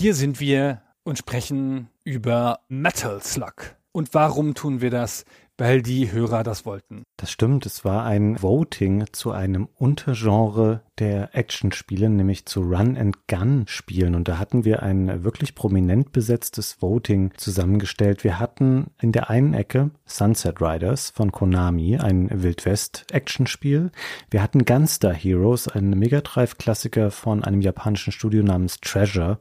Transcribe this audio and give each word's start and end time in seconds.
Hier 0.00 0.14
sind 0.14 0.40
wir 0.40 0.80
und 1.04 1.18
sprechen 1.18 1.90
über 2.04 2.60
Metal 2.68 3.20
Slug. 3.20 3.76
Und 3.92 4.14
warum 4.14 4.54
tun 4.54 4.80
wir 4.80 4.88
das? 4.88 5.26
Weil 5.58 5.82
die 5.82 6.10
Hörer 6.10 6.42
das 6.42 6.64
wollten. 6.64 7.02
Das 7.18 7.30
stimmt, 7.30 7.66
es 7.66 7.84
war 7.84 8.06
ein 8.06 8.40
Voting 8.42 9.04
zu 9.12 9.30
einem 9.30 9.68
Untergenre 9.74 10.80
der 11.00 11.34
Actionspiele, 11.34 12.08
nämlich 12.08 12.46
zu 12.46 12.60
Run-and-Gun-Spielen. 12.60 14.14
Und 14.14 14.28
da 14.28 14.38
hatten 14.38 14.64
wir 14.64 14.82
ein 14.82 15.24
wirklich 15.24 15.54
prominent 15.54 16.12
besetztes 16.12 16.80
Voting 16.80 17.32
zusammengestellt. 17.36 18.22
Wir 18.22 18.38
hatten 18.38 18.90
in 19.00 19.12
der 19.12 19.30
einen 19.30 19.54
Ecke 19.54 19.90
Sunset 20.04 20.60
Riders 20.60 21.10
von 21.10 21.32
Konami, 21.32 21.98
ein 21.98 22.28
Wildwest-Actionspiel. 22.30 23.90
Wir 24.30 24.42
hatten 24.42 24.64
Gunstar 24.64 25.14
Heroes, 25.14 25.66
ein 25.68 25.90
Megadrive-Klassiker 25.90 27.10
von 27.10 27.42
einem 27.42 27.62
japanischen 27.62 28.12
Studio 28.12 28.42
namens 28.42 28.80
Treasure. 28.80 29.38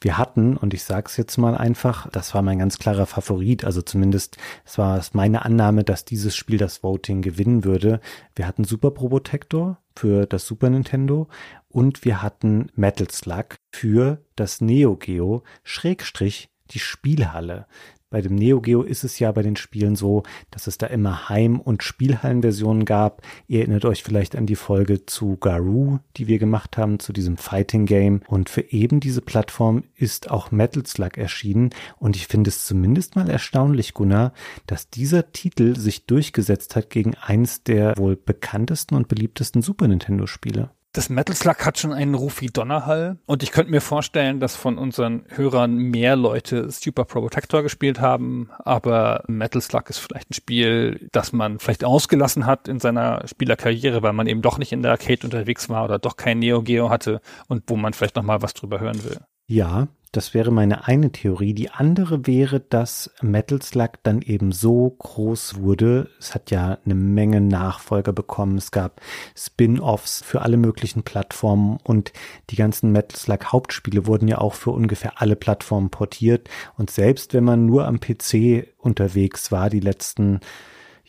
Wir 0.00 0.16
hatten, 0.16 0.56
und 0.56 0.72
ich 0.72 0.84
sag's 0.84 1.16
jetzt 1.16 1.36
mal 1.36 1.56
einfach, 1.56 2.08
das 2.10 2.34
war 2.34 2.42
mein 2.42 2.58
ganz 2.58 2.78
klarer 2.78 3.04
Favorit, 3.04 3.64
also 3.64 3.82
zumindest 3.82 4.38
es 4.64 4.78
war 4.78 5.04
meine 5.12 5.44
Annahme, 5.44 5.84
dass 5.84 6.04
dieses 6.06 6.34
Spiel 6.34 6.56
das 6.56 6.82
Voting 6.82 7.20
gewinnen 7.20 7.64
würde. 7.64 8.00
Wir 8.34 8.46
hatten 8.46 8.64
Super 8.64 8.92
Probotector 8.92 9.78
für 10.00 10.24
das 10.24 10.46
Super 10.46 10.70
Nintendo 10.70 11.28
und 11.68 12.06
wir 12.06 12.22
hatten 12.22 12.70
Metal 12.74 13.10
Slug 13.10 13.56
für 13.70 14.24
das 14.34 14.62
Neo 14.62 14.96
Geo 14.96 15.42
Schrägstrich 15.62 16.48
die 16.70 16.78
Spielhalle. 16.78 17.66
Bei 18.10 18.22
dem 18.22 18.34
Neo 18.34 18.60
Geo 18.60 18.82
ist 18.82 19.04
es 19.04 19.20
ja 19.20 19.30
bei 19.30 19.42
den 19.42 19.54
Spielen 19.54 19.94
so, 19.94 20.24
dass 20.50 20.66
es 20.66 20.78
da 20.78 20.88
immer 20.88 21.28
Heim- 21.28 21.60
und 21.60 21.84
Spielhallenversionen 21.84 22.84
gab. 22.84 23.22
Ihr 23.46 23.60
erinnert 23.60 23.84
euch 23.84 24.02
vielleicht 24.02 24.34
an 24.34 24.46
die 24.46 24.56
Folge 24.56 25.06
zu 25.06 25.36
Garou, 25.36 26.00
die 26.16 26.26
wir 26.26 26.40
gemacht 26.40 26.76
haben, 26.76 26.98
zu 26.98 27.12
diesem 27.12 27.36
Fighting 27.36 27.86
Game. 27.86 28.22
Und 28.26 28.50
für 28.50 28.62
eben 28.62 28.98
diese 28.98 29.20
Plattform 29.20 29.84
ist 29.94 30.28
auch 30.28 30.50
Metal 30.50 30.84
Slug 30.84 31.18
erschienen. 31.18 31.70
Und 31.98 32.16
ich 32.16 32.26
finde 32.26 32.50
es 32.50 32.66
zumindest 32.66 33.14
mal 33.14 33.30
erstaunlich, 33.30 33.94
Gunnar, 33.94 34.32
dass 34.66 34.90
dieser 34.90 35.30
Titel 35.30 35.76
sich 35.76 36.06
durchgesetzt 36.06 36.74
hat 36.74 36.90
gegen 36.90 37.14
eins 37.14 37.62
der 37.62 37.96
wohl 37.96 38.16
bekanntesten 38.16 38.96
und 38.96 39.06
beliebtesten 39.06 39.62
Super 39.62 39.86
Nintendo 39.86 40.26
Spiele. 40.26 40.70
Das 40.92 41.08
Metal 41.08 41.36
Slug 41.36 41.64
hat 41.64 41.78
schon 41.78 41.92
einen 41.92 42.16
Ruf 42.16 42.40
wie 42.40 42.48
Donnerhall 42.48 43.18
und 43.26 43.44
ich 43.44 43.52
könnte 43.52 43.70
mir 43.70 43.80
vorstellen, 43.80 44.40
dass 44.40 44.56
von 44.56 44.76
unseren 44.76 45.24
Hörern 45.28 45.76
mehr 45.76 46.16
Leute 46.16 46.68
Super 46.68 47.04
Pro 47.04 47.20
Protector 47.20 47.62
gespielt 47.62 48.00
haben, 48.00 48.50
aber 48.58 49.22
Metal 49.28 49.62
Slug 49.62 49.88
ist 49.88 49.98
vielleicht 49.98 50.30
ein 50.30 50.34
Spiel, 50.34 51.08
das 51.12 51.32
man 51.32 51.60
vielleicht 51.60 51.84
ausgelassen 51.84 52.44
hat 52.44 52.66
in 52.66 52.80
seiner 52.80 53.24
Spielerkarriere, 53.28 54.02
weil 54.02 54.14
man 54.14 54.26
eben 54.26 54.42
doch 54.42 54.58
nicht 54.58 54.72
in 54.72 54.82
der 54.82 54.90
Arcade 54.90 55.20
unterwegs 55.22 55.68
war 55.68 55.84
oder 55.84 56.00
doch 56.00 56.16
kein 56.16 56.40
Neo 56.40 56.60
Geo 56.62 56.90
hatte 56.90 57.20
und 57.46 57.62
wo 57.68 57.76
man 57.76 57.92
vielleicht 57.92 58.16
noch 58.16 58.24
mal 58.24 58.42
was 58.42 58.54
drüber 58.54 58.80
hören 58.80 59.04
will. 59.04 59.18
Ja, 59.50 59.88
das 60.12 60.32
wäre 60.32 60.52
meine 60.52 60.86
eine 60.86 61.10
Theorie. 61.10 61.54
Die 61.54 61.72
andere 61.72 62.24
wäre, 62.28 62.60
dass 62.60 63.10
Metal 63.20 63.60
Slug 63.60 63.94
dann 64.04 64.22
eben 64.22 64.52
so 64.52 64.90
groß 64.90 65.56
wurde. 65.60 66.08
Es 66.20 66.36
hat 66.36 66.52
ja 66.52 66.78
eine 66.84 66.94
Menge 66.94 67.40
Nachfolger 67.40 68.12
bekommen. 68.12 68.58
Es 68.58 68.70
gab 68.70 69.00
Spin-offs 69.36 70.22
für 70.22 70.42
alle 70.42 70.56
möglichen 70.56 71.02
Plattformen 71.02 71.78
und 71.82 72.12
die 72.50 72.54
ganzen 72.54 72.92
Metal 72.92 73.18
Slug 73.18 73.46
Hauptspiele 73.46 74.06
wurden 74.06 74.28
ja 74.28 74.38
auch 74.38 74.54
für 74.54 74.70
ungefähr 74.70 75.20
alle 75.20 75.34
Plattformen 75.34 75.90
portiert. 75.90 76.48
Und 76.78 76.92
selbst 76.92 77.34
wenn 77.34 77.42
man 77.42 77.66
nur 77.66 77.88
am 77.88 77.98
PC 77.98 78.68
unterwegs 78.78 79.50
war, 79.50 79.68
die 79.68 79.80
letzten 79.80 80.38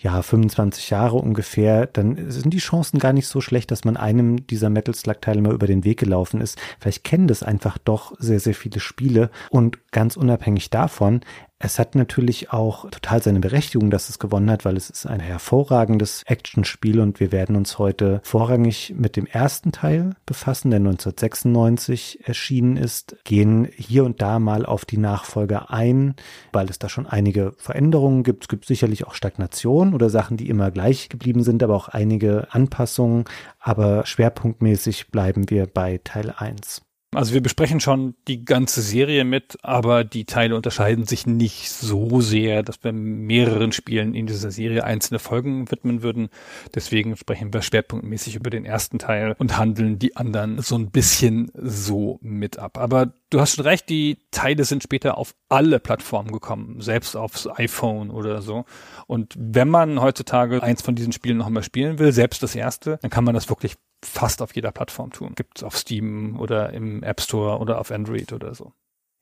ja, 0.02 0.22
25 0.22 0.90
Jahre 0.90 1.18
ungefähr, 1.18 1.86
dann 1.86 2.32
sind 2.32 2.54
die 2.54 2.58
Chancen 2.58 2.98
gar 2.98 3.14
nicht 3.14 3.28
so 3.28 3.40
schlecht, 3.40 3.70
dass 3.70 3.86
man 3.86 3.98
einem 3.98 4.48
dieser 4.48 4.72
Metal 4.72 4.96
Slug 4.96 5.22
Teile 5.22 5.42
mal 5.42 5.54
über 5.54 5.68
den 5.68 5.84
Weg 5.84 6.00
gelaufen 6.00 6.42
ist. 6.42 6.58
Vielleicht 6.80 7.04
kennen 7.04 7.28
das 7.28 7.44
einfach 7.44 7.78
doch 7.78 8.14
sehr, 8.18 8.40
sehr 8.40 8.56
viele 8.56 8.80
Spiele 8.80 9.30
und 9.52 9.92
ganz 9.92 10.18
unabhängig 10.18 10.72
davon, 10.72 11.22
es 11.64 11.78
hat 11.78 11.94
natürlich 11.96 12.52
auch 12.52 12.90
total 12.90 13.22
seine 13.22 13.40
Berechtigung, 13.40 13.92
dass 13.92 14.10
es 14.10 14.18
gewonnen 14.18 14.50
hat, 14.50 14.66
weil 14.66 14.78
es 14.78 14.90
ist 14.90 15.06
ein 15.06 15.20
hervorragendes 15.20 16.24
Actionspiel 16.26 17.00
und 17.00 17.20
wir 17.20 17.32
werden 17.32 17.56
uns 17.56 17.78
heute 17.78 18.20
vorrangig 18.24 18.96
mit 18.98 19.16
dem 19.16 19.28
ersten 19.28 19.72
Teil 19.72 20.16
befassen, 20.26 20.72
der 20.72 20.80
1996 20.80 22.28
erschienen 22.28 22.78
ist, 22.78 23.16
gehen 23.26 23.68
hier 23.76 24.06
und 24.06 24.22
da 24.22 24.40
mal 24.40 24.66
auf 24.66 24.86
die 24.86 24.98
Nachfolger 24.98 25.72
ein, 25.72 26.16
weil 26.52 26.68
es 26.70 26.80
da 26.80 26.90
schon 26.90 27.06
einige 27.06 27.54
Veränderungen 27.58 28.24
gibt. 28.24 28.46
Es 28.46 28.48
gibt 28.48 28.66
sicherlich 28.66 29.06
auch 29.06 29.14
Stagnation 29.14 29.94
oder 29.94 30.10
Sachen, 30.10 30.38
die 30.38 30.50
immer 30.50 30.72
gleich 30.72 31.10
geblieben 31.10 31.44
sind, 31.44 31.62
aber 31.62 31.76
auch 31.76 31.90
einige 31.90 32.48
Anpassungen, 32.52 33.26
aber 33.60 34.06
schwerpunktmäßig 34.06 35.12
bleiben 35.12 35.50
wir 35.50 35.68
bei 35.68 36.00
Teil 36.04 36.34
1. 36.36 36.82
Also 37.14 37.34
wir 37.34 37.44
besprechen 37.44 37.82
schon 37.82 38.16
die 38.30 38.46
ganze 38.46 38.82
Serie 38.82 39.26
mit, 39.26 39.58
aber 39.64 40.06
die 40.06 40.24
Teile 40.24 40.56
unterscheiden 40.56 41.06
sich 41.06 41.28
nicht 41.28 41.70
so 41.70 42.22
sehr, 42.22 42.64
dass 42.64 42.82
wir 42.86 42.94
mehreren 42.94 43.74
Spielen 43.74 44.16
in 44.16 44.28
dieser 44.28 44.50
Serie 44.50 44.86
einzelne 44.86 45.20
Folgen 45.20 45.70
widmen 45.70 46.04
würden. 46.04 46.30
Deswegen 46.74 47.18
sprechen 47.18 47.54
wir 47.54 47.64
schwerpunktmäßig 47.64 48.38
über 48.38 48.50
den 48.50 48.64
ersten 48.64 48.98
Teil 48.98 49.36
und 49.40 49.58
handeln 49.58 50.00
die 50.00 50.16
anderen 50.16 50.62
so 50.62 50.78
ein 50.78 50.90
bisschen 50.90 51.52
so 51.54 52.18
mit 52.22 52.58
ab. 52.60 52.78
Aber 52.78 53.12
du 53.30 53.42
hast 53.42 53.56
schon 53.56 53.66
recht, 53.66 53.90
die 53.90 54.20
Teile 54.32 54.64
sind 54.64 54.82
später 54.82 55.18
auf 55.18 55.36
alle 55.50 55.82
Plattformen 55.82 56.32
gekommen, 56.32 56.80
selbst 56.80 57.18
aufs 57.18 57.46
iPhone 57.46 58.10
oder 58.10 58.42
so. 58.42 58.64
Und 59.08 59.34
wenn 59.38 59.68
man 59.68 60.00
heutzutage 60.00 60.64
eins 60.64 60.82
von 60.82 60.96
diesen 60.96 61.12
Spielen 61.12 61.36
noch 61.36 61.50
mal 61.50 61.62
spielen 61.62 62.00
will, 62.00 62.14
selbst 62.14 62.42
das 62.42 62.56
erste, 62.56 63.00
dann 63.02 63.12
kann 63.12 63.26
man 63.26 63.34
das 63.36 63.50
wirklich 63.50 63.76
fast 64.04 64.42
auf 64.42 64.56
jeder 64.56 64.72
Plattform 64.72 65.12
tun. 65.12 65.34
Gibt's 65.36 65.64
auf 65.64 65.78
Steam 65.78 66.40
oder 66.40 66.72
im 66.74 67.04
App 67.04 67.22
Store 67.22 67.60
oder 67.60 67.80
auf 67.80 67.92
Android 67.92 68.34
oder 68.34 68.54
so. 68.56 68.74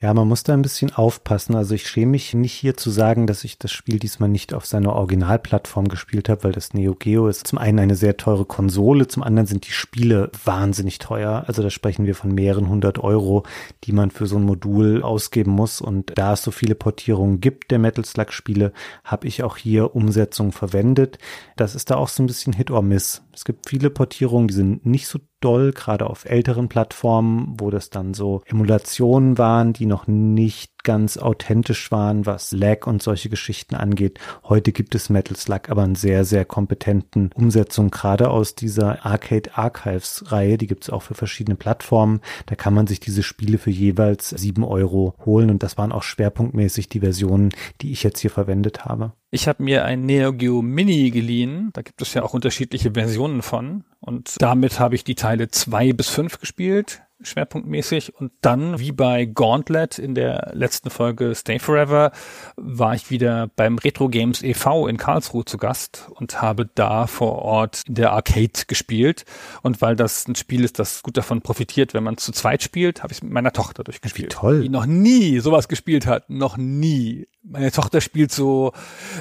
Ja, 0.02 0.14
man 0.14 0.30
muss 0.30 0.44
da 0.44 0.54
ein 0.54 0.62
bisschen 0.62 0.94
aufpassen. 0.94 1.56
Also 1.56 1.76
ich 1.76 1.86
schäme 1.86 2.12
mich 2.12 2.34
nicht 2.34 2.54
hier 2.54 2.78
zu 2.78 2.90
sagen, 2.90 3.28
dass 3.28 3.44
ich 3.44 3.60
das 3.60 3.74
Spiel 3.74 4.00
diesmal 4.00 4.30
nicht 4.30 4.54
auf 4.54 4.66
seiner 4.66 4.94
Originalplattform 4.96 5.90
gespielt 5.90 6.30
habe, 6.30 6.46
weil 6.46 6.52
das 6.54 6.74
Neo 6.74 6.96
Geo 6.96 7.28
ist 7.28 7.48
zum 7.48 7.58
einen 7.58 7.80
eine 7.80 7.96
sehr 7.98 8.16
teure 8.16 8.46
Konsole, 8.46 9.10
zum 9.10 9.24
anderen 9.24 9.46
sind 9.46 9.68
die 9.68 9.74
Spiele 9.74 10.32
wahnsinnig 10.46 11.00
teuer. 11.00 11.44
Also 11.48 11.64
da 11.64 11.70
sprechen 11.70 12.06
wir 12.06 12.16
von 12.16 12.34
mehreren 12.34 12.70
hundert 12.70 13.00
Euro, 13.00 13.44
die 13.84 13.92
man 13.92 14.10
für 14.10 14.26
so 14.26 14.38
ein 14.38 14.46
Modul 14.46 15.04
ausgeben 15.04 15.52
muss. 15.52 15.82
Und 15.82 16.18
da 16.18 16.32
es 16.32 16.44
so 16.44 16.52
viele 16.52 16.76
Portierungen 16.76 17.42
gibt 17.42 17.70
der 17.70 17.80
Metal 17.80 18.06
Slug 18.06 18.32
Spiele, 18.32 18.72
habe 19.04 19.28
ich 19.28 19.44
auch 19.44 19.58
hier 19.58 19.98
Umsetzungen 19.98 20.54
verwendet. 20.54 21.18
Das 21.58 21.76
ist 21.76 21.90
da 21.90 21.98
auch 21.98 22.08
so 22.08 22.24
ein 22.24 22.28
bisschen 22.28 22.54
Hit 22.54 22.72
or 22.72 22.84
Miss. 22.84 23.22
Es 23.34 23.44
gibt 23.44 23.68
viele 23.68 23.90
Portierungen, 23.90 24.48
die 24.48 24.54
sind 24.54 24.86
nicht 24.86 25.08
so 25.08 25.20
doll, 25.40 25.72
gerade 25.72 26.10
auf 26.10 26.26
älteren 26.26 26.70
Plattformen, 26.70 27.56
wo 27.60 27.70
das 27.70 27.90
dann 27.90 28.14
so 28.14 28.42
Emulationen 28.46 29.38
waren, 29.38 29.74
die 29.74 29.86
noch 29.86 30.08
nicht 30.08 30.84
ganz 30.84 31.18
authentisch 31.18 31.92
waren, 31.92 32.26
was 32.26 32.52
Lag 32.52 32.88
und 32.88 33.04
solche 33.04 33.30
Geschichten 33.30 33.76
angeht. 33.76 34.20
Heute 34.44 34.72
gibt 34.72 34.96
es 34.96 35.10
Metal 35.10 35.36
Slug 35.36 35.70
aber 35.70 35.84
einen 35.84 35.96
sehr, 35.96 36.26
sehr 36.26 36.46
kompetenten 36.46 37.32
Umsetzung, 37.36 37.92
gerade 37.92 38.30
aus 38.30 38.56
dieser 38.56 39.06
Arcade 39.06 39.52
Archives 39.56 40.32
Reihe. 40.32 40.58
Die 40.58 40.68
gibt 40.68 40.84
es 40.84 40.90
auch 40.90 41.02
für 41.02 41.16
verschiedene 41.16 41.56
Plattformen. 41.56 42.22
Da 42.46 42.56
kann 42.56 42.74
man 42.74 42.88
sich 42.88 43.00
diese 43.00 43.24
Spiele 43.24 43.58
für 43.58 43.72
jeweils 43.72 44.30
sieben 44.30 44.64
Euro 44.64 45.14
holen 45.26 45.50
und 45.50 45.64
das 45.64 45.78
waren 45.78 45.92
auch 45.92 46.04
schwerpunktmäßig 46.04 46.90
die 46.90 47.02
Versionen, 47.02 47.50
die 47.82 47.92
ich 47.92 48.04
jetzt 48.04 48.20
hier 48.20 48.32
verwendet 48.32 48.86
habe. 48.86 49.14
Ich 49.32 49.48
habe 49.48 49.64
mir 49.64 49.86
ein 49.86 50.06
Neo 50.06 50.34
Geo 50.34 50.62
Mini 50.62 51.12
geliehen. 51.12 51.70
Da 51.74 51.82
gibt 51.82 52.02
es 52.02 52.14
ja 52.14 52.24
auch 52.24 52.34
unterschiedliche 52.34 52.92
Versionen 52.94 53.42
von. 53.42 53.84
Und 54.00 54.36
damit 54.40 54.80
habe 54.80 54.96
ich 54.96 55.04
die 55.04 55.16
Teile 55.16 55.50
zwei 55.50 55.94
bis 55.94 56.10
fünf 56.10 56.40
gespielt 56.40 57.04
schwerpunktmäßig. 57.22 58.16
Und 58.16 58.32
dann, 58.42 58.80
wie 58.80 58.92
bei 58.92 59.26
Gauntlet 59.26 60.00
in 60.00 60.16
der 60.16 60.52
letzten 60.54 60.90
Folge 60.90 61.34
Stay 61.36 61.60
Forever, 61.60 62.12
war 62.56 62.96
ich 62.96 63.10
wieder 63.10 63.50
beim 63.56 63.78
Retro 63.78 64.10
Games 64.10 64.42
e.V. 64.42 64.88
in 64.88 64.98
Karlsruhe 64.98 65.46
zu 65.46 65.58
Gast 65.58 66.10
und 66.16 66.42
habe 66.42 66.70
da 66.74 67.08
vor 67.08 67.40
Ort 67.40 67.84
in 67.88 67.96
der 67.96 68.14
Arcade 68.14 68.66
gespielt. 68.68 69.26
Und 69.62 69.82
weil 69.82 69.96
das 69.96 70.28
ein 70.28 70.36
Spiel 70.36 70.64
ist, 70.64 70.80
das 70.80 71.04
gut 71.04 71.18
davon 71.18 71.42
profitiert, 71.42 71.94
wenn 71.94 72.04
man 72.04 72.18
zu 72.18 72.32
zweit 72.32 72.64
spielt, 72.64 73.04
habe 73.04 73.12
ich 73.12 73.20
es 73.20 73.24
mit 73.24 73.34
meiner 73.34 73.54
Tochter 73.54 73.84
durchgespielt. 73.84 74.32
Toll. 74.32 74.62
Die 74.62 74.70
noch 74.70 74.86
nie 74.86 75.40
sowas 75.40 75.68
gespielt 75.68 76.06
hat. 76.06 76.30
Noch 76.30 76.58
nie. 76.58 77.28
Meine 77.42 77.72
Tochter 77.72 78.02
spielt 78.02 78.32
so, 78.32 78.74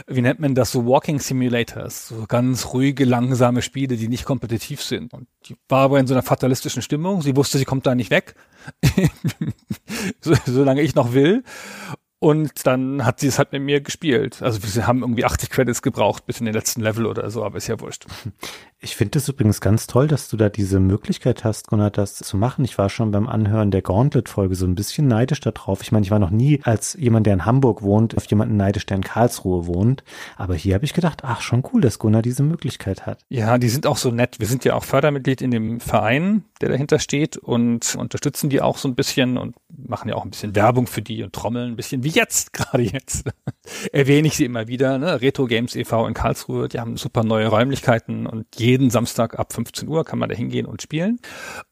wie 0.07 0.21
nennt 0.21 0.41
man 0.41 0.55
das, 0.55 0.73
so 0.73 0.85
Walking 0.87 1.21
Simulators, 1.21 2.09
so 2.09 2.27
ganz 2.27 2.73
ruhige, 2.73 3.05
langsame 3.05 3.63
Spiele, 3.63 3.97
die 3.97 4.09
nicht 4.09 4.25
kompetitiv 4.25 4.83
sind. 4.83 5.15
Und 5.15 5.29
die 5.47 5.57
war 5.69 5.85
aber 5.85 6.01
in 6.01 6.07
so 6.07 6.15
einer 6.15 6.23
fatalistischen 6.23 6.83
Stimmung. 6.83 7.23
Sie 7.23 7.37
wusste, 7.37 7.59
sie 7.59 7.65
kommt 7.65 7.87
da 7.87 7.95
nicht 7.95 8.11
weg, 8.11 8.35
so, 10.21 10.35
solange 10.47 10.83
ich 10.83 10.95
noch 10.95 11.13
will. 11.13 11.45
Und 12.21 12.67
dann 12.67 13.05
hat 13.05 13.21
sie 13.21 13.29
es 13.29 13.39
halt 13.39 13.53
mit 13.53 13.63
mir 13.63 13.81
gespielt. 13.81 14.43
Also 14.43 14.59
wir 14.63 14.87
haben 14.89 15.03
irgendwie 15.03 15.25
80 15.25 15.51
Credits 15.51 15.83
gebraucht 15.83 16.27
bis 16.27 16.41
in 16.41 16.47
den 16.47 16.55
letzten 16.55 16.81
Level 16.81 17.07
oder 17.07 17.31
so, 17.31 17.45
aber 17.45 17.59
ist 17.59 17.69
ja 17.69 17.79
wurscht. 17.79 18.07
Ich 18.81 18.95
finde 18.95 19.19
es 19.19 19.29
übrigens 19.29 19.61
ganz 19.61 19.89
toll, 19.89 20.07
dass 20.07 20.29
du 20.29 20.37
da 20.37 20.49
diese 20.49 20.79
Möglichkeit 20.79 21.43
hast, 21.43 21.67
Gunnar, 21.67 21.91
das 21.91 22.15
zu 22.15 22.37
machen. 22.37 22.65
Ich 22.65 22.79
war 22.79 22.89
schon 22.89 23.11
beim 23.11 23.29
Anhören 23.29 23.73
der 23.73 23.83
Gauntlet-Folge 23.83 24.55
so 24.55 24.67
ein 24.67 24.77
bisschen 24.77 25.09
neidisch 25.09 25.41
darauf. 25.41 25.83
Ich 25.83 25.91
meine, 25.91 26.05
ich 26.05 26.13
war 26.13 26.21
noch 26.21 26.31
nie 26.31 26.61
als 26.63 26.95
jemand, 26.95 27.27
der 27.27 27.35
in 27.35 27.45
Hamburg 27.45 27.83
wohnt, 27.83 28.17
auf 28.17 28.27
jemanden 28.27 28.57
neidisch, 28.57 28.87
der 28.87 28.99
in 28.99 29.03
Karlsruhe 29.03 29.67
wohnt. 29.67 30.05
Aber 30.37 30.55
hier 30.55 30.77
habe 30.77 30.85
ich 30.85 30.95
gedacht, 30.95 31.25
ach, 31.25 31.41
schon 31.41 31.65
cool, 31.73 31.81
dass 31.81 31.99
Gunnar 31.99 32.23
diese 32.23 32.45
Möglichkeit 32.45 33.05
hat. 33.05 33.19
Ja, 33.29 33.59
die 33.59 33.69
sind 33.69 33.85
auch 33.85 33.97
so 33.97 34.13
nett. 34.13 34.39
Wir 34.39 34.47
sind 34.47 34.65
ja 34.65 34.75
auch 34.75 34.85
Fördermitglied 34.85 35.43
in 35.43 35.51
dem 35.51 35.81
Verein, 35.81 36.45
der 36.61 36.69
dahinter 36.69 37.01
steht 37.01 37.37
und 37.37 37.97
unterstützen 37.97 38.49
die 38.49 38.61
auch 38.61 38.79
so 38.79 38.87
ein 38.87 38.95
bisschen 38.95 39.39
und 39.39 39.57
machen 39.77 40.09
ja 40.09 40.15
auch 40.15 40.25
ein 40.25 40.31
bisschen 40.31 40.55
Werbung 40.55 40.87
für 40.87 41.03
die 41.03 41.25
und 41.25 41.33
trommeln 41.33 41.73
ein 41.73 41.77
bisschen, 41.77 42.05
wie 42.05 42.11
jetzt, 42.11 42.53
gerade 42.53 42.85
jetzt. 42.85 43.29
Erwähne 43.93 44.29
ich 44.29 44.37
sie 44.37 44.45
immer 44.45 44.69
wieder, 44.69 44.99
ne? 44.99 45.21
Retro 45.21 45.47
Games 45.47 45.77
e.V. 45.77 46.07
in 46.07 46.15
Karlsruhe, 46.15 46.69
die 46.69 46.81
haben 46.81 46.97
super 46.97 47.25
neue 47.25 47.49
Räumlichkeiten 47.49 48.27
und 48.27 48.47
jeden 48.57 48.91
Samstag 48.91 49.39
ab 49.39 49.53
15 49.53 49.89
Uhr 49.89 50.05
kann 50.05 50.19
man 50.19 50.29
da 50.29 50.35
hingehen 50.35 50.67
und 50.67 50.83
spielen. 50.83 51.21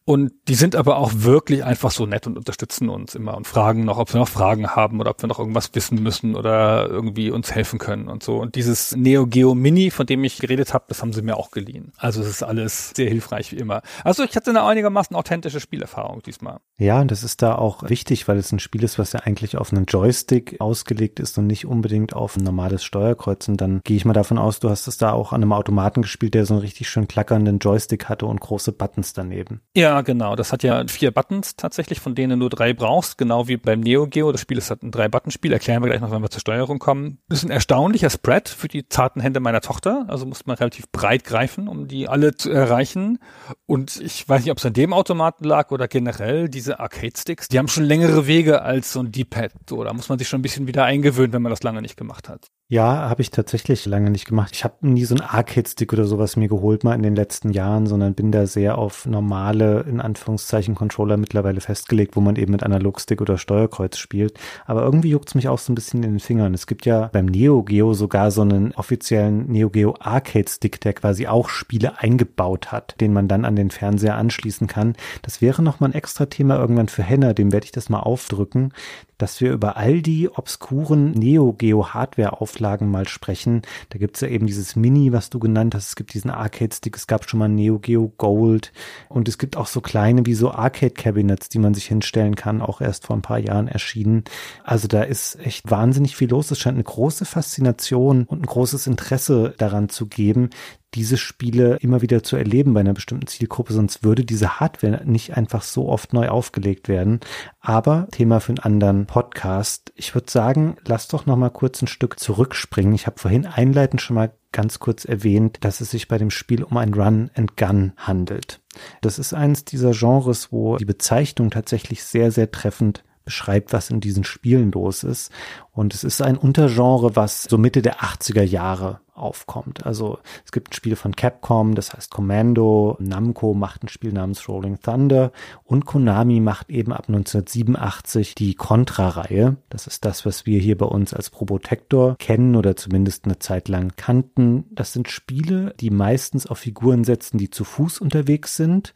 Und 0.06 0.32
die 0.47 0.55
sind 0.55 0.76
aber 0.76 0.99
auch 0.99 1.11
wirklich 1.14 1.64
einfach 1.64 1.91
so 1.91 2.06
nett 2.06 2.29
und 2.29 2.38
unterstützen 2.38 2.88
uns 2.88 3.17
immer 3.17 3.37
und 3.37 3.44
fragen 3.44 3.85
noch, 3.85 3.99
ob 3.99 4.14
wir 4.14 4.20
noch 4.20 4.29
Fragen 4.29 4.69
haben 4.69 5.00
oder 5.00 5.11
ob 5.11 5.20
wir 5.20 5.29
noch 5.29 5.41
irgendwas 5.41 5.75
wissen 5.75 6.00
müssen 6.00 6.37
oder 6.37 6.88
irgendwie 6.88 7.32
uns 7.32 7.53
helfen 7.53 7.81
können 7.81 8.06
und 8.06 8.23
so. 8.23 8.37
Und 8.37 8.55
dieses 8.55 8.94
Neo 8.94 9.26
Geo 9.26 9.56
Mini, 9.56 9.91
von 9.91 10.06
dem 10.06 10.23
ich 10.23 10.38
geredet 10.38 10.73
habe, 10.73 10.85
das 10.87 11.03
haben 11.03 11.12
sie 11.12 11.23
mir 11.23 11.37
auch 11.37 11.50
geliehen. 11.50 11.93
Also 11.97 12.23
es 12.23 12.29
ist 12.29 12.44
alles 12.44 12.93
sehr 12.94 13.08
hilfreich 13.08 13.50
wie 13.50 13.56
immer. 13.56 13.82
Also 14.05 14.23
ich 14.23 14.37
hatte 14.37 14.50
eine 14.50 14.62
einigermaßen 14.62 15.17
authentische 15.17 15.58
Spielerfahrung 15.58 16.23
diesmal. 16.23 16.59
Ja, 16.79 17.00
und 17.00 17.11
das 17.11 17.25
ist 17.25 17.43
da 17.43 17.56
auch 17.56 17.82
wichtig, 17.88 18.29
weil 18.29 18.37
es 18.37 18.52
ein 18.52 18.61
Spiel 18.61 18.85
ist, 18.85 19.00
was 19.00 19.12
ja 19.12 19.20
eigentlich 19.25 19.56
auf 19.56 19.73
einen 19.73 19.87
Joystick 19.87 20.61
ausgelegt 20.61 21.19
ist 21.19 21.37
und 21.37 21.49
nicht 21.49 21.67
unbedingt 21.67 22.14
auf 22.14 22.37
ein 22.37 22.44
normales 22.44 22.85
Steuerkreuz. 22.85 23.49
Und 23.49 23.61
dann 23.61 23.81
gehe 23.82 23.97
ich 23.97 24.05
mal 24.05 24.12
davon 24.12 24.38
aus, 24.38 24.61
du 24.61 24.70
hast 24.70 24.87
es 24.87 24.99
da 24.99 25.11
auch 25.11 25.32
an 25.32 25.43
einem 25.43 25.52
Automaten 25.52 26.02
gespielt, 26.02 26.35
der 26.35 26.47
so 26.47 26.55
einen 26.55 26.61
richtig 26.61 26.88
schön 26.88 27.09
klackernden 27.09 27.59
Joystick 27.59 28.09
hatte 28.09 28.26
und 28.26 28.41
große 28.41 28.70
Buttons 28.70 29.12
daneben. 29.12 29.62
Ja, 29.75 29.96
genau. 30.03 30.37
Das 30.37 30.53
hat 30.53 30.63
ja 30.63 30.83
vier 30.87 31.11
Buttons 31.11 31.57
tatsächlich, 31.57 32.01
von 32.01 32.15
denen 32.15 32.41
du 32.41 32.49
drei 32.49 32.73
brauchst, 32.73 33.19
genau 33.19 33.49
wie 33.49 33.57
beim 33.57 33.81
Neo 33.81 34.07
Geo. 34.07 34.33
Das 34.33 34.41
Spiel 34.41 34.59
ist 34.59 34.71
halt 34.71 34.83
ein 34.83 34.91
Drei-Button-Spiel. 34.91 35.53
Erklären 35.53 35.83
wir 35.83 35.89
gleich 35.89 36.01
noch, 36.01 36.11
wenn 36.11 36.23
wir 36.23 36.31
zur 36.31 36.41
Steuerung 36.41 36.79
kommen. 36.79 37.19
Das 37.29 37.39
ist 37.39 37.45
ein 37.45 37.51
erstaunlicher 37.51 38.11
Spread 38.11 38.49
für 38.49 38.69
die 38.69 38.89
zarten 38.89 39.21
Hände 39.21 39.41
meiner 39.41 39.61
Tochter. 39.61 40.05
Also 40.09 40.27
muss 40.27 40.47
man 40.47 40.57
relativ 40.57 40.91
breit 40.91 41.25
greifen, 41.25 41.69
um 41.69 41.89
die 41.89 42.09
alle 42.09 42.35
zu 42.35 42.51
erreichen. 42.51 43.19
Und 43.67 44.01
ich 44.01 44.29
weiß 44.29 44.43
nicht, 44.43 44.51
ob 44.51 44.59
es 44.59 44.67
an 44.67 44.73
dem 44.73 44.93
Automaten 44.93 45.45
lag 45.45 45.71
oder 45.71 45.89
generell 45.89 46.49
diese 46.49 46.81
Arcade-Sticks. 46.81 47.49
Die 47.49 47.59
haben 47.59 47.69
schon 47.69 47.85
längere 47.85 48.27
Wege 48.27 48.63
als 48.63 48.93
so 48.93 49.01
ein 49.01 49.13
D-Pad. 49.13 49.53
So, 49.69 49.85
da 49.85 49.93
muss 49.93 50.09
man 50.09 50.19
sich 50.19 50.29
schon 50.29 50.41
ein 50.41 50.43
bisschen 50.43 50.67
wieder 50.67 50.85
eingewöhnen, 50.85 51.33
wenn 51.33 51.43
man 51.43 51.51
das 51.51 51.63
lange 51.63 51.83
nicht 51.83 51.97
gemacht 51.97 52.29
hat. 52.29 52.49
Ja, 52.69 53.09
habe 53.09 53.23
ich 53.23 53.31
tatsächlich 53.31 53.87
lange 53.87 54.11
nicht 54.11 54.25
gemacht. 54.25 54.51
Ich 54.53 54.65
habe 54.65 54.75
nie 54.81 55.05
so 55.05 55.15
einen 55.15 55.23
Arcade-Stick 55.23 55.93
oder 55.93 56.05
sowas 56.05 56.35
mir 56.35 56.49
geholt 56.49 56.83
mal 56.83 56.97
in 56.97 57.03
den 57.05 57.15
letzten 57.15 57.53
Jahren, 57.53 57.87
sondern 57.87 58.15
bin 58.15 58.33
da 58.33 58.49
sehr 58.49 58.77
auf 58.77 59.07
normale, 59.07 59.83
in 59.83 60.01
Anführungszeichen, 60.01 60.75
Controller 60.75 61.17
mittlerweile 61.17 61.61
festgelegt, 61.61 62.17
wo 62.17 62.21
man 62.21 62.35
eben 62.35 62.51
mit 62.51 62.65
Analogstick 62.65 63.21
oder 63.21 63.39
Steuerkreuz 63.39 63.99
spielt. 63.99 64.41
Aber 64.65 64.83
irgendwie 64.83 65.11
juckt's 65.11 65.37
mich 65.37 65.47
auch 65.47 65.61
so 65.61 65.71
ein 65.71 65.77
bisschen 65.77 66.03
in 66.03 66.15
den 66.15 66.19
Fingern. 66.19 66.55
Es 66.55 66.67
gibt 66.67 66.87
ja 66.87 67.09
beim 67.13 67.27
Neo 67.27 67.63
Geo 67.63 67.95
sogar 67.95 68.33
so 68.33 68.43
einen 68.43 68.73
offiziellen 68.73 69.47
Neo 69.47 69.71
Geo 69.71 69.95
Arcade-Stick, 70.01 70.81
der 70.81 70.95
quasi 70.95 71.29
auch 71.29 71.49
Spiele 71.49 72.01
eingebaut 72.01 72.73
hat, 72.73 73.01
den 73.01 73.12
man 73.12 73.29
dann 73.29 73.45
an 73.45 73.55
den 73.55 73.71
Fernseher 73.71 74.17
anschließen 74.17 74.67
kann. 74.67 74.97
Das 75.23 75.41
wäre 75.41 75.62
nochmal 75.62 75.91
ein 75.91 75.95
extra 75.95 76.27
Thema 76.27 76.59
irgendwann 76.59 76.89
für 76.89 77.05
Henner, 77.05 77.33
dem 77.33 77.53
werde 77.53 77.67
ich 77.67 77.73
das 77.73 77.91
mal 77.91 78.01
aufdrücken 78.01 78.73
dass 79.19 79.41
wir 79.41 79.53
über 79.53 79.77
all 79.77 80.03
die 80.03 80.29
obskuren 80.29 81.13
Neo-Geo-Hardware-Auflagen 81.13 82.91
mal 82.91 83.09
sprechen. 83.09 83.63
Da 83.91 83.99
gibt's 83.99 84.21
ja 84.21 84.29
eben 84.29 84.47
dieses 84.47 84.77
Mini, 84.77 85.13
was 85.13 85.31
du 85.31 85.39
genannt 85.39 85.75
hast. 85.75 85.89
Es 85.89 85.97
gibt 85.97 86.15
diesen 86.15 86.31
Arcade-Stick, 86.31 86.97
es 86.97 87.07
gab 87.07 87.29
schon 87.29 87.39
mal 87.39 87.49
Neo 87.49 87.79
Geo 87.79 88.13
Gold 88.17 88.73
und 89.09 89.29
es 89.29 89.39
gibt 89.39 89.57
auch 89.57 89.67
so 89.67 89.81
kleine 89.81 90.27
wie 90.27 90.35
so 90.35 90.51
Arcade-Cabinets, 90.51 91.49
die 91.49 91.59
man 91.59 91.75
sich 91.75 91.87
hinstellen 91.87 92.37
kann, 92.37 92.63
auch 92.63 92.81
erst 92.81 93.07
vor 93.07 93.17
ein 93.17 93.23
paar 93.23 93.39
Jahren 93.39 93.69
erschienen. 93.69 94.25
Also 94.65 94.89
da 94.89 95.03
ist 95.03 95.39
echt 95.45 95.71
wahnsinnig 95.71 96.17
viel 96.17 96.31
los. 96.31 96.51
Es 96.51 96.59
scheint 96.59 96.77
eine 96.77 96.85
große 96.85 97.25
Faszination 97.25 98.25
und 98.25 98.43
ein 98.43 98.47
großes 98.47 98.87
Interesse 98.87 99.55
daran 99.59 99.89
zu 99.89 100.07
geben, 100.07 100.51
diese 100.97 101.19
Spiele 101.19 101.77
immer 101.83 102.01
wieder 102.01 102.23
zu 102.23 102.37
erleben 102.37 102.73
bei 102.73 102.81
einer 102.81 102.95
bestimmten 102.95 103.27
Zielgruppe, 103.27 103.75
sonst 103.75 104.03
würde 104.03 104.25
diese 104.25 104.59
Hardware 104.59 105.03
nicht 105.05 105.37
einfach 105.37 105.63
so 105.63 105.89
oft 105.89 106.15
neu 106.15 106.29
aufgelegt 106.29 106.89
werden. 106.89 107.21
Aber 107.61 108.09
Thema 108.11 108.41
für 108.41 108.53
einen 108.53 108.61
anderen 108.61 109.07
Podcast. 109.07 109.93
Ich 109.95 110.15
würde 110.15 110.31
sagen, 110.31 110.77
lass 110.87 111.09
doch 111.09 111.27
noch 111.27 111.37
mal 111.37 111.51
kurz 111.51 111.83
ein 111.83 111.87
Stück 111.87 112.19
zurückspringen. 112.19 112.95
Ich 112.95 113.07
habe 113.07 113.21
vorhin 113.21 113.45
einleitend 113.45 114.01
schon 114.01 114.15
mal 114.15 114.33
ganz 114.53 114.79
kurz 114.79 115.05
erwähnt, 115.05 115.59
dass 115.61 115.83
es 115.83 115.91
sich 115.91 116.09
bei 116.09 116.17
dem 116.17 116.31
Spiel 116.31 116.63
um 116.63 116.79
ein 116.79 116.95
Run 116.95 117.31
and 117.35 117.59
Gun 117.59 117.93
handelt. 117.99 118.61
Das 119.03 119.19
ist 119.19 119.35
eines 119.35 119.67
dieser 119.67 119.91
Genres, 119.91 120.51
wo 120.51 120.79
die 120.79 120.87
Bezeichnung 120.87 121.51
tatsächlich 121.51 122.05
sehr, 122.05 122.31
sehr 122.31 122.51
treffend 122.51 123.05
beschreibt, 123.27 123.75
was 123.75 123.91
in 123.91 124.01
diesen 124.01 124.25
Spielen 124.25 124.73
los 124.73 125.05
ist. 125.05 125.31
Und 125.73 125.93
es 125.93 126.05
ist 126.05 126.23
ein 126.23 126.39
Untergenre, 126.39 127.17
was 127.17 127.43
so 127.43 127.59
Mitte 127.59 127.83
der 127.83 128.01
80er 128.01 128.43
Jahre 128.45 129.01
aufkommt. 129.17 129.85
Also 129.87 130.19
es 130.45 130.53
gibt 130.53 130.71
ein 130.71 130.75
Spiel 130.75 130.97
von 130.97 131.15
Capcom, 131.15 131.75
das 131.75 131.93
heißt 131.93 132.11
Commando, 132.11 132.97
Namco 133.01 133.55
macht 133.55 133.85
ein 133.85 133.89
Spiel 133.89 134.13
namens 134.13 134.49
Rolling 134.49 134.81
Thunder 134.81 135.33
und 135.65 135.87
Konami 135.87 136.41
macht 136.41 136.71
eben 136.71 136.93
ab 136.93 137.05
1987 137.09 138.35
die 138.35 138.55
Contra-Reihe. 138.55 139.57
Das 139.69 139.87
ist 139.87 140.05
das, 140.05 140.27
was 140.27 140.47
wir 140.47 140.61
hier 140.61 140.77
bei 140.77 140.87
uns 140.87 141.15
als 141.15 141.31
Probotector 141.31 142.17
kennen 142.19 142.57
oder 142.57 142.77
zumindest 142.77 143.25
eine 143.25 143.39
Zeit 143.39 143.69
lang 143.69 143.93
kannten. 143.97 144.65
Das 144.71 144.93
sind 144.93 145.09
Spiele, 145.09 145.75
die 145.81 145.91
meistens 145.91 146.47
auf 146.47 146.59
Figuren 146.59 147.05
setzen, 147.05 147.39
die 147.39 147.51
zu 147.51 147.65
Fuß 147.65 148.01
unterwegs 148.01 148.57
sind 148.57 148.95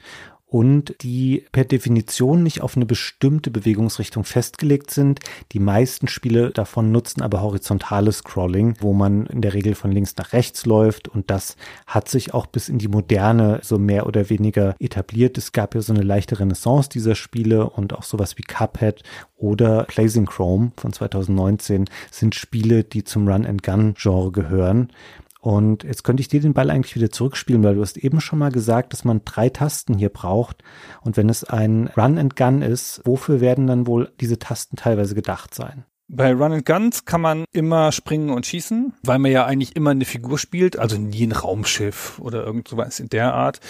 und 0.50 0.96
die 1.02 1.44
per 1.52 1.64
Definition 1.64 2.42
nicht 2.42 2.60
auf 2.60 2.76
eine 2.76 2.84
bestimmte 2.84 3.52
Bewegungsrichtung 3.52 4.24
festgelegt 4.24 4.90
sind. 4.90 5.20
Die 5.52 5.60
meisten 5.60 6.08
Spiele 6.08 6.50
davon 6.50 6.90
nutzen 6.90 7.22
aber 7.22 7.40
horizontales 7.40 8.18
Scrolling, 8.18 8.74
wo 8.80 8.92
man 8.92 9.26
in 9.26 9.42
der 9.42 9.54
Regel 9.54 9.76
von 9.76 9.92
links 9.92 10.16
nach 10.16 10.32
rechts 10.32 10.66
läuft 10.66 11.06
und 11.06 11.30
das 11.30 11.56
hat 11.86 12.08
sich 12.08 12.34
auch 12.34 12.46
bis 12.46 12.68
in 12.68 12.78
die 12.78 12.88
Moderne 12.88 13.60
so 13.62 13.78
mehr 13.78 14.06
oder 14.06 14.28
weniger 14.28 14.74
etabliert. 14.80 15.38
Es 15.38 15.52
gab 15.52 15.76
ja 15.76 15.82
so 15.82 15.92
eine 15.92 16.02
leichte 16.02 16.40
Renaissance 16.40 16.88
dieser 16.88 17.14
Spiele 17.14 17.70
und 17.70 17.92
auch 17.92 18.02
sowas 18.02 18.36
wie 18.36 18.42
Cuphead 18.42 19.04
oder 19.36 19.84
Blazing 19.84 20.26
Chrome 20.26 20.72
von 20.76 20.92
2019 20.92 21.84
sind 22.10 22.34
Spiele, 22.34 22.82
die 22.82 23.04
zum 23.04 23.28
Run-and-Gun-Genre 23.28 24.32
gehören. 24.32 24.88
Und 25.40 25.84
jetzt 25.84 26.04
könnte 26.04 26.20
ich 26.20 26.28
dir 26.28 26.40
den 26.40 26.52
Ball 26.52 26.70
eigentlich 26.70 26.94
wieder 26.94 27.10
zurückspielen, 27.10 27.62
weil 27.62 27.74
du 27.74 27.80
hast 27.80 27.96
eben 27.96 28.20
schon 28.20 28.38
mal 28.38 28.52
gesagt, 28.52 28.92
dass 28.92 29.04
man 29.04 29.24
drei 29.24 29.48
Tasten 29.48 29.94
hier 29.94 30.10
braucht. 30.10 30.62
Und 31.00 31.16
wenn 31.16 31.30
es 31.30 31.44
ein 31.44 31.88
Run 31.96 32.18
and 32.18 32.36
Gun 32.36 32.60
ist, 32.60 33.00
wofür 33.04 33.40
werden 33.40 33.66
dann 33.66 33.86
wohl 33.86 34.12
diese 34.20 34.38
Tasten 34.38 34.76
teilweise 34.76 35.14
gedacht 35.14 35.54
sein? 35.54 35.84
Bei 36.12 36.32
Run 36.32 36.52
and 36.52 36.66
Guns 36.66 37.04
kann 37.04 37.20
man 37.20 37.44
immer 37.52 37.92
springen 37.92 38.30
und 38.30 38.44
schießen, 38.44 38.94
weil 39.04 39.20
man 39.20 39.30
ja 39.30 39.46
eigentlich 39.46 39.76
immer 39.76 39.90
eine 39.90 40.04
Figur 40.04 40.40
spielt, 40.40 40.76
also 40.76 40.98
nie 40.98 41.24
ein 41.24 41.30
Raumschiff 41.30 42.18
oder 42.18 42.44
irgend 42.44 42.66
sowas 42.66 42.98
in 42.98 43.08
der 43.10 43.32
Art. 43.32 43.60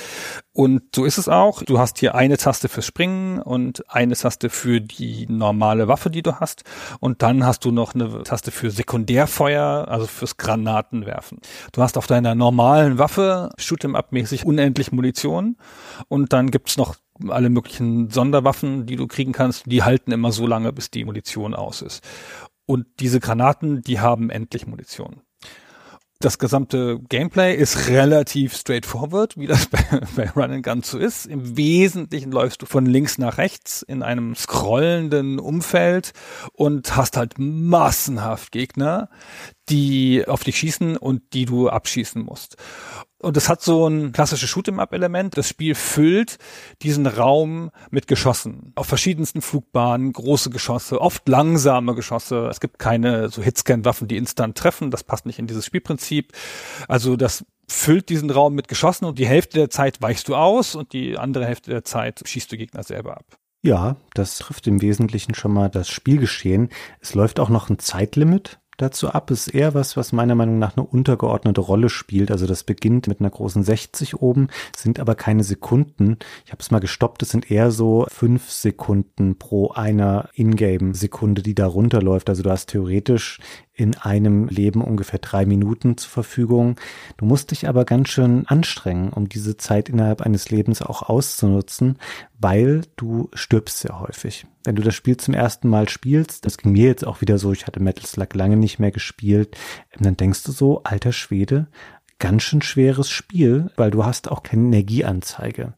Und 0.55 0.83
so 0.97 1.05
ist 1.05 1.19
es 1.19 1.29
auch. 1.29 1.63
Du 1.63 1.79
hast 1.79 1.99
hier 1.99 2.15
eine 2.15 2.39
Taste 2.39 2.71
fürs 2.71 2.87
Springen 2.87 3.43
und 3.43 3.85
eine 3.91 4.15
Taste 4.15 4.49
für 4.49 4.81
die 4.81 5.27
normale 5.29 5.87
Waffe, 5.87 6.09
die 6.09 6.23
du 6.23 6.41
hast. 6.41 6.65
Und 6.99 7.21
dann 7.21 7.45
hast 7.45 7.67
du 7.67 7.73
noch 7.73 7.95
eine 7.95 8.23
Taste 8.23 8.51
für 8.51 8.71
Sekundärfeuer, 8.71 9.87
also 9.89 10.07
fürs 10.07 10.39
Granatenwerfen. 10.39 11.41
Du 11.73 11.83
hast 11.83 11.99
auf 11.99 12.07
deiner 12.07 12.35
normalen 12.35 12.99
Waffe 12.99 13.51
Shoot'em-up-mäßig 13.59 14.47
unendlich 14.47 14.93
Munition. 14.93 15.59
Und 16.09 16.33
dann 16.33 16.51
gibt's 16.51 16.79
noch 16.79 16.97
alle 17.29 17.51
möglichen 17.51 18.11
Sonderwaffen, 18.11 18.87
die 18.87 18.97
du 18.97 19.07
kriegen 19.07 19.33
kannst, 19.33 19.65
die 19.67 19.83
halten 19.83 20.13
immer 20.13 20.33
so 20.33 20.47
lange, 20.47 20.73
bis 20.73 20.91
die 20.91 21.05
Munition 21.05 21.55
aus 21.55 21.83
ist. 21.83 22.03
Und 22.67 22.87
diese 23.01 23.21
Granaten, 23.21 23.83
die 23.83 24.01
haben 24.01 24.31
endlich 24.31 24.67
Munition. 24.67 25.23
Das 26.23 26.39
gesamte 26.39 27.01
Gameplay 27.09 27.57
ist 27.57 27.89
relativ 27.89 28.55
straightforward, 28.55 29.39
wie 29.39 29.47
das 29.47 29.67
bei, 29.71 29.81
bei 30.15 30.29
Run 30.29 30.51
and 30.51 30.63
Gun 30.63 30.83
so 30.83 30.99
ist. 30.99 31.25
Im 31.25 31.57
Wesentlichen 31.57 32.31
läufst 32.31 32.61
du 32.61 32.67
von 32.67 32.85
links 32.85 33.17
nach 33.17 33.39
rechts 33.39 33.81
in 33.81 34.03
einem 34.03 34.35
scrollenden 34.35 35.39
Umfeld 35.39 36.13
und 36.53 36.95
hast 36.95 37.17
halt 37.17 37.37
massenhaft 37.39 38.53
Gegner, 38.53 39.09
die 39.71 40.29
auf 40.29 40.45
dich 40.45 40.59
schießen 40.59 40.99
und 40.99 41.23
die 41.33 41.47
du 41.47 41.71
abschießen 41.71 42.23
musst. 42.23 42.59
Und 43.21 43.37
es 43.37 43.51
hat 43.51 43.61
so 43.61 43.87
ein 43.87 44.13
klassisches 44.13 44.49
Shoot'em-up-Element. 44.49 45.37
Das 45.37 45.47
Spiel 45.47 45.75
füllt 45.75 46.39
diesen 46.81 47.07
Raum 47.07 47.71
mit 47.91 48.07
Geschossen. 48.07 48.73
Auf 48.77 48.87
verschiedensten 48.87 49.43
Flugbahnen, 49.43 50.13
große 50.15 50.49
Geschosse, 50.49 51.01
oft 51.01 51.29
langsame 51.29 51.95
Geschosse. 51.95 52.49
Es 52.51 52.61
gibt 52.61 52.79
keine 52.79 53.29
so 53.29 53.43
Hitscan-Waffen, 53.43 54.09
die 54.09 54.17
instant 54.17 54.57
treffen. 54.57 54.91
Das 54.91 55.05
passt 55.05 55.27
nicht 55.27 55.39
in 55.39 55.47
dieses 55.47 55.67
Spielprinzip. 55.67 56.33
Also 56.89 57.17
das 57.17 57.45
füllt 57.69 58.09
diesen 58.09 58.31
Raum 58.31 58.55
mit 58.55 58.69
Geschossen 58.69 59.05
und 59.05 59.19
die 59.19 59.27
Hälfte 59.27 59.59
der 59.59 59.71
Zeit 59.71 60.01
weichst 60.01 60.29
du 60.29 60.35
aus 60.35 60.75
und 60.75 60.93
die 60.95 61.19
andere 61.19 61.45
Hälfte 61.45 61.71
der 61.71 61.85
Zeit 61.85 62.23
schießt 62.25 62.51
du 62.51 62.57
Gegner 62.57 62.83
selber 62.83 63.19
ab. 63.19 63.37
Ja, 63.63 63.97
das 64.15 64.39
trifft 64.39 64.67
im 64.67 64.81
Wesentlichen 64.81 65.35
schon 65.35 65.53
mal 65.53 65.69
das 65.69 65.91
Spielgeschehen. 65.91 66.71
Es 67.01 67.15
läuft 67.15 67.39
auch 67.39 67.51
noch 67.51 67.69
ein 67.69 67.79
Zeitlimit 67.79 68.60
dazu 68.83 69.11
ab, 69.11 69.31
ist 69.31 69.49
eher 69.49 69.75
was, 69.75 69.97
was 69.97 70.13
meiner 70.13 70.35
Meinung 70.35 70.59
nach 70.59 70.77
eine 70.77 70.87
untergeordnete 70.87 71.61
Rolle 71.61 71.89
spielt. 71.89 72.31
Also 72.31 72.47
das 72.47 72.65
beginnt 72.65 73.07
mit 73.07 73.21
einer 73.21 73.31
großen 73.31 73.63
60 73.63 74.21
oben, 74.21 74.49
sind 74.77 75.01
aber 75.01 75.15
keine 75.15 75.45
Sekunden. 75.45 76.19
Ich 76.45 76.53
habe 76.53 76.61
es 76.61 76.71
mal 76.71 76.81
gestoppt, 76.81 77.23
es 77.23 77.31
sind 77.31 77.51
eher 77.51 77.71
so 77.71 78.07
fünf 78.09 78.51
Sekunden 78.51 79.39
pro 79.39 79.71
einer 79.71 80.29
Ingame-Sekunde, 80.35 81.43
die 81.43 81.55
da 81.55 81.67
runterläuft. 81.67 82.29
Also 82.29 82.43
du 82.43 82.51
hast 82.51 82.67
theoretisch 82.67 83.39
in 83.81 83.97
einem 83.97 84.47
Leben 84.49 84.83
ungefähr 84.83 85.19
drei 85.19 85.47
Minuten 85.47 85.97
zur 85.97 86.11
Verfügung. 86.11 86.77
Du 87.17 87.25
musst 87.25 87.51
dich 87.51 87.67
aber 87.67 87.87
ganz 87.87 88.11
schön 88.11 88.47
anstrengen, 88.47 89.09
um 89.09 89.29
diese 89.29 89.57
Zeit 89.57 89.89
innerhalb 89.89 90.21
eines 90.21 90.51
Lebens 90.51 90.83
auch 90.83 91.03
auszunutzen, 91.03 91.99
weil 92.39 92.83
du 92.97 93.31
stirbst 93.33 93.79
sehr 93.79 93.99
häufig. 93.99 94.47
Wenn 94.65 94.77
du 94.77 94.83
das 94.83 94.95
Spiel 94.95 95.17
zum 95.17 95.33
ersten 95.33 95.69
Mal 95.69 95.89
spielst, 95.89 96.45
das 96.45 96.59
ging 96.59 96.73
mir 96.73 96.89
jetzt 96.89 97.07
auch 97.07 97.23
wieder 97.23 97.39
so, 97.39 97.53
ich 97.53 97.67
hatte 97.67 97.81
Metal 97.81 98.05
Slug 98.05 98.35
lange 98.35 98.59
nicht 98.59 98.79
mehr 98.79 98.91
gespielt, 98.91 99.57
dann 99.99 100.17
denkst 100.17 100.43
du 100.43 100.53
so, 100.53 100.83
alter 100.83 101.13
Schwede, 101.13 101.69
ganz 102.19 102.43
schön 102.43 102.61
schweres 102.61 103.09
Spiel, 103.09 103.71
weil 103.77 103.91
du 103.91 104.05
hast 104.05 104.31
auch 104.31 104.43
keine 104.43 104.67
Energieanzeige. 104.67 105.73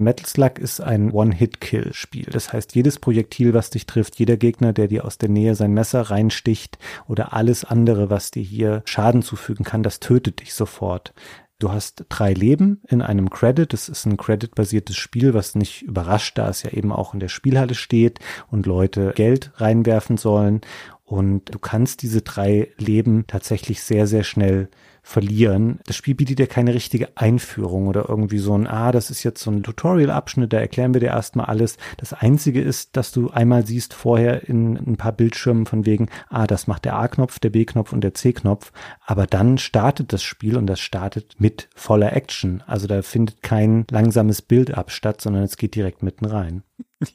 Metal 0.00 0.26
Slug 0.26 0.58
ist 0.58 0.80
ein 0.80 1.10
One-Hit-Kill-Spiel. 1.10 2.26
Das 2.32 2.52
heißt, 2.52 2.74
jedes 2.74 2.98
Projektil, 2.98 3.54
was 3.54 3.70
dich 3.70 3.86
trifft, 3.86 4.18
jeder 4.18 4.36
Gegner, 4.36 4.72
der 4.72 4.88
dir 4.88 5.04
aus 5.04 5.18
der 5.18 5.28
Nähe 5.28 5.54
sein 5.54 5.72
Messer 5.72 6.02
reinsticht 6.02 6.78
oder 7.06 7.32
alles 7.32 7.64
andere, 7.64 8.10
was 8.10 8.30
dir 8.30 8.42
hier 8.42 8.82
Schaden 8.86 9.22
zufügen 9.22 9.64
kann, 9.64 9.82
das 9.82 10.00
tötet 10.00 10.40
dich 10.40 10.54
sofort. 10.54 11.12
Du 11.60 11.70
hast 11.70 12.06
drei 12.08 12.32
Leben 12.32 12.80
in 12.88 13.02
einem 13.02 13.28
Credit. 13.28 13.70
Das 13.70 13.90
ist 13.90 14.06
ein 14.06 14.16
Credit-basiertes 14.16 14.96
Spiel, 14.96 15.34
was 15.34 15.54
nicht 15.54 15.82
überrascht, 15.82 16.38
da 16.38 16.48
es 16.48 16.62
ja 16.62 16.70
eben 16.70 16.90
auch 16.90 17.12
in 17.12 17.20
der 17.20 17.28
Spielhalle 17.28 17.74
steht 17.74 18.18
und 18.50 18.64
Leute 18.64 19.12
Geld 19.14 19.52
reinwerfen 19.56 20.16
sollen. 20.16 20.62
Und 21.04 21.54
du 21.54 21.58
kannst 21.58 22.00
diese 22.00 22.22
drei 22.22 22.70
Leben 22.78 23.26
tatsächlich 23.26 23.82
sehr, 23.82 24.06
sehr 24.06 24.24
schnell 24.24 24.70
verlieren. 25.10 25.80
Das 25.86 25.96
Spiel 25.96 26.14
bietet 26.14 26.38
dir 26.38 26.46
keine 26.46 26.72
richtige 26.72 27.16
Einführung 27.16 27.88
oder 27.88 28.08
irgendwie 28.08 28.38
so 28.38 28.56
ein, 28.56 28.68
ah, 28.68 28.92
das 28.92 29.10
ist 29.10 29.24
jetzt 29.24 29.42
so 29.42 29.50
ein 29.50 29.64
Tutorial-Abschnitt, 29.64 30.52
da 30.52 30.58
erklären 30.58 30.94
wir 30.94 31.00
dir 31.00 31.08
erstmal 31.08 31.46
alles. 31.46 31.78
Das 31.96 32.12
Einzige 32.12 32.62
ist, 32.62 32.96
dass 32.96 33.10
du 33.10 33.28
einmal 33.30 33.66
siehst 33.66 33.92
vorher 33.92 34.48
in 34.48 34.76
ein 34.76 34.96
paar 34.96 35.10
Bildschirmen 35.10 35.66
von 35.66 35.84
wegen, 35.84 36.08
ah, 36.28 36.46
das 36.46 36.68
macht 36.68 36.84
der 36.84 36.94
A-Knopf, 36.94 37.40
der 37.40 37.50
B-Knopf 37.50 37.92
und 37.92 38.02
der 38.02 38.14
C-Knopf. 38.14 38.70
Aber 39.04 39.26
dann 39.26 39.58
startet 39.58 40.12
das 40.12 40.22
Spiel 40.22 40.56
und 40.56 40.68
das 40.68 40.78
startet 40.78 41.34
mit 41.38 41.68
voller 41.74 42.12
Action. 42.12 42.62
Also 42.68 42.86
da 42.86 43.02
findet 43.02 43.42
kein 43.42 43.86
langsames 43.90 44.42
Build-up 44.42 44.92
statt, 44.92 45.20
sondern 45.20 45.42
es 45.42 45.56
geht 45.56 45.74
direkt 45.74 46.04
mitten 46.04 46.24
rein. 46.24 46.62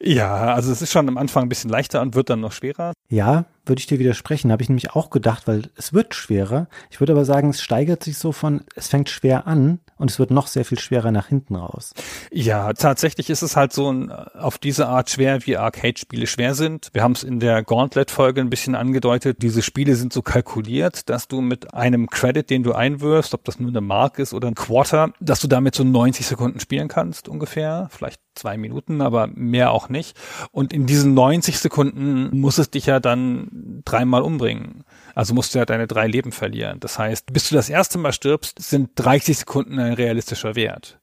Ja, 0.00 0.54
also 0.54 0.72
es 0.72 0.80
ist 0.80 0.90
schon 0.90 1.06
am 1.06 1.18
Anfang 1.18 1.42
ein 1.44 1.48
bisschen 1.48 1.70
leichter 1.70 2.00
und 2.00 2.14
wird 2.14 2.30
dann 2.30 2.40
noch 2.40 2.52
schwerer. 2.52 2.94
Ja, 3.10 3.44
würde 3.66 3.80
ich 3.80 3.86
dir 3.86 3.98
widersprechen, 3.98 4.52
habe 4.52 4.62
ich 4.62 4.68
nämlich 4.68 4.92
auch 4.92 5.10
gedacht, 5.10 5.46
weil 5.46 5.70
es 5.76 5.92
wird 5.92 6.14
schwerer. 6.14 6.68
Ich 6.90 7.00
würde 7.00 7.12
aber 7.12 7.24
sagen, 7.24 7.50
es 7.50 7.62
steigert 7.62 8.02
sich 8.02 8.18
so 8.18 8.32
von, 8.32 8.62
es 8.74 8.88
fängt 8.88 9.08
schwer 9.08 9.46
an 9.46 9.80
und 9.96 10.10
es 10.10 10.18
wird 10.18 10.30
noch 10.30 10.46
sehr 10.46 10.64
viel 10.64 10.78
schwerer 10.78 11.10
nach 11.10 11.28
hinten 11.28 11.56
raus. 11.56 11.94
Ja, 12.30 12.72
tatsächlich 12.72 13.30
ist 13.30 13.42
es 13.42 13.56
halt 13.56 13.72
so 13.72 13.90
auf 14.38 14.58
diese 14.58 14.88
Art 14.88 15.10
schwer, 15.10 15.46
wie 15.46 15.56
Arcade-Spiele 15.56 16.26
schwer 16.26 16.54
sind. 16.54 16.90
Wir 16.92 17.02
haben 17.02 17.12
es 17.12 17.22
in 17.22 17.40
der 17.40 17.62
Gauntlet-Folge 17.62 18.40
ein 18.40 18.50
bisschen 18.50 18.74
angedeutet. 18.74 19.42
Diese 19.42 19.62
Spiele 19.62 19.96
sind 19.96 20.12
so 20.12 20.22
kalkuliert, 20.22 21.08
dass 21.08 21.28
du 21.28 21.40
mit 21.40 21.74
einem 21.74 22.08
Credit, 22.08 22.48
den 22.48 22.62
du 22.62 22.72
einwirfst, 22.72 23.34
ob 23.34 23.44
das 23.44 23.58
nur 23.58 23.70
eine 23.70 23.80
Mark 23.80 24.18
ist 24.18 24.34
oder 24.34 24.48
ein 24.48 24.54
Quarter, 24.54 25.12
dass 25.20 25.40
du 25.40 25.48
damit 25.48 25.74
so 25.74 25.84
90 25.84 26.26
Sekunden 26.26 26.60
spielen 26.60 26.88
kannst 26.88 27.28
ungefähr. 27.28 27.88
Vielleicht 27.90 28.20
zwei 28.34 28.56
Minuten, 28.56 29.00
aber 29.00 29.28
mehr 29.28 29.70
auch 29.70 29.88
nicht. 29.88 30.16
Und 30.50 30.72
in 30.72 30.86
diesen 30.86 31.14
90 31.14 31.58
Sekunden 31.58 32.36
muss 32.36 32.58
es 32.58 32.70
dich 32.70 32.86
ja 32.86 33.00
dann 33.00 33.48
dreimal 33.84 34.22
umbringen. 34.22 34.84
Also 35.14 35.34
musst 35.34 35.54
du 35.54 35.58
ja 35.58 35.64
deine 35.64 35.86
drei 35.86 36.06
Leben 36.06 36.32
verlieren. 36.32 36.80
Das 36.80 36.98
heißt, 36.98 37.32
bis 37.32 37.48
du 37.48 37.54
das 37.54 37.68
erste 37.68 37.98
Mal 37.98 38.12
stirbst, 38.12 38.58
sind 38.60 38.90
30 38.96 39.38
Sekunden 39.38 39.78
ein 39.78 39.92
realistischer 39.92 40.56
Wert. 40.56 41.00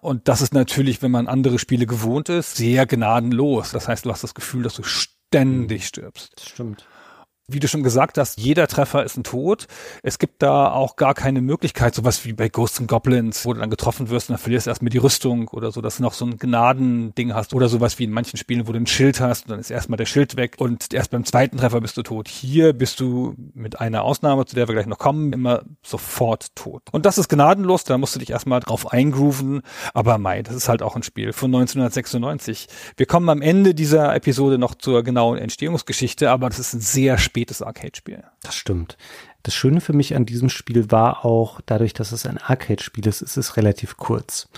Und 0.00 0.26
das 0.26 0.40
ist 0.40 0.54
natürlich, 0.54 1.02
wenn 1.02 1.10
man 1.10 1.28
andere 1.28 1.58
Spiele 1.58 1.86
gewohnt 1.86 2.28
ist, 2.28 2.56
sehr 2.56 2.86
gnadenlos. 2.86 3.70
Das 3.70 3.88
heißt, 3.88 4.04
du 4.04 4.10
hast 4.10 4.24
das 4.24 4.34
Gefühl, 4.34 4.62
dass 4.62 4.74
du 4.74 4.82
ständig 4.82 5.86
stirbst. 5.86 6.32
Das 6.36 6.48
stimmt 6.48 6.86
wie 7.48 7.60
du 7.60 7.68
schon 7.68 7.82
gesagt 7.82 8.18
hast, 8.18 8.38
jeder 8.38 8.66
Treffer 8.68 9.04
ist 9.04 9.16
ein 9.16 9.24
Tod. 9.24 9.66
Es 10.02 10.18
gibt 10.18 10.42
da 10.42 10.70
auch 10.70 10.96
gar 10.96 11.14
keine 11.14 11.40
Möglichkeit, 11.40 11.94
sowas 11.94 12.24
wie 12.24 12.32
bei 12.32 12.48
Ghosts 12.48 12.80
and 12.80 12.88
Goblins, 12.88 13.44
wo 13.44 13.52
du 13.52 13.60
dann 13.60 13.70
getroffen 13.70 14.10
wirst 14.10 14.28
und 14.28 14.34
dann 14.34 14.42
verlierst 14.42 14.66
du 14.66 14.70
erstmal 14.70 14.90
die 14.90 14.98
Rüstung 14.98 15.48
oder 15.48 15.72
so, 15.72 15.80
dass 15.80 15.96
du 15.96 16.02
noch 16.02 16.14
so 16.14 16.24
ein 16.24 16.38
Gnadending 16.38 17.34
hast 17.34 17.52
oder 17.52 17.68
sowas 17.68 17.98
wie 17.98 18.04
in 18.04 18.12
manchen 18.12 18.36
Spielen, 18.36 18.68
wo 18.68 18.72
du 18.72 18.78
ein 18.78 18.86
Schild 18.86 19.20
hast 19.20 19.46
und 19.46 19.50
dann 19.50 19.60
ist 19.60 19.70
erstmal 19.70 19.96
der 19.96 20.06
Schild 20.06 20.36
weg 20.36 20.56
und 20.58 20.92
erst 20.94 21.10
beim 21.10 21.24
zweiten 21.24 21.58
Treffer 21.58 21.80
bist 21.80 21.96
du 21.96 22.02
tot. 22.02 22.28
Hier 22.28 22.72
bist 22.72 23.00
du 23.00 23.34
mit 23.54 23.80
einer 23.80 24.02
Ausnahme, 24.02 24.46
zu 24.46 24.54
der 24.54 24.68
wir 24.68 24.74
gleich 24.74 24.86
noch 24.86 24.98
kommen, 24.98 25.32
immer 25.32 25.62
sofort 25.82 26.54
tot. 26.54 26.82
Und 26.92 27.06
das 27.06 27.18
ist 27.18 27.28
gnadenlos, 27.28 27.84
da 27.84 27.98
musst 27.98 28.14
du 28.14 28.20
dich 28.20 28.30
erstmal 28.30 28.60
drauf 28.60 28.92
eingrooven, 28.92 29.62
aber 29.94 30.18
mei, 30.18 30.42
das 30.42 30.54
ist 30.54 30.68
halt 30.68 30.82
auch 30.82 30.96
ein 30.96 31.02
Spiel 31.02 31.32
von 31.32 31.50
1996. 31.50 32.68
Wir 32.96 33.06
kommen 33.06 33.28
am 33.28 33.42
Ende 33.42 33.74
dieser 33.74 34.14
Episode 34.14 34.58
noch 34.58 34.74
zur 34.76 35.02
genauen 35.02 35.38
Entstehungsgeschichte, 35.38 36.30
aber 36.30 36.48
das 36.48 36.58
ist 36.58 36.74
ein 36.74 36.80
sehr 36.80 37.18
spätes 37.32 37.62
Arcade-Spiel. 37.62 38.22
Das 38.42 38.54
stimmt. 38.54 38.98
Das 39.42 39.54
Schöne 39.54 39.80
für 39.80 39.94
mich 39.94 40.14
an 40.14 40.26
diesem 40.26 40.50
Spiel 40.50 40.90
war 40.90 41.24
auch, 41.24 41.62
dadurch, 41.64 41.94
dass 41.94 42.12
es 42.12 42.26
ein 42.26 42.36
Arcade-Spiel 42.36 43.06
ist, 43.06 43.22
ist 43.22 43.38
es 43.38 43.56
relativ 43.56 43.96
kurz. 43.96 44.50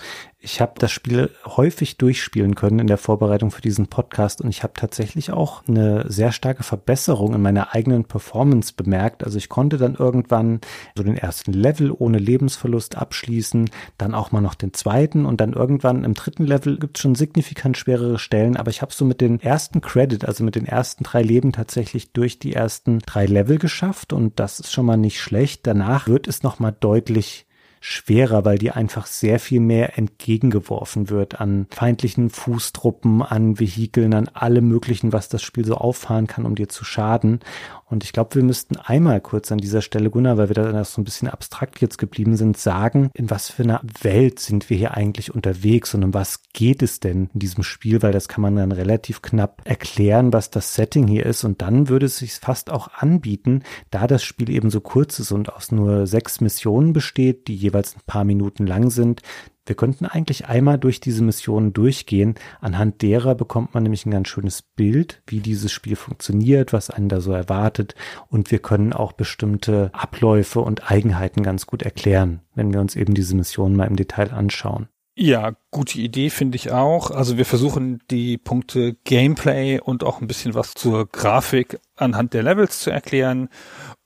Ich 0.45 0.61
habe 0.61 0.73
das 0.77 0.91
Spiel 0.91 1.31
häufig 1.43 1.97
durchspielen 1.97 2.53
können 2.53 2.77
in 2.77 2.85
der 2.85 2.99
Vorbereitung 2.99 3.49
für 3.49 3.63
diesen 3.63 3.87
Podcast 3.87 4.41
und 4.41 4.49
ich 4.51 4.61
habe 4.61 4.73
tatsächlich 4.75 5.31
auch 5.31 5.67
eine 5.67 6.05
sehr 6.07 6.31
starke 6.31 6.61
Verbesserung 6.61 7.33
in 7.33 7.41
meiner 7.41 7.73
eigenen 7.73 8.05
Performance 8.05 8.71
bemerkt. 8.77 9.23
Also 9.23 9.39
ich 9.39 9.49
konnte 9.49 9.77
dann 9.79 9.95
irgendwann 9.95 10.61
so 10.95 11.01
den 11.01 11.17
ersten 11.17 11.51
Level 11.51 11.91
ohne 11.91 12.19
Lebensverlust 12.19 12.95
abschließen, 12.95 13.71
dann 13.97 14.13
auch 14.13 14.31
mal 14.31 14.39
noch 14.39 14.53
den 14.53 14.71
zweiten 14.71 15.25
und 15.25 15.41
dann 15.41 15.53
irgendwann 15.53 16.03
im 16.03 16.13
dritten 16.13 16.45
Level 16.45 16.77
gibt 16.77 16.97
es 16.97 17.01
schon 17.01 17.15
signifikant 17.15 17.75
schwerere 17.75 18.19
Stellen, 18.19 18.55
aber 18.55 18.69
ich 18.69 18.83
habe 18.83 18.93
so 18.93 19.03
mit 19.03 19.21
den 19.21 19.41
ersten 19.41 19.81
Credit, 19.81 20.25
also 20.25 20.43
mit 20.43 20.53
den 20.53 20.67
ersten 20.67 21.05
drei 21.05 21.23
Leben 21.23 21.53
tatsächlich 21.53 22.11
durch 22.11 22.37
die 22.37 22.53
ersten 22.53 22.99
drei 22.99 23.25
Level 23.25 23.57
geschafft 23.57 24.13
und 24.13 24.39
das 24.39 24.59
ist 24.59 24.71
schon 24.71 24.85
mal 24.85 24.95
nicht 24.95 25.19
schlecht. 25.19 25.65
Danach 25.65 26.07
wird 26.07 26.27
es 26.27 26.43
noch 26.43 26.59
mal 26.59 26.75
deutlich 26.79 27.44
schwerer, 27.87 28.45
weil 28.45 28.57
dir 28.57 28.75
einfach 28.75 29.05
sehr 29.05 29.39
viel 29.39 29.59
mehr 29.59 29.95
entgegengeworfen 29.95 31.11
wird 31.11 31.39
an 31.39 31.67
feindlichen 31.69 32.31
Fußtruppen, 32.31 33.21
an 33.21 33.59
Vehikeln, 33.59 34.15
an 34.15 34.27
allem 34.29 34.67
möglichen, 34.67 35.13
was 35.13 35.29
das 35.29 35.43
Spiel 35.43 35.65
so 35.65 35.75
auffahren 35.75 36.25
kann, 36.25 36.45
um 36.45 36.55
dir 36.55 36.67
zu 36.67 36.83
schaden. 36.83 37.41
Und 37.87 38.03
ich 38.03 38.13
glaube, 38.13 38.33
wir 38.35 38.43
müssten 38.43 38.77
einmal 38.77 39.21
kurz 39.21 39.51
an 39.51 39.59
dieser 39.59 39.83
Stelle, 39.83 40.09
Gunnar, 40.09 40.37
weil 40.37 40.49
wir 40.49 40.55
da 40.55 40.83
so 40.83 40.99
ein 40.99 41.03
bisschen 41.03 41.27
abstrakt 41.27 41.81
jetzt 41.81 41.99
geblieben 41.99 42.35
sind, 42.35 42.57
sagen, 42.57 43.11
in 43.13 43.29
was 43.29 43.49
für 43.49 43.61
einer 43.61 43.81
Welt 44.01 44.39
sind 44.39 44.71
wir 44.71 44.77
hier 44.77 44.95
eigentlich 44.95 45.35
unterwegs 45.35 45.93
und 45.93 46.03
um 46.03 46.13
was 46.13 46.41
geht 46.51 46.81
es 46.81 46.99
denn 46.99 47.29
in 47.33 47.39
diesem 47.39 47.63
Spiel, 47.63 48.01
weil 48.01 48.11
das 48.11 48.27
kann 48.27 48.41
man 48.41 48.55
dann 48.55 48.71
relativ 48.71 49.21
knapp 49.21 49.61
erklären, 49.65 50.33
was 50.33 50.49
das 50.49 50.73
Setting 50.73 51.07
hier 51.07 51.27
ist. 51.27 51.43
Und 51.43 51.61
dann 51.61 51.87
würde 51.87 52.07
es 52.07 52.17
sich 52.17 52.33
fast 52.33 52.71
auch 52.71 52.87
anbieten, 52.87 53.61
da 53.91 54.07
das 54.07 54.23
Spiel 54.23 54.49
eben 54.49 54.71
so 54.71 54.81
kurz 54.81 55.19
ist 55.19 55.31
und 55.31 55.53
aus 55.53 55.71
nur 55.71 56.07
sechs 56.07 56.41
Missionen 56.41 56.91
besteht, 56.91 57.47
die 57.47 57.55
jeweils 57.55 57.95
ein 57.95 58.01
paar 58.07 58.23
Minuten 58.23 58.65
lang 58.65 58.89
sind, 58.89 59.21
wir 59.65 59.75
könnten 59.75 60.05
eigentlich 60.05 60.47
einmal 60.47 60.77
durch 60.77 60.99
diese 60.99 61.23
Missionen 61.23 61.73
durchgehen. 61.73 62.35
Anhand 62.61 63.01
derer 63.01 63.35
bekommt 63.35 63.73
man 63.73 63.83
nämlich 63.83 64.05
ein 64.05 64.11
ganz 64.11 64.27
schönes 64.27 64.61
Bild, 64.61 65.21
wie 65.27 65.39
dieses 65.39 65.71
Spiel 65.71 65.95
funktioniert, 65.95 66.73
was 66.73 66.89
einen 66.89 67.09
da 67.09 67.21
so 67.21 67.31
erwartet. 67.31 67.95
Und 68.29 68.51
wir 68.51 68.59
können 68.59 68.93
auch 68.93 69.13
bestimmte 69.13 69.89
Abläufe 69.93 70.61
und 70.61 70.91
Eigenheiten 70.91 71.43
ganz 71.43 71.65
gut 71.65 71.83
erklären, 71.83 72.41
wenn 72.53 72.73
wir 72.73 72.79
uns 72.79 72.95
eben 72.95 73.13
diese 73.13 73.35
Missionen 73.35 73.75
mal 73.75 73.87
im 73.87 73.95
Detail 73.95 74.31
anschauen. 74.31 74.87
Ja, 75.17 75.53
gute 75.71 75.99
Idee, 76.01 76.29
finde 76.29 76.57
ich 76.57 76.71
auch. 76.73 77.09
Also 77.09 77.37
wir 77.37 77.45
versuchen 77.45 78.03
die 78.11 78.37
Punkte 78.37 78.95
Gameplay 79.05 79.79
und 79.79 80.03
auch 80.03 80.19
ein 80.19 80.27
bisschen 80.27 80.55
was 80.55 80.73
zur 80.73 81.07
Grafik 81.07 81.79
anhand 81.95 82.33
der 82.33 82.43
Levels 82.43 82.81
zu 82.81 82.89
erklären 82.89 83.47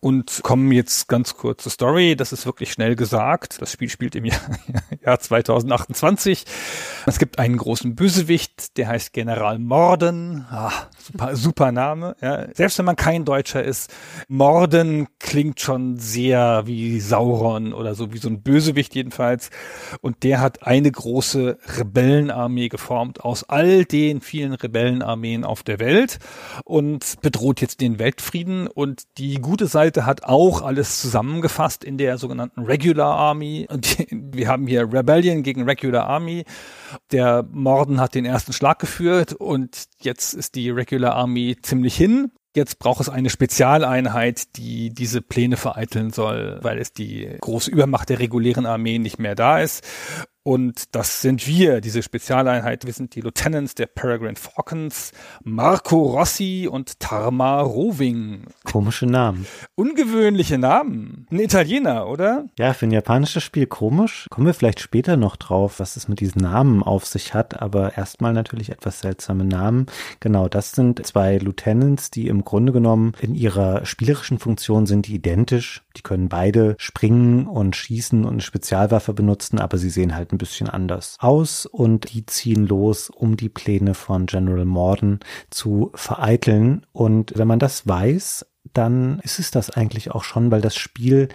und 0.01 0.41
kommen 0.43 0.71
jetzt 0.71 1.07
ganz 1.07 1.35
kurz 1.35 1.63
zur 1.63 1.71
Story. 1.71 2.15
Das 2.15 2.31
ist 2.31 2.45
wirklich 2.45 2.71
schnell 2.71 2.95
gesagt. 2.95 3.61
Das 3.61 3.71
Spiel 3.71 3.89
spielt 3.89 4.15
im 4.15 4.25
Jahr, 4.25 4.39
Jahr 5.03 5.19
2028. 5.19 6.45
Es 7.05 7.19
gibt 7.19 7.39
einen 7.39 7.57
großen 7.57 7.95
Bösewicht, 7.95 8.77
der 8.77 8.87
heißt 8.87 9.13
General 9.13 9.59
Morden. 9.59 10.45
Ah, 10.49 10.71
super, 11.11 11.35
super 11.35 11.71
Name. 11.71 12.15
Ja. 12.21 12.47
Selbst 12.53 12.77
wenn 12.77 12.85
man 12.85 12.95
kein 12.95 13.25
Deutscher 13.25 13.63
ist, 13.63 13.91
Morden 14.27 15.07
klingt 15.19 15.59
schon 15.59 15.97
sehr 15.97 16.63
wie 16.65 16.99
Sauron 16.99 17.73
oder 17.73 17.95
so, 17.95 18.13
wie 18.13 18.17
so 18.17 18.29
ein 18.29 18.41
Bösewicht 18.41 18.95
jedenfalls. 18.95 19.49
Und 20.01 20.23
der 20.23 20.41
hat 20.41 20.65
eine 20.65 20.91
große 20.91 21.57
Rebellenarmee 21.77 22.69
geformt 22.69 23.21
aus 23.23 23.43
all 23.43 23.85
den 23.85 24.21
vielen 24.21 24.53
Rebellenarmeen 24.53 25.43
auf 25.43 25.63
der 25.63 25.79
Welt 25.79 26.19
und 26.65 27.21
bedroht 27.21 27.61
jetzt 27.61 27.81
den 27.81 27.99
Weltfrieden. 27.99 28.67
Und 28.67 29.03
die 29.17 29.35
gute 29.35 29.67
Seite 29.67 30.05
hat 30.05 30.23
auch 30.23 30.61
alles 30.61 31.01
zusammengefasst 31.01 31.83
in 31.83 31.97
der 31.97 32.17
sogenannten 32.17 32.61
Regular 32.61 33.15
Army. 33.15 33.67
Und 33.69 33.97
wir 34.11 34.47
haben 34.47 34.67
hier 34.67 34.91
Rebellion 34.91 35.43
gegen 35.43 35.63
Regular 35.63 36.07
Army. 36.07 36.45
Der 37.11 37.43
Morden 37.51 37.99
hat 37.99 38.15
den 38.15 38.25
ersten 38.25 38.53
Schlag 38.53 38.79
geführt 38.79 39.33
und 39.33 39.85
jetzt 40.01 40.33
ist 40.33 40.55
die 40.55 40.69
Regular 40.69 40.98
Army 41.07 41.57
ziemlich 41.61 41.95
hin. 41.95 42.31
Jetzt 42.55 42.79
braucht 42.79 43.01
es 43.01 43.09
eine 43.09 43.29
Spezialeinheit, 43.29 44.57
die 44.57 44.89
diese 44.89 45.21
Pläne 45.21 45.55
vereiteln 45.55 46.11
soll, 46.11 46.59
weil 46.61 46.79
es 46.79 46.93
die 46.93 47.29
große 47.39 47.69
Übermacht 47.69 48.09
der 48.09 48.19
regulären 48.19 48.65
Armee 48.65 48.97
nicht 48.97 49.19
mehr 49.19 49.35
da 49.35 49.59
ist. 49.59 49.83
Und 50.49 50.95
das 50.95 51.21
sind 51.21 51.45
wir, 51.45 51.79
diese 51.79 52.01
Spezialeinheit. 52.01 52.83
Wir 52.83 52.93
sind 52.93 53.13
die 53.13 53.21
Lieutenants 53.21 53.75
der 53.75 53.85
Peregrine 53.85 54.35
Falcons, 54.35 55.11
Marco 55.43 56.01
Rossi 56.01 56.67
und 56.67 56.99
Tarma 56.99 57.61
Roving. 57.61 58.45
Komische 58.63 59.05
Namen. 59.05 59.45
Ungewöhnliche 59.75 60.57
Namen. 60.57 61.27
Ein 61.29 61.39
Italiener, 61.41 62.07
oder? 62.07 62.45
Ja, 62.57 62.73
für 62.73 62.87
ein 62.87 62.91
japanisches 62.91 63.43
Spiel 63.43 63.67
komisch. 63.67 64.25
Kommen 64.31 64.47
wir 64.47 64.55
vielleicht 64.55 64.79
später 64.79 65.17
noch 65.17 65.35
drauf, 65.35 65.79
was 65.79 65.95
es 65.95 66.07
mit 66.07 66.19
diesen 66.19 66.41
Namen 66.41 66.81
auf 66.81 67.05
sich 67.05 67.35
hat, 67.35 67.61
aber 67.61 67.95
erstmal 67.95 68.33
natürlich 68.33 68.71
etwas 68.71 69.01
seltsame 69.01 69.45
Namen. 69.45 69.85
Genau, 70.19 70.47
das 70.47 70.71
sind 70.71 71.05
zwei 71.05 71.37
Lieutenants, 71.37 72.09
die 72.09 72.27
im 72.27 72.43
Grunde 72.43 72.73
genommen 72.73 73.11
in 73.21 73.35
ihrer 73.35 73.85
spielerischen 73.85 74.39
Funktion 74.39 74.87
sind 74.87 75.09
identisch. 75.09 75.83
Die 75.99 76.03
können 76.03 76.29
beide 76.29 76.75
springen 76.79 77.45
und 77.45 77.75
schießen 77.75 78.23
und 78.23 78.31
eine 78.31 78.41
Spezialwaffe 78.41 79.13
benutzen, 79.13 79.59
aber 79.59 79.77
sie 79.77 79.89
sehen 79.89 80.15
halt 80.15 80.31
ein 80.31 80.37
bisschen 80.37 80.69
anders 80.69 81.17
aus 81.19 81.65
und 81.65 82.13
die 82.13 82.25
ziehen 82.25 82.65
los, 82.65 83.09
um 83.09 83.35
die 83.35 83.49
Pläne 83.49 83.93
von 83.95 84.25
General 84.25 84.63
Morden 84.63 85.19
zu 85.49 85.91
vereiteln. 85.95 86.85
Und 86.93 87.33
wenn 87.35 87.49
man 87.49 87.59
das 87.59 87.85
weiß, 87.85 88.45
dann 88.71 89.19
ist 89.23 89.39
es 89.39 89.51
das 89.51 89.71
eigentlich 89.71 90.11
auch 90.11 90.23
schon, 90.23 90.51
weil 90.51 90.61
das 90.61 90.77
Spiel 90.77 91.27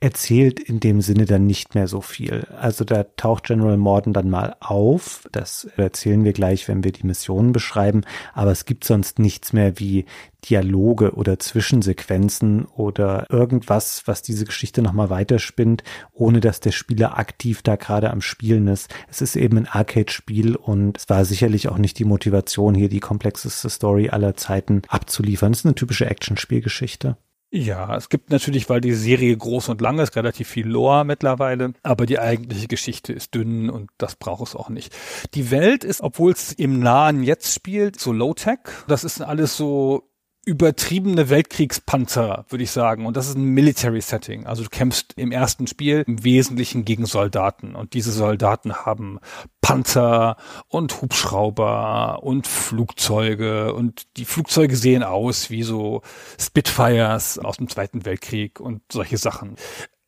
erzählt 0.00 0.60
in 0.60 0.78
dem 0.78 1.00
Sinne 1.00 1.24
dann 1.24 1.46
nicht 1.46 1.74
mehr 1.74 1.88
so 1.88 2.00
viel. 2.00 2.46
Also 2.60 2.84
da 2.84 3.04
taucht 3.16 3.44
General 3.44 3.76
Morden 3.76 4.12
dann 4.12 4.30
mal 4.30 4.54
auf. 4.60 5.28
Das 5.32 5.64
erzählen 5.76 6.22
wir 6.22 6.32
gleich, 6.32 6.68
wenn 6.68 6.84
wir 6.84 6.92
die 6.92 7.06
Missionen 7.06 7.52
beschreiben. 7.52 8.02
Aber 8.32 8.52
es 8.52 8.64
gibt 8.64 8.84
sonst 8.84 9.18
nichts 9.18 9.52
mehr 9.52 9.80
wie 9.80 10.04
Dialoge 10.48 11.14
oder 11.14 11.40
Zwischensequenzen 11.40 12.64
oder 12.66 13.26
irgendwas, 13.28 14.02
was 14.06 14.22
diese 14.22 14.44
Geschichte 14.44 14.82
nochmal 14.82 15.10
weiterspinnt, 15.10 15.82
ohne 16.12 16.38
dass 16.38 16.60
der 16.60 16.70
Spieler 16.70 17.18
aktiv 17.18 17.62
da 17.62 17.74
gerade 17.74 18.10
am 18.10 18.20
Spielen 18.20 18.68
ist. 18.68 18.94
Es 19.08 19.20
ist 19.20 19.34
eben 19.34 19.58
ein 19.58 19.66
Arcade-Spiel 19.66 20.54
und 20.54 20.96
es 20.96 21.08
war 21.08 21.24
sicherlich 21.24 21.68
auch 21.68 21.78
nicht 21.78 21.98
die 21.98 22.04
Motivation, 22.04 22.76
hier 22.76 22.88
die 22.88 23.00
komplexeste 23.00 23.68
Story 23.68 24.10
aller 24.10 24.36
Zeiten 24.36 24.82
abzuliefern. 24.86 25.52
Es 25.52 25.60
ist 25.60 25.66
eine 25.66 25.74
typische 25.74 26.06
Action-Spielgeschichte. 26.06 27.16
Ja, 27.50 27.96
es 27.96 28.10
gibt 28.10 28.30
natürlich, 28.30 28.68
weil 28.68 28.82
die 28.82 28.92
Serie 28.92 29.34
groß 29.34 29.70
und 29.70 29.80
lang 29.80 29.98
ist, 30.00 30.16
relativ 30.16 30.48
viel 30.48 30.66
Lore 30.66 31.06
mittlerweile, 31.06 31.72
aber 31.82 32.04
die 32.04 32.18
eigentliche 32.18 32.68
Geschichte 32.68 33.14
ist 33.14 33.34
dünn 33.34 33.70
und 33.70 33.88
das 33.96 34.16
braucht 34.16 34.48
es 34.48 34.54
auch 34.54 34.68
nicht. 34.68 34.94
Die 35.32 35.50
Welt 35.50 35.82
ist, 35.82 36.02
obwohl 36.02 36.32
es 36.32 36.52
im 36.52 36.78
nahen 36.78 37.22
Jetzt 37.22 37.54
spielt, 37.54 37.98
so 37.98 38.12
Low-Tech. 38.12 38.58
Das 38.86 39.02
ist 39.02 39.22
alles 39.22 39.56
so 39.56 40.07
übertriebene 40.48 41.28
Weltkriegspanzer, 41.28 42.46
würde 42.48 42.64
ich 42.64 42.70
sagen. 42.70 43.04
Und 43.04 43.18
das 43.18 43.28
ist 43.28 43.36
ein 43.36 43.44
Military 43.44 44.00
Setting. 44.00 44.46
Also 44.46 44.62
du 44.62 44.70
kämpfst 44.70 45.12
im 45.16 45.30
ersten 45.30 45.66
Spiel 45.66 46.04
im 46.06 46.24
Wesentlichen 46.24 46.86
gegen 46.86 47.04
Soldaten. 47.04 47.74
Und 47.74 47.92
diese 47.92 48.12
Soldaten 48.12 48.74
haben 48.74 49.18
Panzer 49.60 50.38
und 50.66 51.02
Hubschrauber 51.02 52.22
und 52.22 52.46
Flugzeuge. 52.46 53.74
Und 53.74 54.06
die 54.16 54.24
Flugzeuge 54.24 54.74
sehen 54.74 55.02
aus 55.02 55.50
wie 55.50 55.62
so 55.62 56.00
Spitfires 56.40 57.38
aus 57.38 57.58
dem 57.58 57.68
Zweiten 57.68 58.06
Weltkrieg 58.06 58.58
und 58.58 58.80
solche 58.90 59.18
Sachen. 59.18 59.56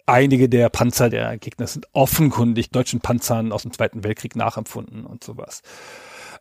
Einige 0.06 0.48
der 0.48 0.70
Panzer 0.70 1.10
der 1.10 1.36
Gegner 1.36 1.66
sind 1.66 1.86
offenkundig 1.92 2.70
deutschen 2.70 3.00
Panzern 3.00 3.52
aus 3.52 3.62
dem 3.62 3.74
Zweiten 3.74 4.04
Weltkrieg 4.04 4.36
nachempfunden 4.36 5.04
und 5.04 5.22
sowas. 5.22 5.60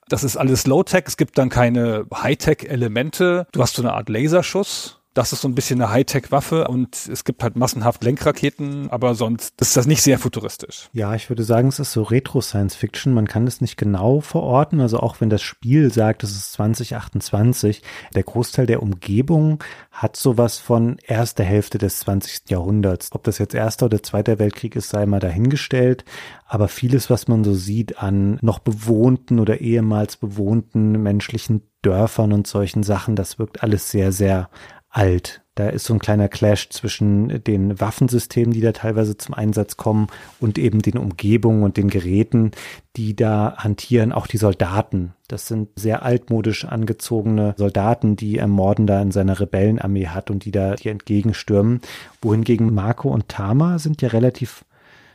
Das 0.10 0.24
ist 0.24 0.38
alles 0.38 0.68
Low-Tech. 0.68 1.04
Es 1.06 1.18
gibt 1.18 1.38
dann 1.38 1.50
keine 1.50 2.06
High-Tech-Elemente. 2.14 3.48
Du 3.52 3.62
hast 3.62 3.76
so 3.76 3.82
eine 3.82 3.94
Art 3.94 4.10
Laserschuss. 4.10 4.99
Das 5.16 5.34
ist 5.34 5.42
so 5.42 5.48
ein 5.48 5.56
bisschen 5.56 5.82
eine 5.82 5.92
Hightech-Waffe 5.92 6.68
und 6.68 6.96
es 7.12 7.24
gibt 7.24 7.42
halt 7.42 7.56
massenhaft 7.56 8.04
Lenkraketen, 8.04 8.90
aber 8.92 9.16
sonst 9.16 9.60
ist 9.60 9.76
das 9.76 9.88
nicht 9.88 10.04
sehr 10.04 10.20
futuristisch. 10.20 10.90
Ja, 10.94 11.16
ich 11.16 11.30
würde 11.30 11.44
sagen, 11.44 11.68
es 11.68 11.80
ist 11.80 11.94
so 11.94 12.04
Retro-Science-Fiction. 12.04 13.14
Man 13.14 13.28
kann 13.28 13.46
das 13.46 13.60
nicht 13.60 13.76
genau 13.76 14.22
verorten. 14.22 14.80
Also 14.80 15.00
auch 15.00 15.20
wenn 15.20 15.32
das 15.32 15.42
Spiel 15.42 15.92
sagt, 15.92 16.24
es 16.24 16.32
ist 16.32 16.54
2028, 16.54 17.82
der 18.14 18.24
Großteil 18.24 18.68
der 18.68 18.84
Umgebung 18.84 19.64
hat 19.92 20.16
sowas 20.16 20.60
von 20.60 20.98
erster 21.06 21.44
Hälfte 21.44 21.80
des 21.80 22.00
20. 22.00 22.50
Jahrhunderts. 22.50 23.10
Ob 23.12 23.24
das 23.24 23.40
jetzt 23.40 23.56
erster 23.56 23.88
oder 23.88 24.04
zweiter 24.04 24.38
Weltkrieg 24.38 24.76
ist, 24.76 24.90
sei 24.90 25.08
mal 25.08 25.20
dahingestellt. 25.20 26.06
Aber 26.46 26.68
vieles, 26.68 27.10
was 27.10 27.28
man 27.28 27.44
so 27.44 27.54
sieht 27.54 27.98
an 27.98 28.38
noch 28.42 28.60
bewohnten 28.60 29.40
oder 29.40 29.60
ehemals 29.60 30.18
bewohnten 30.18 30.92
menschlichen 31.04 31.64
Dörfern 31.82 32.34
und 32.34 32.48
solchen 32.48 32.84
Sachen, 32.84 33.16
das 33.16 33.40
wirkt 33.40 33.64
alles 33.64 33.90
sehr, 33.90 34.12
sehr 34.12 34.50
alt. 34.90 35.42
Da 35.56 35.68
ist 35.68 35.84
so 35.84 35.94
ein 35.94 36.00
kleiner 36.00 36.30
Clash 36.30 36.70
zwischen 36.70 37.44
den 37.44 37.80
Waffensystemen, 37.82 38.54
die 38.54 38.62
da 38.62 38.72
teilweise 38.72 39.18
zum 39.18 39.36
Einsatz 39.36 39.76
kommen 39.76 40.08
und 40.40 40.58
eben 40.58 40.82
den 40.82 40.98
Umgebungen 40.98 41.64
und 41.64 41.76
den 41.76 41.90
Geräten, 41.90 42.52
die 42.96 43.14
da 43.14 43.56
hantieren, 43.58 44.14
auch 44.14 44.26
die 44.26 44.38
Soldaten. 44.38 45.14
Das 45.28 45.48
sind 45.48 45.70
sehr 45.76 46.04
altmodisch 46.04 46.64
angezogene 46.64 47.56
Soldaten, 47.58 48.16
die 48.16 48.42
Morden 48.48 48.88
da 48.88 49.02
in 49.02 49.12
seiner 49.12 49.40
Rebellenarmee 49.40 50.08
hat 50.08 50.32
und 50.32 50.46
die 50.46 50.52
da 50.52 50.76
die 50.76 50.90
entgegenstürmen. 50.90 51.82
Wohingegen 52.22 52.74
Marco 52.74 53.10
und 53.10 53.28
Tama 53.28 53.80
sind 53.80 54.02
ja 54.02 54.10
relativ 54.10 54.64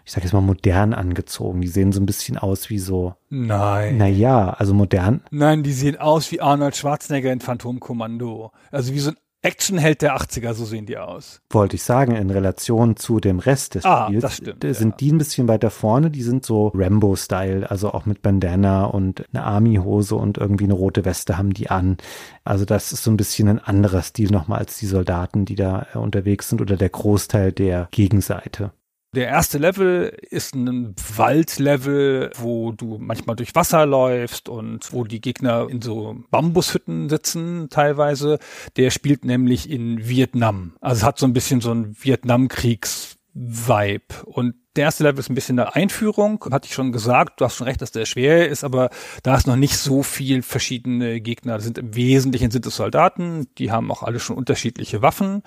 ich 0.07 0.13
sage 0.13 0.27
jetzt 0.27 0.35
mal 0.35 0.43
modern 0.43 0.93
angezogen. 0.93 1.63
Die 1.63 1.69
sehen 1.69 1.93
so 1.93 2.01
ein 2.01 2.05
bisschen 2.05 2.37
aus 2.37 2.69
wie 2.69 2.79
so. 2.79 3.15
Nein. 3.31 3.97
Naja, 3.97 4.51
also 4.51 4.75
modern. 4.75 5.23
Nein, 5.31 5.63
die 5.63 5.73
sehen 5.73 5.97
aus 5.97 6.31
wie 6.31 6.43
Arnold 6.43 6.77
Schwarzenegger 6.77 7.33
in 7.33 7.41
Phantomkommando. 7.41 8.53
Also 8.71 8.93
wie 8.93 8.99
so 8.99 9.13
ein 9.13 9.17
Actionheld 9.45 10.01
der 10.01 10.17
80er, 10.17 10.55
so 10.55 10.65
sehen 10.65 10.87
die 10.87 10.97
aus. 10.97 11.43
Wollte 11.51 11.77
ich 11.77 11.83
sagen, 11.83 12.17
in 12.17 12.31
Relation 12.31 12.97
zu 12.97 13.21
dem 13.21 13.39
Rest 13.39 13.75
des 13.75 13.85
ah, 13.85 14.07
Spiels 14.07 14.23
das 14.23 14.37
stimmt, 14.37 14.63
sind 14.63 14.91
ja. 14.91 14.97
die 14.97 15.13
ein 15.13 15.19
bisschen 15.19 15.49
weiter 15.49 15.71
vorne, 15.71 16.11
die 16.11 16.23
sind 16.23 16.47
so 16.47 16.73
Rambo-Style, 16.75 17.71
also 17.71 17.93
auch 17.93 18.07
mit 18.07 18.23
Bandana 18.23 18.87
und 18.87 19.27
eine 19.35 19.45
Army-Hose 19.45 20.15
und 20.17 20.39
irgendwie 20.39 20.65
eine 20.65 20.73
rote 20.73 21.05
Weste 21.05 21.37
haben 21.37 21.53
die 21.53 21.69
an. 21.69 21.99
Also 22.43 22.65
das 22.65 22.93
ist 22.93 23.05
so 23.05 23.11
ein 23.11 23.19
bisschen 23.19 23.49
ein 23.49 23.59
anderer 23.59 24.01
Stil 24.01 24.31
nochmal 24.31 24.61
als 24.61 24.79
die 24.79 24.87
Soldaten, 24.87 25.45
die 25.45 25.57
da 25.57 25.89
unterwegs 25.93 26.49
sind 26.49 26.63
oder 26.63 26.79
der 26.79 26.89
Großteil 26.89 27.53
der 27.53 27.89
Gegenseite. 27.91 28.73
Der 29.15 29.29
erste 29.29 29.59
Level 29.59 30.13
ist 30.31 30.57
ein 30.57 30.97
Waldlevel, 31.17 32.33
wo 32.37 32.73
du 32.73 32.99
manchmal 32.99 33.37
durch 33.37 33.55
Wasser 33.55 33.87
läufst 33.87 34.49
und 34.49 34.93
wo 34.93 35.05
die 35.05 35.21
Gegner 35.21 35.69
in 35.71 35.81
so 35.81 36.17
Bambushütten 36.33 37.09
sitzen 37.09 37.69
teilweise. 37.71 38.41
Der 38.77 38.91
spielt 38.91 39.25
nämlich 39.25 39.71
in 39.71 40.09
Vietnam. 40.09 40.73
Also 40.81 41.07
hat 41.07 41.21
so 41.21 41.27
ein 41.27 41.33
bisschen 41.33 41.61
so 41.61 41.73
ein 41.73 41.95
Vietnamkriegs-Vibe. 41.97 44.25
Und 44.25 44.57
der 44.77 44.85
erste 44.85 45.05
Level 45.05 45.21
ist 45.21 45.31
ein 45.31 45.35
bisschen 45.35 45.59
eine 45.59 45.75
Einführung, 45.75 46.45
hatte 46.51 46.67
ich 46.67 46.75
schon 46.75 46.93
gesagt. 46.93 47.41
Du 47.41 47.45
hast 47.45 47.57
schon 47.57 47.67
recht, 47.67 47.81
dass 47.81 47.93
der 47.93 48.07
schwer 48.07 48.49
ist, 48.49 48.65
aber 48.65 48.91
da 49.23 49.37
ist 49.37 49.47
noch 49.47 49.57
nicht 49.57 49.77
so 49.77 50.03
viel 50.03 50.43
verschiedene 50.43 51.21
Gegner. 51.21 51.55
Das 51.55 51.65
sind 51.65 51.79
im 51.79 51.95
Wesentlichen 51.95 52.51
sind 52.51 52.67
es 52.67 52.77
Soldaten, 52.77 53.47
die 53.59 53.71
haben 53.71 53.91
auch 53.91 54.03
alle 54.03 54.19
schon 54.19 54.37
unterschiedliche 54.37 55.03
Waffen. 55.03 55.43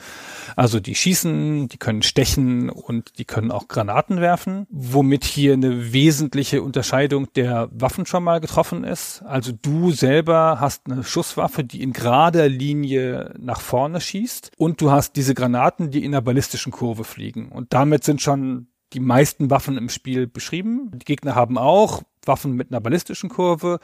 Also 0.56 0.80
die 0.80 0.96
schießen, 0.96 1.68
die 1.68 1.78
können 1.78 2.04
stechen 2.04 2.70
und 2.70 3.20
die 3.20 3.26
können 3.26 3.52
auch 3.52 3.68
Granaten 3.68 4.22
werfen, 4.22 4.66
womit 4.70 5.26
hier 5.26 5.54
eine 5.54 5.92
wesentliche 5.92 6.62
Unterscheidung 6.62 7.32
der 7.34 7.70
Waffen 7.72 8.06
schon 8.06 8.24
mal 8.24 8.40
getroffen 8.40 8.84
ist. 8.84 9.24
Also 9.24 9.52
du 9.52 9.92
selber 9.92 10.58
hast 10.60 10.90
eine 10.90 11.04
Schusswaffe, 11.04 11.64
die 11.64 11.82
in 11.84 11.92
gerader 11.94 12.48
Linie 12.48 13.34
nach 13.40 13.60
vorne 13.60 14.00
schießt 14.00 14.52
und 14.58 14.80
du 14.82 14.92
hast 14.92 15.16
diese 15.16 15.34
Granaten, 15.34 15.92
die 15.92 16.06
in 16.06 16.14
einer 16.14 16.22
ballistischen 16.22 16.72
Kurve 16.72 17.04
fliegen. 17.04 17.50
Und 17.50 17.74
damit 17.74 18.04
sind 18.04 18.22
schon 18.22 18.68
die 18.94 19.00
meisten 19.00 19.50
Waffen 19.50 19.78
im 19.78 19.90
Spiel 19.90 20.28
beschrieben. 20.28 20.92
Die 20.94 21.06
Gegner 21.06 21.36
haben 21.36 21.58
auch 21.58 22.04
Waffen 22.28 22.54
mit 22.54 22.72
einer 22.72 22.82
ballistischen 22.82 23.30
Kurve, 23.30 23.80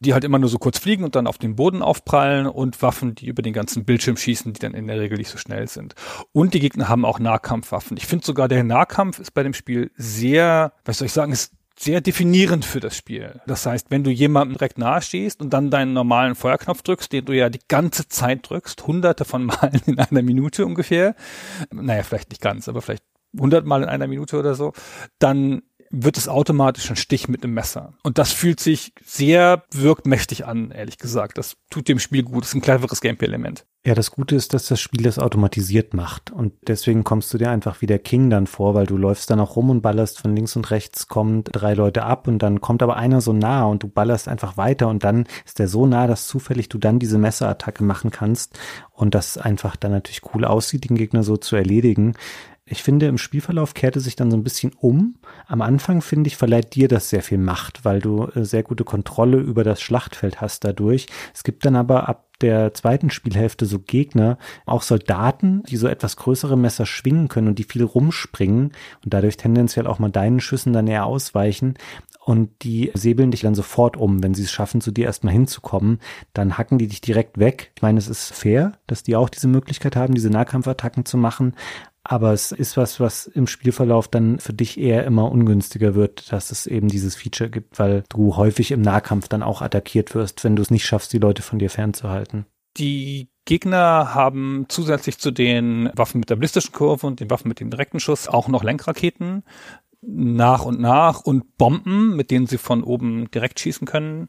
die 0.00 0.12
halt 0.12 0.24
immer 0.24 0.38
nur 0.38 0.48
so 0.48 0.58
kurz 0.58 0.78
fliegen 0.78 1.04
und 1.04 1.14
dann 1.16 1.26
auf 1.26 1.38
den 1.38 1.56
Boden 1.56 1.82
aufprallen 1.82 2.46
und 2.46 2.80
Waffen, 2.82 3.14
die 3.14 3.26
über 3.26 3.42
den 3.42 3.52
ganzen 3.52 3.84
Bildschirm 3.84 4.16
schießen, 4.16 4.52
die 4.52 4.60
dann 4.60 4.74
in 4.74 4.86
der 4.86 5.00
Regel 5.00 5.18
nicht 5.18 5.30
so 5.30 5.38
schnell 5.38 5.68
sind. 5.68 5.94
Und 6.32 6.54
die 6.54 6.60
Gegner 6.60 6.88
haben 6.88 7.04
auch 7.04 7.18
Nahkampfwaffen. 7.18 7.96
Ich 7.96 8.06
finde 8.06 8.24
sogar, 8.24 8.48
der 8.48 8.64
Nahkampf 8.64 9.18
ist 9.18 9.32
bei 9.32 9.42
dem 9.42 9.54
Spiel 9.54 9.90
sehr, 9.96 10.72
was 10.84 10.98
soll 10.98 11.06
ich 11.06 11.12
sagen, 11.12 11.32
ist 11.32 11.54
sehr 11.78 12.00
definierend 12.00 12.64
für 12.64 12.80
das 12.80 12.96
Spiel. 12.96 13.40
Das 13.46 13.64
heißt, 13.64 13.90
wenn 13.90 14.02
du 14.02 14.10
jemandem 14.10 14.58
direkt 14.58 14.78
nahe 14.78 15.00
stehst 15.00 15.40
und 15.40 15.50
dann 15.50 15.70
deinen 15.70 15.92
normalen 15.92 16.34
Feuerknopf 16.34 16.82
drückst, 16.82 17.12
den 17.12 17.24
du 17.24 17.32
ja 17.32 17.50
die 17.50 17.60
ganze 17.68 18.08
Zeit 18.08 18.50
drückst, 18.50 18.86
hunderte 18.86 19.24
von 19.24 19.44
Malen 19.44 19.80
in 19.86 19.98
einer 19.98 20.22
Minute 20.22 20.66
ungefähr, 20.66 21.14
naja, 21.72 22.02
vielleicht 22.02 22.30
nicht 22.30 22.42
ganz, 22.42 22.68
aber 22.68 22.82
vielleicht 22.82 23.04
hundertmal 23.36 23.82
in 23.82 23.88
einer 23.88 24.06
Minute 24.06 24.38
oder 24.38 24.54
so, 24.54 24.72
dann 25.18 25.62
wird 25.90 26.18
es 26.18 26.28
automatisch 26.28 26.90
ein 26.90 26.96
Stich 26.96 27.28
mit 27.28 27.42
einem 27.42 27.54
Messer. 27.54 27.94
Und 28.02 28.18
das 28.18 28.32
fühlt 28.32 28.60
sich 28.60 28.92
sehr 29.04 29.64
wirkmächtig 29.72 30.46
an, 30.46 30.70
ehrlich 30.70 30.98
gesagt. 30.98 31.38
Das 31.38 31.56
tut 31.70 31.88
dem 31.88 31.98
Spiel 31.98 32.22
gut. 32.22 32.42
Das 32.42 32.50
ist 32.50 32.54
ein 32.54 32.60
cleveres 32.60 33.00
Gameplay-Element. 33.00 33.64
Ja, 33.86 33.94
das 33.94 34.10
Gute 34.10 34.36
ist, 34.36 34.52
dass 34.52 34.66
das 34.66 34.80
Spiel 34.80 35.02
das 35.02 35.18
automatisiert 35.18 35.94
macht. 35.94 36.30
Und 36.30 36.52
deswegen 36.66 37.04
kommst 37.04 37.32
du 37.32 37.38
dir 37.38 37.50
einfach 37.50 37.80
wie 37.80 37.86
der 37.86 38.00
King 38.00 38.28
dann 38.28 38.46
vor, 38.46 38.74
weil 38.74 38.86
du 38.86 38.96
läufst 38.96 39.30
dann 39.30 39.40
auch 39.40 39.56
rum 39.56 39.70
und 39.70 39.80
ballerst 39.80 40.20
von 40.20 40.34
links 40.34 40.56
und 40.56 40.70
rechts, 40.70 41.08
kommen 41.08 41.44
drei 41.44 41.74
Leute 41.74 42.02
ab 42.02 42.28
und 42.28 42.40
dann 42.40 42.60
kommt 42.60 42.82
aber 42.82 42.96
einer 42.96 43.20
so 43.20 43.32
nah 43.32 43.64
und 43.64 43.82
du 43.82 43.88
ballerst 43.88 44.28
einfach 44.28 44.56
weiter 44.56 44.88
und 44.88 45.04
dann 45.04 45.26
ist 45.46 45.58
der 45.58 45.68
so 45.68 45.86
nah, 45.86 46.06
dass 46.06 46.26
zufällig 46.26 46.68
du 46.68 46.76
dann 46.76 46.98
diese 46.98 47.18
Messerattacke 47.18 47.82
machen 47.82 48.10
kannst 48.10 48.58
und 48.90 49.14
das 49.14 49.38
einfach 49.38 49.76
dann 49.76 49.92
natürlich 49.92 50.22
cool 50.34 50.44
aussieht, 50.44 50.90
den 50.90 50.96
Gegner 50.96 51.22
so 51.22 51.36
zu 51.36 51.56
erledigen. 51.56 52.14
Ich 52.70 52.82
finde, 52.82 53.06
im 53.06 53.18
Spielverlauf 53.18 53.74
kehrte 53.74 54.00
sich 54.00 54.16
dann 54.16 54.30
so 54.30 54.36
ein 54.36 54.44
bisschen 54.44 54.72
um. 54.78 55.16
Am 55.46 55.62
Anfang, 55.62 56.02
finde 56.02 56.28
ich, 56.28 56.36
verleiht 56.36 56.74
dir 56.74 56.88
das 56.88 57.08
sehr 57.08 57.22
viel 57.22 57.38
Macht, 57.38 57.84
weil 57.84 58.00
du 58.00 58.24
äh, 58.34 58.44
sehr 58.44 58.62
gute 58.62 58.84
Kontrolle 58.84 59.38
über 59.38 59.64
das 59.64 59.80
Schlachtfeld 59.80 60.40
hast 60.40 60.64
dadurch. 60.64 61.06
Es 61.34 61.44
gibt 61.44 61.64
dann 61.64 61.76
aber 61.76 62.08
ab 62.08 62.28
der 62.40 62.72
zweiten 62.72 63.10
Spielhälfte 63.10 63.66
so 63.66 63.80
Gegner, 63.80 64.38
auch 64.64 64.82
Soldaten, 64.82 65.62
die 65.64 65.76
so 65.76 65.88
etwas 65.88 66.16
größere 66.16 66.56
Messer 66.56 66.86
schwingen 66.86 67.28
können 67.28 67.48
und 67.48 67.58
die 67.58 67.64
viel 67.64 67.82
rumspringen 67.82 68.72
und 69.04 69.14
dadurch 69.14 69.36
tendenziell 69.36 69.86
auch 69.86 69.98
mal 69.98 70.10
deinen 70.10 70.40
Schüssen 70.40 70.72
dann 70.72 70.86
eher 70.86 71.06
ausweichen. 71.06 71.74
Und 72.24 72.50
die 72.62 72.90
säbeln 72.92 73.30
dich 73.30 73.40
dann 73.40 73.54
sofort 73.54 73.96
um, 73.96 74.22
wenn 74.22 74.34
sie 74.34 74.42
es 74.42 74.52
schaffen, 74.52 74.82
zu 74.82 74.90
dir 74.90 75.06
erstmal 75.06 75.32
hinzukommen. 75.32 75.98
Dann 76.34 76.58
hacken 76.58 76.76
die 76.76 76.86
dich 76.86 77.00
direkt 77.00 77.38
weg. 77.38 77.72
Ich 77.74 77.80
meine, 77.80 77.98
es 77.98 78.06
ist 78.06 78.34
fair, 78.34 78.72
dass 78.86 79.02
die 79.02 79.16
auch 79.16 79.30
diese 79.30 79.48
Möglichkeit 79.48 79.96
haben, 79.96 80.14
diese 80.14 80.28
Nahkampfattacken 80.28 81.06
zu 81.06 81.16
machen 81.16 81.54
aber 82.04 82.32
es 82.32 82.52
ist 82.52 82.76
was, 82.76 83.00
was 83.00 83.26
im 83.26 83.46
Spielverlauf 83.46 84.08
dann 84.08 84.38
für 84.38 84.52
dich 84.52 84.78
eher 84.78 85.04
immer 85.04 85.30
ungünstiger 85.30 85.94
wird, 85.94 86.32
dass 86.32 86.50
es 86.50 86.66
eben 86.66 86.88
dieses 86.88 87.16
Feature 87.16 87.50
gibt, 87.50 87.78
weil 87.78 88.04
du 88.08 88.36
häufig 88.36 88.70
im 88.70 88.80
Nahkampf 88.80 89.28
dann 89.28 89.42
auch 89.42 89.60
attackiert 89.60 90.14
wirst, 90.14 90.42
wenn 90.44 90.56
du 90.56 90.62
es 90.62 90.70
nicht 90.70 90.86
schaffst, 90.86 91.12
die 91.12 91.18
Leute 91.18 91.42
von 91.42 91.58
dir 91.58 91.70
fernzuhalten. 91.70 92.46
Die 92.76 93.28
Gegner 93.44 94.14
haben 94.14 94.66
zusätzlich 94.68 95.18
zu 95.18 95.30
den 95.30 95.90
Waffen 95.94 96.20
mit 96.20 96.30
der 96.30 96.36
ballistischen 96.36 96.72
Kurve 96.72 97.06
und 97.06 97.20
den 97.20 97.30
Waffen 97.30 97.48
mit 97.48 97.60
dem 97.60 97.70
direkten 97.70 98.00
Schuss 98.00 98.28
auch 98.28 98.48
noch 98.48 98.62
Lenkraketen 98.62 99.42
nach 100.00 100.64
und 100.64 100.80
nach 100.80 101.20
und 101.20 101.56
Bomben, 101.56 102.14
mit 102.14 102.30
denen 102.30 102.46
sie 102.46 102.58
von 102.58 102.84
oben 102.84 103.30
direkt 103.30 103.58
schießen 103.58 103.86
können 103.86 104.28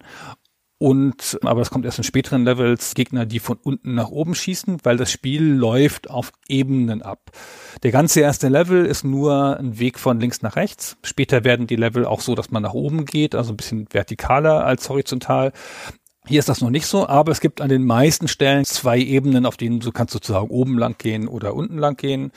und, 0.81 1.37
aber 1.43 1.59
es 1.59 1.71
kommt 1.71 1.83
erst 1.83 1.97
in 1.97 2.05
späteren 2.05 2.45
Levels, 2.45 2.93
Gegner, 2.93 3.25
die 3.25 3.39
von 3.39 3.57
unten 3.61 3.95
nach 3.95 4.09
oben 4.09 4.33
schießen, 4.33 4.77
weil 4.83 4.95
das 4.95 5.11
Spiel 5.11 5.43
läuft 5.43 6.09
auf 6.09 6.31
Ebenen 6.47 7.01
ab. 7.01 7.31
Der 7.83 7.91
ganze 7.91 8.21
erste 8.21 8.47
Level 8.47 8.85
ist 8.85 9.03
nur 9.03 9.57
ein 9.59 9.77
Weg 9.77 9.99
von 9.99 10.21
links 10.21 10.41
nach 10.41 10.55
rechts. 10.55 10.95
Später 11.03 11.43
werden 11.43 11.67
die 11.67 11.75
Level 11.75 12.05
auch 12.05 12.21
so, 12.21 12.33
dass 12.33 12.49
man 12.49 12.63
nach 12.63 12.73
oben 12.73 13.03
geht, 13.03 13.35
also 13.35 13.51
ein 13.51 13.57
bisschen 13.57 13.87
vertikaler 13.87 14.65
als 14.65 14.87
horizontal. 14.87 15.51
Hier 16.25 16.39
ist 16.39 16.47
das 16.47 16.61
noch 16.61 16.69
nicht 16.69 16.85
so, 16.85 17.09
aber 17.09 17.33
es 17.33 17.41
gibt 17.41 17.59
an 17.59 17.67
den 17.67 17.83
meisten 17.83 18.29
Stellen 18.29 18.63
zwei 18.63 18.99
Ebenen, 18.99 19.45
auf 19.45 19.57
denen 19.57 19.81
du 19.81 19.91
kannst 19.91 20.13
sozusagen 20.13 20.47
oben 20.47 20.77
lang 20.77 20.97
gehen 20.97 21.27
oder 21.27 21.55
unten 21.55 21.77
lang 21.77 21.97
gehen. 21.97 22.31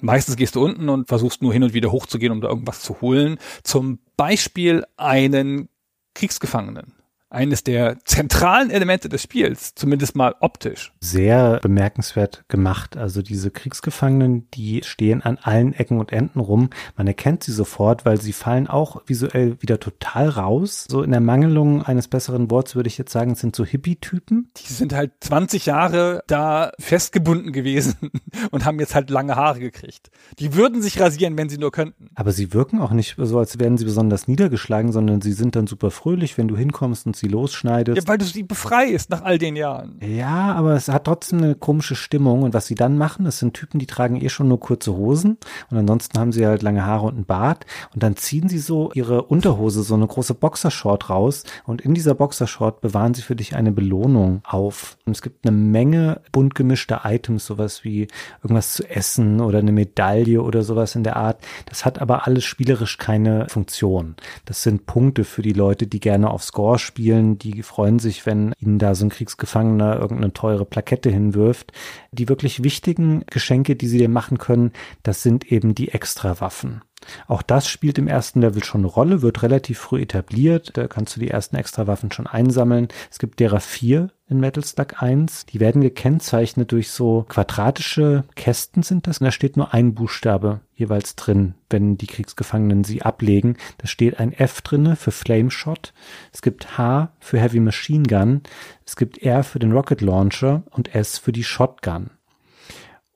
Meistens 0.00 0.36
gehst 0.36 0.54
du 0.54 0.64
unten 0.64 0.88
und 0.88 1.08
versuchst 1.08 1.42
nur 1.42 1.52
hin 1.52 1.64
und 1.64 1.74
wieder 1.74 1.90
hochzugehen, 1.90 2.30
um 2.30 2.40
da 2.40 2.48
irgendwas 2.48 2.80
zu 2.80 3.00
holen. 3.00 3.38
Zum 3.64 3.98
Beispiel 4.16 4.84
einen 4.96 5.68
Kriegsgefangenen 6.14 6.97
eines 7.30 7.62
der 7.62 7.98
zentralen 8.04 8.70
Elemente 8.70 9.08
des 9.08 9.22
Spiels, 9.22 9.74
zumindest 9.74 10.16
mal 10.16 10.34
optisch. 10.40 10.92
Sehr 11.00 11.58
bemerkenswert 11.60 12.44
gemacht. 12.48 12.96
Also 12.96 13.22
diese 13.22 13.50
Kriegsgefangenen, 13.50 14.48
die 14.54 14.82
stehen 14.84 15.22
an 15.22 15.38
allen 15.42 15.74
Ecken 15.74 15.98
und 15.98 16.12
Enden 16.12 16.40
rum. 16.40 16.70
Man 16.96 17.06
erkennt 17.06 17.44
sie 17.44 17.52
sofort, 17.52 18.04
weil 18.04 18.20
sie 18.20 18.32
fallen 18.32 18.66
auch 18.66 19.02
visuell 19.06 19.60
wieder 19.60 19.78
total 19.78 20.28
raus. 20.28 20.86
So 20.88 21.02
in 21.02 21.10
der 21.10 21.20
Mangelung 21.20 21.82
eines 21.82 22.08
besseren 22.08 22.50
Worts 22.50 22.74
würde 22.76 22.88
ich 22.88 22.98
jetzt 22.98 23.12
sagen, 23.12 23.34
sind 23.34 23.54
so 23.54 23.64
Hippie-Typen. 23.64 24.50
Die 24.56 24.72
sind 24.72 24.94
halt 24.94 25.12
20 25.20 25.66
Jahre 25.66 26.22
da 26.26 26.72
festgebunden 26.78 27.52
gewesen 27.52 28.10
und 28.50 28.64
haben 28.64 28.80
jetzt 28.80 28.94
halt 28.94 29.10
lange 29.10 29.36
Haare 29.36 29.60
gekriegt. 29.60 30.10
Die 30.38 30.54
würden 30.54 30.80
sich 30.80 30.98
rasieren, 31.00 31.36
wenn 31.36 31.48
sie 31.48 31.58
nur 31.58 31.72
könnten. 31.72 32.08
Aber 32.14 32.32
sie 32.32 32.54
wirken 32.54 32.80
auch 32.80 32.92
nicht 32.92 33.16
so, 33.18 33.38
als 33.38 33.58
wären 33.58 33.76
sie 33.76 33.84
besonders 33.84 34.28
niedergeschlagen, 34.28 34.92
sondern 34.92 35.20
sie 35.20 35.32
sind 35.32 35.56
dann 35.56 35.66
super 35.66 35.90
fröhlich, 35.90 36.38
wenn 36.38 36.48
du 36.48 36.56
hinkommst 36.56 37.06
und 37.06 37.17
sie 37.18 37.28
losschneidest. 37.28 37.96
Ja, 37.96 38.08
weil 38.08 38.18
du 38.18 38.24
sie 38.24 38.42
befreist 38.42 39.10
nach 39.10 39.22
all 39.22 39.38
den 39.38 39.56
Jahren. 39.56 39.98
Ja, 40.00 40.52
aber 40.54 40.74
es 40.74 40.88
hat 40.88 41.04
trotzdem 41.04 41.38
eine 41.38 41.54
komische 41.54 41.96
Stimmung. 41.96 42.42
Und 42.42 42.54
was 42.54 42.66
sie 42.66 42.74
dann 42.74 42.98
machen, 42.98 43.24
das 43.24 43.38
sind 43.38 43.54
Typen, 43.54 43.78
die 43.78 43.86
tragen 43.86 44.20
eh 44.20 44.28
schon 44.28 44.48
nur 44.48 44.60
kurze 44.60 44.94
Hosen. 44.94 45.38
Und 45.70 45.78
ansonsten 45.78 46.18
haben 46.18 46.32
sie 46.32 46.46
halt 46.46 46.62
lange 46.62 46.84
Haare 46.84 47.06
und 47.06 47.14
einen 47.14 47.24
Bart. 47.24 47.66
Und 47.94 48.02
dann 48.02 48.16
ziehen 48.16 48.48
sie 48.48 48.58
so 48.58 48.90
ihre 48.94 49.22
Unterhose, 49.22 49.82
so 49.82 49.94
eine 49.94 50.06
große 50.06 50.34
Boxershort 50.34 51.10
raus. 51.10 51.44
Und 51.64 51.80
in 51.80 51.94
dieser 51.94 52.14
Boxershort 52.14 52.80
bewahren 52.80 53.14
sie 53.14 53.22
für 53.22 53.36
dich 53.36 53.56
eine 53.56 53.72
Belohnung 53.72 54.42
auf. 54.44 54.96
Und 55.04 55.14
es 55.16 55.22
gibt 55.22 55.46
eine 55.46 55.56
Menge 55.56 56.20
bunt 56.32 56.54
gemischter 56.54 57.02
Items, 57.04 57.46
sowas 57.46 57.84
wie 57.84 58.08
irgendwas 58.42 58.72
zu 58.72 58.88
essen 58.88 59.40
oder 59.40 59.58
eine 59.58 59.72
Medaille 59.72 60.42
oder 60.42 60.62
sowas 60.62 60.94
in 60.94 61.04
der 61.04 61.16
Art. 61.16 61.42
Das 61.66 61.84
hat 61.84 62.00
aber 62.00 62.26
alles 62.26 62.44
spielerisch 62.44 62.98
keine 62.98 63.48
Funktion. 63.48 64.16
Das 64.44 64.62
sind 64.62 64.86
Punkte 64.86 65.24
für 65.24 65.42
die 65.42 65.52
Leute, 65.52 65.86
die 65.86 66.00
gerne 66.00 66.30
auf 66.30 66.42
Score 66.42 66.78
spielen 66.78 67.07
spielen, 67.08 67.38
die 67.38 67.62
freuen 67.62 67.98
sich, 67.98 68.26
wenn 68.26 68.52
ihnen 68.60 68.78
da 68.78 68.94
so 68.94 69.06
ein 69.06 69.08
Kriegsgefangener 69.08 69.98
irgendeine 69.98 70.34
teure 70.34 70.66
Plakette 70.66 71.10
hinwirft. 71.10 71.72
Die 72.12 72.28
wirklich 72.28 72.62
wichtigen 72.62 73.24
Geschenke, 73.30 73.76
die 73.76 73.88
sie 73.88 73.96
dir 73.96 74.10
machen 74.10 74.36
können, 74.36 74.72
das 75.02 75.22
sind 75.22 75.50
eben 75.50 75.74
die 75.74 75.88
Extrawaffen. 75.88 76.82
Auch 77.26 77.42
das 77.42 77.68
spielt 77.68 77.98
im 77.98 78.08
ersten 78.08 78.40
Level 78.40 78.64
schon 78.64 78.82
eine 78.82 78.88
Rolle, 78.88 79.22
wird 79.22 79.42
relativ 79.42 79.78
früh 79.78 80.02
etabliert. 80.02 80.76
Da 80.76 80.88
kannst 80.88 81.16
du 81.16 81.20
die 81.20 81.30
ersten 81.30 81.56
Extrawaffen 81.56 82.12
schon 82.12 82.26
einsammeln. 82.26 82.88
Es 83.10 83.18
gibt 83.18 83.40
derer 83.40 83.60
vier 83.60 84.10
in 84.28 84.40
Metal 84.40 84.64
Slug 84.64 85.02
1. 85.02 85.46
Die 85.46 85.60
werden 85.60 85.80
gekennzeichnet 85.80 86.72
durch 86.72 86.90
so 86.90 87.24
quadratische 87.28 88.24
Kästen 88.36 88.82
sind 88.82 89.06
das. 89.06 89.18
Und 89.18 89.24
da 89.24 89.32
steht 89.32 89.56
nur 89.56 89.72
ein 89.72 89.94
Buchstabe 89.94 90.60
jeweils 90.74 91.16
drin, 91.16 91.54
wenn 91.70 91.96
die 91.96 92.06
Kriegsgefangenen 92.06 92.84
sie 92.84 93.02
ablegen. 93.02 93.56
Da 93.78 93.86
steht 93.86 94.20
ein 94.20 94.32
F 94.32 94.60
drinne 94.60 94.96
für 94.96 95.10
Flame 95.10 95.50
Shot. 95.50 95.94
Es 96.32 96.42
gibt 96.42 96.78
H 96.78 97.12
für 97.20 97.40
Heavy 97.40 97.60
Machine 97.60 98.04
Gun. 98.04 98.42
Es 98.84 98.96
gibt 98.96 99.18
R 99.18 99.42
für 99.44 99.58
den 99.58 99.72
Rocket 99.72 100.00
Launcher 100.00 100.62
und 100.70 100.94
S 100.94 101.18
für 101.18 101.32
die 101.32 101.44
Shotgun. 101.44 102.10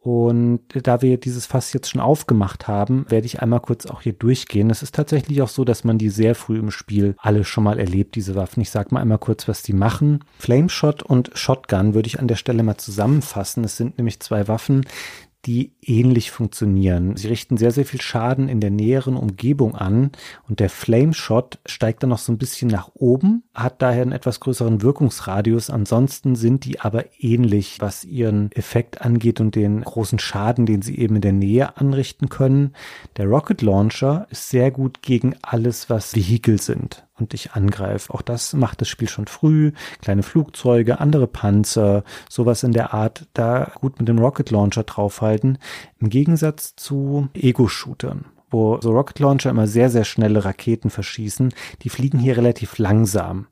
Und 0.04 0.62
da 0.82 1.00
wir 1.00 1.16
dieses 1.16 1.46
Fass 1.46 1.72
jetzt 1.72 1.88
schon 1.88 2.00
aufgemacht 2.00 2.66
haben, 2.66 3.06
werde 3.08 3.26
ich 3.26 3.40
einmal 3.40 3.60
kurz 3.60 3.86
auch 3.86 4.02
hier 4.02 4.12
durchgehen. 4.12 4.68
Es 4.68 4.82
ist 4.82 4.96
tatsächlich 4.96 5.42
auch 5.42 5.48
so, 5.48 5.64
dass 5.64 5.84
man 5.84 5.96
die 5.96 6.08
sehr 6.08 6.34
früh 6.34 6.58
im 6.58 6.72
Spiel 6.72 7.14
alle 7.18 7.44
schon 7.44 7.62
mal 7.62 7.78
erlebt, 7.78 8.16
diese 8.16 8.34
Waffen. 8.34 8.62
Ich 8.62 8.70
sage 8.70 8.88
mal 8.92 9.00
einmal 9.00 9.18
kurz, 9.18 9.46
was 9.46 9.62
die 9.62 9.74
machen. 9.74 10.24
Flameshot 10.40 11.04
und 11.04 11.30
Shotgun 11.34 11.94
würde 11.94 12.08
ich 12.08 12.18
an 12.18 12.26
der 12.26 12.34
Stelle 12.34 12.64
mal 12.64 12.78
zusammenfassen. 12.78 13.62
Es 13.62 13.76
sind 13.76 13.96
nämlich 13.96 14.18
zwei 14.18 14.48
Waffen, 14.48 14.84
die 15.46 15.72
ähnlich 15.82 16.30
funktionieren. 16.30 17.16
Sie 17.16 17.26
richten 17.26 17.56
sehr, 17.56 17.72
sehr 17.72 17.84
viel 17.84 18.00
Schaden 18.00 18.48
in 18.48 18.60
der 18.60 18.70
näheren 18.70 19.16
Umgebung 19.16 19.74
an 19.74 20.12
und 20.48 20.60
der 20.60 20.70
Flame 20.70 21.14
Shot 21.14 21.58
steigt 21.66 22.02
dann 22.02 22.10
noch 22.10 22.18
so 22.18 22.32
ein 22.32 22.38
bisschen 22.38 22.68
nach 22.68 22.90
oben, 22.94 23.42
hat 23.52 23.82
daher 23.82 24.02
einen 24.02 24.12
etwas 24.12 24.38
größeren 24.38 24.82
Wirkungsradius. 24.82 25.68
Ansonsten 25.68 26.36
sind 26.36 26.64
die 26.64 26.80
aber 26.80 27.06
ähnlich, 27.18 27.78
was 27.80 28.04
ihren 28.04 28.52
Effekt 28.52 29.02
angeht 29.02 29.40
und 29.40 29.56
den 29.56 29.82
großen 29.82 30.20
Schaden, 30.20 30.64
den 30.64 30.82
sie 30.82 30.96
eben 30.98 31.16
in 31.16 31.22
der 31.22 31.32
Nähe 31.32 31.76
anrichten 31.76 32.28
können. 32.28 32.74
Der 33.16 33.26
Rocket 33.26 33.62
Launcher 33.62 34.28
ist 34.30 34.48
sehr 34.48 34.70
gut 34.70 35.02
gegen 35.02 35.34
alles, 35.42 35.90
was 35.90 36.14
Vehikel 36.14 36.60
sind 36.60 37.04
und 37.22 37.32
dich 37.32 37.52
angreift. 37.52 38.10
Auch 38.10 38.22
das 38.22 38.52
macht 38.52 38.80
das 38.80 38.88
Spiel 38.88 39.08
schon 39.08 39.26
früh. 39.26 39.72
Kleine 40.00 40.22
Flugzeuge, 40.22 41.00
andere 41.00 41.26
Panzer, 41.26 42.04
sowas 42.28 42.62
in 42.62 42.72
der 42.72 42.92
Art, 42.92 43.26
da 43.32 43.72
gut 43.80 43.98
mit 43.98 44.08
dem 44.08 44.18
Rocket 44.18 44.50
Launcher 44.50 44.82
draufhalten. 44.82 45.58
Im 46.00 46.10
Gegensatz 46.10 46.76
zu 46.76 47.28
Ego-Shootern 47.34 48.26
wo 48.52 48.80
so 48.80 48.90
Rocket 48.92 49.18
Launcher 49.18 49.50
immer 49.50 49.66
sehr, 49.66 49.90
sehr 49.90 50.04
schnelle 50.04 50.44
Raketen 50.44 50.90
verschießen, 50.90 51.52
die 51.82 51.88
fliegen 51.88 52.18
hier 52.18 52.36
relativ 52.36 52.78
langsam. 52.78 53.46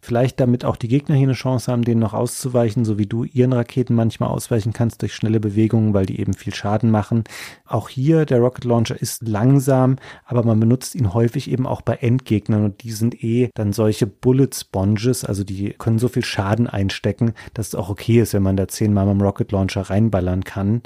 Vielleicht 0.00 0.38
damit 0.40 0.64
auch 0.64 0.76
die 0.76 0.88
Gegner 0.88 1.16
hier 1.16 1.26
eine 1.26 1.32
Chance 1.32 1.70
haben, 1.70 1.82
denen 1.82 2.00
noch 2.00 2.14
auszuweichen, 2.14 2.84
so 2.84 2.98
wie 2.98 3.06
du 3.06 3.24
ihren 3.24 3.52
Raketen 3.52 3.94
manchmal 3.94 4.28
ausweichen 4.28 4.72
kannst 4.72 5.02
durch 5.02 5.14
schnelle 5.14 5.40
Bewegungen, 5.40 5.94
weil 5.94 6.06
die 6.06 6.20
eben 6.20 6.34
viel 6.34 6.54
Schaden 6.54 6.90
machen. 6.90 7.24
Auch 7.66 7.88
hier, 7.88 8.24
der 8.24 8.38
Rocket 8.38 8.64
Launcher 8.64 9.00
ist 9.00 9.26
langsam, 9.26 9.96
aber 10.24 10.44
man 10.44 10.60
benutzt 10.60 10.94
ihn 10.94 11.12
häufig 11.12 11.50
eben 11.50 11.66
auch 11.66 11.82
bei 11.82 11.94
Endgegnern 11.96 12.64
und 12.64 12.82
die 12.82 12.92
sind 12.92 13.22
eh 13.22 13.50
dann 13.54 13.72
solche 13.72 14.06
Bullet 14.06 14.50
Sponges, 14.54 15.24
also 15.24 15.44
die 15.44 15.70
können 15.70 15.98
so 15.98 16.08
viel 16.08 16.24
Schaden 16.24 16.66
einstecken, 16.66 17.32
dass 17.54 17.68
es 17.68 17.74
auch 17.74 17.90
okay 17.90 18.20
ist, 18.20 18.32
wenn 18.32 18.42
man 18.42 18.56
da 18.56 18.68
zehnmal 18.68 19.06
mit 19.06 19.14
dem 19.14 19.22
Rocket 19.22 19.52
Launcher 19.52 19.82
reinballern 19.82 20.44
kann. 20.44 20.82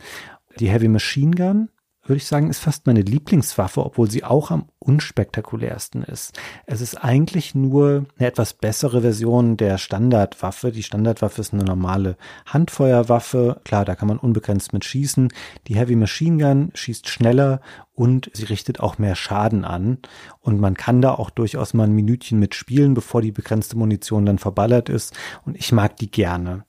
Die 0.59 0.68
Heavy 0.68 0.88
Machine 0.88 1.37
Gun 1.37 1.68
würde 2.11 2.18
ich 2.18 2.27
sagen, 2.27 2.51
ist 2.51 2.59
fast 2.59 2.87
meine 2.87 3.03
Lieblingswaffe, 3.03 3.87
obwohl 3.87 4.11
sie 4.11 4.25
auch 4.25 4.51
am 4.51 4.66
unspektakulärsten 4.81 6.03
ist. 6.03 6.38
Es 6.66 6.81
ist 6.81 6.96
eigentlich 6.96 7.55
nur 7.55 8.07
eine 8.18 8.29
etwas 8.29 8.53
bessere 8.53 9.03
Version 9.03 9.57
der 9.57 9.79
Standardwaffe. 9.79 10.73
Die 10.73 10.83
Standardwaffe 10.83 11.40
ist 11.40 11.55
eine 11.55 11.62
normale 11.62 12.16
Handfeuerwaffe. 12.46 13.61
Klar, 13.64 13.85
da 13.85 13.94
kann 13.94 14.09
man 14.09 14.18
unbegrenzt 14.18 14.73
mit 14.73 14.85
schießen. 14.85 15.33
Die 15.68 15.77
Heavy 15.77 15.94
Machine 15.94 16.44
Gun 16.44 16.73
schießt 16.75 17.09
schneller 17.09 17.61
und 17.94 18.29
sie 18.35 18.44
richtet 18.44 18.81
auch 18.81 18.99
mehr 18.99 19.14
Schaden 19.14 19.64
an. 19.64 19.99
Und 20.40 20.59
man 20.59 20.75
kann 20.75 21.01
da 21.01 21.14
auch 21.14 21.31
durchaus 21.31 21.75
mal 21.75 21.85
ein 21.85 21.94
Minütchen 21.94 22.40
mit 22.40 22.57
spielen, 22.57 22.94
bevor 22.94 23.23
die 23.23 23.33
begrenzte 23.33 23.79
Munition 23.79 24.27
dann 24.27 24.38
verballert 24.38 24.88
ist. 24.88 25.16
Und 25.46 25.57
ich 25.57 25.70
mag 25.70 25.96
die 25.96 26.11
gerne. 26.11 26.64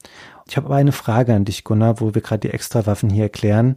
Ich 0.48 0.58
habe 0.58 0.68
aber 0.68 0.76
eine 0.76 0.92
Frage 0.92 1.34
an 1.34 1.46
dich, 1.46 1.64
Gunnar, 1.64 2.02
wo 2.02 2.14
wir 2.14 2.22
gerade 2.22 2.42
die 2.42 2.54
Extrawaffen 2.54 3.10
hier 3.10 3.24
erklären 3.24 3.76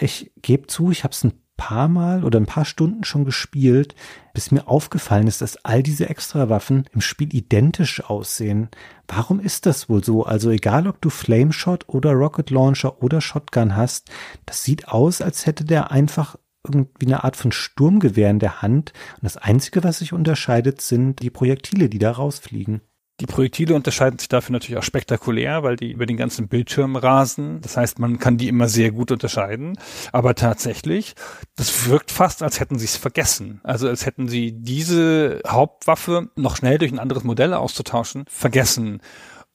ich 0.00 0.32
gebe 0.42 0.66
zu, 0.66 0.90
ich 0.90 1.04
habe 1.04 1.12
es 1.12 1.24
ein 1.24 1.32
paar 1.60 1.88
Mal 1.88 2.24
oder 2.24 2.40
ein 2.40 2.46
paar 2.46 2.64
Stunden 2.64 3.04
schon 3.04 3.26
gespielt, 3.26 3.94
bis 4.32 4.50
mir 4.50 4.66
aufgefallen 4.66 5.26
ist, 5.26 5.42
dass 5.42 5.62
all 5.62 5.82
diese 5.82 6.08
Extrawaffen 6.08 6.86
im 6.94 7.02
Spiel 7.02 7.34
identisch 7.34 8.02
aussehen. 8.02 8.70
Warum 9.06 9.40
ist 9.40 9.66
das 9.66 9.90
wohl 9.90 10.02
so? 10.02 10.24
Also 10.24 10.50
egal, 10.50 10.86
ob 10.86 11.02
du 11.02 11.10
Flameshot 11.10 11.86
oder 11.86 12.12
Rocket 12.12 12.48
Launcher 12.48 13.02
oder 13.02 13.20
Shotgun 13.20 13.76
hast, 13.76 14.10
das 14.46 14.62
sieht 14.62 14.88
aus, 14.88 15.20
als 15.20 15.44
hätte 15.44 15.66
der 15.66 15.90
einfach 15.90 16.36
irgendwie 16.64 17.06
eine 17.06 17.24
Art 17.24 17.36
von 17.36 17.52
Sturmgewehr 17.52 18.30
in 18.30 18.38
der 18.38 18.62
Hand. 18.62 18.94
Und 19.16 19.24
das 19.24 19.36
Einzige, 19.36 19.84
was 19.84 19.98
sich 19.98 20.14
unterscheidet, 20.14 20.80
sind 20.80 21.20
die 21.20 21.30
Projektile, 21.30 21.90
die 21.90 21.98
da 21.98 22.12
rausfliegen. 22.12 22.80
Die 23.20 23.26
Projektile 23.26 23.74
unterscheiden 23.74 24.18
sich 24.18 24.28
dafür 24.28 24.54
natürlich 24.54 24.78
auch 24.78 24.82
spektakulär, 24.82 25.62
weil 25.62 25.76
die 25.76 25.92
über 25.92 26.06
den 26.06 26.16
ganzen 26.16 26.48
Bildschirm 26.48 26.96
rasen. 26.96 27.60
Das 27.60 27.76
heißt, 27.76 27.98
man 27.98 28.18
kann 28.18 28.38
die 28.38 28.48
immer 28.48 28.66
sehr 28.66 28.92
gut 28.92 29.12
unterscheiden. 29.12 29.78
Aber 30.10 30.34
tatsächlich, 30.34 31.14
das 31.54 31.86
wirkt 31.86 32.10
fast, 32.10 32.42
als 32.42 32.60
hätten 32.60 32.78
sie 32.78 32.86
es 32.86 32.96
vergessen. 32.96 33.60
Also 33.62 33.88
als 33.88 34.06
hätten 34.06 34.28
sie 34.28 34.52
diese 34.52 35.42
Hauptwaffe 35.46 36.30
noch 36.34 36.56
schnell 36.56 36.78
durch 36.78 36.92
ein 36.92 36.98
anderes 36.98 37.22
Modell 37.22 37.52
auszutauschen, 37.52 38.24
vergessen. 38.26 39.02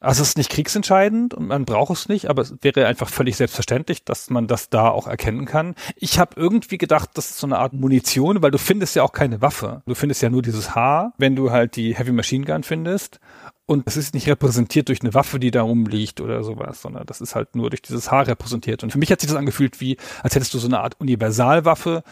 Also 0.06 0.22
es 0.22 0.30
ist 0.30 0.38
nicht 0.38 0.52
kriegsentscheidend 0.52 1.34
und 1.34 1.48
man 1.48 1.66
braucht 1.66 1.92
es 1.92 2.08
nicht, 2.08 2.30
aber 2.30 2.44
es 2.44 2.54
wäre 2.62 2.86
einfach 2.86 3.10
völlig 3.10 3.38
selbstverständlich, 3.38 4.04
dass 4.06 4.30
man 4.30 4.46
das 4.46 4.70
da 4.70 4.90
auch 4.90 5.08
erkennen 5.08 5.46
kann. 5.46 5.74
Ich 5.96 6.20
habe 6.20 6.40
irgendwie 6.40 6.78
gedacht, 6.78 7.10
das 7.16 7.32
ist 7.32 7.40
so 7.40 7.48
eine 7.48 7.58
Art 7.58 7.74
Munition, 7.74 8.44
weil 8.44 8.52
du 8.52 8.60
findest 8.60 8.96
ja 8.96 9.02
auch 9.02 9.14
keine 9.14 9.42
Waffe. 9.42 9.82
Du 9.88 9.96
findest 9.96 10.22
ja 10.22 10.30
nur 10.30 10.44
dieses 10.44 10.76
Haar, 10.76 11.14
wenn 11.18 11.36
du 11.36 11.50
halt 11.50 11.76
die 11.76 11.96
Heavy 11.96 12.12
Machine 12.12 12.46
Gun 12.46 12.62
findest. 12.62 13.20
Und 13.66 13.88
es 13.88 13.98
ist 13.98 14.14
nicht 14.14 14.28
repräsentiert 14.28 14.90
durch 14.90 15.02
eine 15.02 15.16
Waffe, 15.16 15.40
die 15.40 15.50
da 15.50 15.64
rumliegt 15.64 16.22
oder 16.22 16.44
sowas, 16.44 16.84
sondern 16.84 17.08
das 17.08 17.20
ist 17.20 17.34
halt 17.34 17.56
nur 17.56 17.72
durch 17.72 17.82
dieses 17.82 18.12
Haar 18.12 18.28
repräsentiert. 18.28 18.84
Und 18.84 18.92
für 18.92 19.00
mich 19.00 19.12
hat 19.12 19.22
sich 19.22 19.30
das 19.30 19.38
angefühlt 19.38 19.82
wie, 19.82 19.98
als 20.22 20.36
hättest 20.36 20.54
du 20.54 20.60
so 20.60 20.68
eine 20.68 20.82
Art 20.82 21.00
Universalwaffe 21.00 22.04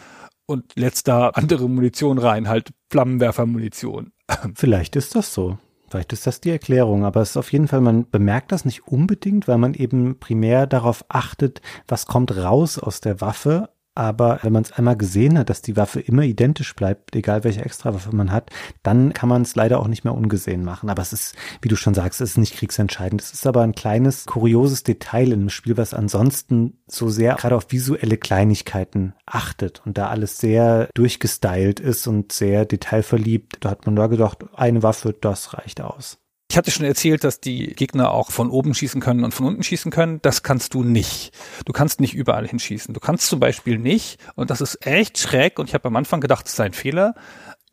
und 0.46 0.72
lädst 0.74 1.06
da 1.06 1.28
andere 1.28 1.68
Munition 1.68 2.18
rein, 2.18 2.48
halt 2.48 2.72
Flammenwerfermunition. 2.90 4.12
Vielleicht 4.56 4.96
ist 4.96 5.14
das 5.14 5.32
so. 5.32 5.58
Vielleicht 5.94 6.12
ist 6.12 6.26
das 6.26 6.40
die 6.40 6.50
Erklärung, 6.50 7.04
aber 7.04 7.20
es 7.20 7.30
ist 7.30 7.36
auf 7.36 7.52
jeden 7.52 7.68
Fall, 7.68 7.80
man 7.80 8.10
bemerkt 8.10 8.50
das 8.50 8.64
nicht 8.64 8.88
unbedingt, 8.88 9.46
weil 9.46 9.58
man 9.58 9.74
eben 9.74 10.18
primär 10.18 10.66
darauf 10.66 11.04
achtet, 11.08 11.62
was 11.86 12.06
kommt 12.06 12.36
raus 12.36 12.80
aus 12.80 13.00
der 13.00 13.20
Waffe, 13.20 13.68
aber 13.94 14.40
wenn 14.42 14.52
man 14.52 14.64
es 14.64 14.72
einmal 14.72 14.96
gesehen 14.96 15.38
hat, 15.38 15.50
dass 15.50 15.62
die 15.62 15.76
Waffe 15.76 16.00
immer 16.00 16.22
identisch 16.22 16.74
bleibt, 16.74 17.14
egal 17.14 17.44
welche 17.44 17.64
Extrawaffe 17.64 18.14
man 18.14 18.32
hat, 18.32 18.50
dann 18.82 19.12
kann 19.12 19.28
man 19.28 19.42
es 19.42 19.54
leider 19.54 19.78
auch 19.78 19.86
nicht 19.86 20.04
mehr 20.04 20.14
ungesehen 20.14 20.64
machen. 20.64 20.90
Aber 20.90 21.02
es 21.02 21.12
ist, 21.12 21.36
wie 21.62 21.68
du 21.68 21.76
schon 21.76 21.94
sagst, 21.94 22.20
es 22.20 22.30
ist 22.30 22.38
nicht 22.38 22.56
kriegsentscheidend. 22.56 23.20
Es 23.20 23.32
ist 23.32 23.46
aber 23.46 23.62
ein 23.62 23.74
kleines, 23.74 24.26
kurioses 24.26 24.82
Detail 24.82 25.28
in 25.28 25.40
einem 25.40 25.50
Spiel, 25.50 25.76
was 25.76 25.94
ansonsten 25.94 26.78
so 26.86 27.08
sehr 27.08 27.34
gerade 27.34 27.56
auf 27.56 27.70
visuelle 27.70 28.16
Kleinigkeiten 28.16 29.14
achtet 29.26 29.82
und 29.86 29.96
da 29.96 30.08
alles 30.08 30.38
sehr 30.38 30.88
durchgestylt 30.94 31.78
ist 31.78 32.06
und 32.06 32.32
sehr 32.32 32.64
detailverliebt. 32.64 33.58
Da 33.60 33.70
hat 33.70 33.86
man 33.86 33.96
da 33.96 34.08
gedacht, 34.08 34.44
eine 34.54 34.82
Waffe, 34.82 35.14
das 35.18 35.54
reicht 35.54 35.80
aus. 35.80 36.18
Ich 36.54 36.58
hatte 36.58 36.70
schon 36.70 36.86
erzählt, 36.86 37.24
dass 37.24 37.40
die 37.40 37.74
Gegner 37.74 38.12
auch 38.12 38.30
von 38.30 38.48
oben 38.48 38.74
schießen 38.74 39.00
können 39.00 39.24
und 39.24 39.34
von 39.34 39.44
unten 39.44 39.64
schießen 39.64 39.90
können. 39.90 40.22
Das 40.22 40.44
kannst 40.44 40.72
du 40.74 40.84
nicht. 40.84 41.32
Du 41.64 41.72
kannst 41.72 42.00
nicht 42.00 42.14
überall 42.14 42.46
hinschießen. 42.46 42.94
Du 42.94 43.00
kannst 43.00 43.26
zum 43.26 43.40
Beispiel 43.40 43.76
nicht, 43.76 44.20
und 44.36 44.50
das 44.50 44.60
ist 44.60 44.86
echt 44.86 45.18
schräg, 45.18 45.58
und 45.58 45.68
ich 45.68 45.74
habe 45.74 45.88
am 45.88 45.96
Anfang 45.96 46.20
gedacht, 46.20 46.46
das 46.46 46.54
sei 46.54 46.66
ein 46.66 46.72
Fehler, 46.72 47.16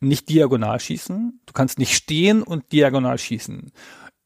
nicht 0.00 0.28
diagonal 0.28 0.80
schießen. 0.80 1.40
Du 1.46 1.52
kannst 1.52 1.78
nicht 1.78 1.94
stehen 1.94 2.42
und 2.42 2.72
diagonal 2.72 3.18
schießen 3.18 3.70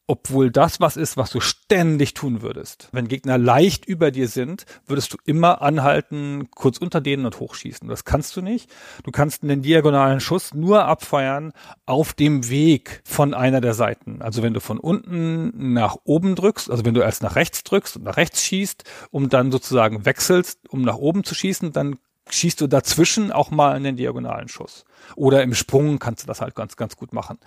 obwohl 0.06 0.50
das 0.50 0.80
was 0.80 0.96
ist, 0.96 1.16
was 1.16 1.30
du 1.30 1.40
ständig 1.40 2.14
tun 2.14 2.42
würdest. 2.42 2.88
Wenn 2.92 3.08
Gegner 3.08 3.38
leicht 3.38 3.86
über 3.86 4.10
dir 4.10 4.28
sind, 4.28 4.64
würdest 4.86 5.12
du 5.12 5.16
immer 5.24 5.62
anhalten, 5.62 6.48
kurz 6.54 6.78
unter 6.78 7.00
denen 7.00 7.26
und 7.26 7.40
hochschießen. 7.40 7.88
Das 7.88 8.04
kannst 8.04 8.36
du 8.36 8.42
nicht. 8.42 8.70
Du 9.02 9.10
kannst 9.10 9.42
einen 9.42 9.62
diagonalen 9.62 10.20
Schuss 10.20 10.54
nur 10.54 10.84
abfeuern 10.84 11.52
auf 11.86 12.12
dem 12.12 12.48
Weg 12.48 13.02
von 13.04 13.34
einer 13.34 13.60
der 13.60 13.74
Seiten. 13.74 14.22
Also 14.22 14.42
wenn 14.42 14.54
du 14.54 14.60
von 14.60 14.78
unten 14.78 15.72
nach 15.72 15.96
oben 16.04 16.36
drückst, 16.36 16.70
also 16.70 16.84
wenn 16.84 16.94
du 16.94 17.00
erst 17.00 17.22
nach 17.22 17.34
rechts 17.34 17.64
drückst 17.64 17.96
und 17.96 18.04
nach 18.04 18.16
rechts 18.16 18.42
schießt, 18.42 18.84
um 19.10 19.28
dann 19.28 19.50
sozusagen 19.50 20.04
wechselst, 20.04 20.60
um 20.68 20.82
nach 20.82 20.96
oben 20.96 21.24
zu 21.24 21.34
schießen, 21.34 21.72
dann 21.72 21.98
schießt 22.28 22.60
du 22.60 22.66
dazwischen 22.66 23.32
auch 23.32 23.50
mal 23.50 23.72
einen 23.72 23.96
diagonalen 23.96 24.48
Schuss. 24.48 24.84
Oder 25.14 25.42
im 25.42 25.54
Sprung 25.54 25.98
kannst 25.98 26.22
du 26.22 26.26
das 26.26 26.40
halt 26.40 26.54
ganz, 26.54 26.76
ganz 26.76 26.96
gut 26.96 27.12
machen 27.12 27.38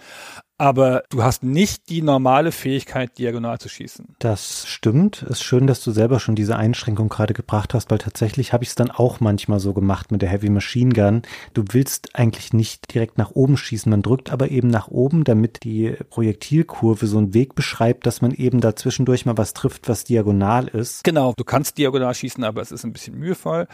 aber 0.60 1.04
du 1.10 1.24
hast 1.24 1.42
nicht 1.42 1.88
die 1.90 2.02
normale 2.02 2.52
Fähigkeit, 2.52 3.18
diagonal 3.18 3.60
zu 3.60 3.70
schießen. 3.70 4.16
Das 4.20 4.68
stimmt. 4.68 5.24
Es 5.24 5.38
ist 5.38 5.44
schön, 5.44 5.68
dass 5.68 5.82
du 5.82 5.92
selber 5.92 6.20
schon 6.20 6.36
diese 6.36 6.58
Einschränkung 6.58 7.08
gerade 7.08 7.34
gebracht 7.34 7.74
hast, 7.74 7.90
weil 7.90 7.98
tatsächlich 7.98 8.52
habe 8.52 8.66
ich 8.66 8.72
es 8.72 8.76
dann 8.76 8.92
auch 8.92 9.22
manchmal 9.22 9.62
so 9.62 9.74
gemacht 9.74 10.12
mit 10.12 10.22
der 10.22 10.28
Heavy 10.28 10.50
Machine 10.50 10.94
Gun. 10.94 11.22
Du 11.54 11.64
willst 11.72 12.14
eigentlich 12.14 12.52
nicht 12.52 12.94
direkt 12.94 13.18
nach 13.18 13.32
oben 13.32 13.56
schießen, 13.56 13.90
man 13.90 14.02
drückt 14.02 14.34
aber 14.34 14.52
eben 14.52 14.68
nach 14.68 14.90
oben, 14.90 15.24
damit 15.24 15.64
die 15.64 15.96
Projektilkurve 16.10 17.08
so 17.08 17.18
einen 17.18 17.34
Weg 17.34 17.56
beschreibt, 17.56 18.06
dass 18.06 18.22
man 18.22 18.32
eben 18.32 18.60
da 18.60 18.76
zwischendurch 18.76 19.26
mal 19.26 19.38
was 19.38 19.54
trifft, 19.54 19.88
was 19.88 20.04
diagonal 20.04 20.68
ist. 20.68 21.06
Genau, 21.06 21.34
du 21.38 21.46
kannst 21.46 21.78
diagonal 21.78 22.14
schießen, 22.14 22.44
aber 22.44 22.62
es 22.62 22.74
ist 22.74 22.84
ein 22.84 22.92
bisschen 22.92 23.18
mühevoll. 23.18 23.68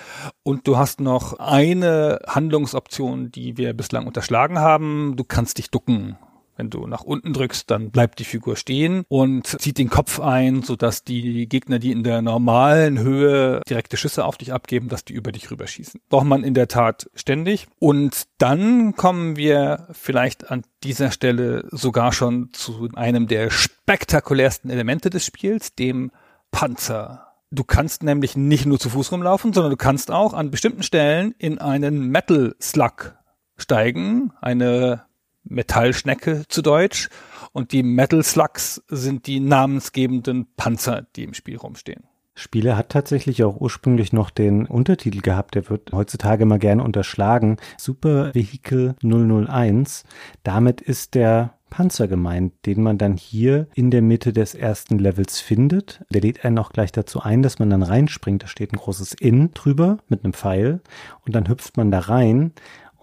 Und 0.43 0.67
du 0.67 0.77
hast 0.77 1.01
noch 1.01 1.39
eine 1.39 2.19
Handlungsoption, 2.27 3.31
die 3.31 3.57
wir 3.57 3.64
bislang 3.73 4.07
unterschlagen 4.07 4.59
haben. 4.59 5.15
Du 5.15 5.23
kannst 5.23 5.57
dich 5.57 5.71
ducken. 5.71 6.17
Wenn 6.57 6.69
du 6.69 6.87
nach 6.87 7.03
unten 7.03 7.33
drückst, 7.33 7.69
dann 7.69 7.91
bleibt 7.91 8.19
die 8.19 8.23
Figur 8.23 8.55
stehen 8.55 9.03
und 9.09 9.45
zieht 9.45 9.77
den 9.77 9.89
Kopf 9.89 10.19
ein, 10.19 10.63
sodass 10.63 11.03
die 11.03 11.49
Gegner, 11.49 11.79
die 11.79 11.91
in 11.91 12.03
der 12.03 12.21
normalen 12.21 12.97
Höhe 12.97 13.61
direkte 13.67 13.97
Schüsse 13.97 14.23
auf 14.23 14.37
dich 14.37 14.53
abgeben, 14.53 14.87
dass 14.87 15.03
die 15.03 15.13
über 15.13 15.31
dich 15.31 15.51
rüberschießen. 15.51 15.99
Braucht 16.09 16.25
man 16.25 16.43
in 16.43 16.53
der 16.53 16.69
Tat 16.69 17.09
ständig. 17.13 17.67
Und 17.79 18.23
dann 18.37 18.95
kommen 18.95 19.35
wir 19.35 19.87
vielleicht 19.91 20.49
an 20.49 20.63
dieser 20.83 21.11
Stelle 21.11 21.67
sogar 21.71 22.13
schon 22.13 22.49
zu 22.53 22.89
einem 22.95 23.27
der 23.27 23.49
spektakulärsten 23.49 24.69
Elemente 24.69 25.09
des 25.09 25.25
Spiels, 25.25 25.75
dem 25.75 26.11
Panzer. 26.51 27.27
Du 27.51 27.63
kannst 27.63 28.01
nämlich 28.01 28.37
nicht 28.37 28.65
nur 28.65 28.79
zu 28.79 28.89
Fuß 28.89 29.11
rumlaufen, 29.11 29.51
sondern 29.51 29.71
du 29.71 29.77
kannst 29.77 30.09
auch 30.09 30.33
an 30.33 30.51
bestimmten 30.51 30.83
Stellen 30.83 31.35
in 31.37 31.59
einen 31.59 32.07
Metal 32.07 32.55
Slug 32.61 33.15
steigen, 33.57 34.33
eine 34.41 35.03
Metallschnecke 35.43 36.43
zu 36.47 36.61
Deutsch. 36.61 37.09
Und 37.51 37.71
die 37.71 37.83
Metal 37.83 38.23
Slugs 38.23 38.83
sind 38.87 39.27
die 39.27 39.39
namensgebenden 39.39 40.47
Panzer, 40.57 41.05
die 41.15 41.23
im 41.23 41.33
Spiel 41.33 41.57
rumstehen. 41.57 42.03
Spieler 42.37 42.75
hat 42.75 42.89
tatsächlich 42.89 43.45
auch 43.45 43.61
ursprünglich 43.61 44.11
noch 44.11 44.29
den 44.29 44.65
Untertitel 44.65 45.21
gehabt, 45.21 45.55
der 45.55 45.69
wird 45.69 45.93
heutzutage 45.93 46.43
immer 46.43 46.59
gerne 46.59 46.83
unterschlagen. 46.83 47.55
Super 47.77 48.35
Vehicle 48.35 48.95
001. 49.01 50.03
Damit 50.43 50.81
ist 50.81 51.15
der 51.15 51.53
Panzer 51.69 52.07
gemeint, 52.07 52.53
den 52.65 52.83
man 52.83 52.97
dann 52.97 53.17
hier 53.17 53.67
in 53.73 53.89
der 53.89 54.01
Mitte 54.01 54.33
des 54.33 54.53
ersten 54.53 54.99
Levels 54.99 55.39
findet. 55.39 56.01
Der 56.09 56.21
lädt 56.21 56.43
einen 56.45 56.59
auch 56.59 56.71
gleich 56.71 56.91
dazu 56.91 57.21
ein, 57.21 57.41
dass 57.41 57.59
man 57.59 57.69
dann 57.69 57.83
reinspringt. 57.83 58.43
Da 58.43 58.47
steht 58.47 58.73
ein 58.73 58.77
großes 58.77 59.13
In 59.13 59.53
drüber 59.53 59.97
mit 60.07 60.23
einem 60.23 60.33
Pfeil 60.33 60.81
und 61.25 61.35
dann 61.35 61.47
hüpft 61.47 61.77
man 61.77 61.89
da 61.89 61.99
rein 61.99 62.51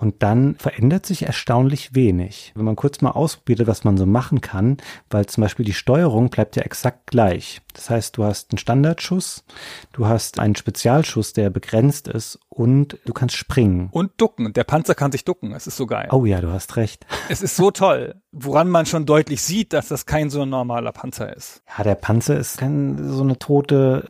Und 0.02 0.24
dann 0.24 0.56
verändert 0.56 1.06
sich 1.06 1.26
erstaunlich 1.26 1.94
wenig. 1.94 2.50
Wenn 2.56 2.64
man 2.64 2.74
kurz 2.74 3.02
mal 3.02 3.12
ausprobiert, 3.12 3.68
was 3.68 3.84
man 3.84 3.96
so 3.96 4.04
machen 4.04 4.40
kann, 4.40 4.78
weil 5.10 5.26
zum 5.26 5.42
Beispiel 5.42 5.64
die 5.64 5.72
Steuerung 5.72 6.28
bleibt 6.28 6.56
ja 6.56 6.62
exakt 6.62 7.06
gleich. 7.06 7.60
Das 7.72 7.88
heißt, 7.88 8.16
du 8.16 8.24
hast 8.24 8.50
einen 8.50 8.58
Standardschuss, 8.58 9.44
du 9.92 10.08
hast 10.08 10.40
einen 10.40 10.56
Spezialschuss, 10.56 11.34
der 11.34 11.50
begrenzt 11.50 12.08
ist 12.08 12.40
und 12.48 12.98
du 13.04 13.12
kannst 13.12 13.36
springen. 13.36 13.90
Und 13.92 14.10
ducken. 14.20 14.52
Der 14.52 14.64
Panzer 14.64 14.96
kann 14.96 15.12
sich 15.12 15.24
ducken. 15.24 15.52
Es 15.52 15.68
ist 15.68 15.76
so 15.76 15.86
geil. 15.86 16.08
Oh 16.10 16.24
ja, 16.24 16.40
du 16.40 16.50
hast 16.50 16.74
recht. 16.74 17.06
Es 17.28 17.40
ist 17.40 17.54
so 17.54 17.70
toll, 17.70 18.16
woran 18.32 18.68
man 18.68 18.86
schon 18.86 19.06
deutlich 19.06 19.40
sieht, 19.40 19.72
dass 19.72 19.86
das 19.86 20.04
kein 20.04 20.30
so 20.30 20.44
normaler 20.44 20.90
Panzer 20.90 21.34
ist. 21.34 21.62
Ja, 21.78 21.84
der 21.84 21.94
Panzer 21.94 22.36
ist 22.36 22.58
kein 22.58 23.08
so 23.08 23.22
eine 23.22 23.38
tote 23.38 24.04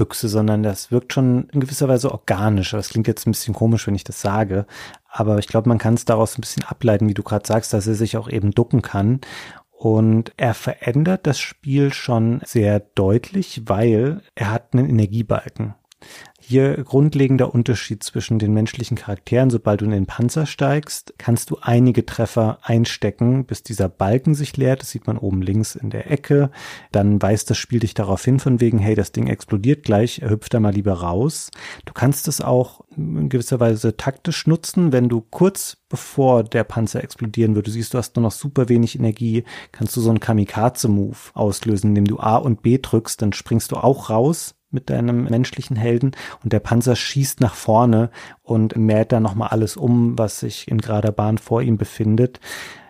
Blechbüchse, 0.00 0.28
sondern 0.28 0.62
das 0.62 0.90
wirkt 0.90 1.12
schon 1.12 1.48
in 1.52 1.60
gewisser 1.60 1.88
Weise 1.88 2.10
organisch. 2.10 2.70
Das 2.70 2.88
klingt 2.88 3.06
jetzt 3.06 3.26
ein 3.26 3.32
bisschen 3.32 3.54
komisch, 3.54 3.86
wenn 3.86 3.94
ich 3.94 4.04
das 4.04 4.20
sage. 4.20 4.66
Aber 5.08 5.38
ich 5.38 5.46
glaube, 5.46 5.68
man 5.68 5.78
kann 5.78 5.94
es 5.94 6.04
daraus 6.04 6.38
ein 6.38 6.40
bisschen 6.40 6.64
ableiten, 6.64 7.08
wie 7.08 7.14
du 7.14 7.22
gerade 7.22 7.46
sagst, 7.46 7.72
dass 7.72 7.86
er 7.86 7.94
sich 7.94 8.16
auch 8.16 8.28
eben 8.28 8.52
ducken 8.52 8.82
kann. 8.82 9.20
Und 9.70 10.32
er 10.36 10.54
verändert 10.54 11.26
das 11.26 11.38
Spiel 11.38 11.92
schon 11.92 12.40
sehr 12.44 12.80
deutlich, 12.80 13.62
weil 13.66 14.22
er 14.34 14.50
hat 14.50 14.72
einen 14.72 14.88
Energiebalken. 14.88 15.74
Hier 16.40 16.82
grundlegender 16.82 17.54
Unterschied 17.54 18.02
zwischen 18.02 18.38
den 18.38 18.52
menschlichen 18.52 18.96
Charakteren. 18.96 19.50
Sobald 19.50 19.82
du 19.82 19.84
in 19.84 19.90
den 19.90 20.06
Panzer 20.06 20.46
steigst, 20.46 21.14
kannst 21.18 21.50
du 21.50 21.58
einige 21.60 22.06
Treffer 22.06 22.58
einstecken, 22.62 23.44
bis 23.44 23.62
dieser 23.62 23.88
Balken 23.88 24.34
sich 24.34 24.56
leert. 24.56 24.80
Das 24.80 24.90
sieht 24.90 25.06
man 25.06 25.18
oben 25.18 25.42
links 25.42 25.76
in 25.76 25.90
der 25.90 26.10
Ecke. 26.10 26.50
Dann 26.92 27.20
weist 27.22 27.50
das 27.50 27.58
Spiel 27.58 27.80
dich 27.80 27.94
darauf 27.94 28.24
hin, 28.24 28.40
von 28.40 28.60
wegen, 28.60 28.78
hey, 28.78 28.94
das 28.94 29.12
Ding 29.12 29.26
explodiert 29.26 29.84
gleich, 29.84 30.22
hüpft 30.22 30.54
da 30.54 30.60
mal 30.60 30.72
lieber 30.74 30.94
raus. 30.94 31.50
Du 31.84 31.92
kannst 31.92 32.26
es 32.26 32.40
auch 32.40 32.80
in 32.96 33.28
gewisser 33.28 33.60
Weise 33.60 33.96
taktisch 33.96 34.46
nutzen, 34.46 34.92
wenn 34.92 35.08
du 35.08 35.20
kurz 35.20 35.76
bevor 35.88 36.42
der 36.44 36.64
Panzer 36.64 37.04
explodieren 37.04 37.54
würde, 37.54 37.70
siehst 37.70 37.92
du 37.92 37.98
hast 37.98 38.16
nur 38.16 38.22
noch 38.22 38.32
super 38.32 38.68
wenig 38.68 38.98
Energie, 38.98 39.44
kannst 39.72 39.96
du 39.96 40.00
so 40.00 40.08
einen 40.08 40.20
Kamikaze-Move 40.20 41.16
auslösen, 41.34 41.90
indem 41.90 42.06
du 42.06 42.18
A 42.18 42.36
und 42.36 42.62
B 42.62 42.78
drückst, 42.80 43.20
dann 43.20 43.32
springst 43.32 43.72
du 43.72 43.76
auch 43.76 44.08
raus, 44.08 44.54
mit 44.70 44.90
deinem 44.90 45.24
menschlichen 45.24 45.76
Helden 45.76 46.12
und 46.42 46.52
der 46.52 46.60
Panzer 46.60 46.96
schießt 46.96 47.40
nach 47.40 47.54
vorne 47.54 48.10
und 48.42 48.76
mäht 48.76 49.12
dann 49.12 49.22
nochmal 49.22 49.48
alles 49.48 49.76
um, 49.76 50.18
was 50.18 50.40
sich 50.40 50.68
in 50.68 50.78
gerader 50.78 51.12
Bahn 51.12 51.38
vor 51.38 51.62
ihm 51.62 51.76
befindet. 51.76 52.40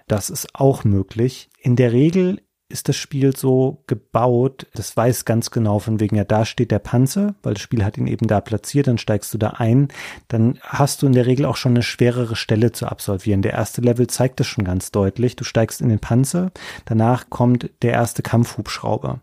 Das 0.07 0.31
ist 0.31 0.55
auch 0.55 0.85
möglich. 0.85 1.51
In 1.59 1.77
der 1.77 1.93
Regel 1.93 2.41
ist 2.71 2.89
das 2.89 2.97
Spiel 2.97 3.37
so 3.37 3.83
gebaut, 3.87 4.67
das 4.75 4.97
weiß 4.97 5.25
ganz 5.25 5.51
genau 5.51 5.81
von 5.81 6.01
wegen, 6.01 6.17
ja, 6.17 6.25
da 6.25 6.45
steht 6.45 6.71
der 6.71 6.79
Panzer, 6.79 7.35
weil 7.43 7.55
das 7.55 7.63
Spiel 7.63 7.85
hat 7.85 7.99
ihn 7.99 8.07
eben 8.07 8.27
da 8.29 8.41
platziert, 8.41 8.87
dann 8.87 8.99
steigst 8.99 9.35
du 9.35 9.39
da 9.39 9.51
ein, 9.51 9.89
dann 10.29 10.59
hast 10.63 11.03
du 11.03 11.07
in 11.07 11.13
der 11.13 11.27
Regel 11.27 11.47
auch 11.47 11.57
schon 11.57 11.73
eine 11.73 11.83
schwerere 11.83 12.37
Stelle 12.37 12.73
zu 12.73 12.87
absolvieren. 12.87 13.43
Der 13.43 13.53
erste 13.53 13.81
Level 13.81 14.07
zeigt 14.07 14.41
das 14.41 14.47
schon 14.47 14.65
ganz 14.65 14.93
deutlich. 14.93 15.37
Du 15.37 15.45
steigst 15.45 15.81
in 15.81 15.89
den 15.89 15.99
Panzer, 15.99 16.53
danach 16.85 17.29
kommt 17.29 17.71
der 17.83 17.93
erste 17.93 18.23
Kampfhubschrauber 18.23 19.21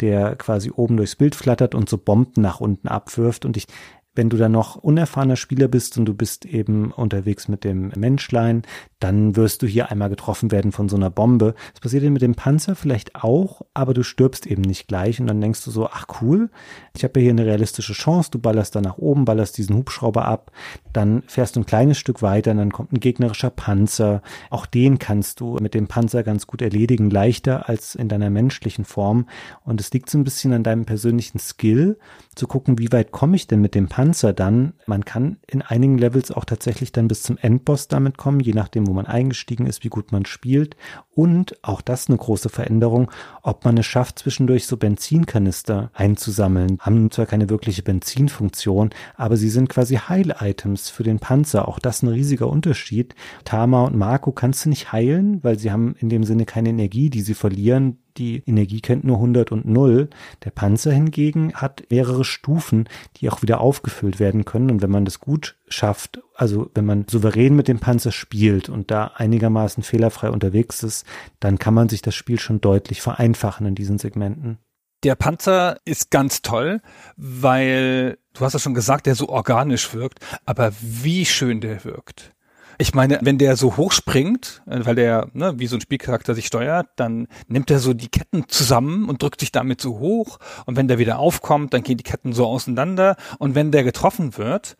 der 0.00 0.36
quasi 0.36 0.70
oben 0.70 0.96
durchs 0.96 1.16
Bild 1.16 1.34
flattert 1.34 1.74
und 1.74 1.88
so 1.88 1.98
Bomben 1.98 2.42
nach 2.42 2.60
unten 2.60 2.88
abwirft. 2.88 3.44
Und 3.44 3.56
ich 3.56 3.66
wenn 4.14 4.28
du 4.28 4.36
dann 4.36 4.52
noch 4.52 4.76
unerfahrener 4.76 5.36
Spieler 5.36 5.68
bist 5.68 5.96
und 5.96 6.04
du 6.04 6.14
bist 6.14 6.44
eben 6.44 6.90
unterwegs 6.90 7.46
mit 7.46 7.62
dem 7.62 7.92
Menschlein, 7.96 8.62
dann 8.98 9.36
wirst 9.36 9.62
du 9.62 9.66
hier 9.66 9.90
einmal 9.90 10.10
getroffen 10.10 10.50
werden 10.50 10.72
von 10.72 10.88
so 10.88 10.96
einer 10.96 11.10
Bombe. 11.10 11.54
Das 11.72 11.80
passiert 11.80 12.02
dir 12.02 12.10
mit 12.10 12.22
dem 12.22 12.34
Panzer 12.34 12.74
vielleicht 12.74 13.14
auch, 13.14 13.62
aber 13.72 13.94
du 13.94 14.02
stirbst 14.02 14.46
eben 14.46 14.62
nicht 14.62 14.88
gleich 14.88 15.20
und 15.20 15.26
dann 15.28 15.40
denkst 15.40 15.64
du 15.64 15.70
so, 15.70 15.86
ach 15.86 16.06
cool, 16.20 16.50
ich 16.96 17.04
habe 17.04 17.20
ja 17.20 17.24
hier 17.24 17.30
eine 17.30 17.46
realistische 17.46 17.92
Chance, 17.92 18.30
du 18.32 18.40
ballerst 18.40 18.74
da 18.74 18.80
nach 18.80 18.98
oben, 18.98 19.24
ballerst 19.24 19.56
diesen 19.58 19.76
Hubschrauber 19.76 20.24
ab, 20.24 20.50
dann 20.92 21.22
fährst 21.26 21.56
du 21.56 21.60
ein 21.60 21.66
kleines 21.66 21.98
Stück 21.98 22.22
weiter 22.22 22.54
dann 22.54 22.72
kommt 22.72 22.92
ein 22.92 23.00
gegnerischer 23.00 23.50
Panzer. 23.50 24.22
Auch 24.50 24.66
den 24.66 24.98
kannst 24.98 25.40
du 25.40 25.56
mit 25.60 25.74
dem 25.74 25.88
Panzer 25.88 26.22
ganz 26.22 26.46
gut 26.46 26.62
erledigen, 26.62 27.10
leichter 27.10 27.68
als 27.68 27.94
in 27.94 28.08
deiner 28.08 28.30
menschlichen 28.30 28.84
Form 28.84 29.26
und 29.64 29.80
es 29.80 29.92
liegt 29.92 30.10
so 30.10 30.18
ein 30.18 30.24
bisschen 30.24 30.52
an 30.52 30.62
deinem 30.62 30.84
persönlichen 30.84 31.38
Skill, 31.38 31.98
zu 32.34 32.46
gucken, 32.46 32.78
wie 32.78 32.90
weit 32.92 33.10
komme 33.12 33.36
ich 33.36 33.46
denn 33.48 33.60
mit 33.60 33.74
dem 33.74 33.88
Panzer 33.88 34.32
dann. 34.32 34.72
Man 34.86 35.04
kann 35.04 35.38
in 35.46 35.62
einigen 35.62 35.98
Levels 35.98 36.30
auch 36.30 36.44
tatsächlich 36.44 36.92
dann 36.92 37.08
bis 37.08 37.22
zum 37.22 37.36
Endboss 37.36 37.88
damit 37.88 38.16
kommen, 38.16 38.40
je 38.40 38.52
nachdem, 38.52 38.86
wo 38.86 38.92
man 38.92 39.06
eingestiegen 39.06 39.66
ist, 39.66 39.84
wie 39.84 39.88
gut 39.88 40.12
man 40.12 40.24
spielt. 40.24 40.76
Und 41.20 41.54
auch 41.60 41.82
das 41.82 42.08
eine 42.08 42.16
große 42.16 42.48
Veränderung, 42.48 43.10
ob 43.42 43.66
man 43.66 43.76
es 43.76 43.84
schafft, 43.84 44.20
zwischendurch 44.20 44.66
so 44.66 44.78
Benzinkanister 44.78 45.90
einzusammeln. 45.92 46.78
Haben 46.80 47.10
zwar 47.10 47.26
keine 47.26 47.50
wirkliche 47.50 47.82
Benzinfunktion, 47.82 48.88
aber 49.18 49.36
sie 49.36 49.50
sind 49.50 49.68
quasi 49.68 49.96
Heil-Items 49.96 50.88
für 50.88 51.02
den 51.02 51.18
Panzer. 51.18 51.68
Auch 51.68 51.78
das 51.78 52.02
ein 52.02 52.08
riesiger 52.08 52.48
Unterschied. 52.48 53.14
Tama 53.44 53.84
und 53.84 53.96
Marco 53.96 54.32
kannst 54.32 54.64
du 54.64 54.70
nicht 54.70 54.92
heilen, 54.92 55.44
weil 55.44 55.58
sie 55.58 55.70
haben 55.70 55.94
in 55.98 56.08
dem 56.08 56.24
Sinne 56.24 56.46
keine 56.46 56.70
Energie, 56.70 57.10
die 57.10 57.20
sie 57.20 57.34
verlieren 57.34 57.98
die 58.16 58.42
Energie 58.46 58.80
kennt 58.80 59.04
nur 59.04 59.16
100 59.16 59.52
und 59.52 59.66
0. 59.66 60.08
Der 60.44 60.50
Panzer 60.50 60.92
hingegen 60.92 61.52
hat 61.54 61.84
mehrere 61.90 62.24
Stufen, 62.24 62.88
die 63.16 63.30
auch 63.30 63.42
wieder 63.42 63.60
aufgefüllt 63.60 64.20
werden 64.20 64.44
können. 64.44 64.70
Und 64.70 64.82
wenn 64.82 64.90
man 64.90 65.04
das 65.04 65.20
gut 65.20 65.56
schafft, 65.68 66.20
also 66.34 66.70
wenn 66.74 66.86
man 66.86 67.06
souverän 67.08 67.56
mit 67.56 67.68
dem 67.68 67.78
Panzer 67.78 68.12
spielt 68.12 68.68
und 68.68 68.90
da 68.90 69.12
einigermaßen 69.14 69.82
fehlerfrei 69.82 70.30
unterwegs 70.30 70.82
ist, 70.82 71.06
dann 71.38 71.58
kann 71.58 71.74
man 71.74 71.88
sich 71.88 72.02
das 72.02 72.14
Spiel 72.14 72.38
schon 72.38 72.60
deutlich 72.60 73.02
vereinfachen 73.02 73.66
in 73.66 73.74
diesen 73.74 73.98
Segmenten. 73.98 74.58
Der 75.02 75.14
Panzer 75.14 75.78
ist 75.86 76.10
ganz 76.10 76.42
toll, 76.42 76.82
weil 77.16 78.18
du 78.34 78.44
hast 78.44 78.52
ja 78.52 78.58
schon 78.58 78.74
gesagt, 78.74 79.06
der 79.06 79.14
so 79.14 79.28
organisch 79.30 79.94
wirkt, 79.94 80.20
aber 80.44 80.72
wie 80.80 81.24
schön 81.24 81.60
der 81.60 81.84
wirkt. 81.84 82.34
Ich 82.80 82.94
meine, 82.94 83.18
wenn 83.20 83.36
der 83.36 83.56
so 83.56 83.76
hoch 83.76 83.92
springt, 83.92 84.62
äh, 84.66 84.80
weil 84.86 84.94
der, 84.94 85.28
ne, 85.34 85.52
wie 85.58 85.66
so 85.66 85.76
ein 85.76 85.82
Spielcharakter 85.82 86.34
sich 86.34 86.46
steuert, 86.46 86.88
dann 86.96 87.28
nimmt 87.46 87.70
er 87.70 87.78
so 87.78 87.92
die 87.92 88.08
Ketten 88.08 88.48
zusammen 88.48 89.06
und 89.06 89.22
drückt 89.22 89.40
sich 89.40 89.52
damit 89.52 89.82
so 89.82 89.98
hoch. 89.98 90.38
Und 90.64 90.76
wenn 90.76 90.88
der 90.88 90.98
wieder 90.98 91.18
aufkommt, 91.18 91.74
dann 91.74 91.82
gehen 91.82 91.98
die 91.98 92.04
Ketten 92.04 92.32
so 92.32 92.46
auseinander. 92.46 93.16
Und 93.38 93.54
wenn 93.54 93.70
der 93.70 93.84
getroffen 93.84 94.38
wird, 94.38 94.78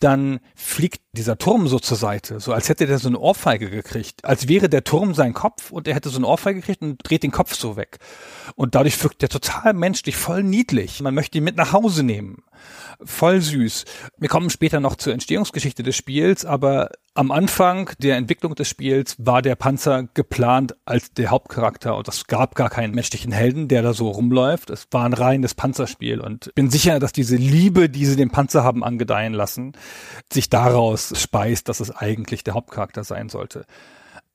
dann 0.00 0.40
fliegt 0.54 1.02
dieser 1.12 1.36
Turm 1.36 1.68
so 1.68 1.78
zur 1.78 1.98
Seite, 1.98 2.40
so 2.40 2.54
als 2.54 2.70
hätte 2.70 2.86
der 2.86 2.98
so 2.98 3.08
eine 3.08 3.18
Ohrfeige 3.18 3.70
gekriegt, 3.70 4.24
als 4.24 4.48
wäre 4.48 4.68
der 4.68 4.82
Turm 4.82 5.14
sein 5.14 5.34
Kopf 5.34 5.70
und 5.70 5.86
er 5.86 5.94
hätte 5.94 6.08
so 6.08 6.16
eine 6.16 6.26
Ohrfeige 6.26 6.60
gekriegt 6.60 6.82
und 6.82 6.98
dreht 7.02 7.22
den 7.22 7.30
Kopf 7.30 7.54
so 7.54 7.76
weg. 7.76 7.98
Und 8.56 8.74
dadurch 8.74 9.02
wirkt 9.04 9.22
der 9.22 9.28
total 9.28 9.74
menschlich, 9.74 10.16
voll 10.16 10.42
niedlich. 10.42 11.00
Man 11.02 11.14
möchte 11.14 11.38
ihn 11.38 11.44
mit 11.44 11.56
nach 11.56 11.72
Hause 11.72 12.04
nehmen 12.04 12.42
voll 13.02 13.40
süß. 13.40 13.84
Wir 14.18 14.28
kommen 14.28 14.50
später 14.50 14.80
noch 14.80 14.96
zur 14.96 15.12
Entstehungsgeschichte 15.12 15.82
des 15.82 15.96
Spiels, 15.96 16.44
aber 16.44 16.90
am 17.14 17.30
Anfang 17.30 17.90
der 17.98 18.16
Entwicklung 18.16 18.56
des 18.56 18.68
Spiels 18.68 19.14
war 19.18 19.40
der 19.40 19.54
Panzer 19.54 20.08
geplant 20.14 20.74
als 20.84 21.12
der 21.12 21.30
Hauptcharakter 21.30 21.96
und 21.96 22.08
es 22.08 22.26
gab 22.26 22.56
gar 22.56 22.70
keinen 22.70 22.92
menschlichen 22.92 23.30
Helden, 23.30 23.68
der 23.68 23.82
da 23.82 23.94
so 23.94 24.08
rumläuft. 24.08 24.68
Es 24.70 24.88
war 24.90 25.04
ein 25.04 25.12
reines 25.12 25.54
Panzerspiel 25.54 26.20
und 26.20 26.52
bin 26.56 26.70
sicher, 26.70 26.98
dass 26.98 27.12
diese 27.12 27.36
Liebe, 27.36 27.88
die 27.88 28.04
sie 28.04 28.16
dem 28.16 28.30
Panzer 28.30 28.64
haben 28.64 28.82
angedeihen 28.82 29.32
lassen, 29.32 29.72
sich 30.32 30.50
daraus 30.50 31.12
speist, 31.16 31.68
dass 31.68 31.78
es 31.78 31.92
eigentlich 31.92 32.42
der 32.42 32.54
Hauptcharakter 32.54 33.04
sein 33.04 33.28
sollte. 33.28 33.64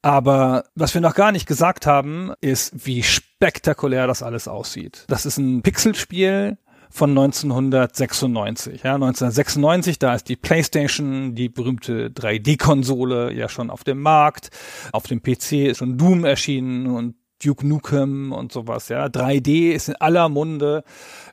Aber 0.01 0.63
was 0.75 0.93
wir 0.93 1.01
noch 1.01 1.15
gar 1.15 1.33
nicht 1.33 1.45
gesagt 1.45 1.85
haben, 1.85 2.31
ist, 2.39 2.85
wie 2.85 3.03
spektakulär 3.03 4.07
das 4.07 4.23
alles 4.23 4.47
aussieht. 4.47 5.03
Das 5.09 5.25
ist 5.25 5.37
ein 5.37 5.61
Pixelspiel 5.61 6.57
von 6.89 7.11
1996. 7.11 8.83
Ja, 8.83 8.95
1996, 8.95 9.99
da 9.99 10.15
ist 10.15 10.27
die 10.27 10.35
PlayStation, 10.35 11.35
die 11.35 11.49
berühmte 11.49 12.09
3D-Konsole, 12.09 13.33
ja 13.33 13.47
schon 13.49 13.69
auf 13.69 13.83
dem 13.83 14.01
Markt. 14.01 14.49
Auf 14.91 15.03
dem 15.03 15.21
PC 15.21 15.67
ist 15.69 15.77
schon 15.77 15.97
Doom 15.97 16.25
erschienen 16.25 16.87
und 16.87 17.15
Duke 17.43 17.65
Nukem 17.65 18.33
und 18.33 18.51
sowas, 18.51 18.89
ja. 18.89 19.05
3D 19.05 19.71
ist 19.71 19.87
in 19.87 19.95
aller 19.95 20.27
Munde. 20.27 20.83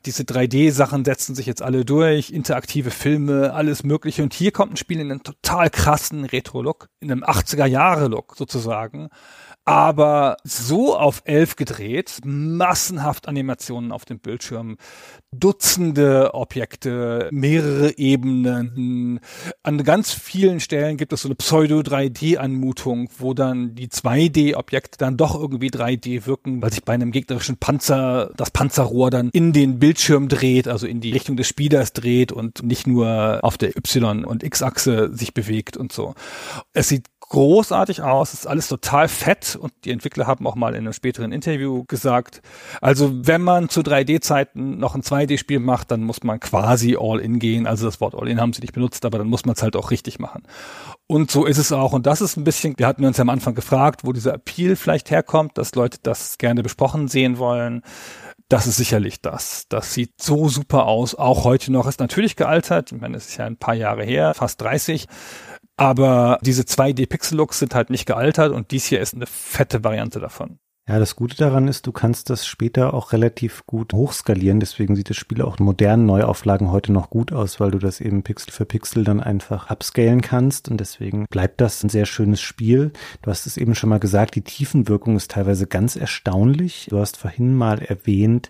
Diese 0.05 0.23
3D-Sachen 0.23 1.03
setzen 1.03 1.35
sich 1.35 1.45
jetzt 1.45 1.61
alle 1.61 1.83
durch. 1.83 2.31
Interaktive 2.31 2.91
Filme, 2.91 3.53
alles 3.53 3.83
mögliche. 3.83 4.23
Und 4.23 4.33
hier 4.33 4.51
kommt 4.51 4.73
ein 4.73 4.77
Spiel 4.77 5.01
in 5.01 5.11
einem 5.11 5.23
total 5.23 5.69
krassen 5.69 6.23
Retro-Look, 6.23 6.87
in 7.01 7.11
einem 7.11 7.23
80er-Jahre-Look 7.23 8.35
sozusagen 8.37 9.09
aber 9.67 10.37
so 10.45 10.97
auf 10.97 11.23
elf 11.25 11.57
gedreht, 11.57 12.19
massenhaft 12.23 13.27
Animationen 13.27 13.91
auf 13.91 14.05
dem 14.05 14.19
Bildschirm, 14.19 14.77
Dutzende 15.35 16.33
Objekte, 16.33 17.27
mehrere 17.33 17.97
Ebenen. 17.97 19.19
An 19.63 19.83
ganz 19.83 20.13
vielen 20.13 20.61
Stellen 20.61 20.95
gibt 20.95 21.11
es 21.11 21.23
so 21.23 21.27
eine 21.27 21.35
Pseudo-3D-Anmutung, 21.35 23.09
wo 23.17 23.33
dann 23.33 23.75
die 23.75 23.89
2D-Objekte 23.89 24.97
dann 24.97 25.17
doch 25.17 25.35
irgendwie 25.35 25.69
3D 25.69 26.25
wirken, 26.25 26.61
weil 26.61 26.71
sich 26.71 26.85
bei 26.85 26.93
einem 26.93 27.11
gegnerischen 27.11 27.57
Panzer 27.57 28.31
das 28.37 28.51
Panzerrohr 28.51 29.09
dann 29.09 29.29
in 29.33 29.51
den 29.51 29.79
Bildschirm 29.79 30.29
dreht, 30.29 30.69
also 30.69 30.87
in 30.87 31.01
die 31.01 31.11
Richtung 31.11 31.35
des 31.35 31.49
Spielers 31.49 31.91
dreht 31.91 32.31
und 32.31 32.63
nicht 32.63 32.87
nur 32.87 33.39
auf 33.41 33.57
der 33.57 33.75
Y- 33.75 34.23
und 34.23 34.43
X-Achse 34.43 35.13
sich 35.13 35.33
bewegt 35.33 35.75
und 35.75 35.91
so. 35.91 36.15
Es 36.71 36.87
sieht 36.87 37.03
großartig 37.29 38.01
aus, 38.01 38.33
ist 38.33 38.47
alles 38.47 38.67
total 38.67 39.07
fett 39.07 39.57
und 39.59 39.73
die 39.83 39.91
Entwickler 39.91 40.27
haben 40.27 40.47
auch 40.47 40.55
mal 40.55 40.73
in 40.73 40.79
einem 40.79 40.93
späteren 40.93 41.31
Interview 41.31 41.83
gesagt, 41.85 42.41
also 42.81 43.11
wenn 43.13 43.41
man 43.41 43.69
zu 43.69 43.81
3D-Zeiten 43.81 44.77
noch 44.77 44.95
ein 44.95 45.01
2D-Spiel 45.01 45.59
macht, 45.59 45.91
dann 45.91 46.03
muss 46.03 46.23
man 46.23 46.39
quasi 46.39 46.97
All-In 46.99 47.39
gehen. 47.39 47.67
Also 47.67 47.85
das 47.85 47.99
Wort 47.99 48.15
All-In 48.15 48.39
haben 48.39 48.53
sie 48.53 48.61
nicht 48.61 48.73
benutzt, 48.73 49.05
aber 49.05 49.17
dann 49.17 49.27
muss 49.27 49.45
man 49.45 49.55
es 49.55 49.61
halt 49.61 49.75
auch 49.75 49.91
richtig 49.91 50.19
machen. 50.19 50.43
Und 51.07 51.31
so 51.31 51.45
ist 51.45 51.57
es 51.57 51.71
auch. 51.71 51.93
Und 51.93 52.05
das 52.05 52.21
ist 52.21 52.37
ein 52.37 52.43
bisschen, 52.43 52.77
wir 52.77 52.87
hatten 52.87 53.05
uns 53.05 53.17
ja 53.17 53.23
am 53.23 53.29
Anfang 53.29 53.55
gefragt, 53.55 54.01
wo 54.03 54.13
dieser 54.13 54.33
Appeal 54.33 54.75
vielleicht 54.75 55.11
herkommt, 55.11 55.57
dass 55.57 55.75
Leute 55.75 55.99
das 56.01 56.37
gerne 56.37 56.63
besprochen 56.63 57.07
sehen 57.07 57.37
wollen 57.37 57.83
das 58.49 58.65
ist 58.65 58.77
sicherlich 58.77 59.21
das. 59.21 59.65
Das 59.67 59.93
sieht 59.93 60.21
so 60.21 60.47
super 60.47 60.85
aus. 60.85 61.15
Auch 61.15 61.43
heute 61.43 61.71
noch 61.71 61.87
ist 61.87 61.99
natürlich 61.99 62.35
gealtert. 62.35 62.91
Ich 62.91 63.01
meine, 63.01 63.17
es 63.17 63.27
ist 63.27 63.37
ja 63.37 63.45
ein 63.45 63.57
paar 63.57 63.73
Jahre 63.73 64.03
her, 64.03 64.33
fast 64.33 64.61
30. 64.61 65.07
Aber 65.77 66.39
diese 66.41 66.63
2D-Pixel-Looks 66.63 67.59
sind 67.59 67.75
halt 67.75 67.89
nicht 67.89 68.05
gealtert 68.05 68.51
und 68.51 68.71
dies 68.71 68.85
hier 68.85 68.99
ist 68.99 69.13
eine 69.13 69.27
fette 69.27 69.83
Variante 69.83 70.19
davon. 70.19 70.59
Ja, 70.89 70.99
das 70.99 71.17
Gute 71.17 71.35
daran 71.35 71.67
ist, 71.67 71.85
du 71.85 71.91
kannst 71.91 72.29
das 72.29 72.47
später 72.47 72.93
auch 72.93 73.11
relativ 73.11 73.65
gut 73.65 73.91
hochskalieren. 73.91 74.61
Deswegen 74.61 74.95
sieht 74.95 75.09
das 75.09 75.17
Spiel 75.17 75.41
auch 75.41 75.59
in 75.59 75.65
modernen 75.65 76.05
Neuauflagen 76.05 76.71
heute 76.71 76.93
noch 76.93 77.09
gut 77.09 77.33
aus, 77.33 77.59
weil 77.59 77.71
du 77.71 77.77
das 77.77 77.99
eben 77.99 78.23
Pixel 78.23 78.53
für 78.53 78.65
Pixel 78.65 79.03
dann 79.03 79.19
einfach 79.19 79.69
upscalen 79.69 80.21
kannst. 80.21 80.69
Und 80.69 80.79
deswegen 80.79 81.25
bleibt 81.29 81.59
das 81.59 81.83
ein 81.83 81.89
sehr 81.89 82.05
schönes 82.05 82.39
Spiel. 82.39 82.93
Du 83.21 83.29
hast 83.29 83.45
es 83.47 83.57
eben 83.57 83.75
schon 83.75 83.89
mal 83.89 83.99
gesagt, 83.99 84.35
die 84.35 84.43
Tiefenwirkung 84.43 85.17
ist 85.17 85.31
teilweise 85.31 85.67
ganz 85.67 85.97
erstaunlich. 85.97 86.87
Du 86.89 86.99
hast 86.99 87.17
vorhin 87.17 87.53
mal 87.53 87.79
erwähnt, 87.79 88.49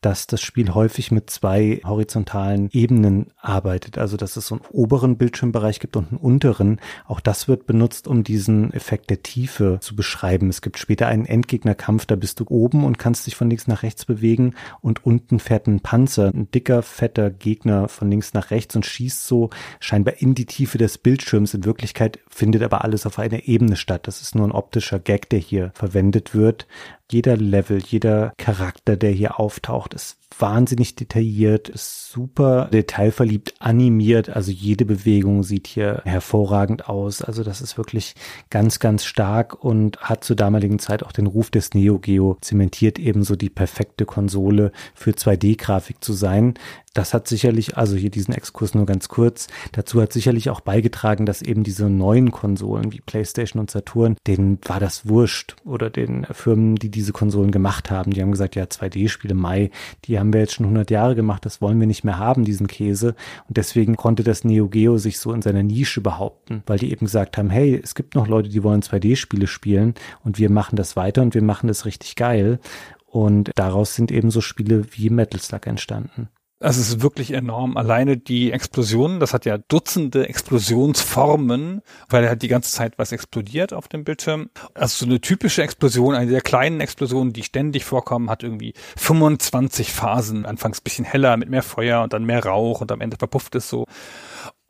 dass 0.00 0.26
das 0.26 0.40
Spiel 0.40 0.74
häufig 0.74 1.10
mit 1.10 1.28
zwei 1.30 1.80
horizontalen 1.84 2.68
Ebenen 2.72 3.32
arbeitet. 3.36 3.98
Also 3.98 4.16
dass 4.16 4.36
es 4.36 4.46
so 4.46 4.56
einen 4.56 4.64
oberen 4.70 5.16
Bildschirmbereich 5.16 5.80
gibt 5.80 5.96
und 5.96 6.08
einen 6.08 6.18
unteren. 6.18 6.80
Auch 7.06 7.20
das 7.20 7.48
wird 7.48 7.66
benutzt, 7.66 8.06
um 8.06 8.22
diesen 8.22 8.72
Effekt 8.72 9.10
der 9.10 9.22
Tiefe 9.22 9.78
zu 9.80 9.96
beschreiben. 9.96 10.48
Es 10.48 10.62
gibt 10.62 10.78
später 10.78 11.08
einen 11.08 11.26
Endgegnerkampf, 11.26 12.06
da 12.06 12.16
bist 12.16 12.38
du 12.40 12.44
oben 12.48 12.84
und 12.84 12.98
kannst 12.98 13.26
dich 13.26 13.34
von 13.34 13.50
links 13.50 13.66
nach 13.66 13.82
rechts 13.82 14.04
bewegen 14.04 14.54
und 14.80 15.04
unten 15.04 15.40
fährt 15.40 15.66
ein 15.66 15.80
Panzer, 15.80 16.28
ein 16.32 16.50
dicker, 16.50 16.82
fetter 16.82 17.30
Gegner 17.30 17.88
von 17.88 18.10
links 18.10 18.34
nach 18.34 18.50
rechts 18.50 18.76
und 18.76 18.86
schießt 18.86 19.26
so 19.26 19.50
scheinbar 19.80 20.14
in 20.18 20.34
die 20.34 20.46
Tiefe 20.46 20.78
des 20.78 20.98
Bildschirms. 20.98 21.54
In 21.54 21.64
Wirklichkeit 21.64 22.20
findet 22.28 22.62
aber 22.62 22.84
alles 22.84 23.04
auf 23.04 23.18
einer 23.18 23.48
Ebene 23.48 23.76
statt. 23.76 24.06
Das 24.06 24.22
ist 24.22 24.34
nur 24.34 24.46
ein 24.46 24.52
optischer 24.52 24.98
Gag, 25.00 25.28
der 25.30 25.40
hier 25.40 25.72
verwendet 25.74 26.34
wird 26.34 26.66
jeder 27.10 27.36
Level, 27.36 27.78
jeder 27.78 28.32
Charakter, 28.36 28.96
der 28.96 29.10
hier 29.10 29.40
auftaucht, 29.40 29.94
ist 29.94 30.17
wahnsinnig 30.36 30.94
detailliert, 30.94 31.70
super 31.74 32.68
detailverliebt 32.72 33.54
animiert. 33.60 34.30
Also 34.30 34.50
jede 34.50 34.84
Bewegung 34.84 35.42
sieht 35.42 35.66
hier 35.66 36.02
hervorragend 36.04 36.88
aus. 36.88 37.22
Also 37.22 37.42
das 37.42 37.60
ist 37.60 37.78
wirklich 37.78 38.14
ganz, 38.50 38.78
ganz 38.78 39.04
stark 39.04 39.62
und 39.64 39.98
hat 40.00 40.24
zur 40.24 40.36
damaligen 40.36 40.78
Zeit 40.78 41.02
auch 41.02 41.12
den 41.12 41.26
Ruf 41.26 41.50
des 41.50 41.74
Neo 41.74 41.98
Geo 41.98 42.36
zementiert, 42.40 42.98
ebenso 42.98 43.36
die 43.36 43.50
perfekte 43.50 44.04
Konsole 44.04 44.72
für 44.94 45.10
2D-Grafik 45.10 46.02
zu 46.04 46.12
sein. 46.12 46.54
Das 46.94 47.14
hat 47.14 47.28
sicherlich, 47.28 47.76
also 47.76 47.96
hier 47.96 48.10
diesen 48.10 48.34
Exkurs 48.34 48.74
nur 48.74 48.84
ganz 48.84 49.08
kurz, 49.08 49.46
dazu 49.70 50.02
hat 50.02 50.12
sicherlich 50.12 50.50
auch 50.50 50.60
beigetragen, 50.60 51.26
dass 51.26 51.42
eben 51.42 51.62
diese 51.62 51.88
neuen 51.88 52.32
Konsolen 52.32 52.92
wie 52.92 53.00
PlayStation 53.00 53.60
und 53.60 53.70
Saturn, 53.70 54.16
denen 54.26 54.58
war 54.64 54.80
das 54.80 55.06
wurscht 55.08 55.54
oder 55.64 55.90
den 55.90 56.26
Firmen, 56.32 56.74
die 56.74 56.90
diese 56.90 57.12
Konsolen 57.12 57.52
gemacht 57.52 57.90
haben, 57.92 58.12
die 58.12 58.20
haben 58.20 58.32
gesagt, 58.32 58.56
ja, 58.56 58.64
2D-Spiele 58.64 59.34
Mai, 59.34 59.70
die 60.06 60.17
haben 60.18 60.32
wir 60.32 60.40
jetzt 60.40 60.54
schon 60.54 60.66
100 60.66 60.90
Jahre 60.90 61.14
gemacht, 61.14 61.44
das 61.44 61.60
wollen 61.60 61.78
wir 61.80 61.86
nicht 61.86 62.04
mehr 62.04 62.18
haben, 62.18 62.44
diesen 62.44 62.66
Käse. 62.66 63.14
Und 63.48 63.56
deswegen 63.56 63.96
konnte 63.96 64.22
das 64.22 64.44
Neo 64.44 64.68
Geo 64.68 64.98
sich 64.98 65.18
so 65.18 65.32
in 65.32 65.42
seiner 65.42 65.62
Nische 65.62 66.00
behaupten, 66.00 66.62
weil 66.66 66.78
die 66.78 66.90
eben 66.90 67.06
gesagt 67.06 67.38
haben, 67.38 67.50
hey, 67.50 67.80
es 67.82 67.94
gibt 67.94 68.14
noch 68.14 68.28
Leute, 68.28 68.48
die 68.48 68.62
wollen 68.62 68.82
2D-Spiele 68.82 69.46
spielen 69.46 69.94
und 70.24 70.38
wir 70.38 70.50
machen 70.50 70.76
das 70.76 70.96
weiter 70.96 71.22
und 71.22 71.34
wir 71.34 71.42
machen 71.42 71.68
das 71.68 71.84
richtig 71.84 72.16
geil. 72.16 72.58
Und 73.06 73.50
daraus 73.54 73.94
sind 73.94 74.12
eben 74.12 74.30
so 74.30 74.40
Spiele 74.40 74.84
wie 74.92 75.08
Metal 75.08 75.40
Slug 75.40 75.66
entstanden. 75.66 76.28
Also 76.60 76.80
es 76.80 76.88
ist 76.88 77.02
wirklich 77.02 77.30
enorm. 77.30 77.76
Alleine 77.76 78.16
die 78.16 78.50
Explosionen, 78.50 79.20
das 79.20 79.32
hat 79.32 79.44
ja 79.44 79.58
Dutzende 79.58 80.28
Explosionsformen, 80.28 81.82
weil 82.08 82.24
er 82.24 82.30
halt 82.30 82.42
die 82.42 82.48
ganze 82.48 82.72
Zeit 82.72 82.98
was 82.98 83.12
explodiert 83.12 83.72
auf 83.72 83.86
dem 83.86 84.02
Bildschirm. 84.02 84.50
Also 84.74 85.04
so 85.04 85.10
eine 85.10 85.20
typische 85.20 85.62
Explosion, 85.62 86.16
eine 86.16 86.32
der 86.32 86.40
kleinen 86.40 86.80
Explosionen, 86.80 87.32
die 87.32 87.44
ständig 87.44 87.84
vorkommen, 87.84 88.28
hat 88.28 88.42
irgendwie 88.42 88.74
25 88.96 89.92
Phasen. 89.92 90.46
Anfangs 90.46 90.80
bisschen 90.80 91.04
heller 91.04 91.36
mit 91.36 91.48
mehr 91.48 91.62
Feuer 91.62 92.02
und 92.02 92.12
dann 92.12 92.24
mehr 92.24 92.44
Rauch 92.44 92.80
und 92.80 92.90
am 92.90 93.00
Ende 93.00 93.16
verpufft 93.16 93.54
es 93.54 93.68
so. 93.68 93.86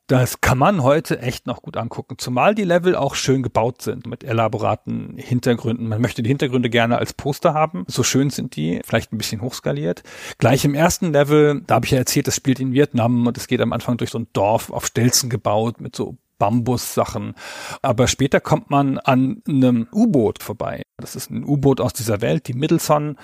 Das 0.09 0.41
kann 0.41 0.57
man 0.57 0.83
heute 0.83 1.21
echt 1.21 1.47
noch 1.47 1.61
gut 1.61 1.77
angucken, 1.77 2.15
zumal 2.17 2.55
die 2.55 2.65
Level 2.65 2.97
auch 2.97 3.15
schön 3.15 3.43
gebaut 3.43 3.83
sind 3.83 4.07
mit 4.07 4.25
elaboraten 4.25 5.17
Hintergründen. 5.19 5.87
Man 5.87 6.01
möchte 6.01 6.23
die 6.23 6.31
Hintergründe 6.31 6.71
gerne 6.71 6.97
als 6.97 7.13
Poster 7.13 7.53
haben, 7.53 7.85
so 7.89 8.03
schön 8.03 8.31
sind 8.31 8.57
die, 8.57 8.81
vielleicht 8.87 9.13
ein 9.13 9.19
bisschen 9.19 9.43
hochskaliert. 9.43 10.03
Gleich 10.39 10.65
im 10.65 10.75
ersten 10.75 11.13
Level, 11.13 11.61
da 11.67 11.75
habe 11.75 11.85
ich 11.85 11.93
ja 11.93 11.99
erzählt, 11.99 12.27
das 12.27 12.37
spielt 12.37 12.59
in 12.59 12.73
Vietnam 12.73 13.27
und 13.27 13.37
es 13.37 13.49
geht 13.49 13.61
am 13.61 13.75
Anfang 13.75 13.99
durch 13.99 14.09
so 14.09 14.19
ein 14.19 14.29
Dorf 14.33 14.71
auf 14.71 14.87
Stelzen 14.87 15.29
gebaut 15.29 15.79
mit 15.79 15.95
so 15.95 16.17
Bambussachen. 16.39 17.35
Aber 17.83 18.07
später 18.07 18.41
kommt 18.41 18.71
man 18.71 18.99
an 18.99 19.43
einem 19.47 19.89
U-Boot 19.93 20.43
vorbei. 20.43 20.83
Das 20.97 21.15
ist 21.15 21.31
ein 21.31 21.45
U-Boot 21.45 21.81
aus 21.81 21.93
dieser 21.93 22.21
Welt, 22.21 22.49
die 22.49 22.55
Middleton. 22.55 23.17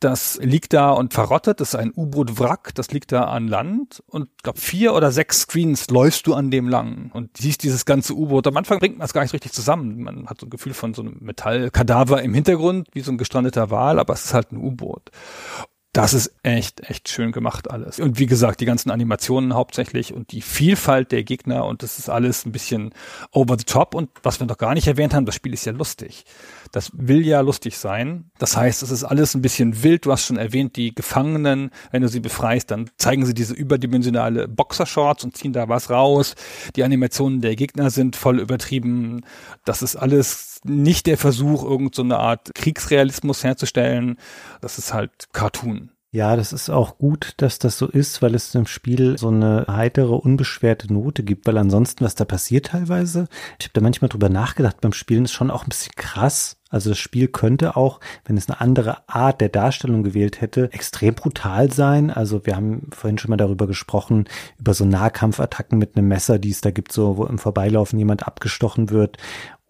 Das 0.00 0.38
liegt 0.40 0.72
da 0.72 0.90
und 0.90 1.12
verrottet. 1.12 1.60
Das 1.60 1.70
ist 1.70 1.74
ein 1.74 1.92
U-Boot-Wrack. 1.94 2.74
Das 2.74 2.90
liegt 2.90 3.12
da 3.12 3.24
an 3.24 3.48
Land. 3.48 4.02
Und 4.06 4.28
ich 4.36 4.42
glaube, 4.42 4.60
vier 4.60 4.94
oder 4.94 5.12
sechs 5.12 5.40
Screens 5.40 5.90
läufst 5.90 6.26
du 6.26 6.34
an 6.34 6.50
dem 6.50 6.68
lang 6.68 7.10
und 7.12 7.36
siehst 7.36 7.62
dieses 7.62 7.84
ganze 7.84 8.14
U-Boot. 8.14 8.46
Am 8.46 8.56
Anfang 8.56 8.78
bringt 8.78 8.98
man 8.98 9.04
es 9.04 9.12
gar 9.12 9.22
nicht 9.22 9.34
richtig 9.34 9.52
zusammen. 9.52 10.02
Man 10.02 10.26
hat 10.26 10.40
so 10.40 10.46
ein 10.46 10.50
Gefühl 10.50 10.74
von 10.74 10.94
so 10.94 11.02
einem 11.02 11.18
Metallkadaver 11.20 12.22
im 12.22 12.32
Hintergrund, 12.34 12.88
wie 12.92 13.00
so 13.00 13.10
ein 13.10 13.18
gestrandeter 13.18 13.70
Wal, 13.70 13.98
aber 13.98 14.14
es 14.14 14.26
ist 14.26 14.34
halt 14.34 14.52
ein 14.52 14.58
U-Boot 14.58 15.10
das 15.98 16.14
ist 16.14 16.32
echt, 16.44 16.88
echt 16.88 17.08
schön 17.08 17.32
gemacht 17.32 17.72
alles. 17.72 17.98
Und 17.98 18.20
wie 18.20 18.26
gesagt, 18.26 18.60
die 18.60 18.66
ganzen 18.66 18.92
Animationen 18.92 19.54
hauptsächlich 19.54 20.14
und 20.14 20.30
die 20.30 20.42
Vielfalt 20.42 21.10
der 21.10 21.24
Gegner 21.24 21.66
und 21.66 21.82
das 21.82 21.98
ist 21.98 22.08
alles 22.08 22.46
ein 22.46 22.52
bisschen 22.52 22.94
over 23.32 23.56
the 23.58 23.64
top. 23.64 23.96
Und 23.96 24.08
was 24.22 24.38
wir 24.38 24.46
noch 24.46 24.58
gar 24.58 24.74
nicht 24.74 24.86
erwähnt 24.86 25.12
haben, 25.12 25.26
das 25.26 25.34
Spiel 25.34 25.52
ist 25.52 25.64
ja 25.64 25.72
lustig. 25.72 26.24
Das 26.70 26.92
will 26.94 27.26
ja 27.26 27.40
lustig 27.40 27.78
sein. 27.78 28.30
Das 28.38 28.56
heißt, 28.56 28.84
es 28.84 28.92
ist 28.92 29.02
alles 29.02 29.34
ein 29.34 29.42
bisschen 29.42 29.82
wild. 29.82 30.06
Du 30.06 30.12
hast 30.12 30.26
schon 30.26 30.36
erwähnt, 30.36 30.76
die 30.76 30.94
Gefangenen, 30.94 31.72
wenn 31.90 32.02
du 32.02 32.08
sie 32.08 32.20
befreist, 32.20 32.70
dann 32.70 32.88
zeigen 32.96 33.26
sie 33.26 33.34
diese 33.34 33.54
überdimensionale 33.54 34.46
Boxershorts 34.46 35.24
und 35.24 35.36
ziehen 35.36 35.52
da 35.52 35.68
was 35.68 35.90
raus. 35.90 36.36
Die 36.76 36.84
Animationen 36.84 37.40
der 37.40 37.56
Gegner 37.56 37.90
sind 37.90 38.14
voll 38.14 38.38
übertrieben. 38.38 39.24
Das 39.64 39.82
ist 39.82 39.96
alles 39.96 40.47
nicht 40.64 41.06
der 41.06 41.18
Versuch, 41.18 41.64
irgendeine 41.64 42.14
so 42.14 42.20
Art 42.20 42.54
Kriegsrealismus 42.54 43.44
herzustellen. 43.44 44.16
Das 44.60 44.78
ist 44.78 44.92
halt 44.92 45.28
Cartoon. 45.32 45.90
Ja, 46.10 46.36
das 46.36 46.54
ist 46.54 46.70
auch 46.70 46.96
gut, 46.96 47.34
dass 47.36 47.58
das 47.58 47.76
so 47.76 47.86
ist, 47.86 48.22
weil 48.22 48.34
es 48.34 48.54
im 48.54 48.66
Spiel 48.66 49.18
so 49.18 49.28
eine 49.28 49.66
heitere, 49.68 50.14
unbeschwerte 50.14 50.90
Note 50.90 51.22
gibt, 51.22 51.46
weil 51.46 51.58
ansonsten, 51.58 52.02
was 52.02 52.14
da 52.14 52.24
passiert 52.24 52.66
teilweise, 52.66 53.28
ich 53.58 53.66
habe 53.66 53.74
da 53.74 53.82
manchmal 53.82 54.08
drüber 54.08 54.30
nachgedacht 54.30 54.80
beim 54.80 54.94
Spielen, 54.94 55.26
ist 55.26 55.32
schon 55.32 55.50
auch 55.50 55.64
ein 55.64 55.68
bisschen 55.68 55.92
krass. 55.96 56.56
Also 56.70 56.90
das 56.90 56.98
Spiel 56.98 57.28
könnte 57.28 57.76
auch, 57.76 58.00
wenn 58.24 58.38
es 58.38 58.48
eine 58.48 58.60
andere 58.60 59.06
Art 59.06 59.42
der 59.42 59.50
Darstellung 59.50 60.02
gewählt 60.02 60.40
hätte, 60.40 60.72
extrem 60.72 61.14
brutal 61.14 61.70
sein. 61.72 62.10
Also 62.10 62.46
wir 62.46 62.56
haben 62.56 62.88
vorhin 62.90 63.18
schon 63.18 63.30
mal 63.30 63.36
darüber 63.36 63.66
gesprochen, 63.66 64.28
über 64.58 64.72
so 64.72 64.86
Nahkampfattacken 64.86 65.78
mit 65.78 65.96
einem 65.96 66.08
Messer, 66.08 66.38
die 66.38 66.50
es 66.50 66.62
da 66.62 66.70
gibt, 66.70 66.92
so 66.92 67.18
wo 67.18 67.26
im 67.26 67.38
Vorbeilaufen 67.38 67.98
jemand 67.98 68.26
abgestochen 68.26 68.88
wird. 68.88 69.18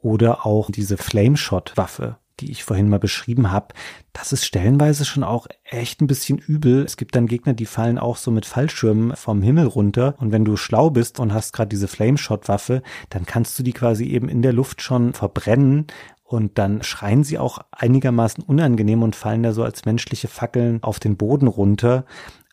Oder 0.01 0.47
auch 0.47 0.71
diese 0.71 0.97
Flameshot-Waffe, 0.97 2.19
die 2.41 2.51
ich 2.53 2.63
vorhin 2.63 2.89
mal 2.89 3.01
beschrieben 3.01 3.51
habe, 3.51 3.75
das 4.13 4.33
ist 4.33 4.45
stellenweise 4.45 5.05
schon 5.05 5.25
auch 5.25 5.47
echt 5.65 6.01
ein 6.01 6.07
bisschen 6.07 6.39
übel. 6.39 6.85
Es 6.85 6.97
gibt 6.97 7.17
dann 7.17 7.27
Gegner, 7.27 7.53
die 7.53 7.67
fallen 7.67 7.99
auch 7.99 8.17
so 8.17 8.31
mit 8.31 8.47
Fallschirmen 8.47 9.17
vom 9.17 9.43
Himmel 9.43 9.67
runter. 9.67 10.15
Und 10.19 10.31
wenn 10.31 10.45
du 10.45 10.57
schlau 10.57 10.91
bist 10.91 11.19
und 11.19 11.35
hast 11.35 11.53
gerade 11.53 11.69
diese 11.69 11.89
Flameshot-Waffe, 11.89 12.83
dann 13.11 13.27
kannst 13.27 13.59
du 13.59 13.63
die 13.63 13.73
quasi 13.73 14.05
eben 14.05 14.29
in 14.29 14.43
der 14.43 14.53
Luft 14.53 14.83
schon 14.83 15.15
verbrennen. 15.15 15.87
Und 16.23 16.59
dann 16.59 16.83
schreien 16.83 17.25
sie 17.25 17.39
auch 17.39 17.59
einigermaßen 17.73 18.45
unangenehm 18.45 19.03
und 19.03 19.17
fallen 19.17 19.43
da 19.43 19.53
so 19.53 19.65
als 19.65 19.85
menschliche 19.87 20.29
Fackeln 20.29 20.83
auf 20.83 21.01
den 21.01 21.17
Boden 21.17 21.49
runter. 21.49 22.05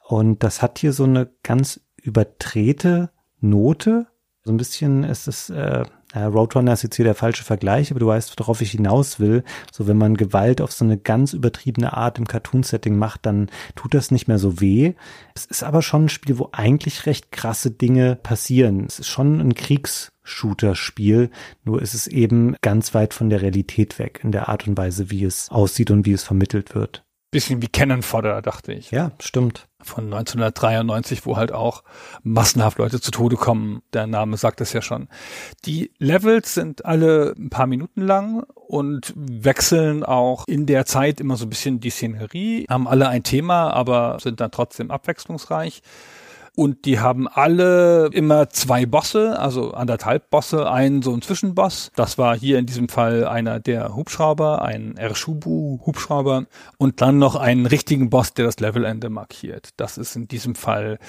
Und 0.07 0.43
das 0.43 0.61
hat 0.61 0.79
hier 0.79 0.93
so 0.93 1.03
eine 1.03 1.29
ganz 1.43 1.81
überdrehte 2.01 3.09
Note. 3.41 4.07
So 4.43 4.51
ein 4.51 4.57
bisschen 4.57 5.03
ist 5.03 5.27
es, 5.27 5.49
äh, 5.49 5.83
äh, 6.15 6.23
Roadrunner 6.23 6.73
ist 6.73 6.83
jetzt 6.83 6.95
hier 6.95 7.05
der 7.05 7.13
falsche 7.13 7.43
Vergleich, 7.43 7.91
aber 7.91 7.99
du 7.99 8.07
weißt, 8.07 8.39
worauf 8.39 8.61
ich 8.61 8.71
hinaus 8.71 9.19
will. 9.19 9.43
So, 9.71 9.85
wenn 9.85 9.97
man 9.97 10.15
Gewalt 10.15 10.61
auf 10.61 10.71
so 10.71 10.85
eine 10.85 10.97
ganz 10.97 11.33
übertriebene 11.33 11.95
Art 11.95 12.17
im 12.17 12.25
Cartoon-Setting 12.25 12.97
macht, 12.97 13.25
dann 13.25 13.49
tut 13.75 13.93
das 13.93 14.11
nicht 14.11 14.27
mehr 14.27 14.39
so 14.39 14.61
weh. 14.61 14.93
Es 15.35 15.45
ist 15.45 15.63
aber 15.63 15.81
schon 15.81 16.05
ein 16.05 16.09
Spiel, 16.09 16.39
wo 16.39 16.49
eigentlich 16.53 17.05
recht 17.05 17.31
krasse 17.31 17.69
Dinge 17.69 18.15
passieren. 18.15 18.85
Es 18.87 18.99
ist 18.99 19.09
schon 19.09 19.41
ein 19.41 19.55
Kriegs-Shooter-Spiel, 19.55 21.29
nur 21.65 21.81
ist 21.81 21.93
es 21.93 22.07
eben 22.07 22.55
ganz 22.61 22.93
weit 22.93 23.13
von 23.13 23.29
der 23.29 23.41
Realität 23.41 23.99
weg 23.99 24.21
in 24.23 24.31
der 24.31 24.47
Art 24.47 24.67
und 24.67 24.77
Weise, 24.77 25.11
wie 25.11 25.25
es 25.25 25.49
aussieht 25.49 25.91
und 25.91 26.05
wie 26.05 26.13
es 26.13 26.23
vermittelt 26.23 26.75
wird 26.75 27.04
bisschen 27.35 27.61
wie 27.61 27.67
Cannon 27.67 28.01
Fodder, 28.01 28.41
dachte 28.41 28.71
ich. 28.71 28.91
Ja, 28.91 29.11
stimmt. 29.19 29.67
Von 29.81 30.05
1993, 30.05 31.25
wo 31.25 31.35
halt 31.35 31.51
auch 31.51 31.83
massenhaft 32.23 32.77
Leute 32.77 33.01
zu 33.01 33.11
Tode 33.11 33.35
kommen. 33.35 33.81
Der 33.91 34.07
Name 34.07 34.37
sagt 34.37 34.61
es 34.61 34.71
ja 34.71 34.81
schon. 34.81 35.09
Die 35.65 35.91
Levels 35.97 36.53
sind 36.53 36.85
alle 36.85 37.35
ein 37.37 37.49
paar 37.49 37.67
Minuten 37.67 38.01
lang 38.01 38.43
und 38.53 39.13
wechseln 39.17 40.05
auch 40.05 40.47
in 40.47 40.65
der 40.65 40.85
Zeit 40.85 41.19
immer 41.19 41.35
so 41.35 41.45
ein 41.45 41.49
bisschen 41.49 41.81
die 41.81 41.89
Szenerie, 41.89 42.67
haben 42.69 42.87
alle 42.87 43.09
ein 43.09 43.23
Thema, 43.23 43.69
aber 43.71 44.17
sind 44.21 44.39
dann 44.39 44.51
trotzdem 44.51 44.89
abwechslungsreich. 44.89 45.81
Und 46.55 46.85
die 46.85 46.99
haben 46.99 47.27
alle 47.27 48.09
immer 48.13 48.49
zwei 48.49 48.85
Bosse, 48.85 49.37
also 49.39 49.71
anderthalb 49.71 50.29
Bosse, 50.29 50.69
einen 50.69 51.01
so 51.01 51.13
ein 51.13 51.21
Zwischenboss. 51.21 51.91
Das 51.95 52.17
war 52.17 52.37
hier 52.37 52.59
in 52.59 52.65
diesem 52.65 52.87
Fall 52.87 53.27
einer 53.27 53.59
der 53.59 53.95
Hubschrauber, 53.95 54.61
ein 54.61 54.95
Ershubu-Hubschrauber. 54.97 56.45
Und 56.77 57.01
dann 57.01 57.19
noch 57.19 57.35
einen 57.35 57.65
richtigen 57.65 58.09
Boss, 58.09 58.33
der 58.33 58.45
das 58.45 58.59
Levelende 58.59 59.09
markiert. 59.09 59.69
Das 59.77 59.97
ist 59.97 60.15
in 60.15 60.27
diesem 60.27 60.55
Fall 60.55 60.99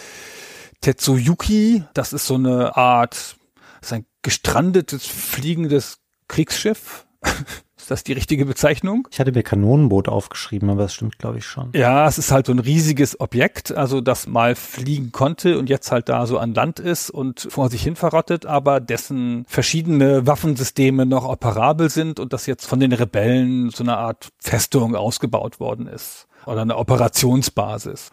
Tetsuyuki. 0.81 1.85
Das 1.95 2.13
ist 2.13 2.27
so 2.27 2.35
eine 2.35 2.77
Art, 2.77 3.37
ist 3.81 3.93
ein 3.93 4.07
gestrandetes, 4.23 5.07
fliegendes 5.07 6.01
Kriegsschiff. 6.29 7.07
Ist 7.87 7.93
das 7.93 8.03
die 8.03 8.15
richtige 8.15 8.47
Bezeichnung? 8.47 9.07
Ich 9.13 9.21
hatte 9.21 9.31
mir 9.31 9.45
Kanonenboot 9.45 10.09
aufgeschrieben, 10.09 10.71
aber 10.71 10.83
das 10.83 10.95
stimmt, 10.95 11.19
glaube 11.19 11.39
ich, 11.39 11.47
schon. 11.47 11.71
Ja, 11.73 12.09
es 12.09 12.19
ist 12.19 12.33
halt 12.33 12.47
so 12.47 12.53
ein 12.53 12.59
riesiges 12.59 13.21
Objekt, 13.21 13.71
also 13.71 14.01
das 14.01 14.27
mal 14.27 14.57
fliegen 14.57 15.13
konnte 15.13 15.57
und 15.57 15.71
jetzt 15.71 15.93
halt 15.93 16.09
da 16.09 16.27
so 16.27 16.39
an 16.39 16.53
Land 16.53 16.81
ist 16.81 17.11
und 17.11 17.47
vor 17.49 17.71
sich 17.71 17.85
hin 17.85 17.95
verrottet, 17.95 18.45
aber 18.45 18.81
dessen 18.81 19.45
verschiedene 19.47 20.27
Waffensysteme 20.27 21.07
noch 21.07 21.29
operabel 21.29 21.89
sind 21.89 22.19
und 22.19 22.33
das 22.33 22.47
jetzt 22.47 22.67
von 22.67 22.81
den 22.81 22.93
Rebellen 22.93 23.71
so 23.71 23.85
eine 23.85 23.99
Art 23.99 24.31
Festung 24.41 24.97
ausgebaut 24.97 25.61
worden 25.61 25.87
ist 25.87 26.27
oder 26.47 26.63
eine 26.63 26.77
Operationsbasis. 26.77 28.11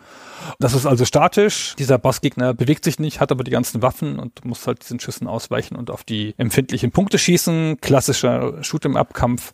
Das 0.59 0.73
ist 0.73 0.85
also 0.85 1.05
statisch. 1.05 1.75
Dieser 1.77 1.97
Bossgegner 1.97 2.53
bewegt 2.53 2.83
sich 2.83 2.99
nicht, 2.99 3.19
hat 3.19 3.31
aber 3.31 3.43
die 3.43 3.51
ganzen 3.51 3.81
Waffen 3.81 4.19
und 4.19 4.43
muss 4.45 4.67
halt 4.67 4.83
diesen 4.83 4.99
Schüssen 4.99 5.27
ausweichen 5.27 5.75
und 5.75 5.89
auf 5.89 6.03
die 6.03 6.33
empfindlichen 6.37 6.91
Punkte 6.91 7.17
schießen. 7.17 7.77
Klassischer 7.81 8.61
Shoot'em-up-Kampf. 8.61 9.53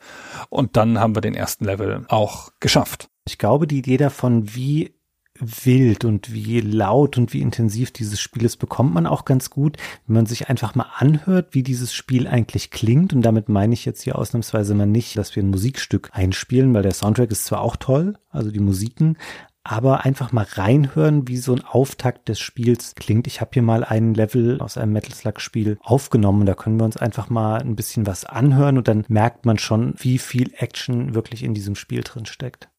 Und 0.50 0.78
dann 0.78 1.00
haben 1.00 1.16
wir 1.16 1.22
den 1.22 1.36
ersten 1.36 1.66
Level 1.66 2.06
auch 2.08 2.50
geschafft. 2.60 3.10
Ich 3.28 3.38
glaube, 3.38 3.68
die 3.68 3.80
Idee 3.80 3.98
davon, 3.98 4.56
wie 4.56 4.94
wild 5.40 6.06
und 6.06 6.34
wie 6.34 6.62
laut 6.62 7.18
und 7.18 7.34
wie 7.34 7.42
intensiv 7.42 7.92
dieses 7.92 8.20
Spiel 8.20 8.46
ist, 8.46 8.58
bekommt 8.58 8.94
man 8.94 9.08
auch 9.08 9.26
ganz 9.26 9.50
gut, 9.50 9.78
wenn 10.08 10.16
man 10.16 10.26
sich 10.26 10.50
einfach 10.50 10.76
mal 10.76 10.88
anhört, 10.98 11.50
wie 11.52 11.64
dieses 11.64 11.94
Spiel 11.94 12.28
eigentlich 12.28 12.72
klingt. 12.72 13.14
Und 13.14 13.22
damit 13.22 13.50
meine 13.50 13.74
ich 13.74 13.86
jetzt 13.86 14.02
hier 14.02 14.18
ausnahmsweise 14.18 14.76
mal 14.76 14.88
nicht, 14.88 15.18
dass 15.18 15.36
wir 15.36 15.44
ein 15.44 15.50
Musikstück 15.50 16.10
einspielen, 16.14 16.74
weil 16.74 16.84
der 16.84 16.94
Soundtrack 16.94 17.32
ist 17.32 17.46
zwar 17.46 17.62
auch 17.62 17.76
toll, 17.76 18.16
also 18.30 18.52
die 18.52 18.60
Musiken, 18.60 19.18
aber 19.64 20.06
einfach 20.06 20.32
mal 20.32 20.48
reinhören, 20.50 21.28
wie 21.28 21.38
so 21.38 21.54
ein 21.54 21.64
Auftakt 21.64 22.28
des 22.30 22.40
Spiels 22.40 22.96
klingt. 22.96 23.28
Ich 23.28 23.40
habe 23.40 23.52
hier 23.54 23.62
mal 23.62 23.84
einen 23.84 24.14
Level 24.14 24.62
aus 24.62 24.78
einem 24.78 24.94
Metal 24.94 25.14
Slug 25.14 25.40
Spiel 25.42 25.78
aufgenommen. 25.82 26.46
Da 26.46 26.56
können 26.56 26.80
wir 26.80 26.86
uns 26.86 26.98
einfach 26.98 27.30
mal 27.30 27.62
ein 27.62 27.76
bisschen 27.76 28.08
was 28.08 28.26
anhören 28.26 28.78
und 28.78 28.88
dann 28.88 29.06
merkt 29.10 29.46
man 29.46 29.60
schon, 29.60 29.94
wie 29.98 30.18
viel 30.18 30.54
Action 30.58 31.14
wirklich 31.14 31.44
in 31.44 31.54
diesem 31.54 31.76
Spiel 31.76 32.02
drin 32.02 32.26
steckt. 32.26 32.70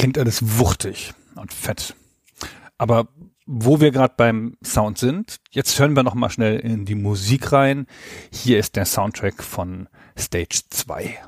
Klingt 0.00 0.16
alles 0.16 0.58
wuchtig 0.58 1.12
und 1.34 1.52
fett. 1.52 1.94
Aber 2.78 3.08
wo 3.44 3.82
wir 3.82 3.90
gerade 3.90 4.14
beim 4.16 4.56
Sound 4.64 4.96
sind, 4.96 5.40
jetzt 5.50 5.78
hören 5.78 5.94
wir 5.94 6.02
noch 6.02 6.14
mal 6.14 6.30
schnell 6.30 6.58
in 6.58 6.86
die 6.86 6.94
Musik 6.94 7.52
rein. 7.52 7.86
Hier 8.32 8.58
ist 8.58 8.76
der 8.76 8.86
Soundtrack 8.86 9.42
von 9.42 9.90
Stage 10.16 10.62
2. 10.70 11.18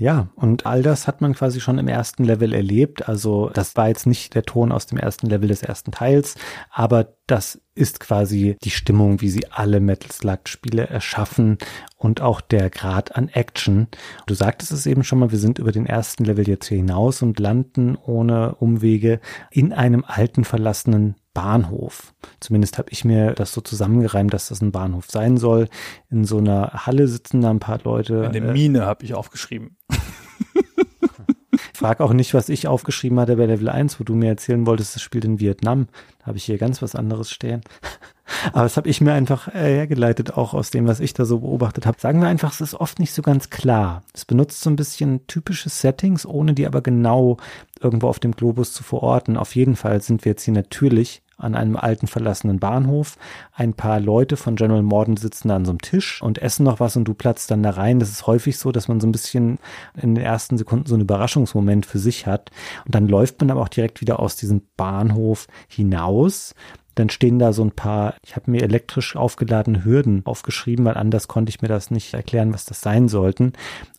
Ja, 0.00 0.28
und 0.34 0.64
all 0.64 0.82
das 0.82 1.06
hat 1.06 1.20
man 1.20 1.34
quasi 1.34 1.60
schon 1.60 1.76
im 1.76 1.86
ersten 1.86 2.24
Level 2.24 2.54
erlebt. 2.54 3.06
Also 3.06 3.50
das 3.52 3.76
war 3.76 3.88
jetzt 3.88 4.06
nicht 4.06 4.34
der 4.34 4.44
Ton 4.44 4.72
aus 4.72 4.86
dem 4.86 4.96
ersten 4.96 5.26
Level 5.26 5.48
des 5.48 5.62
ersten 5.62 5.92
Teils, 5.92 6.36
aber 6.70 7.16
das 7.26 7.60
ist 7.74 8.00
quasi 8.00 8.56
die 8.64 8.70
Stimmung, 8.70 9.20
wie 9.20 9.28
sie 9.28 9.46
alle 9.50 9.78
Metal 9.78 10.10
Slug 10.10 10.48
Spiele 10.48 10.86
erschaffen 10.86 11.58
und 11.98 12.22
auch 12.22 12.40
der 12.40 12.70
Grad 12.70 13.14
an 13.14 13.28
Action. 13.28 13.88
Du 14.26 14.32
sagtest 14.32 14.72
es 14.72 14.86
eben 14.86 15.04
schon 15.04 15.18
mal, 15.18 15.32
wir 15.32 15.38
sind 15.38 15.58
über 15.58 15.70
den 15.70 15.84
ersten 15.84 16.24
Level 16.24 16.48
jetzt 16.48 16.68
hier 16.68 16.78
hinaus 16.78 17.20
und 17.20 17.38
landen 17.38 17.94
ohne 17.94 18.54
Umwege 18.54 19.20
in 19.50 19.74
einem 19.74 20.06
alten 20.06 20.44
verlassenen 20.44 21.16
Bahnhof. 21.40 22.12
Zumindest 22.40 22.76
habe 22.76 22.90
ich 22.90 23.02
mir 23.02 23.32
das 23.32 23.52
so 23.52 23.62
zusammengereimt, 23.62 24.34
dass 24.34 24.48
das 24.48 24.60
ein 24.60 24.72
Bahnhof 24.72 25.06
sein 25.10 25.38
soll. 25.38 25.68
In 26.10 26.26
so 26.26 26.36
einer 26.36 26.86
Halle 26.86 27.08
sitzen 27.08 27.40
da 27.40 27.48
ein 27.48 27.60
paar 27.60 27.80
Leute. 27.82 28.28
Eine 28.28 28.48
äh, 28.48 28.52
Mine 28.52 28.84
habe 28.84 29.04
ich 29.04 29.14
aufgeschrieben. 29.14 29.76
Frag 31.74 32.00
auch 32.00 32.12
nicht, 32.12 32.34
was 32.34 32.50
ich 32.50 32.68
aufgeschrieben 32.68 33.18
hatte 33.18 33.36
bei 33.36 33.46
Level 33.46 33.70
1, 33.70 33.98
wo 33.98 34.04
du 34.04 34.14
mir 34.14 34.28
erzählen 34.28 34.66
wolltest, 34.66 34.96
es 34.96 35.02
spielt 35.02 35.24
in 35.24 35.40
Vietnam. 35.40 35.86
Da 36.18 36.26
habe 36.26 36.36
ich 36.36 36.44
hier 36.44 36.58
ganz 36.58 36.82
was 36.82 36.94
anderes 36.94 37.30
stehen. 37.30 37.62
Aber 38.52 38.64
das 38.64 38.76
habe 38.76 38.88
ich 38.88 39.00
mir 39.00 39.14
einfach 39.14 39.48
äh, 39.48 39.76
hergeleitet, 39.76 40.34
auch 40.36 40.52
aus 40.52 40.70
dem, 40.70 40.86
was 40.86 41.00
ich 41.00 41.14
da 41.14 41.24
so 41.24 41.38
beobachtet 41.38 41.86
habe. 41.86 41.98
Sagen 41.98 42.20
wir 42.20 42.28
einfach, 42.28 42.52
es 42.52 42.60
ist 42.60 42.74
oft 42.74 42.98
nicht 42.98 43.14
so 43.14 43.22
ganz 43.22 43.48
klar. 43.48 44.02
Es 44.12 44.26
benutzt 44.26 44.60
so 44.60 44.68
ein 44.68 44.76
bisschen 44.76 45.26
typische 45.26 45.70
Settings, 45.70 46.26
ohne 46.26 46.52
die 46.52 46.66
aber 46.66 46.82
genau 46.82 47.38
irgendwo 47.80 48.08
auf 48.08 48.18
dem 48.18 48.32
Globus 48.32 48.74
zu 48.74 48.82
verorten. 48.82 49.38
Auf 49.38 49.56
jeden 49.56 49.74
Fall 49.74 50.02
sind 50.02 50.26
wir 50.26 50.32
jetzt 50.32 50.44
hier 50.44 50.54
natürlich 50.54 51.22
an 51.40 51.54
einem 51.54 51.76
alten 51.76 52.06
verlassenen 52.06 52.58
Bahnhof. 52.58 53.16
Ein 53.52 53.74
paar 53.74 54.00
Leute 54.00 54.36
von 54.36 54.56
General 54.56 54.82
Morden 54.82 55.16
sitzen 55.16 55.48
da 55.48 55.56
an 55.56 55.64
so 55.64 55.72
einem 55.72 55.80
Tisch 55.80 56.22
und 56.22 56.38
essen 56.38 56.64
noch 56.64 56.80
was 56.80 56.96
und 56.96 57.04
du 57.04 57.14
platzt 57.14 57.50
dann 57.50 57.62
da 57.62 57.70
rein. 57.70 57.98
Das 57.98 58.10
ist 58.10 58.26
häufig 58.26 58.58
so, 58.58 58.72
dass 58.72 58.88
man 58.88 59.00
so 59.00 59.06
ein 59.06 59.12
bisschen 59.12 59.58
in 60.00 60.14
den 60.14 60.24
ersten 60.24 60.58
Sekunden 60.58 60.86
so 60.86 60.94
einen 60.94 61.02
Überraschungsmoment 61.02 61.86
für 61.86 61.98
sich 61.98 62.26
hat. 62.26 62.50
Und 62.84 62.94
dann 62.94 63.08
läuft 63.08 63.40
man 63.40 63.50
aber 63.50 63.62
auch 63.62 63.68
direkt 63.68 64.00
wieder 64.00 64.20
aus 64.20 64.36
diesem 64.36 64.62
Bahnhof 64.76 65.46
hinaus. 65.68 66.54
Dann 66.94 67.08
stehen 67.08 67.38
da 67.38 67.52
so 67.52 67.64
ein 67.64 67.72
paar, 67.72 68.14
ich 68.24 68.36
habe 68.36 68.50
mir 68.50 68.62
elektrisch 68.62 69.16
aufgeladene 69.16 69.84
Hürden 69.84 70.26
aufgeschrieben, 70.26 70.84
weil 70.84 70.96
anders 70.96 71.28
konnte 71.28 71.50
ich 71.50 71.62
mir 71.62 71.68
das 71.68 71.90
nicht 71.90 72.14
erklären, 72.14 72.52
was 72.52 72.64
das 72.64 72.80
sein 72.80 73.08
sollten. 73.08 73.52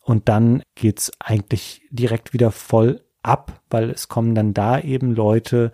Und 0.03 0.29
dann 0.29 0.61
geht's 0.75 1.11
eigentlich 1.19 1.81
direkt 1.89 2.33
wieder 2.33 2.51
voll 2.51 3.01
ab, 3.23 3.61
weil 3.69 3.89
es 3.89 4.07
kommen 4.07 4.35
dann 4.35 4.53
da 4.53 4.79
eben 4.79 5.13
Leute, 5.13 5.71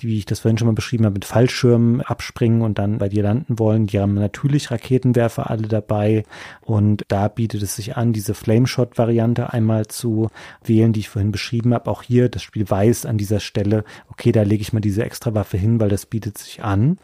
die, 0.00 0.08
wie 0.08 0.18
ich 0.18 0.26
das 0.26 0.40
vorhin 0.40 0.58
schon 0.58 0.66
mal 0.66 0.74
beschrieben 0.74 1.04
habe, 1.04 1.14
mit 1.14 1.24
Fallschirmen 1.24 2.00
abspringen 2.00 2.62
und 2.62 2.78
dann 2.78 2.98
bei 2.98 3.08
dir 3.08 3.22
landen 3.22 3.58
wollen. 3.58 3.86
Die 3.86 3.98
haben 3.98 4.14
natürlich 4.14 4.70
Raketenwerfer 4.70 5.50
alle 5.50 5.68
dabei 5.68 6.24
und 6.60 7.04
da 7.08 7.28
bietet 7.28 7.62
es 7.62 7.76
sich 7.76 7.96
an, 7.96 8.12
diese 8.12 8.34
Flameshot-Variante 8.34 9.52
einmal 9.52 9.86
zu 9.86 10.28
wählen, 10.64 10.92
die 10.92 11.00
ich 11.00 11.08
vorhin 11.08 11.32
beschrieben 11.32 11.74
habe. 11.74 11.90
Auch 11.90 12.02
hier, 12.02 12.28
das 12.28 12.42
Spiel 12.42 12.68
weiß 12.68 13.06
an 13.06 13.18
dieser 13.18 13.40
Stelle, 13.40 13.84
okay, 14.10 14.32
da 14.32 14.42
lege 14.42 14.62
ich 14.62 14.72
mal 14.72 14.80
diese 14.80 15.04
Extrawaffe 15.04 15.56
hin, 15.56 15.80
weil 15.80 15.88
das 15.88 16.06
bietet 16.06 16.38
sich 16.38 16.62
an. 16.62 16.98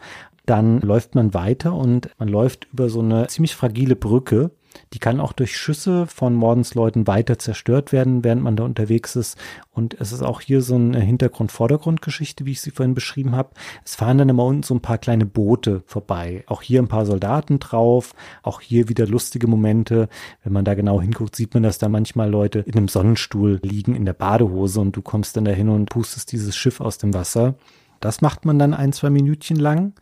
Dann 0.45 0.79
läuft 0.79 1.13
man 1.15 1.33
weiter 1.33 1.73
und 1.73 2.09
man 2.19 2.29
läuft 2.29 2.67
über 2.71 2.89
so 2.89 3.01
eine 3.01 3.27
ziemlich 3.27 3.55
fragile 3.55 3.95
Brücke, 3.97 4.51
die 4.93 4.99
kann 4.99 5.19
auch 5.19 5.33
durch 5.33 5.57
Schüsse 5.57 6.07
von 6.07 6.33
Mordensleuten 6.33 7.07
weiter 7.07 7.39
zerstört 7.39 7.91
werden, 7.91 8.23
während 8.23 8.43
man 8.43 8.55
da 8.55 8.63
unterwegs 8.63 9.15
ist. 9.15 9.37
Und 9.71 9.99
es 9.99 10.11
ist 10.11 10.23
auch 10.23 10.41
hier 10.41 10.61
so 10.61 10.75
eine 10.75 10.99
Hintergrund-Vordergrund-Geschichte, 10.99 12.45
wie 12.45 12.51
ich 12.51 12.61
sie 12.61 12.71
vorhin 12.71 12.95
beschrieben 12.95 13.35
habe. 13.35 13.51
Es 13.85 13.95
fahren 13.95 14.17
dann 14.17 14.29
immer 14.29 14.45
unten 14.45 14.63
so 14.63 14.73
ein 14.73 14.81
paar 14.81 14.97
kleine 14.97 15.25
Boote 15.25 15.83
vorbei. 15.85 16.43
Auch 16.47 16.61
hier 16.61 16.81
ein 16.81 16.87
paar 16.87 17.05
Soldaten 17.05 17.59
drauf. 17.59 18.13
Auch 18.43 18.61
hier 18.61 18.89
wieder 18.89 19.07
lustige 19.07 19.47
Momente. 19.47 20.09
Wenn 20.43 20.53
man 20.53 20.65
da 20.65 20.73
genau 20.73 21.01
hinguckt, 21.01 21.35
sieht 21.35 21.53
man, 21.53 21.63
dass 21.63 21.77
da 21.77 21.89
manchmal 21.89 22.29
Leute 22.29 22.59
in 22.59 22.75
einem 22.75 22.87
Sonnenstuhl 22.87 23.59
liegen 23.63 23.95
in 23.95 24.05
der 24.05 24.13
Badehose 24.13 24.79
und 24.79 24.95
du 24.95 25.01
kommst 25.01 25.37
dann 25.37 25.45
dahin 25.45 25.69
und 25.69 25.89
pustest 25.89 26.31
dieses 26.31 26.55
Schiff 26.55 26.81
aus 26.81 26.97
dem 26.97 27.13
Wasser. 27.13 27.55
Das 27.99 28.21
macht 28.21 28.45
man 28.45 28.59
dann 28.59 28.73
ein, 28.73 28.93
zwei 28.93 29.09
Minütchen 29.09 29.57
lang. 29.57 29.93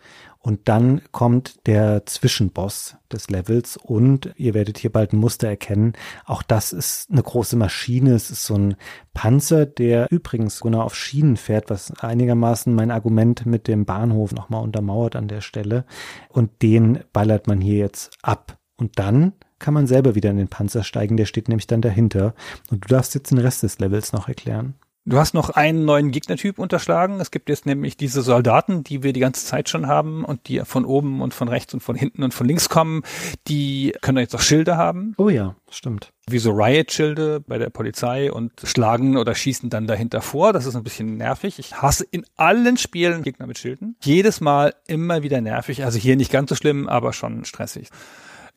Und 0.46 0.70
dann 0.70 1.02
kommt 1.12 1.66
der 1.66 2.06
Zwischenboss 2.06 2.98
des 3.12 3.32
Levels 3.32 3.78
und 3.78 4.32
ihr 4.36 4.54
werdet 4.54 4.78
hier 4.78 4.92
bald 4.92 5.12
ein 5.12 5.18
Muster 5.18 5.48
erkennen. 5.48 5.94
Auch 6.24 6.44
das 6.44 6.72
ist 6.72 7.10
eine 7.10 7.24
große 7.24 7.56
Maschine. 7.56 8.14
Es 8.14 8.30
ist 8.30 8.46
so 8.46 8.54
ein 8.54 8.76
Panzer, 9.16 9.66
der 9.66 10.06
übrigens 10.12 10.60
genau 10.60 10.82
auf 10.82 10.96
Schienen 10.96 11.38
fährt, 11.38 11.72
was 11.72 11.92
einigermaßen 12.00 12.76
mein 12.76 12.92
Argument 12.92 13.48
mit 13.48 13.68
dem 13.68 13.86
Bahnhof 13.86 14.34
nochmal 14.34 14.62
untermauert 14.62 15.16
an 15.16 15.28
der 15.28 15.42
Stelle. 15.42 15.84
Und 16.30 16.62
den 16.62 17.00
ballert 17.12 17.48
man 17.48 17.60
hier 17.60 17.80
jetzt 17.80 18.16
ab. 18.22 18.60
Und 18.78 19.00
dann 19.00 19.34
kann 19.58 19.74
man 19.74 19.88
selber 19.88 20.14
wieder 20.14 20.30
in 20.30 20.38
den 20.38 20.48
Panzer 20.48 20.84
steigen. 20.84 21.18
Der 21.18 21.26
steht 21.26 21.50
nämlich 21.50 21.66
dann 21.66 21.82
dahinter. 21.82 22.36
Und 22.70 22.84
du 22.86 22.88
darfst 22.90 23.16
jetzt 23.16 23.32
den 23.32 23.40
Rest 23.40 23.64
des 23.64 23.80
Levels 23.80 24.14
noch 24.14 24.28
erklären. 24.28 24.76
Du 25.08 25.20
hast 25.20 25.36
noch 25.36 25.52
einen 25.52 25.86
neuen 25.86 26.10
Gegnertyp 26.10 26.58
unterschlagen. 26.58 27.20
Es 27.20 27.30
gibt 27.30 27.48
jetzt 27.48 27.68
nämlich 27.68 27.96
diese 27.96 28.24
Soldaten, 28.24 28.84
die 28.84 29.04
wir 29.04 29.14
die 29.14 29.20
ganze 29.20 29.46
Zeit 29.46 29.70
schon 29.70 29.86
haben 29.86 30.26
und 30.26 30.48
die 30.48 30.62
von 30.62 30.84
oben 30.84 31.22
und 31.22 31.32
von 31.32 31.48
rechts 31.48 31.76
und 31.76 31.82
von 31.82 31.96
hinten 31.96 32.24
und 32.24 32.34
von 32.34 32.48
links 32.48 32.70
kommen. 32.70 33.04
Die 33.48 33.94
können 34.02 34.18
jetzt 34.18 34.34
auch 34.34 34.42
Schilde 34.42 34.78
haben. 34.78 35.14
Oh 35.20 35.30
ja, 35.30 35.56
stimmt. 35.70 36.12
Wie 36.28 36.40
so 36.40 36.50
Riot-Schilde 36.50 37.40
bei 37.40 37.60
der 37.60 37.70
Polizei 37.70 38.32
und 38.32 38.54
schlagen 38.64 39.16
oder 39.16 39.36
schießen 39.36 39.70
dann 39.70 39.86
dahinter 39.86 40.22
vor. 40.22 40.54
Das 40.54 40.66
ist 40.66 40.76
ein 40.76 40.84
bisschen 40.84 41.18
nervig. 41.18 41.60
Ich 41.60 41.80
hasse 41.84 42.04
in 42.10 42.26
allen 42.36 42.76
Spielen 42.78 43.22
Gegner 43.22 43.46
mit 43.46 43.60
Schilden. 43.60 43.98
Jedes 44.02 44.42
Mal 44.42 44.74
immer 44.88 45.22
wieder 45.22 45.40
nervig. 45.40 45.86
Also 45.86 46.00
hier 46.00 46.16
nicht 46.16 46.32
ganz 46.32 46.50
so 46.50 46.56
schlimm, 46.56 46.90
aber 46.90 47.14
schon 47.14 47.46
stressig. 47.46 47.90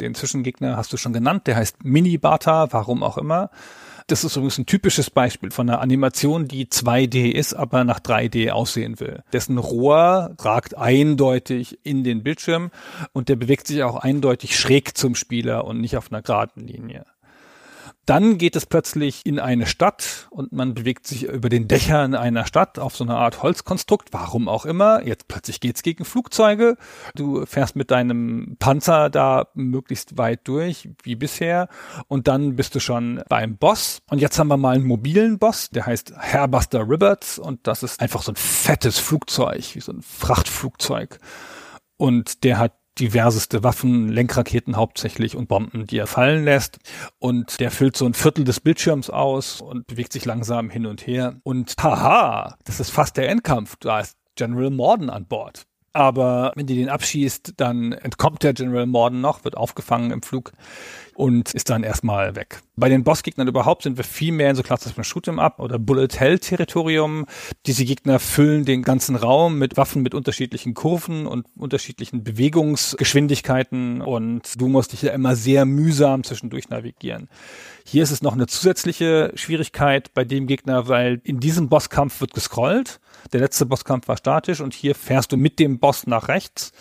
Den 0.01 0.15
Zwischengegner 0.15 0.79
hast 0.79 0.95
du 0.95 0.97
schon 0.97 1.13
genannt. 1.13 1.47
Der 1.47 1.57
heißt 1.57 1.85
Mini-Bata, 1.85 2.73
warum 2.73 3.03
auch 3.03 3.19
immer. 3.19 3.51
Das 4.09 4.25
ist 4.25 4.37
übrigens 4.37 4.57
ein 4.57 4.65
typisches 4.65 5.11
Beispiel 5.11 5.51
von 5.51 5.69
einer 5.69 5.83
Animation, 5.83 6.49
die 6.49 6.65
2D 6.65 7.31
ist, 7.31 7.53
aber 7.53 7.85
nach 7.85 8.01
3D 8.01 8.51
aussehen 8.51 9.01
will. 9.01 9.23
Dessen 9.35 9.59
Rohr 9.59 10.35
ragt 10.39 10.79
eindeutig 10.79 11.79
in 11.83 12.05
den 12.05 12.23
Bildschirm 12.23 12.71
und 13.13 13.29
der 13.29 13.37
bewegt 13.37 13.67
sich 13.67 13.83
auch 13.83 13.97
eindeutig 13.97 14.59
schräg 14.59 14.97
zum 14.97 15.15
Spieler 15.15 15.67
und 15.67 15.83
nicht 15.83 15.99
auf 15.99 16.11
einer 16.11 16.23
geraden 16.23 16.67
Linie. 16.67 17.05
Dann 18.09 18.39
geht 18.39 18.57
es 18.57 18.65
plötzlich 18.65 19.27
in 19.27 19.39
eine 19.39 19.67
Stadt 19.67 20.29
und 20.31 20.51
man 20.51 20.73
bewegt 20.73 21.07
sich 21.07 21.25
über 21.25 21.51
den 21.51 21.69
Dächern 21.69 22.15
einer 22.15 22.47
Stadt 22.47 22.79
auf 22.79 22.97
so 22.97 23.05
eine 23.05 23.17
Art 23.17 23.43
Holzkonstrukt, 23.43 24.15
warum 24.15 24.49
auch 24.49 24.65
immer. 24.65 25.05
Jetzt 25.07 25.29
plötzlich 25.29 25.61
geht's 25.61 25.83
gegen 25.83 26.07
Flugzeuge. 26.07 26.79
Du 27.15 27.45
fährst 27.45 27.77
mit 27.77 27.91
deinem 27.91 28.57
Panzer 28.59 29.11
da 29.11 29.49
möglichst 29.53 30.17
weit 30.17 30.49
durch, 30.49 30.89
wie 31.03 31.17
bisher. 31.17 31.69
Und 32.07 32.29
dann 32.29 32.57
bist 32.57 32.75
du 32.75 32.81
schon 32.81 33.23
beim 33.29 33.59
Boss. 33.59 33.99
Und 34.09 34.23
jetzt 34.23 34.39
haben 34.39 34.49
wir 34.49 34.57
mal 34.57 34.77
einen 34.77 34.87
mobilen 34.87 35.39
Boss, 35.39 35.69
der 35.69 35.85
heißt 35.85 36.15
Hairbuster 36.17 36.89
Ribberts. 36.89 37.39
Und 37.39 37.67
das 37.67 37.83
ist 37.83 38.01
einfach 38.01 38.23
so 38.23 38.33
ein 38.33 38.37
fettes 38.37 38.99
Flugzeug, 38.99 39.75
wie 39.75 39.81
so 39.81 39.93
ein 39.93 40.01
Frachtflugzeug. 40.01 41.19
Und 41.99 42.43
der 42.45 42.59
hat 42.59 42.73
diverseste 42.99 43.63
Waffen, 43.63 44.09
Lenkraketen 44.09 44.77
hauptsächlich 44.77 45.37
und 45.37 45.49
Bomben, 45.49 45.87
die 45.87 45.99
er 45.99 46.07
fallen 46.07 46.45
lässt. 46.45 46.79
Und 47.19 47.61
der 47.61 47.71
füllt 47.71 47.97
so 47.97 48.07
ein 48.07 48.15
Viertel 48.15 48.45
des 48.45 48.61
Bildschirms 48.61 49.11
aus 49.11 49.61
und 49.61 49.87
bewegt 49.87 50.13
sich 50.13 50.25
langsam 50.25 50.71
hin 50.71 50.87
und 50.87 51.07
her. 51.07 51.41
Und 51.43 51.75
haha, 51.81 52.57
das 52.65 52.81
ist 52.81 52.91
fast 52.91 53.17
der 53.17 53.29
Endkampf. 53.29 53.77
Da 53.81 54.01
ist 54.01 54.17
General 54.35 54.71
Morden 54.71 55.11
an 55.11 55.27
Bord. 55.27 55.67
Aber 55.99 56.53
wenn 56.55 56.69
die 56.69 56.77
den 56.77 56.91
abschießt, 56.91 57.55
dann 57.57 57.91
entkommt 57.91 58.45
der 58.45 58.53
General 58.53 58.87
Morden 58.87 59.21
noch, 59.21 59.43
wird 59.43 59.57
aufgefangen 59.57 60.13
im 60.13 60.23
Flug 60.23 60.53
und 61.17 61.53
ist 61.53 61.71
dann 61.71 61.83
erstmal 61.83 62.37
weg. 62.37 62.61
Bei 62.77 62.89
den 62.89 63.03
Bossgegnern 63.03 63.49
überhaupt 63.49 63.83
sind 63.83 63.97
wir 63.97 64.05
viel 64.05 64.31
mehr 64.31 64.51
in 64.51 64.55
so 64.55 64.63
klassischen 64.63 65.03
Shoot'em 65.03 65.41
Up 65.41 65.59
oder 65.59 65.81
Bullet 65.81 66.07
Hell 66.17 66.39
Territorium. 66.39 67.27
Diese 67.67 67.85
Gegner 67.85 68.21
füllen 68.21 68.65
den 68.65 68.83
ganzen 68.83 69.17
Raum 69.17 69.59
mit 69.59 69.77
Waffen 69.77 70.03
mit 70.03 70.15
unterschiedlichen 70.15 70.75
Kurven 70.75 71.27
und 71.27 71.49
unterschiedlichen 71.57 72.23
Bewegungsgeschwindigkeiten 72.23 74.01
und 74.01 74.61
du 74.61 74.69
musst 74.69 74.93
dich 74.93 75.03
ja 75.03 75.11
immer 75.11 75.35
sehr 75.35 75.65
mühsam 75.65 76.23
zwischendurch 76.23 76.69
navigieren. 76.69 77.29
Hier 77.85 78.05
ist 78.05 78.13
es 78.13 78.23
noch 78.23 78.35
eine 78.35 78.47
zusätzliche 78.47 79.33
Schwierigkeit 79.35 80.15
bei 80.15 80.25
dem 80.25 80.47
Gegner, 80.47 80.87
weil 80.87 81.21
in 81.25 81.41
diesem 81.41 81.69
Bosskampf 81.69 82.21
wird 82.21 82.35
gescrollt. 82.35 83.01
Der 83.33 83.41
letzte 83.41 83.67
Bosskampf 83.67 84.09
war 84.09 84.17
statisch 84.17 84.61
und 84.61 84.75
hier 84.75 84.95
fährst 84.95 85.33
du 85.33 85.37
mit 85.37 85.59
dem 85.59 85.79
Boss 85.79 86.07
nach 86.07 86.29
rechts 86.29 86.73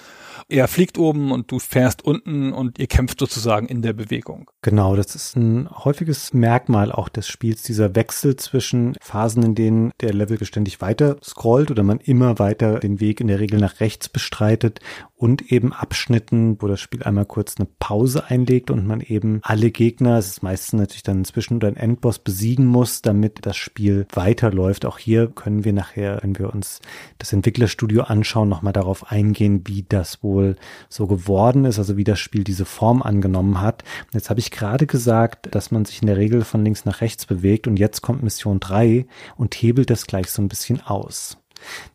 er 0.49 0.67
fliegt 0.67 0.97
oben 0.97 1.31
und 1.31 1.51
du 1.51 1.59
fährst 1.59 2.05
unten 2.05 2.53
und 2.53 2.79
ihr 2.79 2.87
kämpft 2.87 3.19
sozusagen 3.19 3.67
in 3.67 3.81
der 3.81 3.93
Bewegung. 3.93 4.49
Genau, 4.61 4.95
das 4.95 5.15
ist 5.15 5.35
ein 5.35 5.69
häufiges 5.69 6.33
Merkmal 6.33 6.91
auch 6.91 7.09
des 7.09 7.27
Spiels, 7.27 7.63
dieser 7.63 7.95
Wechsel 7.95 8.35
zwischen 8.35 8.95
Phasen, 9.01 9.43
in 9.43 9.55
denen 9.55 9.91
der 10.01 10.13
Level 10.13 10.37
beständig 10.37 10.79
weiter 10.79 11.17
scrollt 11.23 11.71
oder 11.71 11.83
man 11.83 11.99
immer 11.99 12.39
weiter 12.39 12.79
den 12.79 12.99
Weg 12.99 13.19
in 13.19 13.27
der 13.27 13.39
Regel 13.39 13.59
nach 13.59 13.79
rechts 13.79 14.09
bestreitet 14.09 14.79
und 15.17 15.51
eben 15.51 15.73
Abschnitten, 15.73 16.61
wo 16.61 16.67
das 16.67 16.79
Spiel 16.79 17.01
einmal 17.01 17.25
kurz 17.25 17.55
eine 17.57 17.67
Pause 17.79 18.25
einlegt 18.25 18.69
und 18.69 18.85
man 18.85 19.01
eben 19.01 19.39
alle 19.41 19.71
Gegner, 19.71 20.19
es 20.19 20.27
ist 20.27 20.43
meistens 20.43 20.79
natürlich 20.79 21.01
dann 21.01 21.17
inzwischen 21.17 21.55
oder 21.55 21.67
ein 21.67 21.75
Endboss 21.75 22.19
besiegen 22.19 22.67
muss, 22.67 23.01
damit 23.01 23.45
das 23.47 23.57
Spiel 23.57 24.05
weiterläuft. 24.13 24.85
Auch 24.85 24.99
hier 24.99 25.27
können 25.27 25.65
wir 25.65 25.73
nachher, 25.73 26.19
wenn 26.21 26.37
wir 26.37 26.53
uns 26.53 26.81
das 27.17 27.33
Entwicklerstudio 27.33 28.03
anschauen, 28.03 28.47
nochmal 28.47 28.73
darauf 28.73 29.11
eingehen, 29.11 29.63
wie 29.65 29.83
das 29.89 30.21
wohl 30.21 30.55
so 30.87 31.07
geworden 31.07 31.65
ist, 31.65 31.79
also 31.79 31.97
wie 31.97 32.03
das 32.03 32.19
Spiel 32.19 32.43
diese 32.43 32.65
Form 32.65 33.01
angenommen 33.01 33.59
hat. 33.59 33.83
Jetzt 34.13 34.29
habe 34.29 34.39
ich 34.39 34.51
gerade 34.51 34.85
gesagt, 34.85 35.53
dass 35.55 35.71
man 35.71 35.85
sich 35.85 35.99
in 36.01 36.07
der 36.07 36.17
Regel 36.17 36.43
von 36.43 36.63
links 36.63 36.85
nach 36.85 37.01
rechts 37.01 37.25
bewegt 37.25 37.65
und 37.65 37.79
jetzt 37.79 38.01
kommt 38.01 38.21
Mission 38.21 38.59
3 38.59 39.07
und 39.35 39.55
hebelt 39.55 39.89
das 39.89 40.05
gleich 40.05 40.29
so 40.29 40.43
ein 40.43 40.47
bisschen 40.47 40.79
aus. 40.81 41.39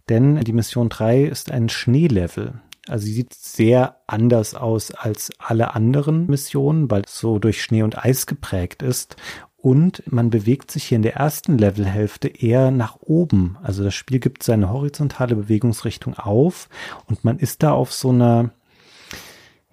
Denn 0.09 0.41
die 0.41 0.53
Mission 0.53 0.89
3 0.89 1.23
ist 1.23 1.53
ein 1.53 1.69
Schneelevel. 1.69 2.55
Also 2.89 3.07
sie 3.07 3.13
sieht 3.13 3.35
sehr 3.35 3.97
anders 4.07 4.55
aus 4.55 4.91
als 4.91 5.31
alle 5.39 5.75
anderen 5.75 6.27
Missionen, 6.27 6.91
weil 6.91 7.03
es 7.03 7.19
so 7.19 7.39
durch 7.39 7.63
Schnee 7.63 7.83
und 7.83 8.05
Eis 8.05 8.27
geprägt 8.27 8.83
ist. 8.83 9.17
Und 9.57 10.03
man 10.11 10.31
bewegt 10.31 10.73
sich 10.73 10.85
hier 10.85 10.97
in 10.97 11.03
der 11.03 11.15
ersten 11.15 11.57
Levelhälfte 11.57 12.27
eher 12.27 12.73
nach 12.73 12.97
oben. 13.01 13.57
Also 13.63 13.85
das 13.85 13.95
Spiel 13.95 14.19
gibt 14.19 14.43
seine 14.43 14.71
horizontale 14.71 15.37
Bewegungsrichtung 15.37 16.15
auf 16.15 16.69
und 17.07 17.25
man 17.25 17.39
ist 17.39 17.63
da 17.63 17.71
auf 17.71 17.93
so 17.93 18.09
einer 18.09 18.51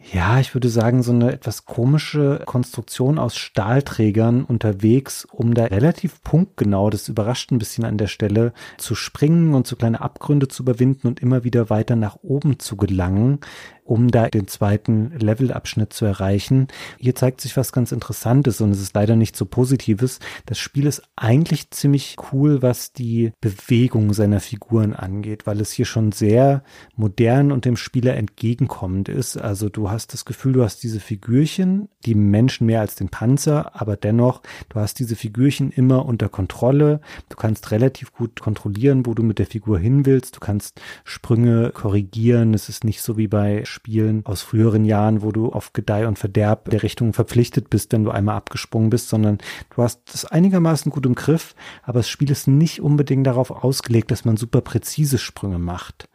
ja, 0.01 0.39
ich 0.39 0.53
würde 0.53 0.69
sagen, 0.69 1.03
so 1.03 1.11
eine 1.11 1.31
etwas 1.33 1.65
komische 1.65 2.41
Konstruktion 2.45 3.19
aus 3.19 3.35
Stahlträgern 3.35 4.45
unterwegs, 4.45 5.25
um 5.25 5.53
da 5.53 5.65
relativ 5.65 6.23
punktgenau, 6.23 6.89
das 6.89 7.09
überrascht 7.09 7.51
ein 7.51 7.59
bisschen 7.59 7.83
an 7.83 7.97
der 7.97 8.07
Stelle, 8.07 8.53
zu 8.77 8.95
springen 8.95 9.53
und 9.53 9.67
so 9.67 9.75
kleine 9.75 10.01
Abgründe 10.01 10.47
zu 10.47 10.63
überwinden 10.63 11.07
und 11.07 11.19
immer 11.19 11.43
wieder 11.43 11.69
weiter 11.69 11.95
nach 11.95 12.17
oben 12.21 12.59
zu 12.59 12.77
gelangen 12.77 13.39
um 13.89 14.09
da 14.09 14.29
den 14.29 14.47
zweiten 14.47 15.11
Levelabschnitt 15.17 15.93
zu 15.93 16.05
erreichen. 16.05 16.67
Hier 16.99 17.15
zeigt 17.15 17.41
sich 17.41 17.57
was 17.57 17.71
ganz 17.71 17.91
Interessantes 17.91 18.61
und 18.61 18.69
es 18.69 18.81
ist 18.81 18.93
leider 18.93 19.15
nicht 19.15 19.35
so 19.35 19.45
Positives. 19.45 20.19
Das 20.45 20.59
Spiel 20.59 20.85
ist 20.85 21.01
eigentlich 21.15 21.71
ziemlich 21.71 22.15
cool, 22.31 22.61
was 22.61 22.93
die 22.93 23.31
Bewegung 23.41 24.13
seiner 24.13 24.41
Figuren 24.41 24.93
angeht, 24.93 25.47
weil 25.47 25.59
es 25.59 25.71
hier 25.71 25.85
schon 25.85 26.11
sehr 26.11 26.63
modern 26.95 27.51
und 27.51 27.65
dem 27.65 27.75
Spieler 27.75 28.15
entgegenkommend 28.15 29.09
ist. 29.09 29.37
Also 29.37 29.69
du 29.69 29.89
hast 29.89 30.13
das 30.13 30.23
Gefühl, 30.23 30.53
du 30.53 30.63
hast 30.63 30.83
diese 30.83 30.99
Figürchen, 30.99 31.89
die 32.05 32.13
Menschen 32.13 32.67
mehr 32.67 32.81
als 32.81 32.93
den 32.93 33.09
Panzer, 33.09 33.81
aber 33.81 33.97
dennoch, 33.97 34.43
du 34.69 34.79
hast 34.79 34.99
diese 34.99 35.15
Figürchen 35.15 35.71
immer 35.71 36.05
unter 36.05 36.29
Kontrolle. 36.29 37.01
Du 37.29 37.37
kannst 37.37 37.71
relativ 37.71 38.13
gut 38.13 38.39
kontrollieren, 38.39 39.07
wo 39.07 39.15
du 39.15 39.23
mit 39.23 39.39
der 39.39 39.47
Figur 39.47 39.79
hin 39.79 40.05
willst. 40.05 40.35
Du 40.35 40.39
kannst 40.41 40.79
Sprünge 41.03 41.71
korrigieren. 41.71 42.53
Es 42.53 42.69
ist 42.69 42.83
nicht 42.83 43.01
so 43.01 43.17
wie 43.17 43.27
bei 43.27 43.65
Spielen 43.79 44.25
aus 44.25 44.41
früheren 44.41 44.83
Jahren, 44.83 45.21
wo 45.21 45.31
du 45.31 45.53
auf 45.53 45.71
Gedeih 45.71 46.05
und 46.05 46.19
Verderb 46.19 46.69
der 46.69 46.83
Richtung 46.83 47.13
verpflichtet 47.13 47.69
bist, 47.69 47.93
wenn 47.93 48.03
du 48.03 48.11
einmal 48.11 48.35
abgesprungen 48.35 48.89
bist, 48.89 49.07
sondern 49.07 49.37
du 49.73 49.81
hast 49.81 50.01
das 50.11 50.25
einigermaßen 50.25 50.91
gut 50.91 51.05
im 51.05 51.15
Griff, 51.15 51.55
aber 51.83 51.99
das 51.99 52.09
Spiel 52.09 52.29
ist 52.29 52.49
nicht 52.49 52.81
unbedingt 52.81 53.25
darauf 53.25 53.51
ausgelegt, 53.51 54.11
dass 54.11 54.25
man 54.25 54.35
super 54.35 54.59
präzise 54.59 55.17
Sprünge 55.17 55.59
macht. 55.59 56.09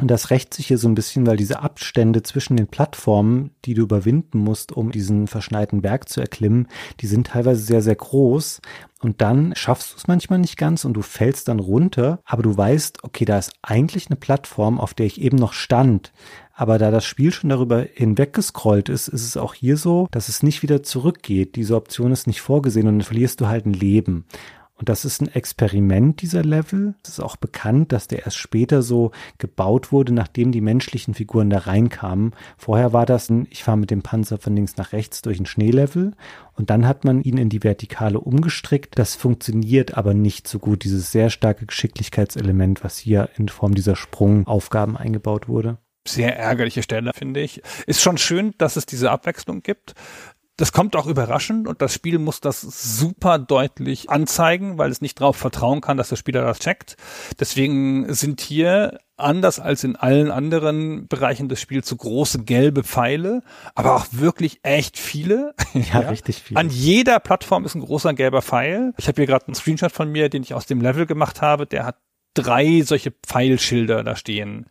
Und 0.00 0.08
das 0.10 0.30
rächt 0.30 0.52
sich 0.52 0.66
hier 0.66 0.78
so 0.78 0.88
ein 0.88 0.96
bisschen, 0.96 1.24
weil 1.24 1.36
diese 1.36 1.60
Abstände 1.60 2.24
zwischen 2.24 2.56
den 2.56 2.66
Plattformen, 2.66 3.52
die 3.64 3.74
du 3.74 3.82
überwinden 3.82 4.38
musst, 4.38 4.72
um 4.72 4.90
diesen 4.90 5.28
verschneiten 5.28 5.82
Berg 5.82 6.08
zu 6.08 6.20
erklimmen, 6.20 6.66
die 6.98 7.06
sind 7.06 7.28
teilweise 7.28 7.62
sehr, 7.62 7.80
sehr 7.80 7.94
groß. 7.94 8.60
Und 9.00 9.20
dann 9.20 9.54
schaffst 9.54 9.92
du 9.92 9.96
es 9.96 10.08
manchmal 10.08 10.40
nicht 10.40 10.56
ganz 10.56 10.84
und 10.84 10.94
du 10.94 11.02
fällst 11.02 11.46
dann 11.46 11.60
runter, 11.60 12.18
aber 12.24 12.42
du 12.42 12.56
weißt, 12.56 13.04
okay, 13.04 13.24
da 13.24 13.38
ist 13.38 13.52
eigentlich 13.62 14.08
eine 14.08 14.16
Plattform, 14.16 14.80
auf 14.80 14.94
der 14.94 15.06
ich 15.06 15.20
eben 15.20 15.36
noch 15.36 15.52
stand. 15.52 16.12
Aber 16.54 16.78
da 16.78 16.90
das 16.90 17.04
Spiel 17.04 17.32
schon 17.32 17.50
darüber 17.50 17.86
hinweggescrollt 17.92 18.88
ist, 18.88 19.06
ist 19.06 19.24
es 19.24 19.36
auch 19.36 19.54
hier 19.54 19.76
so, 19.76 20.08
dass 20.10 20.28
es 20.28 20.42
nicht 20.42 20.62
wieder 20.62 20.82
zurückgeht. 20.82 21.54
Diese 21.54 21.76
Option 21.76 22.12
ist 22.12 22.26
nicht 22.26 22.40
vorgesehen 22.40 22.88
und 22.88 22.98
dann 22.98 23.06
verlierst 23.06 23.40
du 23.40 23.46
halt 23.46 23.66
ein 23.66 23.74
Leben. 23.74 24.24
Und 24.76 24.88
das 24.88 25.04
ist 25.04 25.22
ein 25.22 25.28
Experiment 25.28 26.20
dieser 26.20 26.42
Level. 26.42 26.94
Es 27.04 27.10
ist 27.10 27.20
auch 27.20 27.36
bekannt, 27.36 27.92
dass 27.92 28.08
der 28.08 28.24
erst 28.24 28.38
später 28.38 28.82
so 28.82 29.12
gebaut 29.38 29.92
wurde, 29.92 30.12
nachdem 30.12 30.50
die 30.50 30.60
menschlichen 30.60 31.14
Figuren 31.14 31.48
da 31.48 31.58
reinkamen. 31.58 32.34
Vorher 32.56 32.92
war 32.92 33.06
das 33.06 33.30
ein, 33.30 33.46
ich 33.50 33.62
fahre 33.62 33.78
mit 33.78 33.92
dem 33.92 34.02
Panzer 34.02 34.38
von 34.38 34.56
links 34.56 34.76
nach 34.76 34.92
rechts 34.92 35.22
durch 35.22 35.38
ein 35.38 35.46
Schneelevel 35.46 36.14
und 36.54 36.70
dann 36.70 36.88
hat 36.88 37.04
man 37.04 37.22
ihn 37.22 37.38
in 37.38 37.50
die 37.50 37.62
Vertikale 37.62 38.18
umgestrickt. 38.18 38.98
Das 38.98 39.14
funktioniert 39.14 39.96
aber 39.96 40.12
nicht 40.12 40.48
so 40.48 40.58
gut, 40.58 40.82
dieses 40.82 41.12
sehr 41.12 41.30
starke 41.30 41.66
Geschicklichkeitselement, 41.66 42.82
was 42.82 42.98
hier 42.98 43.28
in 43.38 43.48
Form 43.48 43.74
dieser 43.74 43.94
Sprungaufgaben 43.94 44.96
eingebaut 44.96 45.48
wurde 45.48 45.78
sehr 46.06 46.36
ärgerliche 46.36 46.82
Stelle, 46.82 47.12
finde 47.14 47.40
ich. 47.40 47.62
Ist 47.86 48.02
schon 48.02 48.18
schön, 48.18 48.52
dass 48.58 48.76
es 48.76 48.84
diese 48.84 49.10
Abwechslung 49.10 49.62
gibt 49.62 49.94
das 50.56 50.72
kommt 50.72 50.94
auch 50.94 51.06
überraschend 51.06 51.66
und 51.66 51.82
das 51.82 51.94
Spiel 51.94 52.18
muss 52.18 52.40
das 52.40 52.60
super 52.60 53.38
deutlich 53.38 54.08
anzeigen, 54.10 54.78
weil 54.78 54.90
es 54.90 55.00
nicht 55.00 55.20
darauf 55.20 55.36
vertrauen 55.36 55.80
kann, 55.80 55.96
dass 55.96 56.10
der 56.10 56.16
Spieler 56.16 56.42
das 56.42 56.60
checkt. 56.60 56.96
Deswegen 57.40 58.12
sind 58.14 58.40
hier 58.40 59.00
anders 59.16 59.58
als 59.58 59.82
in 59.82 59.96
allen 59.96 60.30
anderen 60.30 61.08
Bereichen 61.08 61.48
des 61.48 61.60
Spiels 61.60 61.88
so 61.88 61.96
große 61.96 62.44
gelbe 62.44 62.84
Pfeile, 62.84 63.42
aber 63.74 63.96
auch 63.96 64.06
wirklich 64.12 64.60
echt 64.62 64.98
viele. 64.98 65.54
Ja, 65.74 66.02
ja, 66.02 66.08
richtig 66.08 66.40
viele. 66.40 66.60
An 66.60 66.70
jeder 66.70 67.18
Plattform 67.18 67.64
ist 67.64 67.74
ein 67.74 67.80
großer 67.80 68.14
gelber 68.14 68.42
Pfeil. 68.42 68.94
Ich 68.96 69.08
habe 69.08 69.16
hier 69.16 69.26
gerade 69.26 69.48
einen 69.48 69.56
Screenshot 69.56 69.90
von 69.90 70.10
mir, 70.10 70.28
den 70.28 70.42
ich 70.44 70.54
aus 70.54 70.66
dem 70.66 70.80
Level 70.80 71.04
gemacht 71.04 71.42
habe. 71.42 71.66
Der 71.66 71.84
hat 71.84 71.96
drei 72.34 72.82
solche 72.82 73.10
Pfeilschilder 73.10 74.04
da 74.04 74.14
stehen 74.14 74.66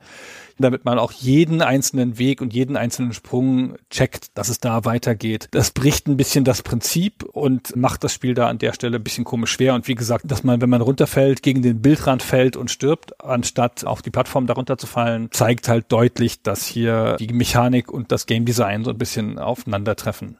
damit 0.57 0.85
man 0.85 0.99
auch 0.99 1.11
jeden 1.11 1.61
einzelnen 1.61 2.17
Weg 2.17 2.41
und 2.41 2.53
jeden 2.53 2.77
einzelnen 2.77 3.13
Sprung 3.13 3.75
checkt, 3.89 4.37
dass 4.37 4.49
es 4.49 4.59
da 4.59 4.85
weitergeht. 4.85 5.47
Das 5.51 5.71
bricht 5.71 6.07
ein 6.07 6.17
bisschen 6.17 6.43
das 6.43 6.61
Prinzip 6.61 7.23
und 7.23 7.75
macht 7.75 8.03
das 8.03 8.13
Spiel 8.13 8.33
da 8.33 8.47
an 8.47 8.57
der 8.57 8.73
Stelle 8.73 8.97
ein 8.97 9.03
bisschen 9.03 9.23
komisch 9.23 9.51
schwer. 9.51 9.73
Und 9.75 9.87
wie 9.87 9.95
gesagt, 9.95 10.29
dass 10.29 10.43
man, 10.43 10.61
wenn 10.61 10.69
man 10.69 10.81
runterfällt, 10.81 11.43
gegen 11.43 11.61
den 11.61 11.81
Bildrand 11.81 12.23
fällt 12.23 12.55
und 12.55 12.71
stirbt, 12.71 13.23
anstatt 13.23 13.85
auf 13.85 14.01
die 14.01 14.11
Plattform 14.11 14.47
darunter 14.47 14.77
zu 14.77 14.87
fallen, 14.87 15.29
zeigt 15.31 15.67
halt 15.67 15.91
deutlich, 15.91 16.41
dass 16.41 16.65
hier 16.65 17.17
die 17.19 17.33
Mechanik 17.33 17.91
und 17.91 18.11
das 18.11 18.25
Game 18.25 18.45
Design 18.45 18.83
so 18.83 18.91
ein 18.91 18.97
bisschen 18.97 19.39
aufeinandertreffen. 19.39 20.37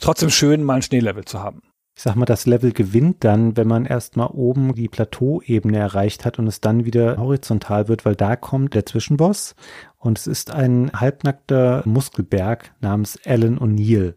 Trotzdem 0.00 0.30
schön, 0.30 0.62
mal 0.62 0.76
ein 0.76 0.82
Schneelevel 0.82 1.24
zu 1.24 1.40
haben 1.40 1.62
ich 2.00 2.04
sag 2.04 2.16
mal, 2.16 2.24
das 2.24 2.46
Level 2.46 2.72
gewinnt 2.72 3.24
dann, 3.24 3.58
wenn 3.58 3.68
man 3.68 3.84
erstmal 3.84 4.28
oben 4.28 4.74
die 4.74 4.88
Plateauebene 4.88 5.76
erreicht 5.76 6.24
hat 6.24 6.38
und 6.38 6.46
es 6.46 6.62
dann 6.62 6.86
wieder 6.86 7.18
horizontal 7.18 7.88
wird, 7.88 8.06
weil 8.06 8.16
da 8.16 8.36
kommt 8.36 8.72
der 8.72 8.86
Zwischenboss 8.86 9.54
und 9.98 10.16
es 10.16 10.26
ist 10.26 10.50
ein 10.50 10.90
halbnackter 10.94 11.82
Muskelberg 11.84 12.72
namens 12.80 13.18
Alan 13.26 13.58
O'Neill. 13.58 14.14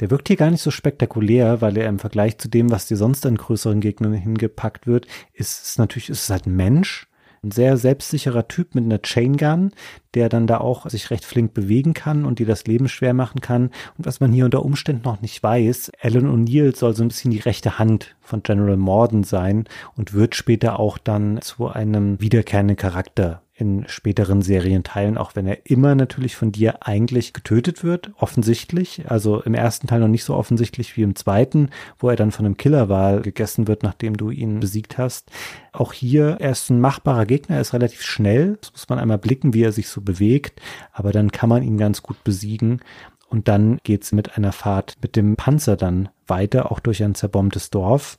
Der 0.00 0.10
wirkt 0.10 0.28
hier 0.28 0.36
gar 0.36 0.50
nicht 0.50 0.60
so 0.60 0.70
spektakulär, 0.70 1.62
weil 1.62 1.78
er 1.78 1.88
im 1.88 2.00
Vergleich 2.00 2.36
zu 2.36 2.50
dem, 2.50 2.70
was 2.70 2.86
dir 2.86 2.98
sonst 2.98 3.24
an 3.24 3.36
größeren 3.36 3.80
Gegnern 3.80 4.12
hingepackt 4.12 4.86
wird, 4.86 5.06
ist 5.32 5.64
es 5.64 5.78
natürlich, 5.78 6.10
ist 6.10 6.24
es 6.24 6.28
halt 6.28 6.44
ein 6.44 6.54
Mensch, 6.54 7.08
ein 7.42 7.50
sehr 7.50 7.76
selbstsicherer 7.76 8.48
Typ 8.48 8.74
mit 8.74 8.84
einer 8.84 9.02
Chain 9.02 9.36
Gun, 9.36 9.72
der 10.14 10.28
dann 10.28 10.46
da 10.46 10.58
auch 10.58 10.88
sich 10.88 11.10
recht 11.10 11.24
flink 11.24 11.54
bewegen 11.54 11.94
kann 11.94 12.24
und 12.24 12.38
dir 12.38 12.46
das 12.46 12.66
Leben 12.66 12.88
schwer 12.88 13.14
machen 13.14 13.40
kann. 13.40 13.70
Und 13.98 14.06
was 14.06 14.20
man 14.20 14.32
hier 14.32 14.44
unter 14.44 14.64
Umständen 14.64 15.02
noch 15.04 15.20
nicht 15.20 15.42
weiß, 15.42 15.92
Alan 16.00 16.26
O'Neill 16.26 16.74
soll 16.74 16.94
so 16.94 17.02
ein 17.02 17.08
bisschen 17.08 17.30
die 17.30 17.38
rechte 17.38 17.78
Hand 17.78 18.16
von 18.20 18.42
General 18.42 18.76
Morden 18.76 19.24
sein 19.24 19.64
und 19.96 20.14
wird 20.14 20.34
später 20.34 20.80
auch 20.80 20.98
dann 20.98 21.40
zu 21.42 21.68
einem 21.68 22.20
wiederkehrenden 22.20 22.76
Charakter 22.76 23.42
in 23.58 23.88
späteren 23.88 24.42
Serienteilen, 24.42 25.16
auch 25.16 25.34
wenn 25.34 25.46
er 25.46 25.64
immer 25.64 25.94
natürlich 25.94 26.36
von 26.36 26.52
dir 26.52 26.86
eigentlich 26.86 27.32
getötet 27.32 27.82
wird, 27.82 28.10
offensichtlich. 28.18 29.10
Also 29.10 29.40
im 29.40 29.54
ersten 29.54 29.86
Teil 29.86 30.00
noch 30.00 30.08
nicht 30.08 30.24
so 30.24 30.34
offensichtlich 30.34 30.96
wie 30.96 31.02
im 31.02 31.16
zweiten, 31.16 31.70
wo 31.98 32.10
er 32.10 32.16
dann 32.16 32.32
von 32.32 32.44
einem 32.44 32.58
Killerwal 32.58 33.22
gegessen 33.22 33.66
wird, 33.66 33.82
nachdem 33.82 34.18
du 34.18 34.30
ihn 34.30 34.60
besiegt 34.60 34.98
hast. 34.98 35.30
Auch 35.72 35.94
hier, 35.94 36.36
er 36.38 36.50
ist 36.50 36.68
ein 36.68 36.80
machbarer 36.80 37.24
Gegner, 37.24 37.56
er 37.56 37.62
ist 37.62 37.72
relativ 37.72 38.02
schnell. 38.02 38.58
Das 38.60 38.72
muss 38.72 38.88
man 38.90 38.98
einmal 38.98 39.18
blicken, 39.18 39.54
wie 39.54 39.62
er 39.62 39.72
sich 39.72 39.88
so 39.88 40.02
bewegt, 40.02 40.60
aber 40.92 41.12
dann 41.12 41.32
kann 41.32 41.48
man 41.48 41.62
ihn 41.62 41.78
ganz 41.78 42.02
gut 42.02 42.22
besiegen. 42.24 42.80
Und 43.28 43.48
dann 43.48 43.78
geht's 43.84 44.12
mit 44.12 44.36
einer 44.36 44.52
Fahrt 44.52 44.96
mit 45.02 45.16
dem 45.16 45.36
Panzer 45.36 45.76
dann 45.76 46.10
weiter, 46.26 46.70
auch 46.70 46.78
durch 46.78 47.02
ein 47.02 47.14
zerbombtes 47.14 47.70
Dorf. 47.70 48.18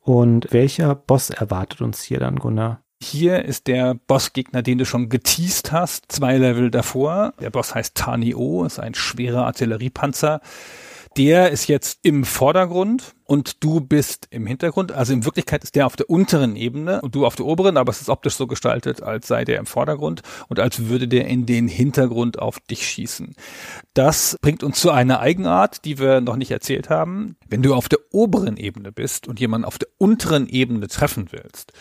Und 0.00 0.52
welcher 0.52 0.94
Boss 0.94 1.30
erwartet 1.30 1.82
uns 1.82 2.02
hier 2.02 2.18
dann, 2.18 2.38
Gunnar? 2.38 2.83
Hier 3.04 3.44
ist 3.44 3.66
der 3.66 3.94
Bossgegner, 4.06 4.62
den 4.62 4.78
du 4.78 4.86
schon 4.86 5.10
geteased 5.10 5.72
hast, 5.72 6.10
zwei 6.10 6.38
Level 6.38 6.70
davor. 6.70 7.34
Der 7.38 7.50
Boss 7.50 7.74
heißt 7.74 7.94
Tani-O, 7.94 8.64
ist 8.64 8.78
ein 8.78 8.94
schwerer 8.94 9.44
Artilleriepanzer. 9.44 10.40
Der 11.18 11.50
ist 11.50 11.68
jetzt 11.68 11.98
im 12.02 12.24
Vordergrund 12.24 13.14
und 13.24 13.62
du 13.62 13.82
bist 13.82 14.26
im 14.30 14.46
Hintergrund. 14.46 14.90
Also 14.90 15.12
in 15.12 15.26
Wirklichkeit 15.26 15.62
ist 15.62 15.74
der 15.74 15.84
auf 15.84 15.96
der 15.96 16.08
unteren 16.08 16.56
Ebene 16.56 17.02
und 17.02 17.14
du 17.14 17.26
auf 17.26 17.36
der 17.36 17.44
oberen, 17.44 17.76
aber 17.76 17.90
es 17.90 18.00
ist 18.00 18.08
optisch 18.08 18.36
so 18.36 18.46
gestaltet, 18.46 19.02
als 19.02 19.26
sei 19.26 19.44
der 19.44 19.58
im 19.58 19.66
Vordergrund 19.66 20.22
und 20.48 20.58
als 20.58 20.86
würde 20.86 21.06
der 21.06 21.26
in 21.26 21.44
den 21.44 21.68
Hintergrund 21.68 22.38
auf 22.38 22.58
dich 22.58 22.88
schießen. 22.88 23.36
Das 23.92 24.38
bringt 24.40 24.62
uns 24.62 24.80
zu 24.80 24.90
einer 24.90 25.20
Eigenart, 25.20 25.84
die 25.84 25.98
wir 25.98 26.22
noch 26.22 26.36
nicht 26.36 26.50
erzählt 26.50 26.88
haben. 26.88 27.36
Wenn 27.46 27.62
du 27.62 27.74
auf 27.74 27.90
der 27.90 27.98
oberen 28.12 28.56
Ebene 28.56 28.92
bist 28.92 29.28
und 29.28 29.40
jemanden 29.40 29.66
auf 29.66 29.76
der 29.76 29.88
unteren 29.98 30.48
Ebene 30.48 30.88
treffen 30.88 31.28
willst, 31.32 31.74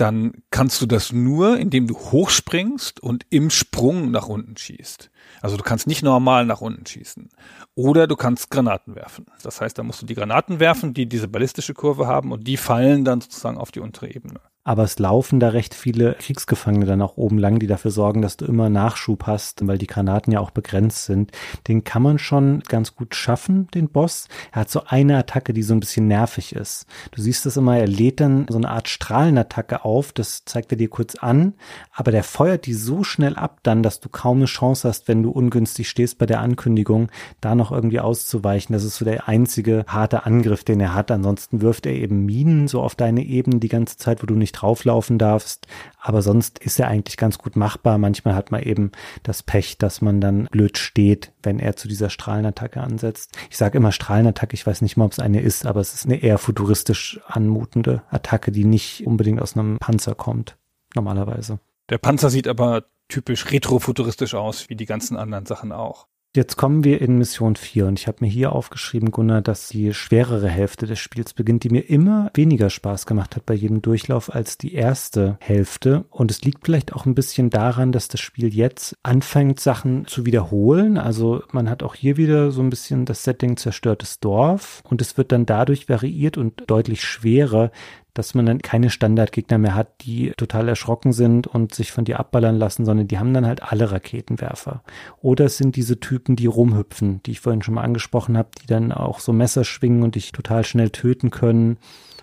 dann 0.00 0.42
kannst 0.50 0.80
du 0.80 0.86
das 0.86 1.12
nur, 1.12 1.58
indem 1.58 1.86
du 1.86 1.94
hochspringst 1.94 3.00
und 3.00 3.26
im 3.30 3.50
Sprung 3.50 4.10
nach 4.10 4.28
unten 4.28 4.56
schießt. 4.56 5.10
Also 5.40 5.56
du 5.56 5.62
kannst 5.62 5.86
nicht 5.86 6.02
normal 6.02 6.46
nach 6.46 6.60
unten 6.60 6.86
schießen. 6.86 7.28
Oder 7.74 8.06
du 8.06 8.16
kannst 8.16 8.50
Granaten 8.50 8.94
werfen. 8.94 9.26
Das 9.42 9.60
heißt, 9.60 9.78
da 9.78 9.82
musst 9.82 10.02
du 10.02 10.06
die 10.06 10.14
Granaten 10.14 10.60
werfen, 10.60 10.94
die 10.94 11.06
diese 11.06 11.28
ballistische 11.28 11.74
Kurve 11.74 12.06
haben 12.06 12.32
und 12.32 12.46
die 12.46 12.56
fallen 12.56 13.04
dann 13.04 13.20
sozusagen 13.20 13.58
auf 13.58 13.70
die 13.70 13.80
untere 13.80 14.12
Ebene 14.14 14.40
aber 14.62 14.84
es 14.84 14.98
laufen 14.98 15.40
da 15.40 15.48
recht 15.48 15.74
viele 15.74 16.14
Kriegsgefangene 16.14 16.84
dann 16.84 17.00
auch 17.00 17.16
oben 17.16 17.38
lang, 17.38 17.58
die 17.58 17.66
dafür 17.66 17.90
sorgen, 17.90 18.20
dass 18.20 18.36
du 18.36 18.44
immer 18.44 18.68
Nachschub 18.68 19.26
hast, 19.26 19.66
weil 19.66 19.78
die 19.78 19.86
Granaten 19.86 20.32
ja 20.32 20.40
auch 20.40 20.50
begrenzt 20.50 21.06
sind. 21.06 21.32
Den 21.66 21.82
kann 21.82 22.02
man 22.02 22.18
schon 22.18 22.60
ganz 22.68 22.94
gut 22.94 23.14
schaffen, 23.14 23.68
den 23.68 23.88
Boss. 23.88 24.28
Er 24.52 24.62
hat 24.62 24.70
so 24.70 24.82
eine 24.86 25.16
Attacke, 25.16 25.54
die 25.54 25.62
so 25.62 25.72
ein 25.72 25.80
bisschen 25.80 26.08
nervig 26.08 26.54
ist. 26.54 26.86
Du 27.10 27.22
siehst 27.22 27.46
das 27.46 27.56
immer, 27.56 27.78
er 27.78 27.86
lädt 27.86 28.20
dann 28.20 28.46
so 28.50 28.58
eine 28.58 28.68
Art 28.68 28.88
Strahlenattacke 28.88 29.84
auf, 29.84 30.12
das 30.12 30.44
zeigt 30.44 30.72
er 30.72 30.78
dir 30.78 30.90
kurz 30.90 31.14
an, 31.14 31.54
aber 31.92 32.10
der 32.10 32.22
feuert 32.22 32.66
die 32.66 32.74
so 32.74 33.02
schnell 33.02 33.36
ab 33.36 33.60
dann, 33.62 33.82
dass 33.82 34.00
du 34.00 34.10
kaum 34.10 34.38
eine 34.38 34.46
Chance 34.46 34.86
hast, 34.86 35.08
wenn 35.08 35.22
du 35.22 35.30
ungünstig 35.30 35.88
stehst 35.88 36.18
bei 36.18 36.26
der 36.26 36.40
Ankündigung, 36.40 37.10
da 37.40 37.54
noch 37.54 37.72
irgendwie 37.72 38.00
auszuweichen. 38.00 38.74
Das 38.74 38.84
ist 38.84 38.96
so 38.96 39.04
der 39.04 39.26
einzige 39.26 39.84
harte 39.86 40.26
Angriff, 40.26 40.64
den 40.64 40.80
er 40.80 40.94
hat. 40.94 41.10
Ansonsten 41.10 41.62
wirft 41.62 41.86
er 41.86 41.92
eben 41.92 42.26
Minen 42.26 42.68
so 42.68 42.82
auf 42.82 42.94
deine 42.94 43.24
Ebene 43.24 43.58
die 43.58 43.68
ganze 43.68 43.96
Zeit, 43.96 44.22
wo 44.22 44.26
du 44.26 44.34
nicht 44.34 44.49
drauflaufen 44.52 45.18
darfst. 45.18 45.66
Aber 46.00 46.22
sonst 46.22 46.58
ist 46.58 46.78
er 46.78 46.88
eigentlich 46.88 47.16
ganz 47.16 47.38
gut 47.38 47.56
machbar. 47.56 47.98
Manchmal 47.98 48.34
hat 48.34 48.50
man 48.50 48.62
eben 48.62 48.92
das 49.22 49.42
Pech, 49.42 49.78
dass 49.78 50.00
man 50.00 50.20
dann 50.20 50.44
blöd 50.50 50.78
steht, 50.78 51.32
wenn 51.42 51.58
er 51.58 51.76
zu 51.76 51.88
dieser 51.88 52.10
Strahlenattacke 52.10 52.80
ansetzt. 52.80 53.36
Ich 53.50 53.56
sage 53.56 53.78
immer 53.78 53.92
Strahlenattacke, 53.92 54.54
ich 54.54 54.66
weiß 54.66 54.82
nicht 54.82 54.96
mal, 54.96 55.04
ob 55.06 55.12
es 55.12 55.18
eine 55.18 55.40
ist, 55.40 55.66
aber 55.66 55.80
es 55.80 55.94
ist 55.94 56.06
eine 56.06 56.16
eher 56.16 56.38
futuristisch 56.38 57.20
anmutende 57.26 58.02
Attacke, 58.10 58.52
die 58.52 58.64
nicht 58.64 59.06
unbedingt 59.06 59.40
aus 59.40 59.56
einem 59.56 59.78
Panzer 59.78 60.14
kommt, 60.14 60.56
normalerweise. 60.94 61.60
Der 61.90 61.98
Panzer 61.98 62.30
sieht 62.30 62.48
aber 62.48 62.84
typisch 63.08 63.50
retrofuturistisch 63.50 64.34
aus, 64.34 64.68
wie 64.68 64.76
die 64.76 64.86
ganzen 64.86 65.16
anderen 65.16 65.46
Sachen 65.46 65.72
auch. 65.72 66.06
Jetzt 66.36 66.54
kommen 66.56 66.84
wir 66.84 67.00
in 67.00 67.18
Mission 67.18 67.56
4 67.56 67.88
und 67.88 67.98
ich 67.98 68.06
habe 68.06 68.18
mir 68.20 68.30
hier 68.30 68.52
aufgeschrieben, 68.52 69.10
Gunnar, 69.10 69.42
dass 69.42 69.66
die 69.66 69.92
schwerere 69.92 70.48
Hälfte 70.48 70.86
des 70.86 71.00
Spiels 71.00 71.32
beginnt, 71.32 71.64
die 71.64 71.70
mir 71.70 71.90
immer 71.90 72.30
weniger 72.34 72.70
Spaß 72.70 73.06
gemacht 73.06 73.34
hat 73.34 73.46
bei 73.46 73.54
jedem 73.54 73.82
Durchlauf 73.82 74.32
als 74.32 74.56
die 74.56 74.74
erste 74.74 75.38
Hälfte. 75.40 76.04
Und 76.08 76.30
es 76.30 76.42
liegt 76.42 76.64
vielleicht 76.64 76.92
auch 76.92 77.04
ein 77.04 77.16
bisschen 77.16 77.50
daran, 77.50 77.90
dass 77.90 78.06
das 78.06 78.20
Spiel 78.20 78.54
jetzt 78.54 78.96
anfängt, 79.02 79.58
Sachen 79.58 80.06
zu 80.06 80.24
wiederholen. 80.24 80.98
Also 80.98 81.42
man 81.50 81.68
hat 81.68 81.82
auch 81.82 81.96
hier 81.96 82.16
wieder 82.16 82.52
so 82.52 82.62
ein 82.62 82.70
bisschen 82.70 83.06
das 83.06 83.24
Setting 83.24 83.56
zerstörtes 83.56 84.20
Dorf 84.20 84.84
und 84.88 85.02
es 85.02 85.18
wird 85.18 85.32
dann 85.32 85.46
dadurch 85.46 85.88
variiert 85.88 86.38
und 86.38 86.62
deutlich 86.68 87.02
schwerer, 87.02 87.72
dass 88.14 88.34
man 88.34 88.46
dann 88.46 88.58
keine 88.60 88.90
Standardgegner 88.90 89.58
mehr 89.58 89.74
hat, 89.74 89.88
die 90.02 90.32
total 90.36 90.68
erschrocken 90.68 91.12
sind 91.12 91.46
und 91.46 91.74
sich 91.74 91.92
von 91.92 92.04
dir 92.04 92.20
abballern 92.20 92.56
lassen, 92.56 92.84
sondern 92.84 93.08
die 93.08 93.18
haben 93.18 93.34
dann 93.34 93.46
halt 93.46 93.62
alle 93.62 93.90
Raketenwerfer. 93.90 94.82
Oder 95.20 95.46
es 95.46 95.56
sind 95.56 95.76
diese 95.76 96.00
Typen, 96.00 96.36
die 96.36 96.46
rumhüpfen, 96.46 97.22
die 97.24 97.32
ich 97.32 97.40
vorhin 97.40 97.62
schon 97.62 97.74
mal 97.74 97.82
angesprochen 97.82 98.36
habe, 98.36 98.50
die 98.60 98.66
dann 98.66 98.92
auch 98.92 99.20
so 99.20 99.32
Messer 99.32 99.64
schwingen 99.64 100.02
und 100.02 100.14
dich 100.14 100.32
total 100.32 100.64
schnell 100.64 100.90
töten 100.90 101.30
können. 101.30 101.78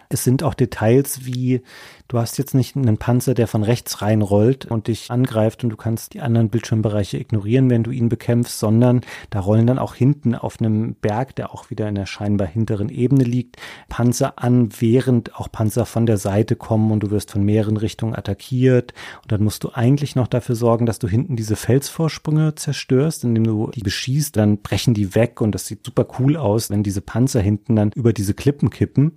Es 0.10 0.24
sind 0.24 0.44
auch 0.44 0.54
Details 0.54 1.26
wie, 1.26 1.62
du 2.08 2.18
hast 2.18 2.38
jetzt 2.38 2.54
nicht 2.54 2.76
einen 2.76 2.98
Panzer, 2.98 3.34
der 3.34 3.48
von 3.48 3.64
rechts 3.64 4.02
reinrollt 4.02 4.66
und 4.66 4.88
dich 4.88 5.12
angreift 5.12 5.64
und 5.64 5.70
du 5.70 5.78
kannst 5.78 6.14
die 6.14 6.22
anderen 6.22 6.50
Bildschirmbereiche 6.50 7.18
ignorieren, 7.18 7.70
wenn 7.70 7.84
du 7.84 7.92
ihn 7.92 8.08
bekämpfst, 8.08 8.58
sondern 8.60 9.02
da 9.30 9.40
rollen 9.40 9.68
dann 9.68 9.80
auch 9.80 9.96
hinten 9.96 10.34
auf 10.36 10.60
einem 10.60 10.96
Berg, 10.96 11.36
der 11.36 11.54
auch 11.54 11.70
wieder 11.70 11.90
in 11.90 11.96
der 11.96 12.06
scheinbar 12.06 12.48
hinteren 12.48 12.90
Ebene 12.90 13.24
liegt, 13.24 13.58
Panzer 13.90 14.34
an, 14.38 14.70
während 14.80 15.36
auch 15.36 15.52
Panzer 15.52 15.86
von 15.86 16.06
der 16.06 16.18
Seite 16.18 16.56
kommen 16.56 16.92
und 16.92 17.02
du 17.02 17.12
wirst 17.12 17.32
von 17.32 17.44
mehreren 17.44 17.78
Richtungen 17.78 18.16
attackiert. 18.16 18.94
Und 19.24 19.32
dann 19.32 19.44
musst 19.44 19.64
du 19.64 19.72
eigentlich 19.74 20.16
noch 20.16 20.28
dafür 20.28 20.56
sorgen, 20.56 20.86
dass 20.86 21.00
du 21.00 21.08
hinten 21.08 21.36
diese 21.36 21.56
Felsvorsprünge 21.56 22.56
zerstörst, 22.56 23.24
indem 23.24 23.44
du 23.44 23.72
die 23.76 23.82
beschießt, 23.82 24.36
dann 24.36 24.60
brechen 24.60 24.94
die 24.94 25.16
weg 25.16 25.42
und 25.42 25.54
das 25.54 25.68
sieht 25.68 25.86
super 25.86 26.08
cool 26.20 26.38
aus, 26.38 26.70
wenn 26.70 26.84
diese 26.84 27.02
Panzer 27.02 27.42
hinten 27.42 27.76
dann 27.76 27.92
über 27.92 28.14
diese 28.14 28.34
Klippen 28.34 28.70
kippen 28.70 29.14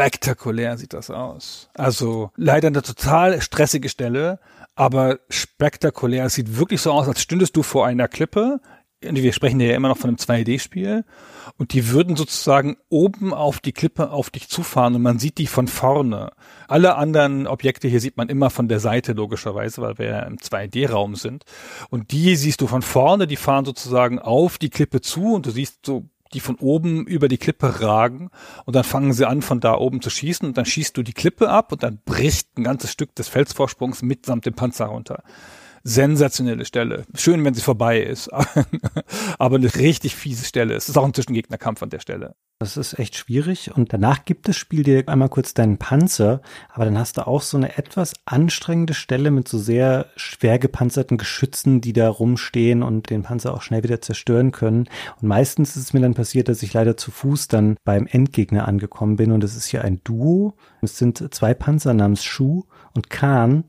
spektakulär 0.00 0.78
sieht 0.78 0.94
das 0.94 1.10
aus. 1.10 1.68
Also 1.74 2.30
leider 2.36 2.68
eine 2.68 2.82
total 2.82 3.40
stressige 3.42 3.88
Stelle, 3.88 4.38
aber 4.74 5.18
spektakulär. 5.28 6.24
Es 6.24 6.34
sieht 6.34 6.56
wirklich 6.56 6.80
so 6.80 6.92
aus, 6.92 7.06
als 7.06 7.20
stündest 7.20 7.56
du 7.56 7.62
vor 7.62 7.86
einer 7.86 8.08
Klippe. 8.08 8.60
Wir 9.02 9.32
sprechen 9.32 9.60
ja 9.60 9.74
immer 9.74 9.88
noch 9.88 9.98
von 9.98 10.08
einem 10.08 10.16
2D-Spiel. 10.16 11.04
Und 11.58 11.72
die 11.74 11.88
würden 11.88 12.16
sozusagen 12.16 12.76
oben 12.88 13.34
auf 13.34 13.60
die 13.60 13.72
Klippe 13.72 14.10
auf 14.10 14.30
dich 14.30 14.48
zufahren 14.48 14.94
und 14.94 15.02
man 15.02 15.18
sieht 15.18 15.36
die 15.38 15.46
von 15.46 15.68
vorne. 15.68 16.32
Alle 16.68 16.96
anderen 16.96 17.46
Objekte 17.46 17.88
hier 17.88 18.00
sieht 18.00 18.16
man 18.16 18.28
immer 18.28 18.48
von 18.48 18.68
der 18.68 18.80
Seite 18.80 19.12
logischerweise, 19.12 19.82
weil 19.82 19.98
wir 19.98 20.06
ja 20.06 20.20
im 20.20 20.36
2D-Raum 20.36 21.14
sind. 21.16 21.44
Und 21.90 22.12
die 22.12 22.36
siehst 22.36 22.60
du 22.62 22.66
von 22.66 22.82
vorne, 22.82 23.26
die 23.26 23.36
fahren 23.36 23.64
sozusagen 23.64 24.18
auf 24.18 24.56
die 24.56 24.70
Klippe 24.70 25.00
zu 25.02 25.34
und 25.34 25.46
du 25.46 25.50
siehst 25.50 25.84
so 25.84 26.08
die 26.32 26.40
von 26.40 26.56
oben 26.56 27.06
über 27.06 27.28
die 27.28 27.38
Klippe 27.38 27.80
ragen 27.80 28.30
und 28.64 28.76
dann 28.76 28.84
fangen 28.84 29.12
sie 29.12 29.26
an, 29.26 29.42
von 29.42 29.60
da 29.60 29.74
oben 29.74 30.00
zu 30.00 30.10
schießen 30.10 30.46
und 30.46 30.56
dann 30.56 30.64
schießt 30.64 30.96
du 30.96 31.02
die 31.02 31.12
Klippe 31.12 31.50
ab 31.50 31.72
und 31.72 31.82
dann 31.82 31.98
bricht 32.04 32.56
ein 32.56 32.64
ganzes 32.64 32.92
Stück 32.92 33.14
des 33.14 33.28
Felsvorsprungs 33.28 34.02
mitsamt 34.02 34.46
dem 34.46 34.54
Panzer 34.54 34.86
runter. 34.86 35.22
Sensationelle 35.82 36.64
Stelle. 36.64 37.04
Schön, 37.14 37.44
wenn 37.44 37.54
sie 37.54 37.62
vorbei 37.62 38.00
ist, 38.00 38.30
aber 39.38 39.56
eine 39.56 39.74
richtig 39.74 40.14
fiese 40.14 40.44
Stelle. 40.44 40.74
Es 40.74 40.88
ist 40.88 40.96
auch 40.96 41.04
ein 41.04 41.14
Zwischengegnerkampf 41.14 41.82
an 41.82 41.90
der 41.90 42.00
Stelle. 42.00 42.34
Das 42.58 42.76
ist 42.76 42.98
echt 42.98 43.16
schwierig. 43.16 43.74
Und 43.74 43.90
danach 43.94 44.26
gibt 44.26 44.46
es 44.50 44.58
Spiel 44.58 44.82
dir 44.82 45.08
einmal 45.08 45.30
kurz 45.30 45.54
deinen 45.54 45.78
Panzer, 45.78 46.42
aber 46.68 46.84
dann 46.84 46.98
hast 46.98 47.16
du 47.16 47.26
auch 47.26 47.40
so 47.40 47.56
eine 47.56 47.78
etwas 47.78 48.12
anstrengende 48.26 48.92
Stelle 48.92 49.30
mit 49.30 49.48
so 49.48 49.58
sehr 49.58 50.06
schwer 50.16 50.58
gepanzerten 50.58 51.16
Geschützen, 51.16 51.80
die 51.80 51.94
da 51.94 52.10
rumstehen 52.10 52.82
und 52.82 53.08
den 53.08 53.22
Panzer 53.22 53.54
auch 53.54 53.62
schnell 53.62 53.82
wieder 53.82 54.02
zerstören 54.02 54.52
können. 54.52 54.90
Und 55.22 55.28
meistens 55.28 55.76
ist 55.76 55.84
es 55.84 55.92
mir 55.94 56.00
dann 56.00 56.12
passiert, 56.12 56.48
dass 56.48 56.62
ich 56.62 56.74
leider 56.74 56.98
zu 56.98 57.10
Fuß 57.10 57.48
dann 57.48 57.76
beim 57.84 58.06
Endgegner 58.06 58.68
angekommen 58.68 59.16
bin. 59.16 59.32
Und 59.32 59.42
es 59.42 59.56
ist 59.56 59.66
hier 59.66 59.82
ein 59.82 60.02
Duo. 60.04 60.52
Es 60.82 60.98
sind 60.98 61.32
zwei 61.34 61.54
Panzer 61.54 61.94
namens 61.94 62.22
Shu 62.22 62.64
und 62.92 63.08
Khan 63.08 63.64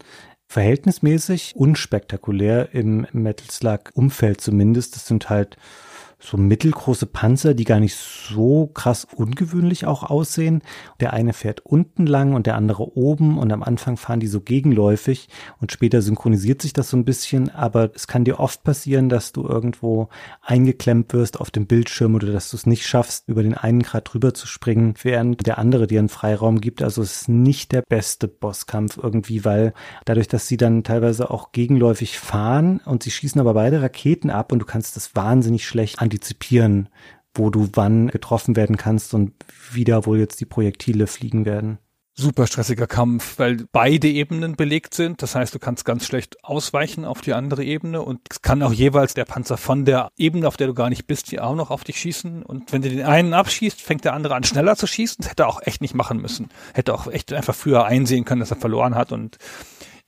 verhältnismäßig 0.51 1.53
unspektakulär 1.55 2.75
im 2.75 3.07
Metal 3.13 3.49
Slug 3.49 3.91
Umfeld 3.93 4.41
zumindest. 4.41 4.97
Das 4.97 5.07
sind 5.07 5.29
halt 5.29 5.55
so 6.21 6.37
mittelgroße 6.37 7.07
Panzer, 7.07 7.53
die 7.53 7.63
gar 7.63 7.79
nicht 7.79 7.95
so 7.95 8.67
krass 8.67 9.07
ungewöhnlich 9.15 9.85
auch 9.85 10.03
aussehen. 10.03 10.61
Der 10.99 11.13
eine 11.13 11.33
fährt 11.33 11.61
unten 11.65 12.05
lang 12.05 12.33
und 12.33 12.45
der 12.45 12.55
andere 12.55 12.95
oben 12.95 13.37
und 13.37 13.51
am 13.51 13.63
Anfang 13.63 13.97
fahren 13.97 14.19
die 14.19 14.27
so 14.27 14.39
gegenläufig 14.39 15.29
und 15.59 15.71
später 15.71 16.01
synchronisiert 16.01 16.61
sich 16.61 16.73
das 16.73 16.89
so 16.89 16.97
ein 16.97 17.05
bisschen, 17.05 17.49
aber 17.49 17.91
es 17.95 18.07
kann 18.07 18.23
dir 18.23 18.39
oft 18.39 18.63
passieren, 18.63 19.09
dass 19.09 19.31
du 19.31 19.47
irgendwo 19.47 20.09
eingeklemmt 20.41 21.13
wirst 21.13 21.39
auf 21.39 21.49
dem 21.49 21.65
Bildschirm 21.65 22.15
oder 22.15 22.31
dass 22.31 22.51
du 22.51 22.57
es 22.57 22.65
nicht 22.65 22.85
schaffst, 22.85 23.27
über 23.27 23.41
den 23.41 23.55
einen 23.55 23.81
Grad 23.81 24.13
drüber 24.13 24.33
zu 24.33 24.47
springen, 24.47 24.93
während 25.01 25.47
der 25.47 25.57
andere 25.57 25.87
dir 25.87 25.99
einen 25.99 26.09
Freiraum 26.09 26.61
gibt. 26.61 26.83
Also 26.83 27.01
es 27.01 27.21
ist 27.21 27.29
nicht 27.29 27.71
der 27.71 27.81
beste 27.81 28.27
Bosskampf 28.27 28.99
irgendwie, 29.01 29.43
weil 29.43 29.73
dadurch, 30.05 30.27
dass 30.27 30.47
sie 30.47 30.57
dann 30.57 30.83
teilweise 30.83 31.31
auch 31.31 31.51
gegenläufig 31.51 32.19
fahren 32.19 32.79
und 32.85 33.03
sie 33.03 33.11
schießen 33.11 33.41
aber 33.41 33.55
beide 33.55 33.81
Raketen 33.81 34.29
ab 34.29 34.51
und 34.51 34.59
du 34.59 34.65
kannst 34.65 34.95
das 34.95 35.15
wahnsinnig 35.15 35.65
schlecht 35.65 35.99
an 35.99 36.10
antizipieren, 36.11 36.89
wo 37.33 37.49
du 37.49 37.69
wann 37.73 38.07
getroffen 38.07 38.55
werden 38.55 38.75
kannst 38.75 39.13
und 39.13 39.33
wie 39.71 39.85
da 39.85 40.05
wohl 40.05 40.19
jetzt 40.19 40.41
die 40.41 40.45
Projektile 40.45 41.07
fliegen 41.07 41.45
werden. 41.45 41.79
Super 42.13 42.45
stressiger 42.45 42.87
Kampf, 42.87 43.39
weil 43.39 43.65
beide 43.71 44.09
Ebenen 44.09 44.57
belegt 44.57 44.93
sind. 44.93 45.21
Das 45.21 45.33
heißt, 45.33 45.55
du 45.55 45.59
kannst 45.59 45.85
ganz 45.85 46.05
schlecht 46.05 46.43
ausweichen 46.43 47.05
auf 47.05 47.21
die 47.21 47.33
andere 47.33 47.63
Ebene 47.63 48.01
und 48.01 48.19
es 48.29 48.41
kann 48.41 48.61
auch 48.63 48.73
jeweils 48.73 49.13
der 49.13 49.23
Panzer 49.23 49.55
von 49.55 49.85
der 49.85 50.11
Ebene, 50.17 50.45
auf 50.45 50.57
der 50.57 50.67
du 50.67 50.73
gar 50.73 50.89
nicht 50.89 51.07
bist, 51.07 51.29
hier 51.29 51.45
auch 51.45 51.55
noch 51.55 51.71
auf 51.71 51.85
dich 51.85 51.97
schießen. 51.97 52.43
Und 52.43 52.73
wenn 52.73 52.81
du 52.81 52.89
den 52.89 53.05
einen 53.05 53.33
abschießt, 53.33 53.81
fängt 53.81 54.03
der 54.03 54.13
andere 54.13 54.35
an 54.35 54.43
schneller 54.43 54.75
zu 54.75 54.87
schießen. 54.87 55.17
Das 55.19 55.31
hätte 55.31 55.43
er 55.43 55.47
auch 55.47 55.61
echt 55.63 55.79
nicht 55.79 55.95
machen 55.95 56.21
müssen. 56.21 56.49
Hätte 56.73 56.93
auch 56.93 57.07
echt 57.07 57.31
einfach 57.31 57.55
früher 57.55 57.85
einsehen 57.85 58.25
können, 58.25 58.41
dass 58.41 58.51
er 58.51 58.57
verloren 58.57 58.95
hat 58.95 59.13
und 59.13 59.37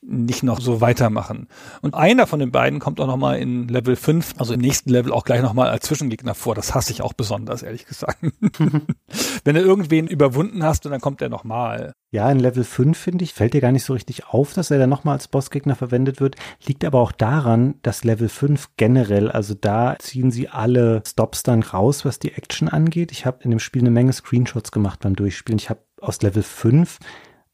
nicht 0.06 0.44
noch 0.44 0.60
so 0.60 0.82
weitermachen. 0.82 1.48
Und 1.82 1.94
einer 1.94 2.28
von 2.28 2.40
den 2.40 2.52
beiden 2.52 2.80
kommt 2.80 3.00
auch 3.00 3.08
nochmal 3.08 3.40
in 3.40 3.68
Level 3.68 3.96
5, 3.96 4.36
also 4.38 4.54
im 4.54 4.60
nächsten 4.60 4.90
Level 4.90 5.12
auch 5.12 5.24
gleich 5.24 5.42
nochmal 5.42 5.70
als 5.70 5.86
Zwischengegner 5.86 6.36
vor. 6.36 6.56
Das 6.56 6.76
hasse 6.76 6.92
ich 6.92 7.02
auch 7.02 7.14
besonders, 7.14 7.64
ehrlich 7.64 7.86
gesagt. 7.86 8.20
Wenn 9.44 9.56
du 9.56 9.62
irgendwen 9.62 10.08
überwunden 10.08 10.64
hast 10.64 10.86
und 10.86 10.92
dann 10.92 11.02
kommt 11.02 11.22
er 11.22 11.30
nochmal. 11.30 11.94
Ja, 12.12 12.30
in 12.32 12.40
Level 12.40 12.64
5, 12.64 12.98
finde 12.98 13.24
ich, 13.24 13.34
fällt 13.34 13.54
dir 13.54 13.62
gar 13.62 13.72
nicht 13.72 13.86
so 13.86 13.94
richtig 13.94 14.28
auf, 14.28 14.54
dass 14.54 14.72
er 14.72 14.78
dann 14.78 14.90
nochmal 14.90 15.16
als 15.16 15.28
Bossgegner 15.28 15.76
verwendet 15.76 16.20
wird. 16.20 16.36
Liegt 16.66 16.86
aber 16.86 17.00
auch 17.00 17.12
daran, 17.12 17.76
dass 17.82 18.04
Level 18.04 18.30
5 18.30 18.70
generell, 18.78 19.32
also 19.32 19.56
da 19.56 19.96
ziehen 20.00 20.32
sie 20.32 20.50
alle 20.50 21.02
Stops 21.08 21.44
dann 21.44 21.64
raus, 21.64 22.06
was 22.06 22.20
die 22.20 22.34
Action 22.34 22.70
angeht. 22.70 23.12
Ich 23.12 23.26
habe 23.26 23.44
in 23.44 23.50
dem 23.50 23.60
Spiel 23.60 23.82
eine 23.82 23.92
Menge 23.92 24.14
Screenshots 24.14 24.72
gemacht 24.72 25.00
beim 25.00 25.16
Durchspielen. 25.16 25.58
Ich 25.58 25.70
habe 25.70 25.80
aus 26.02 26.22
Level 26.22 26.44
5 26.44 27.00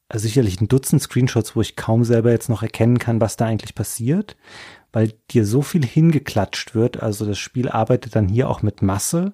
also 0.10 0.24
sicherlich 0.24 0.60
ein 0.60 0.68
Dutzend 0.68 1.02
Screenshots, 1.02 1.56
wo 1.56 1.62
ich 1.62 1.76
kaum 1.76 2.04
selber 2.04 2.32
jetzt 2.32 2.50
noch 2.50 2.64
erkennen 2.64 2.98
kann, 2.98 3.22
was 3.22 3.38
da 3.38 3.46
eigentlich 3.46 3.76
passiert, 3.76 4.36
weil 4.92 5.14
dir 5.30 5.46
so 5.46 5.62
viel 5.62 5.86
hingeklatscht 5.86 6.74
wird. 6.74 7.02
Also 7.02 7.26
das 7.26 7.38
Spiel 7.38 7.70
arbeitet 7.70 8.16
dann 8.16 8.28
hier 8.28 8.50
auch 8.50 8.64
mit 8.64 8.82
Masse. 8.82 9.34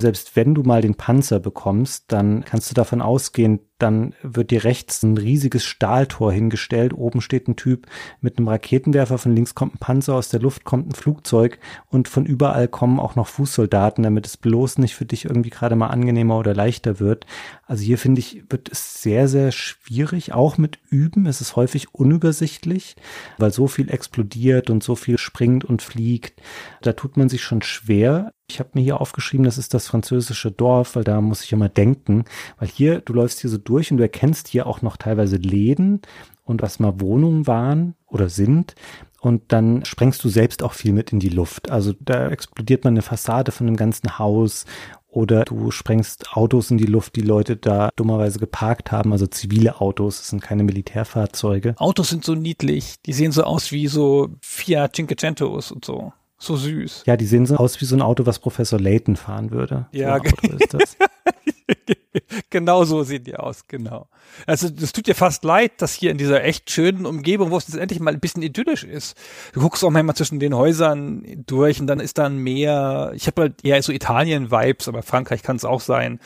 Selbst 0.00 0.36
wenn 0.36 0.54
du 0.54 0.62
mal 0.62 0.80
den 0.80 0.94
Panzer 0.94 1.40
bekommst, 1.40 2.04
dann 2.12 2.44
kannst 2.44 2.70
du 2.70 2.74
davon 2.74 3.02
ausgehen, 3.02 3.60
dann 3.82 4.14
wird 4.22 4.50
dir 4.50 4.64
rechts 4.64 5.02
ein 5.02 5.16
riesiges 5.16 5.64
Stahltor 5.64 6.32
hingestellt. 6.32 6.94
Oben 6.94 7.20
steht 7.20 7.48
ein 7.48 7.56
Typ 7.56 7.86
mit 8.20 8.38
einem 8.38 8.48
Raketenwerfer, 8.48 9.18
von 9.18 9.34
links 9.34 9.54
kommt 9.54 9.74
ein 9.74 9.78
Panzer, 9.78 10.14
aus 10.14 10.28
der 10.28 10.40
Luft 10.40 10.64
kommt 10.64 10.88
ein 10.88 10.94
Flugzeug 10.94 11.58
und 11.88 12.08
von 12.08 12.24
überall 12.24 12.68
kommen 12.68 13.00
auch 13.00 13.16
noch 13.16 13.26
Fußsoldaten, 13.26 14.04
damit 14.04 14.26
es 14.26 14.36
bloß 14.36 14.78
nicht 14.78 14.94
für 14.94 15.04
dich 15.04 15.24
irgendwie 15.24 15.50
gerade 15.50 15.76
mal 15.76 15.88
angenehmer 15.88 16.38
oder 16.38 16.54
leichter 16.54 17.00
wird. 17.00 17.26
Also 17.66 17.84
hier 17.84 17.98
finde 17.98 18.20
ich, 18.20 18.44
wird 18.48 18.70
es 18.70 19.02
sehr, 19.02 19.28
sehr 19.28 19.50
schwierig, 19.50 20.32
auch 20.32 20.58
mit 20.58 20.78
Üben. 20.90 21.26
Es 21.26 21.40
ist 21.40 21.56
häufig 21.56 21.94
unübersichtlich, 21.94 22.96
weil 23.38 23.52
so 23.52 23.66
viel 23.66 23.90
explodiert 23.90 24.70
und 24.70 24.82
so 24.82 24.94
viel 24.94 25.18
springt 25.18 25.64
und 25.64 25.82
fliegt. 25.82 26.40
Da 26.82 26.92
tut 26.92 27.16
man 27.16 27.28
sich 27.28 27.42
schon 27.42 27.62
schwer. 27.62 28.32
Ich 28.48 28.58
habe 28.60 28.70
mir 28.74 28.82
hier 28.82 29.00
aufgeschrieben, 29.00 29.44
das 29.44 29.56
ist 29.56 29.72
das 29.72 29.86
französische 29.86 30.50
Dorf, 30.50 30.94
weil 30.94 31.04
da 31.04 31.20
muss 31.22 31.42
ich 31.42 31.52
immer 31.52 31.70
denken, 31.70 32.24
weil 32.58 32.68
hier, 32.68 33.00
du 33.00 33.14
läufst 33.14 33.40
hier 33.40 33.48
so 33.48 33.56
durch 33.56 33.71
und 33.72 33.96
du 33.98 34.02
erkennst 34.02 34.48
hier 34.48 34.66
auch 34.66 34.82
noch 34.82 34.96
teilweise 34.96 35.36
Läden 35.36 36.00
und 36.44 36.62
was 36.62 36.80
mal 36.80 37.00
Wohnungen 37.00 37.46
waren 37.46 37.94
oder 38.06 38.28
sind. 38.28 38.74
Und 39.20 39.52
dann 39.52 39.84
sprengst 39.84 40.22
du 40.24 40.28
selbst 40.28 40.62
auch 40.62 40.72
viel 40.72 40.92
mit 40.92 41.12
in 41.12 41.20
die 41.20 41.28
Luft. 41.28 41.70
Also 41.70 41.94
da 42.00 42.28
explodiert 42.28 42.84
man 42.84 42.94
eine 42.94 43.02
Fassade 43.02 43.52
von 43.52 43.68
einem 43.68 43.76
ganzen 43.76 44.18
Haus 44.18 44.64
oder 45.12 45.44
du 45.44 45.70
sprengst 45.70 46.32
Autos 46.32 46.70
in 46.70 46.78
die 46.78 46.86
Luft, 46.86 47.14
die 47.16 47.20
Leute 47.20 47.56
da 47.56 47.90
dummerweise 47.96 48.38
geparkt 48.38 48.90
haben, 48.90 49.12
also 49.12 49.26
zivile 49.26 49.80
Autos, 49.80 50.16
das 50.18 50.28
sind 50.28 50.42
keine 50.42 50.64
Militärfahrzeuge. 50.64 51.74
Autos 51.76 52.08
sind 52.08 52.24
so 52.24 52.34
niedlich, 52.34 52.96
die 53.04 53.12
sehen 53.12 53.30
so 53.30 53.44
aus 53.44 53.72
wie 53.72 53.88
so 53.88 54.30
Fiat 54.40 54.96
Cinquecentos 54.96 55.70
und 55.70 55.84
so. 55.84 56.12
So 56.38 56.56
süß. 56.56 57.04
Ja, 57.06 57.16
die 57.16 57.26
sehen 57.26 57.46
so 57.46 57.56
aus 57.56 57.80
wie 57.80 57.84
so 57.84 57.94
ein 57.94 58.02
Auto, 58.02 58.26
was 58.26 58.40
Professor 58.40 58.80
Layton 58.80 59.14
fahren 59.14 59.52
würde. 59.52 59.86
Ja, 59.92 60.18
so 60.18 60.78
genau 62.50 62.84
so 62.84 63.02
sehen 63.02 63.24
die 63.24 63.36
aus, 63.36 63.66
genau. 63.66 64.08
Also 64.46 64.68
das 64.68 64.92
tut 64.92 65.06
dir 65.06 65.14
fast 65.14 65.44
leid, 65.44 65.80
dass 65.80 65.94
hier 65.94 66.10
in 66.10 66.18
dieser 66.18 66.44
echt 66.44 66.70
schönen 66.70 67.06
Umgebung, 67.06 67.50
wo 67.50 67.56
es 67.56 67.68
jetzt 67.68 67.76
endlich 67.76 68.00
mal 68.00 68.12
ein 68.12 68.20
bisschen 68.20 68.42
idyllisch 68.42 68.84
ist. 68.84 69.16
Du 69.52 69.60
guckst 69.60 69.84
auch 69.84 69.90
manchmal 69.90 70.16
zwischen 70.16 70.40
den 70.40 70.54
Häusern 70.54 71.24
durch 71.46 71.80
und 71.80 71.86
dann 71.86 72.00
ist 72.00 72.18
dann 72.18 72.38
mehr, 72.38 73.12
ich 73.14 73.26
habe 73.26 73.42
halt 73.42 73.64
eher 73.64 73.82
so 73.82 73.92
Italien-Vibes, 73.92 74.88
aber 74.88 75.02
Frankreich 75.02 75.42
kann 75.42 75.56
es 75.56 75.64
auch 75.64 75.80
sein. 75.80 76.20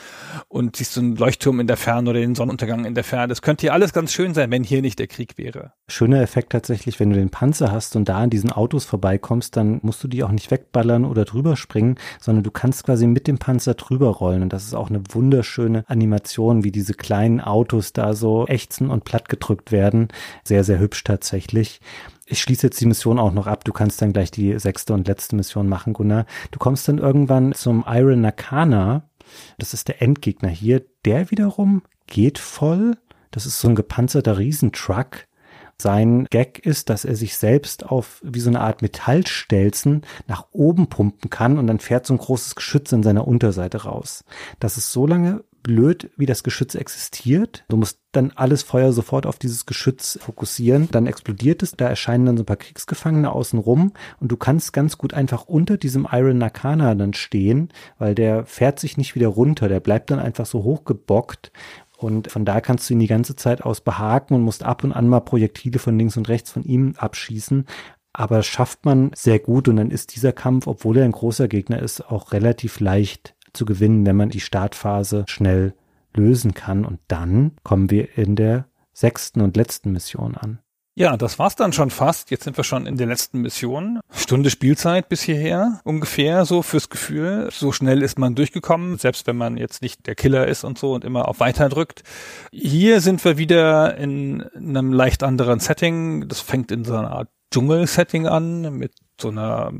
Und 0.48 0.76
siehst 0.76 0.96
du 0.96 1.00
einen 1.00 1.16
Leuchtturm 1.16 1.60
in 1.60 1.66
der 1.66 1.76
Ferne 1.76 2.10
oder 2.10 2.20
den 2.20 2.34
Sonnenuntergang 2.34 2.84
in 2.84 2.94
der 2.94 3.04
Ferne. 3.04 3.28
Das 3.28 3.42
könnte 3.42 3.62
hier 3.62 3.72
alles 3.72 3.92
ganz 3.92 4.12
schön 4.12 4.34
sein, 4.34 4.50
wenn 4.50 4.64
hier 4.64 4.82
nicht 4.82 4.98
der 4.98 5.06
Krieg 5.06 5.38
wäre. 5.38 5.72
Schöner 5.88 6.20
Effekt 6.20 6.52
tatsächlich, 6.52 7.00
wenn 7.00 7.10
du 7.10 7.16
den 7.16 7.30
Panzer 7.30 7.72
hast 7.72 7.96
und 7.96 8.08
da 8.08 8.18
an 8.18 8.30
diesen 8.30 8.52
Autos 8.52 8.84
vorbeikommst, 8.84 9.56
dann 9.56 9.80
musst 9.82 10.02
du 10.02 10.08
die 10.08 10.22
auch 10.22 10.30
nicht 10.30 10.50
wegballern 10.50 11.04
oder 11.04 11.24
drüber 11.24 11.56
springen, 11.56 11.96
sondern 12.20 12.44
du 12.44 12.50
kannst 12.50 12.84
quasi 12.84 13.06
mit 13.06 13.26
dem 13.26 13.38
Panzer 13.38 13.74
drüber 13.74 14.08
rollen. 14.08 14.42
Und 14.42 14.52
das 14.52 14.64
ist 14.64 14.74
auch 14.74 14.90
eine 14.90 15.02
wunderschöne 15.26 15.84
Animation, 15.88 16.62
wie 16.62 16.70
diese 16.70 16.94
kleinen 16.94 17.40
Autos 17.40 17.92
da 17.92 18.14
so 18.14 18.46
ächzen 18.46 18.90
und 18.90 19.04
plattgedrückt 19.04 19.72
werden. 19.72 20.08
Sehr, 20.44 20.62
sehr 20.62 20.78
hübsch 20.78 21.02
tatsächlich. 21.02 21.80
Ich 22.26 22.40
schließe 22.40 22.68
jetzt 22.68 22.80
die 22.80 22.86
Mission 22.86 23.18
auch 23.18 23.32
noch 23.32 23.48
ab. 23.48 23.64
Du 23.64 23.72
kannst 23.72 24.00
dann 24.00 24.12
gleich 24.12 24.30
die 24.30 24.58
sechste 24.60 24.94
und 24.94 25.08
letzte 25.08 25.34
Mission 25.34 25.68
machen, 25.68 25.94
Gunnar. 25.94 26.26
Du 26.52 26.60
kommst 26.60 26.86
dann 26.86 26.98
irgendwann 26.98 27.52
zum 27.54 27.84
Iron 27.88 28.20
Nakana. 28.20 29.10
Das 29.58 29.74
ist 29.74 29.88
der 29.88 30.00
Endgegner 30.00 30.48
hier. 30.48 30.84
Der 31.04 31.30
wiederum 31.32 31.82
geht 32.06 32.38
voll. 32.38 32.96
Das 33.32 33.46
ist 33.46 33.60
so 33.60 33.68
ein 33.68 33.74
gepanzerter 33.74 34.38
Riesentruck. 34.38 35.25
Sein 35.80 36.26
Gag 36.30 36.64
ist, 36.64 36.88
dass 36.90 37.04
er 37.04 37.16
sich 37.16 37.36
selbst 37.36 37.86
auf 37.86 38.20
wie 38.24 38.40
so 38.40 38.48
eine 38.50 38.60
Art 38.60 38.82
Metallstelzen 38.82 40.02
nach 40.26 40.46
oben 40.52 40.88
pumpen 40.88 41.30
kann 41.30 41.58
und 41.58 41.66
dann 41.66 41.80
fährt 41.80 42.06
so 42.06 42.14
ein 42.14 42.18
großes 42.18 42.54
Geschütz 42.54 42.92
in 42.92 43.02
seiner 43.02 43.28
Unterseite 43.28 43.84
raus. 43.84 44.24
Das 44.58 44.76
ist 44.76 44.92
so 44.92 45.06
lange 45.06 45.44
blöd, 45.66 46.10
wie 46.16 46.26
das 46.26 46.44
Geschütz 46.44 46.76
existiert. 46.76 47.64
Du 47.68 47.76
musst 47.76 47.98
dann 48.12 48.32
alles 48.36 48.62
Feuer 48.62 48.92
sofort 48.92 49.26
auf 49.26 49.36
dieses 49.36 49.66
Geschütz 49.66 50.16
fokussieren. 50.22 50.88
Dann 50.92 51.06
explodiert 51.06 51.60
es, 51.62 51.72
da 51.72 51.88
erscheinen 51.88 52.24
dann 52.24 52.36
so 52.36 52.44
ein 52.44 52.46
paar 52.46 52.56
Kriegsgefangene 52.56 53.32
außen 53.32 53.58
rum 53.58 53.92
und 54.20 54.30
du 54.30 54.36
kannst 54.36 54.72
ganz 54.72 54.96
gut 54.96 55.12
einfach 55.12 55.46
unter 55.46 55.76
diesem 55.76 56.06
Iron 56.10 56.38
Nakana 56.38 56.94
dann 56.94 57.14
stehen, 57.14 57.70
weil 57.98 58.14
der 58.14 58.46
fährt 58.46 58.78
sich 58.78 58.96
nicht 58.96 59.16
wieder 59.16 59.26
runter, 59.26 59.68
der 59.68 59.80
bleibt 59.80 60.10
dann 60.12 60.20
einfach 60.20 60.46
so 60.46 60.62
hochgebockt 60.62 61.50
Und 61.96 62.30
von 62.30 62.44
da 62.44 62.60
kannst 62.60 62.88
du 62.88 62.94
ihn 62.94 63.00
die 63.00 63.06
ganze 63.06 63.36
Zeit 63.36 63.62
aus 63.62 63.80
behaken 63.80 64.34
und 64.34 64.42
musst 64.42 64.62
ab 64.62 64.84
und 64.84 64.92
an 64.92 65.08
mal 65.08 65.20
Projektile 65.20 65.78
von 65.78 65.98
links 65.98 66.16
und 66.16 66.28
rechts 66.28 66.50
von 66.50 66.62
ihm 66.62 66.94
abschießen. 66.96 67.66
Aber 68.12 68.42
schafft 68.42 68.84
man 68.84 69.10
sehr 69.14 69.38
gut 69.38 69.68
und 69.68 69.76
dann 69.76 69.90
ist 69.90 70.14
dieser 70.14 70.32
Kampf, 70.32 70.66
obwohl 70.66 70.98
er 70.98 71.04
ein 71.04 71.12
großer 71.12 71.48
Gegner 71.48 71.80
ist, 71.80 72.00
auch 72.10 72.32
relativ 72.32 72.80
leicht 72.80 73.34
zu 73.52 73.64
gewinnen, 73.64 74.06
wenn 74.06 74.16
man 74.16 74.30
die 74.30 74.40
Startphase 74.40 75.24
schnell 75.28 75.74
lösen 76.14 76.54
kann. 76.54 76.84
Und 76.84 77.00
dann 77.08 77.52
kommen 77.62 77.90
wir 77.90 78.16
in 78.16 78.36
der 78.36 78.66
sechsten 78.92 79.40
und 79.40 79.56
letzten 79.56 79.92
Mission 79.92 80.34
an. 80.34 80.60
Ja, 80.98 81.18
das 81.18 81.38
war's 81.38 81.56
dann 81.56 81.74
schon 81.74 81.90
fast. 81.90 82.30
Jetzt 82.30 82.44
sind 82.44 82.56
wir 82.56 82.64
schon 82.64 82.86
in 82.86 82.96
der 82.96 83.06
letzten 83.06 83.42
Mission. 83.42 84.00
Stunde 84.10 84.48
Spielzeit 84.48 85.10
bis 85.10 85.20
hierher, 85.20 85.82
ungefähr 85.84 86.46
so 86.46 86.62
fürs 86.62 86.88
Gefühl. 86.88 87.50
So 87.52 87.70
schnell 87.70 88.00
ist 88.00 88.18
man 88.18 88.34
durchgekommen, 88.34 88.96
selbst 88.96 89.26
wenn 89.26 89.36
man 89.36 89.58
jetzt 89.58 89.82
nicht 89.82 90.06
der 90.06 90.14
Killer 90.14 90.46
ist 90.46 90.64
und 90.64 90.78
so 90.78 90.94
und 90.94 91.04
immer 91.04 91.28
auf 91.28 91.38
Weiter 91.38 91.68
drückt. 91.68 92.02
Hier 92.50 93.02
sind 93.02 93.22
wir 93.26 93.36
wieder 93.36 93.98
in 93.98 94.42
einem 94.54 94.90
leicht 94.90 95.22
anderen 95.22 95.60
Setting. 95.60 96.28
Das 96.28 96.40
fängt 96.40 96.72
in 96.72 96.86
so 96.86 96.96
einer 96.96 97.10
Art 97.10 97.28
Dschungel-Setting 97.52 98.26
an 98.26 98.78
mit 98.78 98.92
so 99.20 99.28
einer 99.28 99.74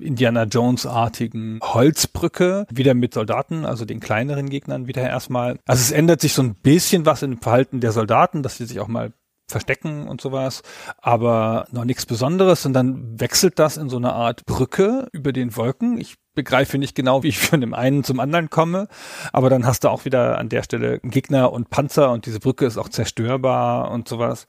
Indiana 0.00 0.44
Jones-artigen 0.44 1.60
Holzbrücke, 1.62 2.66
wieder 2.70 2.94
mit 2.94 3.12
Soldaten, 3.12 3.66
also 3.66 3.84
den 3.84 4.00
kleineren 4.00 4.48
Gegnern 4.48 4.86
wieder 4.86 5.02
erstmal. 5.02 5.58
Also 5.66 5.82
es 5.82 5.90
ändert 5.90 6.22
sich 6.22 6.32
so 6.32 6.42
ein 6.42 6.54
bisschen 6.54 7.04
was 7.04 7.22
im 7.22 7.38
Verhalten 7.38 7.80
der 7.80 7.92
Soldaten, 7.92 8.42
dass 8.42 8.56
sie 8.56 8.64
sich 8.64 8.80
auch 8.80 8.88
mal 8.88 9.12
verstecken 9.52 10.08
und 10.08 10.20
sowas, 10.20 10.62
aber 10.98 11.66
noch 11.70 11.84
nichts 11.84 12.06
Besonderes 12.06 12.66
und 12.66 12.72
dann 12.72 13.20
wechselt 13.20 13.58
das 13.58 13.76
in 13.76 13.88
so 13.88 13.96
eine 13.96 14.12
Art 14.12 14.44
Brücke 14.46 15.08
über 15.12 15.32
den 15.32 15.56
Wolken. 15.56 15.98
Ich 15.98 16.16
begreife 16.34 16.78
nicht 16.78 16.94
genau, 16.94 17.22
wie 17.22 17.28
ich 17.28 17.38
von 17.38 17.60
dem 17.60 17.74
einen 17.74 18.04
zum 18.04 18.20
anderen 18.20 18.50
komme, 18.50 18.88
aber 19.32 19.50
dann 19.50 19.66
hast 19.66 19.84
du 19.84 19.88
auch 19.88 20.04
wieder 20.04 20.38
an 20.38 20.48
der 20.48 20.62
Stelle 20.62 20.98
Gegner 21.00 21.52
und 21.52 21.70
Panzer 21.70 22.10
und 22.10 22.26
diese 22.26 22.40
Brücke 22.40 22.64
ist 22.66 22.78
auch 22.78 22.88
zerstörbar 22.88 23.90
und 23.90 24.08
sowas. 24.08 24.46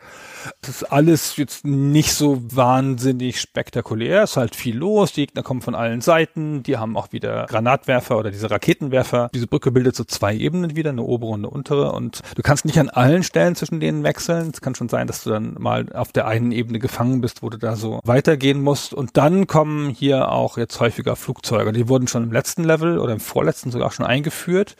Das 0.61 0.69
ist 0.69 0.83
alles 0.83 1.35
jetzt 1.37 1.65
nicht 1.65 2.13
so 2.13 2.41
wahnsinnig 2.55 3.39
spektakulär, 3.39 4.23
es 4.23 4.31
ist 4.31 4.37
halt 4.37 4.55
viel 4.55 4.77
los, 4.77 5.11
die 5.13 5.25
Gegner 5.25 5.43
kommen 5.43 5.61
von 5.61 5.75
allen 5.75 6.01
Seiten, 6.01 6.63
die 6.63 6.77
haben 6.77 6.95
auch 6.95 7.11
wieder 7.11 7.45
Granatwerfer 7.47 8.17
oder 8.17 8.31
diese 8.31 8.49
Raketenwerfer. 8.49 9.29
Diese 9.33 9.47
Brücke 9.47 9.71
bildet 9.71 9.95
so 9.95 10.03
zwei 10.03 10.35
Ebenen 10.35 10.75
wieder, 10.75 10.91
eine 10.91 11.03
obere 11.03 11.31
und 11.31 11.41
eine 11.41 11.49
untere 11.49 11.91
und 11.91 12.21
du 12.35 12.41
kannst 12.41 12.65
nicht 12.65 12.79
an 12.79 12.89
allen 12.89 13.23
Stellen 13.23 13.55
zwischen 13.55 13.79
denen 13.79 14.03
wechseln. 14.03 14.51
Es 14.53 14.61
kann 14.61 14.75
schon 14.75 14.89
sein, 14.89 15.07
dass 15.07 15.23
du 15.23 15.31
dann 15.31 15.55
mal 15.59 15.91
auf 15.93 16.11
der 16.11 16.27
einen 16.27 16.51
Ebene 16.51 16.79
gefangen 16.79 17.21
bist, 17.21 17.43
wo 17.43 17.49
du 17.49 17.57
da 17.57 17.75
so 17.75 17.99
weitergehen 18.05 18.61
musst 18.61 18.93
und 18.93 19.17
dann 19.17 19.47
kommen 19.47 19.89
hier 19.89 20.31
auch 20.31 20.57
jetzt 20.57 20.79
häufiger 20.79 21.15
Flugzeuge 21.15 21.72
die 21.73 21.89
wurden 21.89 22.07
schon 22.07 22.23
im 22.23 22.31
letzten 22.31 22.63
Level 22.63 22.97
oder 22.99 23.13
im 23.13 23.19
vorletzten 23.19 23.71
sogar 23.71 23.91
schon 23.91 24.05
eingeführt. 24.05 24.75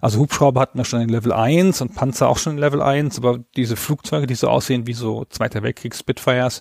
Also 0.00 0.18
Hubschrauber 0.18 0.60
hatten 0.60 0.78
wir 0.78 0.84
schon 0.84 1.00
in 1.00 1.08
Level 1.08 1.32
1 1.32 1.80
und 1.80 1.94
Panzer 1.94 2.28
auch 2.28 2.38
schon 2.38 2.54
in 2.54 2.58
Level 2.58 2.82
1, 2.82 3.18
aber 3.18 3.38
diese 3.56 3.76
Flugzeuge, 3.76 4.26
die 4.26 4.34
so 4.34 4.48
aussehen 4.48 4.86
wie 4.86 4.94
so 4.94 5.24
Zweiter 5.26 5.62
Weltkrieg 5.62 5.94
Spitfires, 5.94 6.60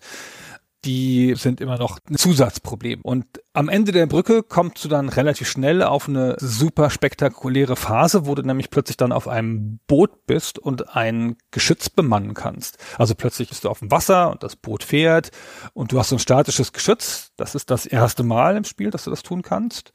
die 0.85 1.35
sind 1.35 1.61
immer 1.61 1.77
noch 1.77 1.99
ein 2.09 2.15
Zusatzproblem. 2.15 3.01
Und 3.01 3.25
am 3.53 3.69
Ende 3.69 3.91
der 3.91 4.07
Brücke 4.07 4.41
kommst 4.41 4.83
du 4.83 4.89
dann 4.89 5.09
relativ 5.09 5.47
schnell 5.47 5.83
auf 5.83 6.09
eine 6.09 6.35
super 6.39 6.89
spektakuläre 6.89 7.75
Phase, 7.75 8.25
wo 8.25 8.33
du 8.33 8.41
nämlich 8.41 8.69
plötzlich 8.69 8.97
dann 8.97 9.11
auf 9.11 9.27
einem 9.27 9.79
Boot 9.87 10.25
bist 10.25 10.57
und 10.57 10.95
ein 10.95 11.37
Geschütz 11.51 11.89
bemannen 11.89 12.33
kannst. 12.33 12.77
Also 12.97 13.13
plötzlich 13.13 13.49
bist 13.49 13.63
du 13.63 13.69
auf 13.69 13.79
dem 13.79 13.91
Wasser 13.91 14.31
und 14.31 14.41
das 14.43 14.55
Boot 14.55 14.83
fährt 14.83 15.31
und 15.73 15.91
du 15.91 15.99
hast 15.99 16.09
so 16.09 16.15
ein 16.15 16.19
statisches 16.19 16.73
Geschütz. 16.73 17.31
Das 17.37 17.53
ist 17.53 17.69
das 17.69 17.85
erste 17.85 18.23
Mal 18.23 18.57
im 18.57 18.63
Spiel, 18.63 18.89
dass 18.89 19.03
du 19.03 19.11
das 19.11 19.21
tun 19.21 19.43
kannst. 19.43 19.91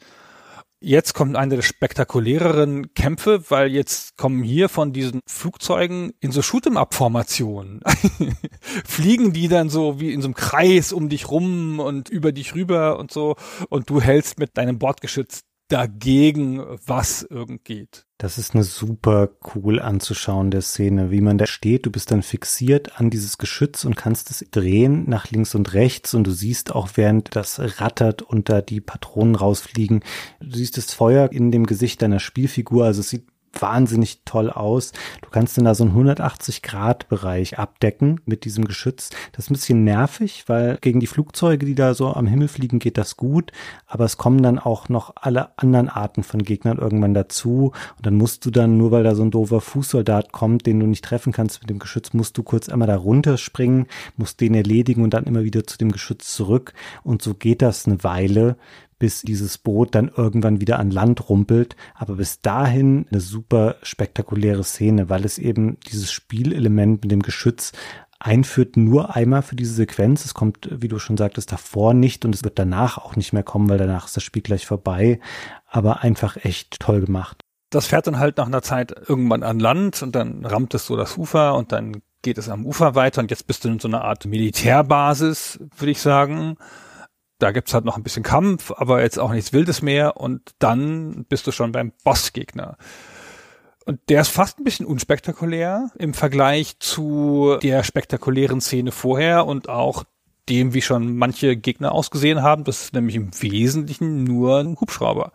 Jetzt 0.80 1.14
kommt 1.14 1.36
eine 1.36 1.56
der 1.56 1.62
spektakuläreren 1.62 2.92
Kämpfe, 2.92 3.50
weil 3.50 3.72
jetzt 3.72 4.16
kommen 4.18 4.42
hier 4.42 4.68
von 4.68 4.92
diesen 4.92 5.20
Flugzeugen 5.26 6.12
in 6.20 6.32
so 6.32 6.42
Shoot'em-up-Formationen. 6.42 7.80
Fliegen 8.84 9.32
die 9.32 9.48
dann 9.48 9.70
so 9.70 10.00
wie 10.00 10.12
in 10.12 10.20
so 10.20 10.28
einem 10.28 10.34
Kreis 10.34 10.92
um 10.92 11.08
dich 11.08 11.30
rum 11.30 11.80
und 11.80 12.10
über 12.10 12.30
dich 12.32 12.54
rüber 12.54 12.98
und 12.98 13.10
so 13.10 13.36
und 13.70 13.88
du 13.88 14.02
hältst 14.02 14.38
mit 14.38 14.58
deinem 14.58 14.78
Bordgeschütz 14.78 15.40
dagegen, 15.68 16.62
was 16.86 17.22
irgend 17.22 17.64
geht. 17.64 18.05
Das 18.18 18.38
ist 18.38 18.54
eine 18.54 18.64
super 18.64 19.28
cool 19.54 19.78
anzuschauen, 19.78 20.50
der 20.50 20.62
Szene, 20.62 21.10
wie 21.10 21.20
man 21.20 21.36
da 21.36 21.46
steht. 21.46 21.84
Du 21.84 21.90
bist 21.90 22.10
dann 22.10 22.22
fixiert 22.22 22.98
an 22.98 23.10
dieses 23.10 23.36
Geschütz 23.36 23.84
und 23.84 23.94
kannst 23.94 24.30
es 24.30 24.42
drehen 24.50 25.04
nach 25.06 25.30
links 25.30 25.54
und 25.54 25.74
rechts 25.74 26.14
und 26.14 26.26
du 26.26 26.30
siehst 26.30 26.74
auch, 26.74 26.88
während 26.94 27.36
das 27.36 27.60
rattert 27.78 28.22
und 28.22 28.48
da 28.48 28.62
die 28.62 28.80
Patronen 28.80 29.34
rausfliegen, 29.34 30.02
du 30.40 30.56
siehst 30.56 30.78
das 30.78 30.94
Feuer 30.94 31.30
in 31.30 31.50
dem 31.50 31.66
Gesicht 31.66 32.00
deiner 32.00 32.20
Spielfigur. 32.20 32.86
Also 32.86 33.00
es 33.00 33.10
sieht 33.10 33.26
wahnsinnig 33.60 34.22
toll 34.24 34.50
aus. 34.50 34.92
Du 35.22 35.30
kannst 35.30 35.56
dann 35.56 35.64
da 35.64 35.74
so 35.74 35.84
einen 35.84 35.94
180-Grad-Bereich 35.94 37.58
abdecken 37.58 38.20
mit 38.24 38.44
diesem 38.44 38.64
Geschütz. 38.64 39.10
Das 39.32 39.46
ist 39.46 39.50
ein 39.50 39.54
bisschen 39.54 39.84
nervig, 39.84 40.44
weil 40.46 40.78
gegen 40.80 41.00
die 41.00 41.06
Flugzeuge, 41.06 41.66
die 41.66 41.74
da 41.74 41.94
so 41.94 42.12
am 42.12 42.26
Himmel 42.26 42.48
fliegen, 42.48 42.78
geht 42.78 42.98
das 42.98 43.16
gut. 43.16 43.52
Aber 43.86 44.04
es 44.04 44.16
kommen 44.16 44.42
dann 44.42 44.58
auch 44.58 44.88
noch 44.88 45.12
alle 45.16 45.56
anderen 45.58 45.88
Arten 45.88 46.22
von 46.22 46.42
Gegnern 46.42 46.78
irgendwann 46.78 47.14
dazu. 47.14 47.72
Und 47.96 48.06
dann 48.06 48.14
musst 48.14 48.44
du 48.46 48.50
dann, 48.50 48.76
nur 48.76 48.90
weil 48.90 49.04
da 49.04 49.14
so 49.14 49.22
ein 49.22 49.30
doofer 49.30 49.60
Fußsoldat 49.60 50.32
kommt, 50.32 50.66
den 50.66 50.80
du 50.80 50.86
nicht 50.86 51.04
treffen 51.04 51.32
kannst 51.32 51.60
mit 51.60 51.70
dem 51.70 51.78
Geschütz, 51.78 52.12
musst 52.12 52.36
du 52.38 52.42
kurz 52.42 52.68
einmal 52.68 52.88
da 52.88 52.96
runterspringen, 52.96 53.86
musst 54.16 54.40
den 54.40 54.54
erledigen 54.54 55.02
und 55.02 55.14
dann 55.14 55.24
immer 55.24 55.44
wieder 55.44 55.66
zu 55.66 55.78
dem 55.78 55.92
Geschütz 55.92 56.34
zurück. 56.34 56.72
Und 57.02 57.22
so 57.22 57.34
geht 57.34 57.62
das 57.62 57.86
eine 57.86 58.02
Weile, 58.04 58.56
bis 58.98 59.22
dieses 59.22 59.58
Boot 59.58 59.94
dann 59.94 60.10
irgendwann 60.14 60.60
wieder 60.60 60.78
an 60.78 60.90
Land 60.90 61.28
rumpelt. 61.28 61.76
Aber 61.94 62.16
bis 62.16 62.40
dahin 62.40 63.06
eine 63.10 63.20
super 63.20 63.76
spektakuläre 63.82 64.64
Szene, 64.64 65.08
weil 65.08 65.24
es 65.24 65.38
eben 65.38 65.78
dieses 65.80 66.12
Spielelement 66.12 67.02
mit 67.02 67.10
dem 67.10 67.22
Geschütz 67.22 67.72
einführt 68.18 68.76
nur 68.76 69.14
einmal 69.14 69.42
für 69.42 69.56
diese 69.56 69.74
Sequenz. 69.74 70.24
Es 70.24 70.34
kommt, 70.34 70.68
wie 70.70 70.88
du 70.88 70.98
schon 70.98 71.18
sagtest, 71.18 71.52
davor 71.52 71.92
nicht 71.92 72.24
und 72.24 72.34
es 72.34 72.44
wird 72.44 72.58
danach 72.58 72.96
auch 72.98 73.16
nicht 73.16 73.32
mehr 73.32 73.42
kommen, 73.42 73.68
weil 73.68 73.78
danach 73.78 74.06
ist 74.06 74.16
das 74.16 74.24
Spiel 74.24 74.42
gleich 74.42 74.66
vorbei. 74.66 75.20
Aber 75.68 76.00
einfach 76.02 76.36
echt 76.44 76.80
toll 76.80 77.00
gemacht. 77.00 77.40
Das 77.70 77.88
fährt 77.88 78.06
dann 78.06 78.18
halt 78.18 78.38
nach 78.38 78.46
einer 78.46 78.62
Zeit 78.62 78.94
irgendwann 79.08 79.42
an 79.42 79.58
Land 79.58 80.02
und 80.02 80.14
dann 80.14 80.46
rammt 80.46 80.72
es 80.74 80.86
so 80.86 80.96
das 80.96 81.18
Ufer 81.18 81.56
und 81.56 81.72
dann 81.72 82.00
geht 82.22 82.38
es 82.38 82.48
am 82.48 82.64
Ufer 82.64 82.94
weiter 82.94 83.20
und 83.20 83.30
jetzt 83.30 83.46
bist 83.46 83.64
du 83.64 83.68
in 83.68 83.78
so 83.78 83.88
einer 83.88 84.02
Art 84.02 84.24
Militärbasis, 84.24 85.60
würde 85.76 85.90
ich 85.90 86.00
sagen 86.00 86.56
da 87.38 87.50
gibt's 87.52 87.74
halt 87.74 87.84
noch 87.84 87.96
ein 87.96 88.02
bisschen 88.02 88.22
Kampf, 88.22 88.72
aber 88.74 89.02
jetzt 89.02 89.18
auch 89.18 89.32
nichts 89.32 89.52
Wildes 89.52 89.82
mehr 89.82 90.16
und 90.16 90.54
dann 90.58 91.24
bist 91.28 91.46
du 91.46 91.52
schon 91.52 91.72
beim 91.72 91.92
Bossgegner. 92.04 92.76
Und 93.84 94.00
der 94.08 94.22
ist 94.22 94.30
fast 94.30 94.58
ein 94.58 94.64
bisschen 94.64 94.84
unspektakulär 94.84 95.90
im 95.98 96.12
Vergleich 96.12 96.78
zu 96.80 97.56
der 97.62 97.84
spektakulären 97.84 98.60
Szene 98.60 98.90
vorher 98.90 99.46
und 99.46 99.68
auch 99.68 100.04
dem, 100.48 100.74
wie 100.74 100.82
schon 100.82 101.16
manche 101.16 101.56
Gegner 101.56 101.92
ausgesehen 101.92 102.42
haben. 102.42 102.64
Das 102.64 102.82
ist 102.82 102.94
nämlich 102.94 103.16
im 103.16 103.30
Wesentlichen 103.40 104.24
nur 104.24 104.58
ein 104.58 104.80
Hubschrauber. 104.80 105.32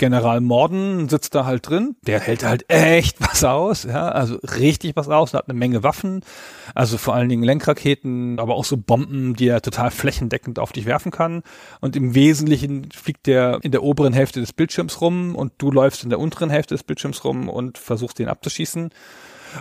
General 0.00 0.40
Morden 0.40 1.10
sitzt 1.10 1.34
da 1.34 1.44
halt 1.44 1.68
drin. 1.68 1.94
Der 2.06 2.20
hält 2.20 2.42
halt 2.42 2.64
echt 2.68 3.20
was 3.20 3.44
aus, 3.44 3.84
ja, 3.84 4.08
also 4.08 4.36
richtig 4.36 4.96
was 4.96 5.10
aus, 5.10 5.34
hat 5.34 5.46
eine 5.46 5.58
Menge 5.58 5.82
Waffen, 5.82 6.22
also 6.74 6.96
vor 6.96 7.14
allen 7.14 7.28
Dingen 7.28 7.42
Lenkraketen, 7.42 8.40
aber 8.40 8.54
auch 8.54 8.64
so 8.64 8.78
Bomben, 8.78 9.36
die 9.36 9.48
er 9.48 9.60
total 9.60 9.90
flächendeckend 9.90 10.58
auf 10.58 10.72
dich 10.72 10.86
werfen 10.86 11.12
kann. 11.12 11.42
Und 11.82 11.96
im 11.96 12.14
Wesentlichen 12.14 12.90
fliegt 12.90 13.26
der 13.26 13.58
in 13.60 13.72
der 13.72 13.82
oberen 13.82 14.14
Hälfte 14.14 14.40
des 14.40 14.54
Bildschirms 14.54 15.02
rum 15.02 15.36
und 15.36 15.52
du 15.58 15.70
läufst 15.70 16.02
in 16.02 16.08
der 16.08 16.18
unteren 16.18 16.48
Hälfte 16.48 16.74
des 16.74 16.82
Bildschirms 16.82 17.22
rum 17.22 17.50
und 17.50 17.76
versuchst 17.76 18.18
den 18.18 18.28
abzuschießen. 18.28 18.88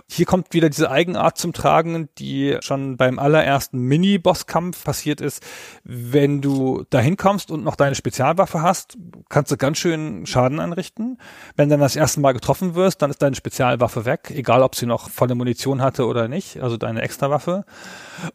Hier 0.09 0.25
kommt 0.25 0.53
wieder 0.53 0.69
diese 0.69 0.91
Eigenart 0.91 1.37
zum 1.37 1.53
Tragen, 1.53 2.09
die 2.17 2.57
schon 2.61 2.97
beim 2.97 3.19
allerersten 3.19 3.79
Mini-Bosskampf 3.79 4.83
passiert 4.83 5.21
ist. 5.21 5.43
Wenn 5.83 6.41
du 6.41 6.85
dahin 6.89 7.17
kommst 7.17 7.51
und 7.51 7.63
noch 7.63 7.75
deine 7.75 7.95
Spezialwaffe 7.95 8.61
hast, 8.61 8.97
kannst 9.29 9.51
du 9.51 9.57
ganz 9.57 9.77
schön 9.77 10.25
Schaden 10.25 10.59
anrichten. 10.59 11.17
Wenn 11.55 11.69
dann 11.69 11.79
das 11.79 11.95
erste 11.95 12.19
Mal 12.19 12.33
getroffen 12.33 12.75
wirst, 12.75 13.01
dann 13.01 13.09
ist 13.09 13.21
deine 13.21 13.35
Spezialwaffe 13.35 14.05
weg, 14.05 14.31
egal 14.33 14.63
ob 14.63 14.75
sie 14.75 14.85
noch 14.85 15.09
volle 15.09 15.35
Munition 15.35 15.81
hatte 15.81 16.05
oder 16.05 16.27
nicht, 16.27 16.61
also 16.61 16.77
deine 16.77 17.01
Extrawaffe. 17.01 17.65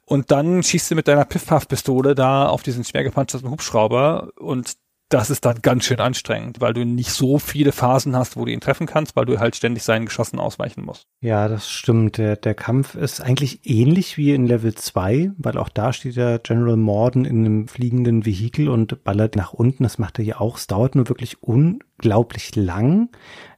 Und 0.05 0.31
dann 0.31 0.63
schießt 0.63 0.91
du 0.91 0.95
mit 0.95 1.09
deiner 1.09 1.25
Piff-Paff-Pistole 1.25 2.15
da 2.15 2.47
auf 2.47 2.63
diesen 2.63 2.85
schwer 2.85 3.05
gepanzerten 3.05 3.51
Hubschrauber 3.51 4.31
und 4.37 4.75
das 5.15 5.31
ist 5.31 5.45
dann 5.45 5.63
ganz 5.63 5.85
schön 5.85 6.01
anstrengend, 6.01 6.61
weil 6.61 6.75
du 6.75 6.85
nicht 6.85 7.13
so 7.13 7.39
viele 7.39 7.71
Phasen 7.71 8.17
hast, 8.17 8.37
wo 8.37 8.45
du 8.45 8.51
ihn 8.51 8.61
treffen 8.61 8.89
kannst, 8.89 9.15
weil 9.15 9.27
du 9.27 9.39
halt 9.39 9.55
ständig 9.55 9.85
seinen 9.85 10.07
Geschossen 10.07 10.41
ausweichen 10.41 10.85
musst. 10.85 11.07
Ja, 11.21 11.47
das 11.47 11.71
stimmt. 11.71 12.19
Der, 12.19 12.35
der 12.35 12.55
Kampf 12.55 12.97
ist 12.97 13.21
eigentlich 13.21 13.61
ähnlich 13.63 14.17
wie 14.17 14.33
in 14.33 14.45
Level 14.45 14.75
2, 14.75 15.31
weil 15.39 15.57
auch 15.57 15.69
da 15.69 15.93
steht 15.93 16.17
der 16.17 16.41
General 16.41 16.77
Morden 16.77 17.25
in 17.25 17.45
einem 17.45 17.69
fliegenden 17.69 18.27
Vehikel 18.27 18.69
und 18.69 19.05
ballert 19.05 19.37
nach 19.37 19.53
unten. 19.53 19.85
Das 19.85 19.99
macht 19.99 20.19
er 20.19 20.25
hier 20.25 20.41
auch. 20.41 20.59
Es 20.59 20.67
dauert 20.67 20.97
nur 20.97 21.09
wirklich 21.09 21.41
un 21.45 21.79
unglaublich 22.05 22.55
lang. 22.55 23.09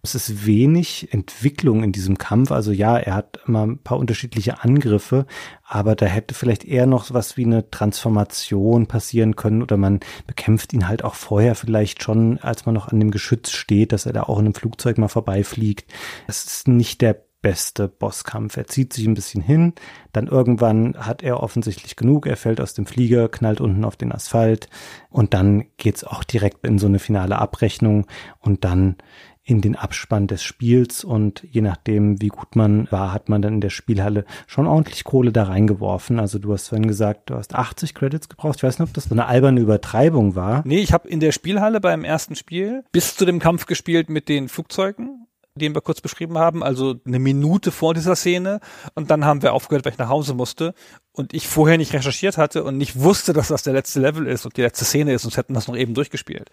Es 0.03 0.15
ist 0.15 0.47
wenig 0.47 1.13
Entwicklung 1.13 1.83
in 1.83 1.91
diesem 1.91 2.17
Kampf. 2.17 2.53
Also 2.53 2.71
ja, 2.71 2.97
er 2.97 3.15
hat 3.15 3.41
immer 3.49 3.67
ein 3.67 3.79
paar 3.79 3.99
unterschiedliche 3.99 4.63
Angriffe, 4.63 5.27
aber 5.65 5.97
da 5.97 6.07
hätte 6.07 6.33
vielleicht 6.33 6.65
eher 6.65 6.87
noch 6.87 7.13
was 7.13 7.37
wie 7.37 7.45
eine 7.45 7.69
Transformation 7.73 8.87
passieren 8.87 9.35
können 9.35 9.63
oder 9.63 9.77
man 9.77 9.99
bekämpft 10.29 10.73
ihn 10.73 10.87
halt 10.87 11.03
auch 11.03 11.17
vorher 11.17 11.57
vielleicht 11.57 12.05
schon, 12.05 12.39
als 12.39 12.67
man 12.67 12.75
noch 12.77 12.87
an 12.87 13.01
dem 13.01 13.11
Geschütz 13.11 13.51
steht, 13.51 13.91
dass 13.91 14.07
er 14.07 14.13
da 14.13 14.23
auch 14.23 14.39
in 14.39 14.45
einem 14.45 14.55
Flugzeug 14.55 14.97
mal 14.99 15.09
vorbeifliegt. 15.09 15.93
Es 16.29 16.45
ist 16.45 16.69
nicht 16.69 17.01
der 17.01 17.26
beste 17.47 17.87
Bosskampf. 17.87 18.57
Er 18.57 18.67
zieht 18.67 18.93
sich 18.93 19.07
ein 19.07 19.15
bisschen 19.15 19.41
hin, 19.41 19.75
dann 20.13 20.27
irgendwann 20.27 20.97
hat 20.99 21.23
er 21.23 21.45
offensichtlich 21.45 21.95
genug, 21.95 22.27
er 22.27 22.37
fällt 22.37 22.61
aus 22.61 22.75
dem 22.75 22.87
Flieger, 22.87 23.29
knallt 23.29 23.61
unten 23.61 23.85
auf 23.85 23.95
den 23.95 24.11
Asphalt 24.11 24.69
und 25.11 25.33
dann 25.33 25.67
geht's 25.77 26.03
auch 26.03 26.25
direkt 26.25 26.67
in 26.67 26.81
so 26.81 26.89
eine 26.89 26.99
finale 26.99 27.39
Abrechnung 27.39 28.09
und 28.41 28.65
dann 28.65 28.97
in 29.45 29.61
den 29.61 29.77
Abspann 29.77 30.27
des 30.27 30.43
Spiels 30.43 31.05
und 31.05 31.47
je 31.49 31.61
nachdem, 31.61 32.21
wie 32.21 32.31
gut 32.31 32.57
man 32.57 32.91
war, 32.91 33.13
hat 33.13 33.29
man 33.29 33.43
dann 33.43 33.55
in 33.55 33.61
der 33.61 33.71
Spielhalle 33.71 34.25
schon 34.49 34.67
ordentlich 34.67 35.05
Kohle 35.05 35.31
da 35.31 35.45
reingeworfen. 35.45 36.19
Also 36.19 36.41
du 36.41 36.53
hast 36.53 36.67
vorhin 36.67 36.89
gesagt, 36.89 37.31
du 37.31 37.37
hast 37.37 37.55
80 37.55 37.95
Credits 37.95 38.29
gebraucht. 38.29 38.57
Ich 38.57 38.65
weiß 38.65 38.81
nicht, 38.81 38.89
ob 38.89 38.95
das 38.95 39.05
so 39.05 39.15
eine 39.15 39.27
alberne 39.27 39.61
Übertreibung 39.61 40.35
war. 40.35 40.63
Nee, 40.67 40.81
ich 40.81 40.93
habe 40.93 41.09
in 41.09 41.21
der 41.21 41.31
Spielhalle 41.31 41.81
beim 41.81 42.03
ersten 42.03 42.35
Spiel 42.35 42.83
bis 42.91 43.15
zu 43.15 43.25
dem 43.25 43.39
Kampf 43.39 43.67
gespielt 43.67 44.11
mit 44.11 44.29
den 44.29 44.49
Flugzeugen 44.49 45.29
den 45.57 45.75
wir 45.75 45.81
kurz 45.81 46.01
beschrieben 46.01 46.39
haben, 46.39 46.63
also 46.63 46.97
eine 47.07 47.19
Minute 47.19 47.73
vor 47.73 47.95
dieser 47.95 48.17
Szene. 48.17 48.61
Und 48.95 49.11
dann 49.11 49.25
haben 49.25 49.43
wir 49.43 49.53
aufgehört, 49.53 49.85
weil 49.85 49.93
ich 49.93 49.99
nach 49.99 50.09
Hause 50.09 50.35
musste 50.35 50.75
und 51.13 51.35
ich 51.35 51.49
vorher 51.49 51.79
nicht 51.79 51.93
recherchiert 51.93 52.39
hatte 52.39 52.65
und 52.65 52.77
nicht 52.77 53.01
wusste, 53.01 53.33
dass 53.33 53.49
das 53.49 53.63
der 53.63 53.73
letzte 53.73 54.01
Level 54.01 54.27
ist 54.27 54.45
und 54.45 54.57
die 54.57 54.63
letzte 54.63 54.85
Szene 54.85 55.13
ist, 55.13 55.23
sonst 55.23 55.37
hätten 55.37 55.55
das 55.55 55.69
noch 55.69 55.77
eben 55.77 55.95
durchgespielt. 55.95 56.51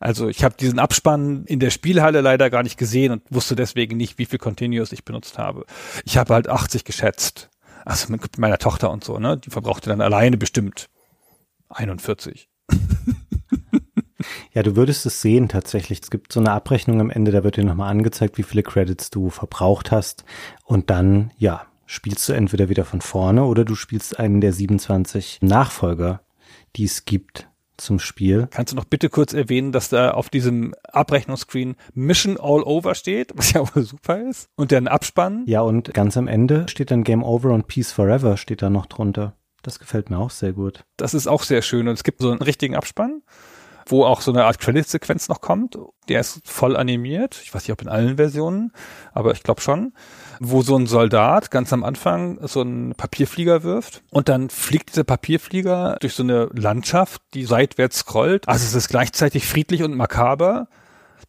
Also 0.00 0.28
ich 0.28 0.44
habe 0.44 0.56
diesen 0.58 0.78
Abspann 0.78 1.44
in 1.46 1.60
der 1.60 1.70
Spielhalle 1.70 2.20
leider 2.20 2.50
gar 2.50 2.62
nicht 2.62 2.76
gesehen 2.76 3.12
und 3.12 3.22
wusste 3.30 3.56
deswegen 3.56 3.96
nicht, 3.96 4.18
wie 4.18 4.26
viel 4.26 4.38
Continuous 4.38 4.92
ich 4.92 5.04
benutzt 5.04 5.38
habe. 5.38 5.64
Ich 6.04 6.16
habe 6.16 6.34
halt 6.34 6.48
80 6.48 6.84
geschätzt. 6.84 7.50
Also 7.84 8.10
mit 8.10 8.38
meiner 8.38 8.58
Tochter 8.58 8.90
und 8.90 9.04
so, 9.04 9.18
ne? 9.18 9.36
Die 9.36 9.50
verbrauchte 9.50 9.90
dann 9.90 10.00
alleine 10.00 10.38
bestimmt 10.38 10.88
41. 11.68 12.48
Ja, 14.54 14.62
du 14.62 14.76
würdest 14.76 15.04
es 15.04 15.20
sehen 15.20 15.48
tatsächlich. 15.48 16.00
Es 16.00 16.10
gibt 16.10 16.32
so 16.32 16.38
eine 16.38 16.52
Abrechnung 16.52 17.00
am 17.00 17.10
Ende, 17.10 17.32
da 17.32 17.42
wird 17.42 17.56
dir 17.56 17.64
nochmal 17.64 17.90
angezeigt, 17.90 18.38
wie 18.38 18.44
viele 18.44 18.62
Credits 18.62 19.10
du 19.10 19.30
verbraucht 19.30 19.90
hast. 19.90 20.24
Und 20.64 20.90
dann, 20.90 21.32
ja, 21.36 21.66
spielst 21.86 22.28
du 22.28 22.32
entweder 22.32 22.68
wieder 22.68 22.84
von 22.84 23.00
vorne 23.00 23.44
oder 23.44 23.64
du 23.64 23.74
spielst 23.74 24.18
einen 24.18 24.40
der 24.40 24.52
27 24.52 25.40
Nachfolger, 25.42 26.20
die 26.76 26.84
es 26.84 27.04
gibt 27.04 27.48
zum 27.76 27.98
Spiel. 27.98 28.46
Kannst 28.50 28.72
du 28.72 28.76
noch 28.76 28.84
bitte 28.84 29.08
kurz 29.08 29.32
erwähnen, 29.32 29.72
dass 29.72 29.88
da 29.88 30.12
auf 30.12 30.30
diesem 30.30 30.74
Abrechnungsscreen 30.84 31.74
Mission 31.92 32.38
All 32.38 32.62
Over 32.62 32.94
steht, 32.94 33.32
was 33.34 33.52
ja 33.52 33.60
auch 33.60 33.72
super 33.74 34.20
ist, 34.20 34.48
und 34.54 34.70
dann 34.70 34.86
Abspann? 34.86 35.42
Ja, 35.46 35.62
und 35.62 35.92
ganz 35.92 36.16
am 36.16 36.28
Ende 36.28 36.66
steht 36.68 36.92
dann 36.92 37.02
Game 37.02 37.24
Over 37.24 37.50
und 37.50 37.66
Peace 37.66 37.90
Forever 37.90 38.36
steht 38.36 38.62
da 38.62 38.70
noch 38.70 38.86
drunter. 38.86 39.34
Das 39.62 39.78
gefällt 39.78 40.10
mir 40.10 40.18
auch 40.18 40.30
sehr 40.30 40.52
gut. 40.52 40.84
Das 40.96 41.14
ist 41.14 41.26
auch 41.26 41.42
sehr 41.42 41.62
schön 41.62 41.88
und 41.88 41.94
es 41.94 42.04
gibt 42.04 42.20
so 42.20 42.30
einen 42.30 42.42
richtigen 42.42 42.76
Abspann, 42.76 43.22
wo 43.86 44.04
auch 44.04 44.20
so 44.20 44.32
eine 44.32 44.44
Art 44.44 44.58
Credit-Sequenz 44.58 45.28
noch 45.28 45.40
kommt. 45.40 45.78
Der 46.08 46.20
ist 46.20 46.40
voll 46.44 46.76
animiert. 46.76 47.40
Ich 47.42 47.54
weiß 47.54 47.62
nicht, 47.62 47.72
ob 47.72 47.82
in 47.82 47.88
allen 47.88 48.16
Versionen, 48.16 48.72
aber 49.12 49.32
ich 49.32 49.42
glaube 49.42 49.60
schon 49.60 49.92
wo 50.40 50.62
so 50.62 50.76
ein 50.76 50.86
Soldat 50.86 51.50
ganz 51.50 51.72
am 51.72 51.84
Anfang 51.84 52.38
so 52.46 52.60
einen 52.60 52.94
Papierflieger 52.94 53.62
wirft 53.62 54.02
und 54.10 54.28
dann 54.28 54.50
fliegt 54.50 54.90
dieser 54.90 55.04
Papierflieger 55.04 55.96
durch 56.00 56.14
so 56.14 56.22
eine 56.22 56.48
Landschaft, 56.52 57.22
die 57.34 57.44
seitwärts 57.44 57.98
scrollt. 57.98 58.48
Also 58.48 58.64
es 58.64 58.74
ist 58.74 58.88
gleichzeitig 58.88 59.46
friedlich 59.46 59.82
und 59.82 59.94
makaber. 59.94 60.68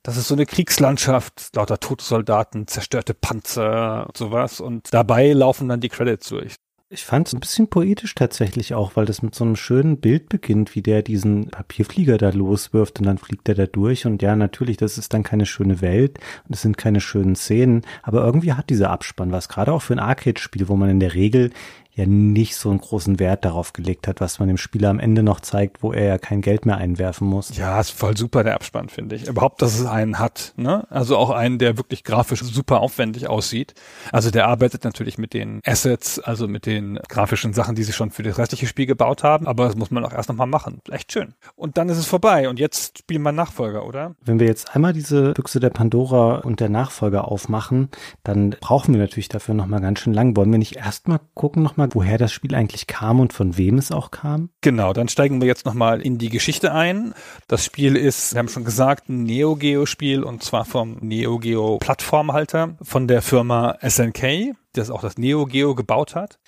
Das 0.04 0.18
ist 0.18 0.28
so 0.28 0.36
eine 0.36 0.46
Kriegslandschaft, 0.46 1.56
lauter 1.56 1.80
tote 1.80 2.04
Soldaten, 2.04 2.68
zerstörte 2.68 3.14
Panzer 3.16 4.08
sowas. 4.16 4.60
Und 4.60 4.94
dabei 4.94 5.34
laufen 5.34 5.68
dann 5.68 5.80
die 5.80 5.90
Credits 5.90 6.30
durch. 6.30 6.56
Ich 6.90 7.04
fand 7.04 7.28
es 7.28 7.34
ein 7.34 7.40
bisschen 7.40 7.68
poetisch 7.68 8.14
tatsächlich 8.14 8.76
auch, 8.76 8.96
weil 8.96 9.06
das 9.06 9.24
mit 9.24 9.34
so 9.34 9.44
einem 9.44 9.56
schönen 9.56 10.00
Bild 10.00 10.30
beginnt, 10.30 10.76
wie 10.76 10.84
der 10.84 11.02
diesen 11.02 11.50
Papierflieger 11.50 12.20
da 12.20 12.30
loswirft 12.30 13.00
und 13.00 13.08
dann 13.08 13.18
fliegt 13.18 13.50
er 13.50 13.56
da 13.56 13.66
durch. 13.66 14.06
Und 14.06 14.22
ja, 14.22 14.36
natürlich, 14.36 14.78
das 14.78 15.00
ist 15.00 15.12
dann 15.12 15.24
keine 15.24 15.48
schöne 15.48 15.82
Welt 15.82 16.20
und 16.48 16.54
es 16.56 16.62
sind 16.62 16.78
keine 16.78 17.02
schönen 17.02 17.36
Szenen, 17.36 17.82
aber 18.04 18.24
irgendwie 18.24 18.54
hat 18.54 18.70
dieser 18.70 18.92
Abspann 18.92 19.32
was, 19.32 19.50
gerade 19.50 19.74
auch 19.74 19.82
für 19.82 19.94
ein 19.94 20.00
Arcade-Spiel, 20.00 20.68
wo 20.68 20.76
man 20.76 20.92
in 20.92 21.00
der 21.00 21.16
Regel 21.16 21.50
ja 21.96 22.06
nicht 22.06 22.58
so 22.58 22.70
einen 22.70 22.80
großen 22.80 23.20
Wert 23.20 23.46
darauf 23.46 23.74
gelegt 23.74 24.08
hat, 24.08 24.20
was 24.20 24.40
man 24.40 24.50
dem 24.50 24.58
Spieler 24.58 24.90
am 24.90 25.00
Ende 25.00 25.24
noch 25.24 25.40
zeigt, 25.40 25.82
wo 25.82 25.94
er 25.94 26.06
ja 26.06 26.18
kein 26.18 26.42
Geld 26.42 26.66
mehr 26.66 26.78
einwerfen 26.78 27.28
muss. 27.28 27.56
Ja, 27.56 27.80
ist 27.80 27.92
voll 27.92 28.18
super 28.18 28.44
der 28.44 28.56
Abspann, 28.56 28.90
finde 28.90 29.16
ich. 29.16 29.28
Überhaupt, 29.28 29.62
dass 29.62 29.80
es 29.80 29.86
einen 29.86 30.20
hat, 30.20 30.54
ne? 30.58 30.86
Also 30.90 31.18
auch 31.18 31.30
einen, 31.30 31.58
der 31.58 31.78
wirklich 31.78 32.04
grafisch 32.04 32.42
super 32.42 32.82
aufwendig 32.82 33.30
aussieht. 33.30 33.74
Also 34.12 34.30
der 34.30 34.48
arbeitet 34.48 34.84
natürlich 34.84 35.18
mit 35.18 35.34
den 35.34 35.62
Assets, 35.66 36.20
also 36.20 36.48
mit 36.50 36.66
den 36.66 37.00
grafischen 37.08 37.54
Sachen, 37.54 37.76
die 37.76 37.84
sie 37.84 37.94
schon 37.94 38.12
für 38.12 38.24
das 38.24 38.38
restliche 38.38 38.68
Spiel 38.68 38.86
gebaut 38.86 39.24
haben, 39.24 39.48
aber 39.48 39.66
das 39.66 39.76
muss 39.76 39.90
man 39.90 40.04
auch 40.04 40.12
erst 40.12 40.28
nochmal 40.28 40.48
machen. 40.48 40.82
Echt 40.92 41.14
schön. 41.14 41.34
Und 41.56 41.78
dann 41.78 41.88
ist 41.88 41.98
es 41.98 42.06
vorbei 42.06 42.50
und 42.50 42.60
jetzt 42.60 43.00
spielen 43.00 43.22
wir 43.22 43.32
Nachfolger, 43.32 43.86
oder? 43.86 44.16
Wenn 44.22 44.40
wir 44.40 44.48
jetzt 44.48 44.76
einmal 44.76 44.92
diese 44.92 45.32
Büchse 45.32 45.62
der 45.62 45.70
Pandora 45.70 46.40
und 46.40 46.60
der 46.60 46.70
Nachfolger 46.70 47.30
aufmachen, 47.30 47.90
dann 48.24 48.50
brauchen 48.60 48.94
wir 48.94 49.00
natürlich 49.00 49.30
dafür 49.30 49.56
nochmal 49.56 49.80
ganz 49.80 50.00
schön 50.00 50.14
lang. 50.14 50.36
Wollen 50.36 50.52
wir 50.52 50.60
nicht 50.60 50.76
erstmal 50.76 51.20
gucken 51.34 51.64
nochmal 51.64 51.85
mal, 51.86 51.96
woher 51.96 52.18
das 52.18 52.32
Spiel 52.32 52.56
eigentlich 52.56 52.88
kam 52.88 53.20
und 53.20 53.34
von 53.34 53.58
wem 53.58 53.78
es 53.78 53.92
auch 53.92 54.12
kam? 54.12 54.50
Genau, 54.62 54.94
dann 54.94 55.08
steigen 55.08 55.42
wir 55.42 55.48
jetzt 55.48 55.66
nochmal 55.66 56.02
in 56.02 56.18
die 56.18 56.30
Geschichte 56.30 56.74
ein. 56.74 57.14
Das 57.48 57.66
Spiel 57.66 57.96
ist, 57.96 58.34
wir 58.34 58.40
haben 58.40 58.50
schon 58.50 58.66
gesagt, 58.66 59.10
ein 59.10 59.24
Neo 59.24 59.56
Geo 59.56 59.86
Spiel 59.86 60.24
und 60.24 60.44
zwar 60.44 60.66
vom 60.66 60.98
Neo 61.02 61.40
Geo 61.40 61.78
Plattformhalter 61.78 62.78
von 62.82 63.08
der 63.08 63.22
Firma 63.22 63.78
SNK, 63.82 64.56
das 64.74 64.90
auch 64.90 65.02
das 65.02 65.18
Neo 65.18 65.46
Geo 65.46 65.76
gebaut 65.76 66.16
hat 66.16 66.40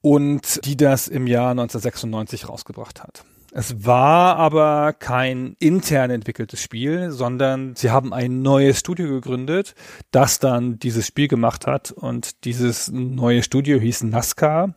und 0.00 0.64
die 0.64 0.76
das 0.76 1.08
im 1.08 1.26
Jahr 1.26 1.50
1996 1.50 2.48
rausgebracht 2.48 3.02
hat. 3.02 3.24
Es 3.52 3.86
war 3.86 4.36
aber 4.36 4.92
kein 4.92 5.56
intern 5.58 6.10
entwickeltes 6.10 6.60
Spiel, 6.60 7.10
sondern 7.10 7.74
sie 7.76 7.90
haben 7.90 8.12
ein 8.12 8.42
neues 8.42 8.78
Studio 8.78 9.08
gegründet, 9.08 9.74
das 10.10 10.38
dann 10.38 10.78
dieses 10.78 11.06
Spiel 11.06 11.28
gemacht 11.28 11.66
hat 11.66 11.90
und 11.90 12.44
dieses 12.44 12.90
neue 12.92 13.42
Studio 13.42 13.78
hieß 13.78 14.02
NASCAR 14.02 14.74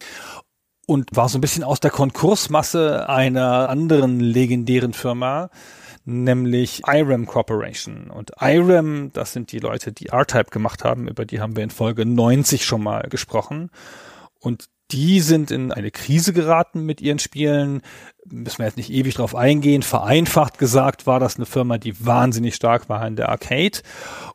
und 0.87 1.15
war 1.15 1.27
so 1.27 1.37
ein 1.37 1.41
bisschen 1.41 1.63
aus 1.65 1.81
der 1.81 1.91
Konkursmasse 1.91 3.09
einer 3.09 3.69
anderen 3.69 4.19
legendären 4.19 4.93
Firma, 4.93 5.49
nämlich 6.05 6.83
IRAM 6.87 7.25
Corporation. 7.25 8.09
Und 8.09 8.31
IRAM, 8.39 9.11
das 9.13 9.33
sind 9.33 9.51
die 9.51 9.59
Leute, 9.59 9.91
die 9.91 10.07
R-Type 10.07 10.49
gemacht 10.49 10.83
haben, 10.85 11.07
über 11.09 11.25
die 11.25 11.41
haben 11.41 11.55
wir 11.57 11.63
in 11.63 11.69
Folge 11.69 12.05
90 12.05 12.65
schon 12.65 12.83
mal 12.83 13.03
gesprochen. 13.09 13.69
Und 14.39 14.69
die 14.91 15.21
sind 15.21 15.51
in 15.51 15.71
eine 15.71 15.91
Krise 15.91 16.33
geraten 16.33 16.85
mit 16.85 17.01
ihren 17.01 17.19
Spielen. 17.19 17.81
Müssen 18.29 18.59
wir 18.59 18.65
jetzt 18.65 18.77
nicht 18.77 18.91
ewig 18.91 19.15
drauf 19.15 19.35
eingehen. 19.35 19.81
Vereinfacht 19.81 20.57
gesagt 20.59 21.07
war 21.07 21.19
das 21.19 21.37
eine 21.37 21.45
Firma, 21.45 21.77
die 21.77 22.05
wahnsinnig 22.05 22.55
stark 22.55 22.87
war 22.87 23.05
in 23.07 23.15
der 23.15 23.29
Arcade. 23.29 23.79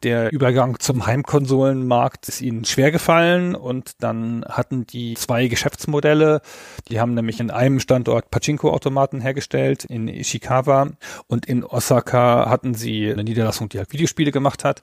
Der 0.02 0.32
Übergang 0.32 0.80
zum 0.80 1.06
Heimkonsolenmarkt 1.06 2.28
ist 2.28 2.40
ihnen 2.40 2.64
schwer 2.64 2.90
gefallen 2.90 3.54
und 3.54 4.02
dann 4.02 4.44
hatten 4.48 4.86
die 4.86 5.14
zwei 5.14 5.46
Geschäftsmodelle. 5.46 6.40
Die 6.88 6.98
haben 6.98 7.14
nämlich 7.14 7.38
in 7.38 7.50
einem 7.50 7.78
Standort 7.78 8.30
Pachinko-Automaten 8.30 9.20
hergestellt, 9.20 9.84
in 9.84 10.08
Ishikawa 10.08 10.90
und 11.28 11.46
in 11.46 11.64
Osaka 11.64 12.50
hatten 12.50 12.74
sie 12.74 13.10
eine 13.12 13.24
Niederlassung, 13.24 13.68
die 13.68 13.78
halt 13.78 13.92
Videospiele 13.92 14.32
gemacht 14.32 14.64
hat. 14.64 14.82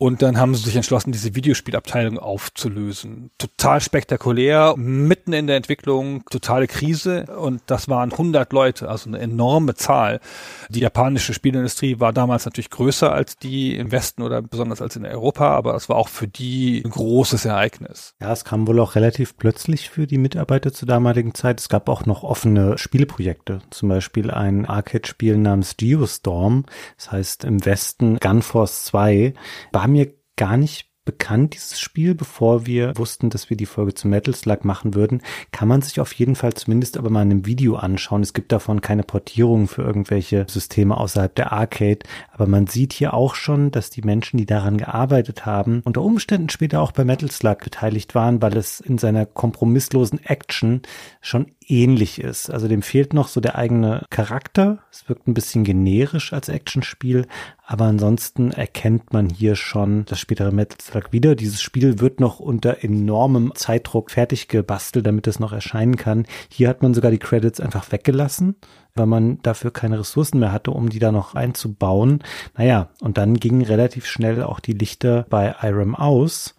Und 0.00 0.22
dann 0.22 0.38
haben 0.38 0.54
sie 0.54 0.62
sich 0.62 0.76
entschlossen, 0.76 1.10
diese 1.10 1.34
Videospielabteilung 1.34 2.18
aufzulösen. 2.20 3.32
Total 3.36 3.80
spektakulär, 3.80 4.74
mitten 4.76 5.32
in 5.32 5.48
der 5.48 5.56
Entwicklung, 5.56 6.24
totale 6.30 6.68
Krise. 6.68 7.24
Und 7.36 7.62
das 7.66 7.88
waren 7.88 8.12
100 8.12 8.52
Leute, 8.52 8.88
also 8.88 9.10
eine 9.10 9.18
enorme 9.18 9.74
Zahl. 9.74 10.20
Die 10.68 10.78
japanische 10.78 11.34
Spielindustrie 11.34 11.98
war 11.98 12.12
damals 12.12 12.44
natürlich 12.44 12.70
größer 12.70 13.12
als 13.12 13.38
die 13.38 13.76
im 13.76 13.90
Westen 13.90 14.22
oder 14.22 14.40
besonders 14.40 14.80
als 14.80 14.94
in 14.94 15.04
Europa, 15.04 15.50
aber 15.50 15.74
es 15.74 15.88
war 15.88 15.96
auch 15.96 16.08
für 16.08 16.28
die 16.28 16.80
ein 16.84 16.90
großes 16.90 17.44
Ereignis. 17.44 18.14
Ja, 18.20 18.32
es 18.32 18.44
kam 18.44 18.68
wohl 18.68 18.78
auch 18.78 18.94
relativ 18.94 19.36
plötzlich 19.36 19.90
für 19.90 20.06
die 20.06 20.18
Mitarbeiter 20.18 20.72
zur 20.72 20.86
damaligen 20.86 21.34
Zeit. 21.34 21.58
Es 21.58 21.68
gab 21.68 21.88
auch 21.88 22.06
noch 22.06 22.22
offene 22.22 22.78
Spieleprojekte, 22.78 23.62
zum 23.70 23.88
Beispiel 23.88 24.30
ein 24.30 24.64
Arcade-Spiel 24.64 25.38
namens 25.38 25.76
Geostorm. 25.76 26.66
Das 26.96 27.10
heißt 27.10 27.42
im 27.42 27.64
Westen 27.64 28.20
Gunforce 28.20 28.84
2. 28.84 29.34
War 29.72 29.87
war 29.88 29.92
mir 29.92 30.12
gar 30.36 30.58
nicht 30.58 30.86
bekannt, 31.06 31.54
dieses 31.54 31.80
Spiel, 31.80 32.14
bevor 32.14 32.66
wir 32.66 32.92
wussten, 32.98 33.30
dass 33.30 33.48
wir 33.48 33.56
die 33.56 33.64
Folge 33.64 33.94
zu 33.94 34.06
Metal 34.06 34.34
Slug 34.34 34.66
machen 34.66 34.94
würden. 34.94 35.22
Kann 35.52 35.66
man 35.66 35.80
sich 35.80 36.00
auf 36.00 36.12
jeden 36.12 36.34
Fall 36.34 36.52
zumindest 36.52 36.98
aber 36.98 37.08
mal 37.08 37.22
in 37.22 37.30
einem 37.30 37.46
Video 37.46 37.76
anschauen. 37.76 38.20
Es 38.20 38.34
gibt 38.34 38.52
davon 38.52 38.82
keine 38.82 39.04
Portierungen 39.04 39.68
für 39.68 39.80
irgendwelche 39.80 40.44
Systeme 40.46 40.98
außerhalb 40.98 41.34
der 41.34 41.52
Arcade. 41.52 42.00
Aber 42.30 42.46
man 42.46 42.66
sieht 42.66 42.92
hier 42.92 43.14
auch 43.14 43.34
schon, 43.34 43.70
dass 43.70 43.88
die 43.88 44.02
Menschen, 44.02 44.36
die 44.36 44.44
daran 44.44 44.76
gearbeitet 44.76 45.46
haben, 45.46 45.80
unter 45.86 46.02
Umständen 46.02 46.50
später 46.50 46.82
auch 46.82 46.92
bei 46.92 47.04
Metal 47.04 47.30
Slug 47.30 47.60
beteiligt 47.64 48.14
waren, 48.14 48.42
weil 48.42 48.54
es 48.58 48.80
in 48.80 48.98
seiner 48.98 49.24
kompromisslosen 49.24 50.22
Action 50.22 50.82
schon 51.22 51.46
ähnlich 51.68 52.20
ist. 52.20 52.50
Also 52.50 52.66
dem 52.66 52.82
fehlt 52.82 53.12
noch 53.12 53.28
so 53.28 53.40
der 53.40 53.56
eigene 53.56 54.04
Charakter. 54.10 54.78
Es 54.90 55.08
wirkt 55.08 55.28
ein 55.28 55.34
bisschen 55.34 55.64
generisch 55.64 56.32
als 56.32 56.48
Actionspiel, 56.48 57.26
aber 57.66 57.84
ansonsten 57.84 58.50
erkennt 58.50 59.12
man 59.12 59.28
hier 59.28 59.54
schon 59.54 60.04
das 60.06 60.18
spätere 60.18 60.50
Metal 60.52 60.80
Slug 60.80 61.12
wieder. 61.12 61.34
Dieses 61.34 61.60
Spiel 61.60 62.00
wird 62.00 62.20
noch 62.20 62.40
unter 62.40 62.82
enormem 62.82 63.52
Zeitdruck 63.54 64.10
fertig 64.10 64.48
gebastelt, 64.48 65.06
damit 65.06 65.26
es 65.26 65.38
noch 65.38 65.52
erscheinen 65.52 65.96
kann. 65.96 66.26
Hier 66.48 66.68
hat 66.68 66.82
man 66.82 66.94
sogar 66.94 67.10
die 67.10 67.18
Credits 67.18 67.60
einfach 67.60 67.92
weggelassen, 67.92 68.56
weil 68.94 69.06
man 69.06 69.40
dafür 69.42 69.70
keine 69.70 70.00
Ressourcen 70.00 70.38
mehr 70.40 70.52
hatte, 70.52 70.70
um 70.70 70.88
die 70.88 70.98
da 70.98 71.12
noch 71.12 71.34
einzubauen. 71.34 72.24
Naja, 72.56 72.88
und 73.00 73.18
dann 73.18 73.34
gingen 73.34 73.62
relativ 73.62 74.06
schnell 74.06 74.42
auch 74.42 74.60
die 74.60 74.72
Lichter 74.72 75.26
bei 75.28 75.54
IRAM 75.62 75.94
aus. 75.94 76.54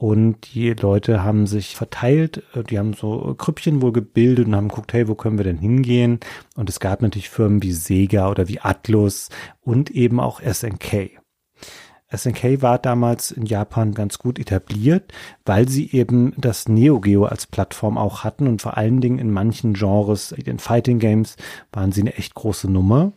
Und 0.00 0.54
die 0.54 0.70
Leute 0.70 1.22
haben 1.22 1.46
sich 1.46 1.76
verteilt, 1.76 2.42
äh, 2.54 2.64
die 2.64 2.78
haben 2.78 2.94
so 2.94 3.34
Krüppchen 3.36 3.82
wohl 3.82 3.92
gebildet 3.92 4.46
und 4.46 4.56
haben 4.56 4.68
geguckt, 4.68 4.94
hey, 4.94 5.08
wo 5.08 5.14
können 5.14 5.36
wir 5.36 5.44
denn 5.44 5.58
hingehen? 5.58 6.20
Und 6.56 6.70
es 6.70 6.80
gab 6.80 7.02
natürlich 7.02 7.28
Firmen 7.28 7.62
wie 7.62 7.72
Sega 7.72 8.30
oder 8.30 8.48
wie 8.48 8.60
Atlus 8.60 9.28
und 9.60 9.90
eben 9.90 10.18
auch 10.18 10.40
SNK. 10.40 11.20
SNK 12.16 12.62
war 12.62 12.78
damals 12.78 13.30
in 13.30 13.44
Japan 13.44 13.92
ganz 13.92 14.18
gut 14.18 14.38
etabliert, 14.38 15.12
weil 15.44 15.68
sie 15.68 15.90
eben 15.92 16.32
das 16.38 16.66
Neo 16.66 16.98
Geo 17.00 17.26
als 17.26 17.46
Plattform 17.46 17.98
auch 17.98 18.24
hatten 18.24 18.46
und 18.46 18.62
vor 18.62 18.78
allen 18.78 19.02
Dingen 19.02 19.18
in 19.18 19.30
manchen 19.30 19.74
Genres, 19.74 20.34
den 20.46 20.60
Fighting 20.60 20.98
Games, 20.98 21.36
waren 21.72 21.92
sie 21.92 22.00
eine 22.00 22.14
echt 22.14 22.34
große 22.34 22.70
Nummer. 22.70 23.12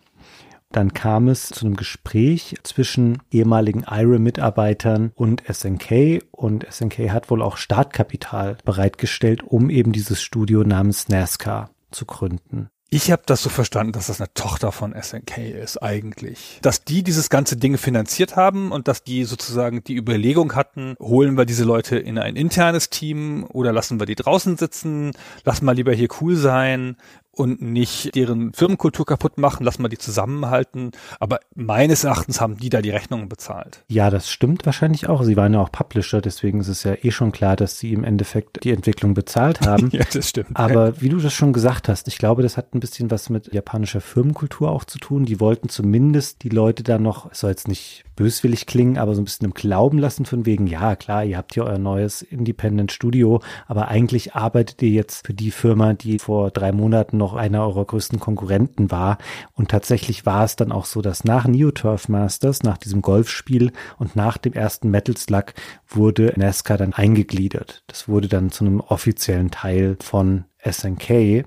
Dann 0.74 0.94
kam 0.94 1.28
es 1.28 1.50
zu 1.50 1.66
einem 1.66 1.76
Gespräch 1.76 2.56
zwischen 2.64 3.22
ehemaligen 3.32 3.86
IRA-Mitarbeitern 3.88 5.12
und 5.14 5.44
SNK 5.48 6.24
und 6.32 6.66
SNK 6.70 7.12
hat 7.12 7.30
wohl 7.30 7.44
auch 7.44 7.58
Startkapital 7.58 8.58
bereitgestellt, 8.66 9.44
um 9.44 9.70
eben 9.70 9.92
dieses 9.92 10.24
Studio 10.24 10.64
namens 10.64 11.10
NASCAR 11.10 11.70
zu 11.92 12.06
gründen. 12.06 12.70
Ich 12.90 13.12
habe 13.12 13.24
das 13.26 13.42
so 13.42 13.50
verstanden, 13.50 13.94
dass 13.94 14.06
das 14.06 14.22
eine 14.22 14.32
Tochter 14.36 14.72
von 14.72 14.94
SNK 14.94 15.40
ist 15.40 15.82
eigentlich. 15.82 16.60
Dass 16.62 16.84
die 16.84 17.02
dieses 17.02 17.32
ganze 17.32 17.58
Ding 17.58 17.80
finanziert 17.80 18.36
haben 18.36 18.72
und 18.72 18.88
dass 18.88 19.04
die 19.04 19.24
sozusagen 19.24 19.84
die 19.84 19.96
Überlegung 19.96 20.54
hatten, 20.54 20.96
holen 21.00 21.36
wir 21.36 21.46
diese 21.46 21.64
Leute 21.64 21.98
in 21.98 22.20
ein 22.20 22.36
internes 22.36 22.92
Team 22.92 23.48
oder 23.50 23.74
lassen 23.74 24.00
wir 24.00 24.06
die 24.06 24.14
draußen 24.14 24.58
sitzen, 24.58 25.14
lassen 25.44 25.66
wir 25.66 25.74
lieber 25.74 25.92
hier 25.92 26.08
cool 26.22 26.36
sein, 26.36 26.98
und 27.36 27.62
nicht 27.62 28.16
deren 28.16 28.54
Firmenkultur 28.54 29.06
kaputt 29.06 29.38
machen, 29.38 29.64
lassen 29.64 29.82
wir 29.84 29.90
die 29.90 29.98
zusammenhalten. 29.98 30.92
Aber 31.20 31.40
meines 31.56 32.04
Erachtens 32.04 32.40
haben 32.40 32.58
die 32.58 32.70
da 32.70 32.82
die 32.82 32.92
Rechnungen 32.92 33.28
bezahlt. 33.28 33.84
Ja, 33.88 34.10
das 34.10 34.30
stimmt 34.30 34.66
wahrscheinlich 34.66 35.10
auch. 35.10 35.24
Sie 35.24 35.36
waren 35.36 35.54
ja 35.54 35.60
auch 35.60 35.72
Publisher, 35.72 36.22
deswegen 36.22 36.60
ist 36.60 36.68
es 36.68 36.84
ja 36.84 36.96
eh 37.02 37.12
schon 37.12 37.32
klar, 37.32 37.56
dass 37.56 37.80
sie 37.80 37.94
im 37.94 38.04
Endeffekt 38.04 38.64
die 38.64 38.72
Entwicklung 38.72 39.16
bezahlt 39.16 39.62
haben. 39.62 39.90
ja, 39.92 40.04
das 40.12 40.30
stimmt. 40.30 40.52
Aber 40.54 41.02
wie 41.02 41.10
du 41.10 41.18
das 41.18 41.34
schon 41.34 41.54
gesagt 41.54 41.90
hast, 41.90 42.08
ich 42.08 42.18
glaube, 42.18 42.44
das 42.44 42.58
hat 42.58 42.76
ein 42.76 42.80
bisschen 42.80 43.10
was 43.10 43.30
mit 43.30 43.52
japanischer 43.54 44.02
Firmenkultur 44.02 44.72
auch 44.72 44.86
zu 44.86 45.00
tun. 45.00 45.26
Die 45.26 45.40
wollten 45.40 45.70
zumindest 45.70 46.44
die 46.44 46.50
Leute 46.50 46.84
da 46.84 47.00
noch, 47.00 47.32
es 47.32 47.40
soll 47.40 47.50
jetzt 47.50 47.68
nicht 47.68 48.04
böswillig 48.16 48.66
klingen, 48.66 48.98
aber 48.98 49.16
so 49.16 49.22
ein 49.22 49.26
bisschen 49.26 49.46
im 49.46 49.54
Glauben 49.54 49.98
lassen 49.98 50.26
von 50.26 50.46
wegen, 50.46 50.68
ja 50.68 50.96
klar, 50.96 51.24
ihr 51.24 51.38
habt 51.38 51.54
hier 51.54 51.66
euer 51.66 51.78
neues 51.78 52.22
Independent 52.22 52.92
Studio, 52.92 53.42
aber 53.68 53.88
eigentlich 53.88 54.36
arbeitet 54.36 54.82
ihr 54.82 54.90
jetzt 54.90 55.26
für 55.26 55.34
die 55.34 55.52
Firma, 55.52 55.94
die 55.94 56.20
vor 56.20 56.52
drei 56.52 56.72
Monaten 56.72 57.18
noch 57.18 57.34
einer 57.34 57.62
eurer 57.66 57.86
größten 57.86 58.20
Konkurrenten 58.20 58.92
war. 58.92 59.18
Und 59.54 59.70
tatsächlich 59.70 60.26
war 60.26 60.44
es 60.44 60.56
dann 60.56 60.72
auch 60.72 60.86
so, 60.86 61.02
dass 61.02 61.24
nach 61.24 61.48
Neo 61.48 61.72
Turf 61.72 62.10
Masters, 62.10 62.64
nach 62.64 62.78
diesem 62.78 63.02
Golfspiel 63.02 63.72
und 63.98 64.16
nach 64.16 64.38
dem 64.38 64.54
ersten 64.54 64.90
Metal 64.90 65.18
Slug 65.18 65.54
wurde 65.88 66.34
NASCAR 66.36 66.78
dann 66.78 66.94
eingegliedert. 66.94 67.84
Das 67.88 68.08
wurde 68.08 68.28
dann 68.28 68.52
zu 68.52 68.66
einem 68.66 68.80
offiziellen 68.80 69.52
Teil 69.52 69.98
von 70.00 70.46
SNK. 70.64 71.46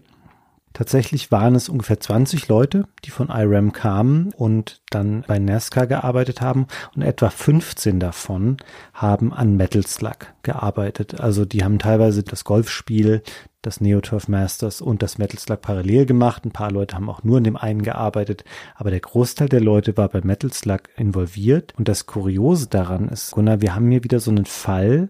Tatsächlich 0.77 1.33
waren 1.33 1.55
es 1.55 1.71
ungefähr 1.71 2.01
20 2.01 2.49
Leute, 2.49 2.87
die 3.03 3.11
von 3.11 3.31
IRAM 3.31 3.73
kamen 3.73 4.35
und 4.37 4.83
dann 4.91 5.25
bei 5.27 5.39
NASCAR 5.39 5.87
gearbeitet 5.87 6.43
haben 6.43 6.67
und 6.95 7.01
etwa 7.01 7.31
15 7.31 7.99
davon 7.99 8.59
haben 8.93 9.33
an 9.33 9.57
Metal 9.57 9.87
Slug 9.87 10.35
gearbeitet. 10.43 11.19
Also 11.19 11.47
die 11.47 11.65
haben 11.65 11.79
teilweise 11.79 12.23
das 12.25 12.45
Golfspiel, 12.45 13.23
das 13.63 13.81
Neoturf 13.81 14.29
Masters 14.29 14.83
und 14.83 15.01
das 15.01 15.17
Metal 15.17 15.39
Slug 15.39 15.63
parallel 15.63 16.05
gemacht. 16.05 16.45
Ein 16.45 16.53
paar 16.53 16.71
Leute 16.71 16.95
haben 16.95 17.09
auch 17.09 17.25
nur 17.25 17.39
in 17.39 17.45
dem 17.45 17.57
einen 17.57 17.81
gearbeitet, 17.81 18.45
aber 18.75 18.91
der 18.91 19.01
Großteil 19.01 19.49
der 19.49 19.63
Leute 19.63 19.97
war 19.97 20.11
bei 20.11 20.21
Metal 20.21 20.53
Slug 20.53 20.91
involviert. 20.99 21.73
Und 21.79 21.89
das 21.89 22.05
Kuriose 22.05 22.67
daran 22.67 23.09
ist, 23.09 23.31
Gunnar, 23.31 23.63
wir 23.63 23.75
haben 23.75 23.91
hier 23.91 24.05
wieder 24.05 24.21
so 24.21 24.31
einen 24.31 24.45
Fall, 24.45 25.09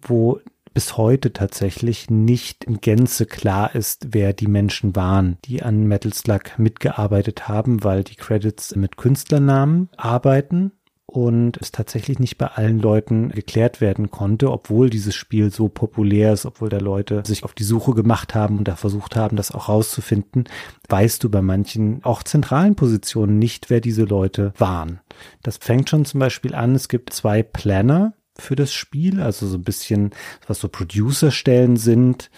wo 0.00 0.40
bis 0.74 0.96
heute 0.96 1.32
tatsächlich 1.32 2.10
nicht 2.10 2.64
in 2.64 2.80
Gänze 2.80 3.26
klar 3.26 3.74
ist, 3.74 4.08
wer 4.10 4.32
die 4.32 4.48
Menschen 4.48 4.94
waren, 4.96 5.38
die 5.44 5.62
an 5.62 5.86
Metal 5.86 6.12
Slug 6.12 6.58
mitgearbeitet 6.58 7.48
haben, 7.48 7.84
weil 7.84 8.02
die 8.04 8.16
Credits 8.16 8.74
mit 8.74 8.96
Künstlernamen 8.96 9.88
arbeiten 9.96 10.72
und 11.06 11.58
es 11.58 11.70
tatsächlich 11.70 12.18
nicht 12.18 12.38
bei 12.38 12.48
allen 12.48 12.80
Leuten 12.80 13.28
geklärt 13.28 13.80
werden 13.80 14.10
konnte, 14.10 14.50
obwohl 14.50 14.90
dieses 14.90 15.14
Spiel 15.14 15.52
so 15.52 15.68
populär 15.68 16.32
ist, 16.32 16.44
obwohl 16.44 16.70
da 16.70 16.78
Leute 16.78 17.22
sich 17.24 17.44
auf 17.44 17.54
die 17.54 17.62
Suche 17.62 17.94
gemacht 17.94 18.34
haben 18.34 18.58
und 18.58 18.66
da 18.66 18.74
versucht 18.74 19.14
haben, 19.14 19.36
das 19.36 19.52
auch 19.52 19.68
rauszufinden, 19.68 20.48
weißt 20.88 21.22
du 21.22 21.30
bei 21.30 21.40
manchen 21.40 22.02
auch 22.02 22.24
zentralen 22.24 22.74
Positionen 22.74 23.38
nicht, 23.38 23.70
wer 23.70 23.80
diese 23.80 24.04
Leute 24.04 24.52
waren. 24.58 25.00
Das 25.42 25.58
fängt 25.58 25.88
schon 25.88 26.04
zum 26.04 26.18
Beispiel 26.18 26.54
an, 26.54 26.74
es 26.74 26.88
gibt 26.88 27.12
zwei 27.12 27.44
Planner, 27.44 28.14
für 28.38 28.56
das 28.56 28.72
Spiel, 28.72 29.20
also 29.20 29.46
so 29.46 29.56
ein 29.56 29.64
bisschen, 29.64 30.10
was 30.46 30.58
so 30.58 30.68
Producer-Stellen 30.68 31.76
sind 31.76 32.30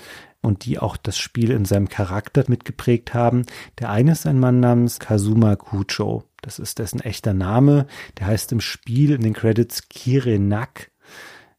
und 0.42 0.64
die 0.64 0.78
auch 0.78 0.96
das 0.96 1.18
Spiel 1.18 1.50
in 1.50 1.64
seinem 1.64 1.88
Charakter 1.88 2.44
mitgeprägt 2.46 3.14
haben. 3.14 3.46
Der 3.78 3.90
eine 3.90 4.12
ist 4.12 4.26
ein 4.26 4.38
Mann 4.38 4.60
namens 4.60 5.00
Kazuma 5.00 5.56
Kucho. 5.56 6.24
Das 6.42 6.58
ist 6.58 6.78
dessen 6.78 7.00
echter 7.00 7.34
Name. 7.34 7.86
Der 8.18 8.26
heißt 8.28 8.52
im 8.52 8.60
Spiel 8.60 9.12
in 9.12 9.22
den 9.22 9.32
Credits 9.32 9.88
Kirenak. 9.88 10.92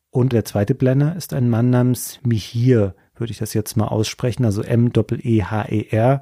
Und 0.09 0.34
der 0.34 0.45
zweite 0.45 0.73
Blender 0.73 1.15
ist 1.15 1.34
ein 1.34 1.49
Mann 1.49 1.69
namens 1.69 2.19
Mihir, 2.23 2.95
würde 3.15 3.31
ich 3.31 3.39
das 3.39 3.53
jetzt 3.53 3.76
mal 3.76 3.88
aussprechen, 3.88 4.45
also 4.45 4.61
M-E-H-E-R. 4.61 6.22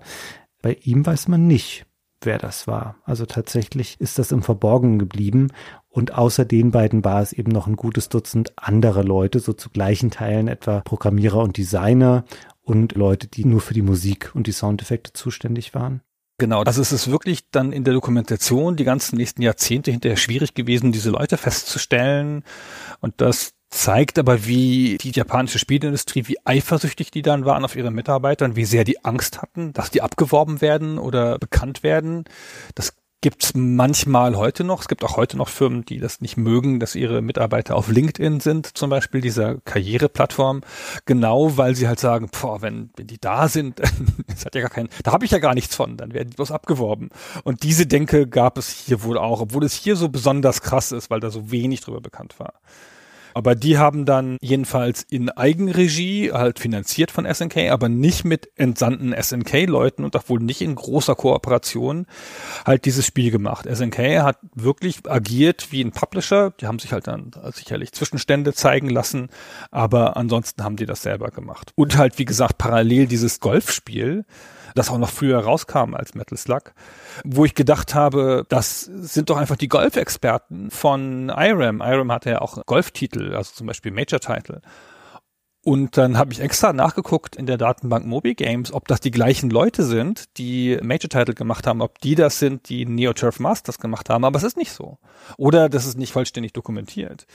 Bei 0.62 0.74
ihm 0.82 1.06
weiß 1.06 1.28
man 1.28 1.46
nicht, 1.48 1.86
wer 2.22 2.40
das 2.40 2.68
war. 2.68 2.96
Also 3.04 3.26
tatsächlich 3.26 4.02
ist 4.02 4.18
das 4.18 4.32
im 4.32 4.42
Verborgenen 4.42 4.98
geblieben 4.98 5.50
und 5.96 6.14
außer 6.14 6.44
den 6.44 6.72
beiden 6.72 7.06
war 7.06 7.22
es 7.22 7.32
eben 7.32 7.54
noch 7.54 7.68
ein 7.68 7.78
gutes 7.78 8.10
Dutzend 8.10 8.52
andere 8.58 9.02
Leute, 9.02 9.40
so 9.40 9.54
zu 9.54 9.70
gleichen 9.70 10.12
Teilen 10.12 10.50
etwa 10.50 10.82
Programmierer 10.82 11.38
und 11.38 11.56
Designer 11.56 12.26
und 12.64 12.96
Leute, 12.96 13.28
die 13.28 13.46
nur 13.46 13.62
für 13.62 13.74
die 13.74 13.82
Musik 13.82 14.32
und 14.34 14.48
die 14.48 14.52
Soundeffekte 14.52 15.14
zuständig 15.14 15.74
waren. 15.74 16.02
Genau, 16.38 16.64
also 16.64 16.82
es 16.82 16.92
ist 16.92 17.10
wirklich 17.10 17.50
dann 17.50 17.72
in 17.72 17.86
der 17.86 17.94
Dokumentation 17.94 18.76
die 18.76 18.84
ganzen 18.84 19.16
nächsten 19.16 19.42
Jahrzehnte 19.42 19.90
hinterher 19.90 20.18
schwierig 20.18 20.54
gewesen, 20.54 20.92
diese 20.92 21.12
Leute 21.12 21.38
festzustellen. 21.38 22.44
Und 23.00 23.22
das 23.22 23.54
zeigt 23.70 24.20
aber, 24.20 24.46
wie 24.46 24.98
die 24.98 25.12
japanische 25.12 25.60
Spielindustrie, 25.60 26.28
wie 26.28 26.40
eifersüchtig 26.44 27.10
die 27.10 27.22
dann 27.22 27.46
waren 27.46 27.64
auf 27.64 27.78
ihre 27.78 27.92
Mitarbeiter 27.92 28.44
und 28.44 28.58
wie 28.58 28.66
sehr 28.66 28.84
die 28.84 29.06
Angst 29.06 29.42
hatten, 29.42 29.72
dass 29.72 29.92
die 29.92 30.02
abgeworben 30.02 30.60
werden 30.60 30.98
oder 30.98 31.40
bekannt 31.40 31.84
werden. 31.84 32.26
Das 32.74 32.98
gibt's 33.22 33.54
manchmal 33.56 34.36
heute 34.36 34.64
noch. 34.64 34.82
Es 34.82 34.88
gibt 34.88 35.04
auch 35.04 35.18
heute 35.18 35.38
noch 35.38 35.50
Firmen, 35.50 35.84
die 35.86 36.00
das 36.00 36.22
nicht 36.22 36.38
mögen, 36.38 36.80
dass 36.80 36.96
ihre 36.96 37.22
Mitarbeiter 37.22 37.76
auf 37.76 37.88
LinkedIn 37.88 38.40
sind, 38.40 38.78
zum 38.78 38.90
Beispiel 38.90 39.22
dieser 39.22 39.56
Karriereplattform. 39.62 40.62
Genau, 41.06 41.58
weil 41.58 41.76
sie 41.76 41.88
halt 41.88 42.00
sagen, 42.00 42.30
boah, 42.30 42.62
wenn, 42.62 42.92
wenn 42.96 43.08
die 43.08 43.20
da 43.20 43.48
sind, 43.48 43.80
das 44.28 44.46
hat 44.46 44.56
ja 44.56 44.62
gar 44.62 44.70
keinen, 44.70 44.90
da 45.04 45.12
habe 45.12 45.26
ich 45.26 45.32
ja 45.32 45.40
gar 45.40 45.54
nichts 45.54 45.76
von, 45.76 45.98
dann 45.98 46.14
werden 46.14 46.30
die 46.30 46.36
bloß 46.36 46.52
abgeworben. 46.52 47.10
Und 47.44 47.64
diese 47.64 47.88
Denke 47.88 48.28
gab 48.28 48.58
es 48.58 48.70
hier 48.70 49.04
wohl 49.04 49.18
auch, 49.18 49.42
obwohl 49.42 49.64
es 49.64 49.74
hier 49.74 49.96
so 49.96 50.10
besonders 50.10 50.62
krass 50.62 50.92
ist, 50.92 51.10
weil 51.10 51.20
da 51.20 51.30
so 51.30 51.52
wenig 51.52 51.82
drüber 51.82 52.02
bekannt 52.02 52.40
war. 52.40 52.54
Aber 53.36 53.54
die 53.54 53.78
haben 53.78 54.06
dann 54.06 54.38
jedenfalls 54.42 55.04
in 55.04 55.30
Eigenregie, 55.30 56.32
halt 56.32 56.58
finanziert 56.58 57.12
von 57.12 57.26
SNK, 57.32 57.70
aber 57.70 57.90
nicht 57.90 58.24
mit 58.24 58.50
entsandten 58.56 59.14
SNK-Leuten 59.14 60.06
und 60.06 60.16
auch 60.16 60.30
wohl 60.30 60.40
nicht 60.40 60.62
in 60.62 60.74
großer 60.74 61.16
Kooperation, 61.16 62.06
halt 62.66 62.86
dieses 62.86 63.06
Spiel 63.06 63.32
gemacht. 63.32 63.68
SNK 63.70 64.22
hat 64.22 64.38
wirklich 64.54 65.00
agiert 65.10 65.74
wie 65.74 65.84
ein 65.84 65.92
Publisher. 65.92 66.54
Die 66.62 66.68
haben 66.68 66.80
sich 66.80 66.94
halt 66.94 67.08
dann 67.08 67.32
sicherlich 67.52 67.92
Zwischenstände 67.92 68.54
zeigen 68.54 68.90
lassen, 68.90 69.28
aber 69.70 70.16
ansonsten 70.16 70.64
haben 70.64 70.78
die 70.78 70.86
das 70.86 71.02
selber 71.02 71.28
gemacht. 71.28 71.74
Und 71.76 71.98
halt, 71.98 72.18
wie 72.18 72.26
gesagt, 72.26 72.58
parallel 72.58 73.08
dieses 73.08 73.42
Golfspiel, 73.42 74.24
das 74.76 74.92
auch 74.92 74.98
noch 74.98 75.10
früher 75.10 75.40
rauskam 75.40 75.96
als 75.96 76.14
Metal 76.14 76.38
Slug, 76.38 76.74
wo 77.24 77.46
ich 77.46 77.56
gedacht 77.56 77.96
habe, 77.96 78.46
das 78.50 78.82
sind 78.82 79.30
doch 79.30 79.38
einfach 79.38 79.56
die 79.56 79.70
Golfexperten 79.70 80.70
von 80.70 81.30
IRAM. 81.30 81.82
IRAM 81.82 82.12
hatte 82.12 82.30
ja 82.30 82.42
auch 82.42 82.64
Golftitel, 82.66 83.34
also 83.34 83.54
zum 83.54 83.68
Beispiel 83.68 83.92
Major 83.92 84.20
Title. 84.20 84.62
Und 85.66 85.98
dann 85.98 86.20
habe 86.20 86.32
ich 86.32 86.42
extra 86.42 86.74
nachgeguckt 86.74 87.36
in 87.36 87.48
der 87.48 87.58
Datenbank 87.58 88.06
Moby 88.06 88.36
Games, 88.36 88.72
ob 88.72 88.88
das 88.88 89.00
die 89.00 89.10
gleichen 89.10 89.50
Leute 89.50 89.82
sind, 89.82 90.38
die 90.38 90.78
Major 90.84 91.10
Title 91.10 91.34
gemacht 91.34 91.66
haben, 91.66 91.82
ob 91.82 91.98
die 92.02 92.14
das 92.14 92.38
sind, 92.38 92.70
die 92.70 92.86
Neo 92.86 93.14
Turf 93.14 93.40
Masters 93.40 93.80
gemacht 93.80 94.12
haben, 94.12 94.26
aber 94.26 94.38
es 94.38 94.44
ist 94.44 94.58
nicht 94.58 94.72
so. 94.72 95.00
Oder 95.38 95.68
das 95.68 95.88
ist 95.88 95.98
nicht 95.98 96.14
vollständig 96.14 96.54
dokumentiert. 96.54 97.26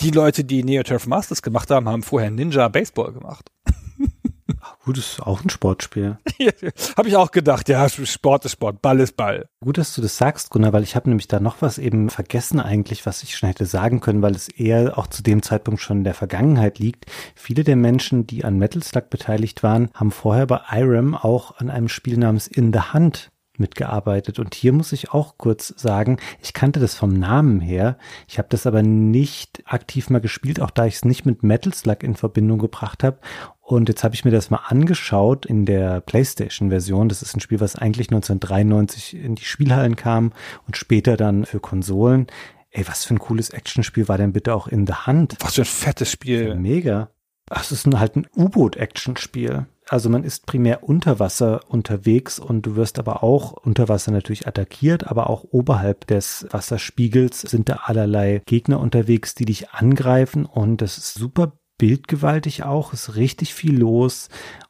Die 0.00 0.10
Leute, 0.10 0.42
die 0.42 0.64
Neo 0.64 0.82
Turf 0.82 1.06
Masters 1.06 1.42
gemacht 1.42 1.70
haben, 1.70 1.88
haben 1.88 2.02
vorher 2.02 2.32
Ninja 2.32 2.66
Baseball 2.66 3.12
gemacht. 3.12 3.52
Gut, 4.84 4.98
ist 4.98 5.20
auch 5.20 5.42
ein 5.42 5.50
Sportspiel. 5.50 6.18
habe 6.96 7.08
ich 7.08 7.16
auch 7.16 7.30
gedacht, 7.30 7.68
ja, 7.68 7.88
Sport 7.88 8.44
ist 8.44 8.52
Sport, 8.52 8.82
Ball 8.82 9.00
ist 9.00 9.16
Ball. 9.16 9.48
Gut, 9.60 9.78
dass 9.78 9.94
du 9.94 10.02
das 10.02 10.16
sagst, 10.16 10.50
Gunnar, 10.50 10.72
weil 10.72 10.82
ich 10.82 10.94
habe 10.94 11.08
nämlich 11.08 11.28
da 11.28 11.40
noch 11.40 11.60
was 11.60 11.78
eben 11.78 12.10
vergessen 12.10 12.60
eigentlich, 12.60 13.04
was 13.06 13.22
ich 13.22 13.36
schon 13.36 13.48
hätte 13.48 13.66
sagen 13.66 14.00
können, 14.00 14.22
weil 14.22 14.34
es 14.34 14.48
eher 14.48 14.96
auch 14.98 15.06
zu 15.06 15.22
dem 15.22 15.42
Zeitpunkt 15.42 15.80
schon 15.80 15.98
in 15.98 16.04
der 16.04 16.14
Vergangenheit 16.14 16.78
liegt. 16.78 17.06
Viele 17.34 17.64
der 17.64 17.76
Menschen, 17.76 18.26
die 18.26 18.44
an 18.44 18.58
Metal 18.58 18.82
Slug 18.82 19.10
beteiligt 19.10 19.62
waren, 19.62 19.90
haben 19.94 20.10
vorher 20.10 20.46
bei 20.46 20.60
IRAM 20.70 21.14
auch 21.14 21.58
an 21.58 21.70
einem 21.70 21.88
Spiel 21.88 22.16
namens 22.16 22.46
In 22.46 22.72
the 22.72 22.80
Hand 22.80 23.30
mitgearbeitet. 23.58 24.38
Und 24.38 24.54
hier 24.54 24.72
muss 24.72 24.92
ich 24.92 25.12
auch 25.12 25.38
kurz 25.38 25.74
sagen, 25.76 26.18
ich 26.42 26.52
kannte 26.52 26.80
das 26.80 26.94
vom 26.94 27.12
Namen 27.12 27.60
her. 27.60 27.98
Ich 28.28 28.38
habe 28.38 28.48
das 28.50 28.66
aber 28.66 28.82
nicht 28.82 29.62
aktiv 29.66 30.10
mal 30.10 30.20
gespielt, 30.20 30.60
auch 30.60 30.70
da 30.70 30.86
ich 30.86 30.96
es 30.96 31.04
nicht 31.04 31.26
mit 31.26 31.42
Metal 31.42 31.72
Slug 31.72 32.02
in 32.02 32.14
Verbindung 32.14 32.58
gebracht 32.58 33.02
habe. 33.02 33.18
Und 33.66 33.88
jetzt 33.88 34.04
habe 34.04 34.14
ich 34.14 34.24
mir 34.24 34.30
das 34.30 34.48
mal 34.48 34.60
angeschaut 34.68 35.44
in 35.44 35.66
der 35.66 36.00
PlayStation-Version. 36.00 37.08
Das 37.08 37.20
ist 37.20 37.36
ein 37.36 37.40
Spiel, 37.40 37.58
was 37.58 37.74
eigentlich 37.74 38.10
1993 38.10 39.16
in 39.16 39.34
die 39.34 39.44
Spielhallen 39.44 39.96
kam 39.96 40.32
und 40.68 40.76
später 40.76 41.16
dann 41.16 41.44
für 41.44 41.58
Konsolen. 41.58 42.28
Ey, 42.70 42.86
was 42.86 43.04
für 43.04 43.14
ein 43.14 43.18
cooles 43.18 43.50
Actionspiel 43.50 44.06
war 44.06 44.18
denn 44.18 44.32
bitte 44.32 44.54
auch 44.54 44.68
in 44.68 44.86
der 44.86 45.08
Hand? 45.08 45.34
Was 45.40 45.56
für 45.56 45.62
ein 45.62 45.64
fettes 45.64 46.12
Spiel. 46.12 46.54
Mega. 46.54 47.10
Ach, 47.50 47.62
es 47.62 47.72
ist 47.72 47.92
halt 47.92 48.14
ein 48.14 48.28
U-Boot-Action-Spiel. 48.36 49.66
Also 49.88 50.10
man 50.10 50.22
ist 50.22 50.46
primär 50.46 50.84
unter 50.84 51.18
Wasser 51.18 51.62
unterwegs 51.68 52.38
und 52.38 52.66
du 52.66 52.76
wirst 52.76 53.00
aber 53.00 53.24
auch 53.24 53.50
unter 53.50 53.88
Wasser 53.88 54.12
natürlich 54.12 54.46
attackiert, 54.46 55.08
aber 55.08 55.28
auch 55.28 55.42
oberhalb 55.50 56.06
des 56.06 56.46
Wasserspiegels 56.52 57.40
sind 57.40 57.68
da 57.68 57.80
allerlei 57.82 58.42
Gegner 58.46 58.78
unterwegs, 58.78 59.34
die 59.34 59.44
dich 59.44 59.70
angreifen 59.70 60.46
und 60.46 60.82
das 60.82 60.98
ist 60.98 61.14
super 61.14 61.52
bildgewaltig 61.78 62.64
auch, 62.64 62.92
ist 62.92 63.16
richtig 63.16 63.54
viel 63.54 63.78
los 63.78 64.28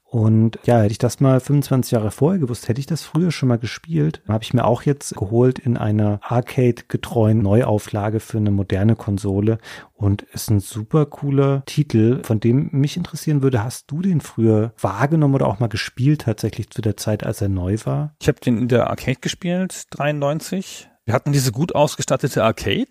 und 0.09 0.59
ja, 0.65 0.79
hätte 0.79 0.93
ich 0.93 0.99
das 0.99 1.21
mal 1.21 1.41
25 1.41 1.91
Jahre 1.91 2.11
vorher 2.13 2.39
gewusst, 2.39 2.69
hätte 2.69 2.81
ich 2.81 2.87
das 2.87 3.03
früher 3.03 3.33
schon 3.33 3.49
mal 3.49 3.59
gespielt. 3.59 4.23
Habe 4.29 4.45
ich 4.45 4.55
mir 4.55 4.65
auch 4.65 4.83
jetzt 4.83 5.15
geholt 5.17 5.59
in 5.59 5.77
einer 5.77 6.21
Arcade-getreuen 6.23 7.43
Neuauflage 7.43 8.21
für 8.21 8.39
eine 8.39 8.53
moderne 8.53 8.95
Konsole. 8.95 9.59
Und 9.95 10.23
ist 10.23 10.49
ein 10.49 10.61
super 10.61 11.07
cooler 11.07 11.65
Titel, 11.67 12.23
von 12.23 12.39
dem 12.39 12.71
mich 12.73 12.97
interessieren 12.97 13.43
würde, 13.43 13.65
hast 13.65 13.91
du 13.91 14.01
den 14.01 14.21
früher 14.21 14.73
wahrgenommen 14.81 15.35
oder 15.35 15.49
auch 15.49 15.59
mal 15.59 15.67
gespielt 15.67 16.23
tatsächlich 16.23 16.71
zu 16.71 16.83
der 16.83 16.97
Zeit, 16.97 17.27
als 17.27 17.43
er 17.43 17.49
neu 17.49 17.77
war? 17.85 18.15
Ich 18.21 18.29
habe 18.29 18.41
den 18.41 18.57
in 18.59 18.69
der 18.69 18.89
Arcade 18.89 19.19
gespielt, 19.21 19.87
93 19.91 20.89
wir 21.07 21.15
hatten 21.15 21.33
diese 21.33 21.53
gut 21.53 21.75
ausgestattete 21.75 22.43
Arcade, 22.43 22.89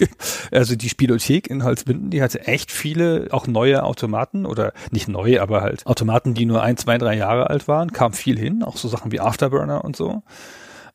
also 0.52 0.76
die 0.76 0.88
Spielothek 0.88 1.50
in 1.50 1.64
Holzbinden, 1.64 2.10
die 2.10 2.22
hatte 2.22 2.46
echt 2.46 2.70
viele, 2.70 3.26
auch 3.32 3.48
neue 3.48 3.82
Automaten 3.82 4.46
oder 4.46 4.72
nicht 4.92 5.08
neue, 5.08 5.42
aber 5.42 5.62
halt 5.62 5.84
Automaten, 5.84 6.34
die 6.34 6.46
nur 6.46 6.62
ein, 6.62 6.76
zwei, 6.76 6.96
drei 6.96 7.16
Jahre 7.16 7.50
alt 7.50 7.66
waren, 7.66 7.92
kam 7.92 8.12
viel 8.12 8.38
hin, 8.38 8.62
auch 8.62 8.76
so 8.76 8.86
Sachen 8.86 9.10
wie 9.10 9.20
Afterburner 9.20 9.84
und 9.84 9.96
so. 9.96 10.22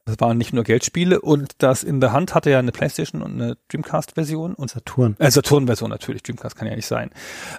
Das 0.05 0.19
waren 0.19 0.37
nicht 0.37 0.53
nur 0.53 0.63
Geldspiele 0.63 1.21
und 1.21 1.51
das 1.59 1.83
in 1.83 1.99
der 1.99 2.13
Hand 2.13 2.33
hatte 2.33 2.49
ja 2.49 2.59
eine 2.59 2.71
Playstation 2.71 3.21
und 3.21 3.33
eine 3.33 3.57
Dreamcast-Version 3.67 4.55
und 4.55 4.71
Saturn. 4.71 5.15
Äh, 5.19 5.29
Saturn-Version 5.29 5.89
natürlich, 5.89 6.23
Dreamcast 6.23 6.55
kann 6.55 6.67
ja 6.67 6.75
nicht 6.75 6.87
sein. 6.87 7.11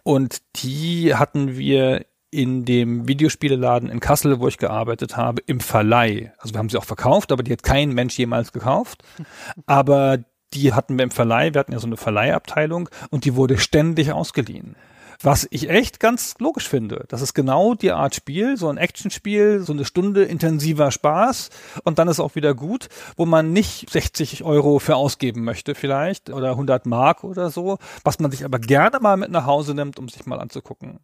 Und 0.02 0.38
die 0.56 1.14
hatten 1.14 1.56
wir 1.56 2.04
in 2.32 2.64
dem 2.64 3.06
Videospieleladen 3.06 3.90
in 3.90 4.00
Kassel, 4.00 4.40
wo 4.40 4.48
ich 4.48 4.56
gearbeitet 4.56 5.16
habe, 5.16 5.42
im 5.46 5.60
Verleih. 5.60 6.32
Also 6.38 6.54
wir 6.54 6.58
haben 6.58 6.70
sie 6.70 6.78
auch 6.78 6.84
verkauft, 6.84 7.30
aber 7.30 7.42
die 7.42 7.52
hat 7.52 7.62
kein 7.62 7.92
Mensch 7.92 8.18
jemals 8.18 8.52
gekauft. 8.52 9.04
Aber 9.66 10.18
die 10.54 10.72
hatten 10.72 10.96
wir 10.96 11.04
im 11.04 11.10
Verleih, 11.10 11.52
wir 11.54 11.60
hatten 11.60 11.72
ja 11.72 11.78
so 11.78 11.86
eine 11.86 11.96
Verleihabteilung 11.96 12.88
und 13.10 13.24
die 13.24 13.36
wurde 13.36 13.58
ständig 13.58 14.12
ausgeliehen. 14.12 14.76
Was 15.24 15.46
ich 15.50 15.70
echt 15.70 16.00
ganz 16.00 16.34
logisch 16.40 16.68
finde. 16.68 17.04
Das 17.08 17.20
ist 17.20 17.32
genau 17.32 17.74
die 17.74 17.92
Art 17.92 18.14
Spiel, 18.14 18.56
so 18.56 18.68
ein 18.68 18.76
Actionspiel, 18.76 19.60
so 19.60 19.72
eine 19.72 19.84
Stunde 19.84 20.24
intensiver 20.24 20.90
Spaß 20.90 21.50
und 21.84 21.98
dann 21.98 22.08
ist 22.08 22.18
auch 22.18 22.34
wieder 22.34 22.54
gut, 22.54 22.88
wo 23.16 23.24
man 23.24 23.52
nicht 23.52 23.88
60 23.88 24.42
Euro 24.42 24.80
für 24.80 24.96
ausgeben 24.96 25.44
möchte 25.44 25.74
vielleicht 25.74 26.30
oder 26.30 26.50
100 26.50 26.86
Mark 26.86 27.24
oder 27.24 27.50
so, 27.50 27.78
was 28.02 28.18
man 28.18 28.30
sich 28.30 28.44
aber 28.44 28.58
gerne 28.58 28.98
mal 29.00 29.16
mit 29.16 29.30
nach 29.30 29.46
Hause 29.46 29.74
nimmt, 29.74 29.98
um 29.98 30.08
sich 30.08 30.26
mal 30.26 30.40
anzugucken. 30.40 30.98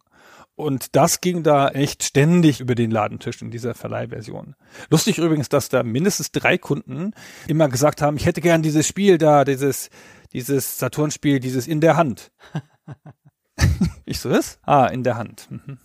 Und 0.59 0.97
das 0.97 1.21
ging 1.21 1.41
da 1.41 1.69
echt 1.69 2.03
ständig 2.03 2.59
über 2.59 2.75
den 2.75 2.91
Ladentisch 2.91 3.41
in 3.41 3.49
dieser 3.49 3.75
Verleihversion. 3.75 4.55
Lustig 4.89 5.17
übrigens, 5.17 5.47
dass 5.47 5.69
da 5.69 5.83
mindestens 5.83 6.33
drei 6.33 6.57
Kunden 6.57 7.13
immer 7.47 7.69
gesagt 7.69 8.01
haben, 8.01 8.17
ich 8.17 8.25
hätte 8.25 8.41
gern 8.41 8.61
dieses 8.61 8.85
Spiel 8.85 9.17
da, 9.17 9.45
dieses, 9.45 9.89
dieses 10.33 10.77
Saturn-Spiel, 10.77 11.39
dieses 11.39 11.65
in 11.65 11.79
der 11.79 11.95
Hand. 11.95 12.33
ich 14.05 14.19
so, 14.19 14.31
was? 14.31 14.59
Ah, 14.63 14.87
in 14.87 15.03
der 15.03 15.15
Hand. 15.15 15.47
Mhm. 15.49 15.77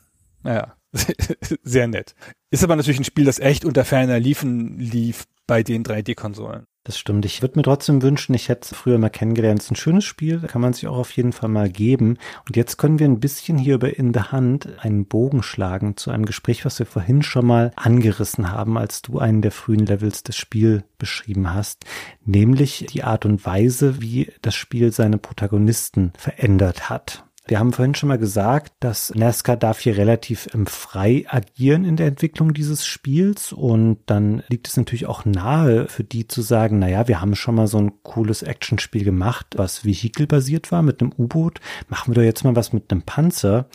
Naja, 0.43 0.75
sehr 1.63 1.87
nett. 1.87 2.17
Ist 2.51 2.65
aber 2.65 2.75
natürlich 2.75 2.99
ein 2.99 3.05
Spiel, 3.05 3.27
das 3.27 3.39
echt 3.39 3.65
unter 3.65 3.85
ferner 3.85 4.19
Liefen 4.19 4.77
lief 4.81 5.27
bei 5.47 5.63
den 5.63 5.85
3D-Konsolen. 5.85 6.67
Das 6.87 6.99
stimmt. 6.99 7.25
Ich 7.25 7.41
würde 7.41 7.59
mir 7.59 7.63
trotzdem 7.63 8.03
wünschen, 8.03 8.35
ich 8.35 8.51
hätte 8.51 8.69
es 8.71 8.77
früher 8.79 8.99
mal 8.99 9.09
kennengelernt. 9.09 9.61
Es 9.61 9.65
ist 9.65 9.73
ein 9.73 9.77
schönes 9.77 10.05
Spiel, 10.05 10.41
kann 10.41 10.61
man 10.61 10.75
sich 10.75 10.87
auch 10.87 10.99
auf 10.99 11.13
jeden 11.13 11.33
Fall 11.33 11.49
mal 11.49 11.71
geben. 11.71 12.19
Und 12.47 12.57
jetzt 12.57 12.77
können 12.77 12.99
wir 12.99 13.09
ein 13.09 13.21
bisschen 13.21 13.57
hier 13.57 13.77
über 13.77 13.97
In 13.99 14.13
the 14.13 14.21
Hand 14.21 14.69
einen 14.81 15.07
Bogen 15.07 15.43
schlagen 15.43 15.97
zu 15.97 16.11
einem 16.11 16.27
Gespräch, 16.27 16.67
was 16.67 16.79
wir 16.79 16.85
vorhin 16.85 17.23
schon 17.23 17.47
mal 17.47 17.71
angerissen 17.75 18.53
haben, 18.53 18.77
als 18.77 19.01
du 19.01 19.19
einen 19.19 19.41
der 19.41 19.51
frühen 19.51 19.87
Levels 19.87 20.25
des 20.25 20.37
Spiels 20.37 20.85
beschrieben 20.99 21.55
hast, 21.55 21.87
nämlich 22.27 22.85
die 22.91 23.03
Art 23.03 23.25
und 23.25 23.47
Weise, 23.47 24.03
wie 24.03 24.31
das 24.43 24.55
Spiel 24.55 24.93
seine 24.93 25.17
Protagonisten 25.17 26.13
verändert 26.19 26.91
hat. 26.91 27.24
Wir 27.47 27.59
haben 27.59 27.75
vorhin 27.75 27.95
schon 27.95 28.09
mal 28.09 28.17
gesagt, 28.17 28.73
dass 28.81 29.15
NASCAR 29.15 29.59
darf 29.59 29.79
hier 29.79 29.99
relativ 29.99 30.49
ähm, 30.55 30.67
frei 30.67 31.27
agieren 31.29 31.85
in 31.85 31.97
der 31.97 32.07
Entwicklung 32.07 32.55
dieses 32.55 32.87
Spiels. 32.87 33.53
Und 33.53 33.99
dann 34.07 34.43
liegt 34.49 34.67
es 34.67 34.79
natürlich 34.79 35.05
auch 35.05 35.27
nahe 35.27 35.87
für 35.89 36.05
die 36.05 36.27
zu 36.27 36.41
sagen, 36.41 36.79
naja, 36.79 37.07
wir 37.07 37.21
haben 37.21 37.37
schon 37.37 37.55
mal 37.55 37.67
so 37.67 37.77
ein 37.77 38.03
cooles 38.03 38.43
Actionspiel 38.43 39.05
gemacht, 39.05 39.47
was 39.57 39.85
vehikelbasiert 39.85 40.73
war 40.73 40.81
mit 40.81 41.03
einem 41.03 41.13
U-Boot, 41.19 41.61
machen 41.89 42.13
wir 42.13 42.15
doch 42.15 42.27
jetzt 42.27 42.45
mal 42.45 42.57
was 42.57 42.73
mit 42.73 42.91
einem 42.91 43.03
Panzer 43.03 43.67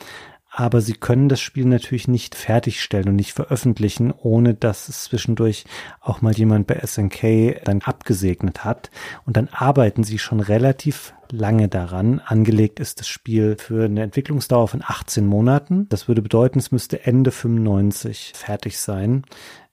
aber 0.51 0.81
sie 0.81 0.93
können 0.93 1.29
das 1.29 1.39
Spiel 1.39 1.65
natürlich 1.65 2.07
nicht 2.07 2.35
fertigstellen 2.35 3.09
und 3.09 3.15
nicht 3.15 3.33
veröffentlichen, 3.33 4.11
ohne 4.11 4.55
dass 4.55 4.89
es 4.89 5.03
zwischendurch 5.03 5.65
auch 6.01 6.21
mal 6.21 6.33
jemand 6.33 6.67
bei 6.67 6.79
SNK 6.85 7.63
dann 7.65 7.81
abgesegnet 7.81 8.63
hat. 8.63 8.89
Und 9.25 9.37
dann 9.37 9.47
arbeiten 9.49 10.03
sie 10.03 10.17
schon 10.17 10.39
relativ 10.39 11.13
lange 11.31 11.67
daran. 11.67 12.19
Angelegt 12.19 12.79
ist 12.79 12.99
das 12.99 13.07
Spiel 13.07 13.57
für 13.57 13.85
eine 13.85 14.01
Entwicklungsdauer 14.01 14.67
von 14.67 14.81
18 14.83 15.25
Monaten. 15.25 15.87
Das 15.89 16.07
würde 16.07 16.21
bedeuten, 16.21 16.59
es 16.59 16.71
müsste 16.71 17.05
Ende 17.05 17.31
95 17.31 18.33
fertig 18.35 18.79
sein. 18.79 19.23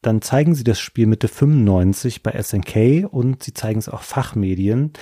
Dann 0.03 0.23
zeigen 0.23 0.55
sie 0.55 0.65
das 0.65 0.79
Spiel 0.79 1.07
Mitte 1.07 1.27
95 1.27 2.23
bei 2.23 2.41
SNK 2.41 3.09
und 3.11 3.43
sie 3.43 3.55
zeigen 3.55 3.79
es 3.79 3.89
auch 3.89 4.03
Fachmedien. 4.03 4.93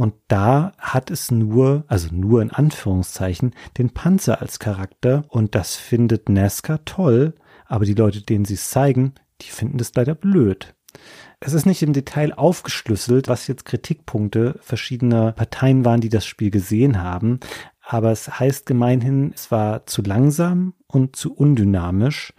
Und 0.00 0.14
da 0.28 0.72
hat 0.78 1.10
es 1.10 1.30
nur, 1.30 1.84
also 1.86 2.08
nur 2.10 2.40
in 2.40 2.50
Anführungszeichen, 2.50 3.54
den 3.76 3.90
Panzer 3.90 4.40
als 4.40 4.58
Charakter. 4.58 5.26
Und 5.28 5.54
das 5.54 5.76
findet 5.76 6.30
NASCAR 6.30 6.86
toll. 6.86 7.34
Aber 7.66 7.84
die 7.84 7.92
Leute, 7.92 8.22
denen 8.22 8.46
sie 8.46 8.54
es 8.54 8.70
zeigen, 8.70 9.12
die 9.42 9.50
finden 9.50 9.76
das 9.76 9.94
leider 9.94 10.14
blöd. 10.14 10.74
Es 11.38 11.52
ist 11.52 11.66
nicht 11.66 11.82
im 11.82 11.92
Detail 11.92 12.32
aufgeschlüsselt, 12.32 13.28
was 13.28 13.46
jetzt 13.46 13.66
Kritikpunkte 13.66 14.58
verschiedener 14.62 15.32
Parteien 15.32 15.84
waren, 15.84 16.00
die 16.00 16.08
das 16.08 16.24
Spiel 16.24 16.50
gesehen 16.50 17.02
haben. 17.02 17.38
Aber 17.82 18.10
es 18.10 18.40
heißt 18.40 18.64
gemeinhin, 18.64 19.32
es 19.34 19.50
war 19.50 19.84
zu 19.84 20.00
langsam 20.00 20.72
und 20.86 21.14
zu 21.14 21.34
undynamisch. 21.34 22.32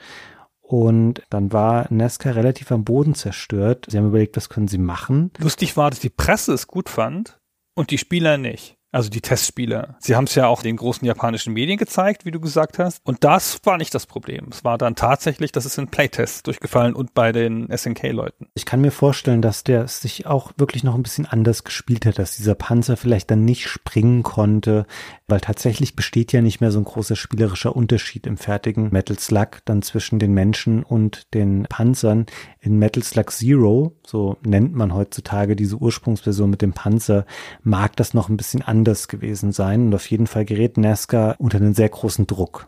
Und 0.63 1.21
dann 1.29 1.53
war 1.53 1.85
Nesca 1.93 2.31
relativ 2.31 2.71
am 2.71 2.85
Boden 2.85 3.13
zerstört. 3.13 3.85
Sie 3.87 3.99
haben 3.99 4.07
überlegt, 4.07 4.35
was 4.35 4.49
können 4.49 4.67
sie 4.67 4.79
machen. 4.79 5.29
Lustig 5.37 5.77
war, 5.77 5.91
dass 5.91 5.99
die 5.99 6.09
Presse 6.09 6.53
es 6.53 6.65
gut 6.65 6.89
fand 6.89 7.37
und 7.73 7.91
die 7.91 7.97
Spieler 7.97 8.37
nicht. 8.37 8.77
Also 8.93 9.09
die 9.09 9.21
Testspieler. 9.21 9.95
Sie 9.99 10.17
haben 10.17 10.25
es 10.25 10.35
ja 10.35 10.47
auch 10.47 10.61
den 10.61 10.75
großen 10.75 11.07
japanischen 11.07 11.53
Medien 11.53 11.77
gezeigt, 11.77 12.25
wie 12.25 12.31
du 12.31 12.41
gesagt 12.41 12.77
hast. 12.77 12.99
Und 13.05 13.23
das 13.23 13.61
war 13.63 13.77
nicht 13.77 13.95
das 13.95 14.05
Problem. 14.05 14.49
Es 14.51 14.65
war 14.65 14.77
dann 14.77 14.95
tatsächlich, 14.95 15.53
dass 15.53 15.63
es 15.63 15.77
in 15.77 15.87
Playtests 15.87 16.43
durchgefallen 16.43 16.93
und 16.93 17.13
bei 17.13 17.31
den 17.31 17.69
SNK-Leuten. 17.73 18.47
Ich 18.53 18.65
kann 18.65 18.81
mir 18.81 18.91
vorstellen, 18.91 19.41
dass 19.41 19.63
der 19.63 19.87
sich 19.87 20.25
auch 20.25 20.51
wirklich 20.57 20.83
noch 20.83 20.95
ein 20.95 21.03
bisschen 21.03 21.25
anders 21.25 21.63
gespielt 21.63 22.05
hat, 22.05 22.19
dass 22.19 22.35
dieser 22.35 22.55
Panzer 22.55 22.97
vielleicht 22.97 23.31
dann 23.31 23.45
nicht 23.45 23.69
springen 23.69 24.23
konnte, 24.23 24.85
weil 25.27 25.39
tatsächlich 25.39 25.95
besteht 25.95 26.33
ja 26.33 26.41
nicht 26.41 26.59
mehr 26.59 26.71
so 26.71 26.79
ein 26.79 26.85
großer 26.85 27.15
spielerischer 27.15 27.73
Unterschied 27.73 28.27
im 28.27 28.35
fertigen 28.35 28.89
Metal 28.91 29.17
Slug 29.17 29.61
dann 29.63 29.83
zwischen 29.83 30.19
den 30.19 30.33
Menschen 30.33 30.83
und 30.83 31.33
den 31.33 31.63
Panzern. 31.63 32.25
In 32.63 32.77
Metal 32.77 33.01
Slug 33.01 33.31
Zero, 33.31 33.97
so 34.05 34.37
nennt 34.45 34.75
man 34.75 34.93
heutzutage 34.93 35.55
diese 35.55 35.77
Ursprungsversion 35.77 36.47
mit 36.47 36.61
dem 36.61 36.73
Panzer, 36.73 37.25
mag 37.63 37.95
das 37.95 38.13
noch 38.13 38.29
ein 38.29 38.37
bisschen 38.37 38.61
anders 38.61 39.07
gewesen 39.07 39.51
sein. 39.51 39.87
Und 39.87 39.95
auf 39.95 40.09
jeden 40.11 40.27
Fall 40.27 40.45
gerät 40.45 40.77
NASCAR 40.77 41.35
unter 41.39 41.57
einen 41.57 41.73
sehr 41.73 41.89
großen 41.89 42.27
Druck. 42.27 42.67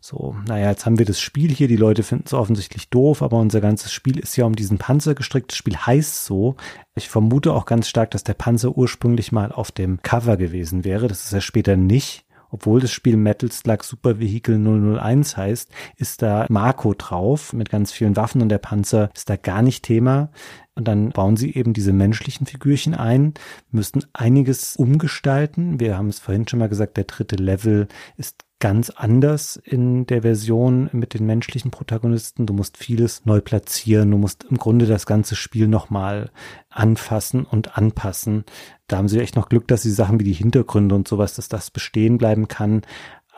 So, 0.00 0.36
naja, 0.46 0.70
jetzt 0.70 0.86
haben 0.86 0.98
wir 0.98 1.06
das 1.06 1.20
Spiel 1.20 1.50
hier. 1.50 1.66
Die 1.66 1.76
Leute 1.76 2.04
finden 2.04 2.24
es 2.26 2.34
offensichtlich 2.34 2.88
doof, 2.88 3.20
aber 3.20 3.38
unser 3.38 3.60
ganzes 3.60 3.92
Spiel 3.92 4.18
ist 4.18 4.36
ja 4.36 4.44
um 4.44 4.54
diesen 4.54 4.78
Panzer 4.78 5.16
gestrickt. 5.16 5.50
Das 5.50 5.58
Spiel 5.58 5.76
heißt 5.76 6.24
so. 6.24 6.54
Ich 6.94 7.08
vermute 7.08 7.52
auch 7.52 7.66
ganz 7.66 7.88
stark, 7.88 8.12
dass 8.12 8.22
der 8.22 8.34
Panzer 8.34 8.76
ursprünglich 8.76 9.32
mal 9.32 9.50
auf 9.50 9.72
dem 9.72 10.00
Cover 10.02 10.36
gewesen 10.36 10.84
wäre. 10.84 11.08
Das 11.08 11.24
ist 11.24 11.32
er 11.32 11.40
später 11.40 11.76
nicht 11.76 12.25
obwohl 12.56 12.80
das 12.80 12.90
Spiel 12.90 13.18
Metal 13.18 13.52
Slug 13.52 13.84
Super 13.84 14.18
Vehicle 14.18 14.58
001 14.58 15.36
heißt, 15.36 15.70
ist 15.98 16.22
da 16.22 16.46
Marco 16.48 16.94
drauf 16.94 17.52
mit 17.52 17.68
ganz 17.68 17.92
vielen 17.92 18.16
Waffen 18.16 18.40
und 18.40 18.48
der 18.48 18.56
Panzer 18.56 19.10
ist 19.14 19.28
da 19.28 19.36
gar 19.36 19.60
nicht 19.60 19.84
Thema. 19.84 20.30
Und 20.74 20.88
dann 20.88 21.10
bauen 21.10 21.36
sie 21.36 21.54
eben 21.54 21.74
diese 21.74 21.92
menschlichen 21.92 22.46
Figürchen 22.46 22.94
ein, 22.94 23.34
müssen 23.70 24.04
einiges 24.14 24.74
umgestalten. 24.76 25.80
Wir 25.80 25.98
haben 25.98 26.08
es 26.08 26.18
vorhin 26.18 26.48
schon 26.48 26.60
mal 26.60 26.70
gesagt, 26.70 26.96
der 26.96 27.04
dritte 27.04 27.36
Level 27.36 27.88
ist 28.16 28.42
ganz 28.58 28.88
anders 28.90 29.56
in 29.56 30.06
der 30.06 30.22
Version 30.22 30.88
mit 30.92 31.12
den 31.12 31.26
menschlichen 31.26 31.70
Protagonisten. 31.70 32.46
Du 32.46 32.54
musst 32.54 32.78
vieles 32.78 33.26
neu 33.26 33.40
platzieren. 33.40 34.10
Du 34.10 34.16
musst 34.16 34.44
im 34.44 34.56
Grunde 34.56 34.86
das 34.86 35.04
ganze 35.04 35.36
Spiel 35.36 35.68
nochmal 35.68 36.30
anfassen 36.70 37.44
und 37.44 37.76
anpassen. 37.76 38.44
Da 38.86 38.96
haben 38.96 39.08
sie 39.08 39.20
echt 39.20 39.36
noch 39.36 39.48
Glück, 39.48 39.68
dass 39.68 39.82
sie 39.82 39.90
Sachen 39.90 40.20
wie 40.20 40.24
die 40.24 40.32
Hintergründe 40.32 40.94
und 40.94 41.06
sowas, 41.06 41.34
dass 41.34 41.48
das 41.48 41.70
bestehen 41.70 42.16
bleiben 42.16 42.48
kann. 42.48 42.82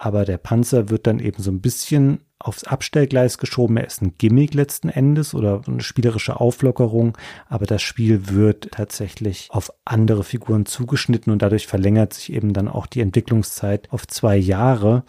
Aber 0.01 0.25
der 0.25 0.39
Panzer 0.39 0.91
wird 0.91 1.09
dann 1.09 1.19
eben 1.19 1.43
so 1.43 1.51
ein 1.51 1.61
bisschen 1.61 2.21
aufs 2.39 2.63
Abstellgleis 2.63 3.37
geschoben. 3.37 3.77
Er 3.79 3.87
ist 3.89 4.01
ein 4.01 4.15
Gimmick 4.17 4.55
letzten 4.55 4.91
Endes 4.91 5.35
oder 5.35 5.63
eine 5.67 5.81
spielerische 5.81 6.41
Auflockerung, 6.41 7.19
aber 7.49 7.67
das 7.67 7.83
Spiel 7.83 8.29
wird 8.29 8.71
tatsächlich 8.71 9.49
auf 9.51 9.73
andere 9.85 10.23
Figuren 10.23 10.67
zugeschnitten 10.67 11.33
und 11.33 11.43
dadurch 11.43 11.67
verlängert 11.67 12.15
sich 12.15 12.33
eben 12.33 12.53
dann 12.53 12.69
auch 12.69 12.87
die 12.87 13.01
Entwicklungszeit 13.01 13.89
auf 13.91 14.07
zwei 14.07 14.37
Jahre. 14.37 15.03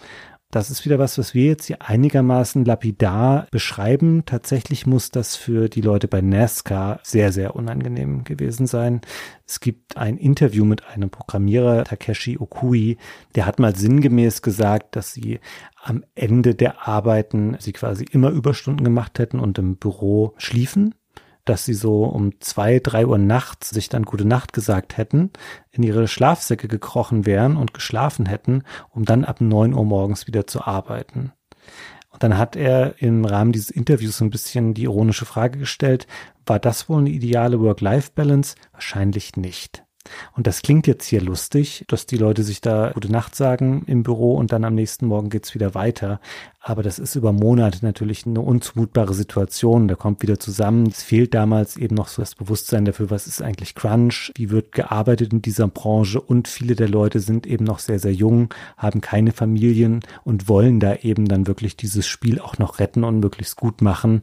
Das 0.51 0.71
ist 0.71 0.83
wieder 0.83 0.97
was, 0.97 1.19
was 1.19 1.35
wir 1.35 1.45
jetzt 1.45 1.65
hier 1.65 1.83
einigermaßen 1.83 2.65
lapidar 2.65 3.45
beschreiben. 3.51 4.23
Tatsächlich 4.25 4.87
muss 4.87 5.11
das 5.11 5.35
für 5.35 5.69
die 5.69 5.81
Leute 5.81 6.07
bei 6.07 6.21
NASCAR 6.21 6.99
sehr, 7.03 7.31
sehr 7.31 7.55
unangenehm 7.55 8.23
gewesen 8.23 8.65
sein. 8.65 9.01
Es 9.45 9.59
gibt 9.59 9.95
ein 9.95 10.17
Interview 10.17 10.65
mit 10.65 10.87
einem 10.87 11.11
Programmierer, 11.11 11.83
Takeshi 11.83 12.39
Okui, 12.39 12.97
der 13.35 13.45
hat 13.45 13.59
mal 13.59 13.75
sinngemäß 13.75 14.41
gesagt, 14.41 14.95
dass 14.95 15.13
sie 15.13 15.39
am 15.83 16.03
Ende 16.15 16.55
der 16.55 16.87
Arbeiten 16.87 17.55
sie 17.59 17.71
quasi 17.71 18.05
immer 18.09 18.31
Überstunden 18.31 18.83
gemacht 18.83 19.19
hätten 19.19 19.39
und 19.39 19.59
im 19.59 19.75
Büro 19.75 20.33
schliefen 20.37 20.95
dass 21.45 21.65
sie 21.65 21.73
so 21.73 22.03
um 22.05 22.39
zwei, 22.39 22.79
drei 22.79 23.05
Uhr 23.05 23.17
nachts 23.17 23.69
sich 23.69 23.89
dann 23.89 24.03
gute 24.03 24.25
Nacht 24.25 24.53
gesagt 24.53 24.97
hätten, 24.97 25.31
in 25.71 25.83
ihre 25.83 26.07
Schlafsäcke 26.07 26.67
gekrochen 26.67 27.25
wären 27.25 27.57
und 27.57 27.73
geschlafen 27.73 28.25
hätten, 28.25 28.63
um 28.89 29.05
dann 29.05 29.25
ab 29.25 29.41
neun 29.41 29.73
Uhr 29.73 29.85
morgens 29.85 30.27
wieder 30.27 30.47
zu 30.47 30.61
arbeiten. 30.61 31.31
Und 32.11 32.23
dann 32.23 32.37
hat 32.37 32.55
er 32.55 33.01
im 33.01 33.25
Rahmen 33.25 33.51
dieses 33.51 33.69
Interviews 33.69 34.17
so 34.17 34.25
ein 34.25 34.31
bisschen 34.31 34.73
die 34.73 34.83
ironische 34.83 35.25
Frage 35.25 35.59
gestellt, 35.59 36.07
war 36.45 36.59
das 36.59 36.89
wohl 36.89 36.99
eine 36.99 37.11
ideale 37.11 37.59
Work-Life-Balance? 37.59 38.55
Wahrscheinlich 38.71 39.35
nicht. 39.35 39.83
Und 40.35 40.47
das 40.47 40.61
klingt 40.61 40.87
jetzt 40.87 41.05
hier 41.05 41.21
lustig, 41.21 41.83
dass 41.87 42.05
die 42.05 42.17
Leute 42.17 42.43
sich 42.43 42.61
da 42.61 42.91
gute 42.93 43.11
Nacht 43.11 43.35
sagen 43.35 43.83
im 43.85 44.03
Büro 44.03 44.35
und 44.35 44.51
dann 44.51 44.63
am 44.63 44.75
nächsten 44.75 45.05
Morgen 45.05 45.29
geht's 45.29 45.53
wieder 45.53 45.75
weiter. 45.75 46.19
Aber 46.61 46.83
das 46.83 46.99
ist 46.99 47.15
über 47.15 47.31
Monate 47.31 47.79
natürlich 47.81 48.25
eine 48.25 48.41
unzumutbare 48.41 49.13
Situation. 49.13 49.87
Da 49.87 49.95
kommt 49.95 50.21
wieder 50.21 50.39
zusammen. 50.39 50.87
Es 50.87 51.03
fehlt 51.03 51.33
damals 51.33 51.77
eben 51.77 51.95
noch 51.95 52.07
so 52.07 52.21
das 52.21 52.35
Bewusstsein 52.35 52.85
dafür, 52.85 53.09
was 53.09 53.27
ist 53.27 53.41
eigentlich 53.41 53.75
Crunch? 53.75 54.31
Wie 54.35 54.49
wird 54.49 54.71
gearbeitet 54.71 55.33
in 55.33 55.41
dieser 55.41 55.67
Branche? 55.67 56.19
Und 56.19 56.47
viele 56.47 56.75
der 56.75 56.89
Leute 56.89 57.19
sind 57.19 57.47
eben 57.47 57.65
noch 57.65 57.79
sehr, 57.79 57.99
sehr 57.99 58.13
jung, 58.13 58.53
haben 58.77 59.01
keine 59.01 59.31
Familien 59.31 60.01
und 60.23 60.47
wollen 60.49 60.79
da 60.79 60.95
eben 60.95 61.27
dann 61.27 61.47
wirklich 61.47 61.77
dieses 61.77 62.07
Spiel 62.07 62.39
auch 62.39 62.57
noch 62.57 62.79
retten 62.79 63.03
und 63.03 63.19
möglichst 63.19 63.55
gut 63.55 63.81
machen. 63.81 64.21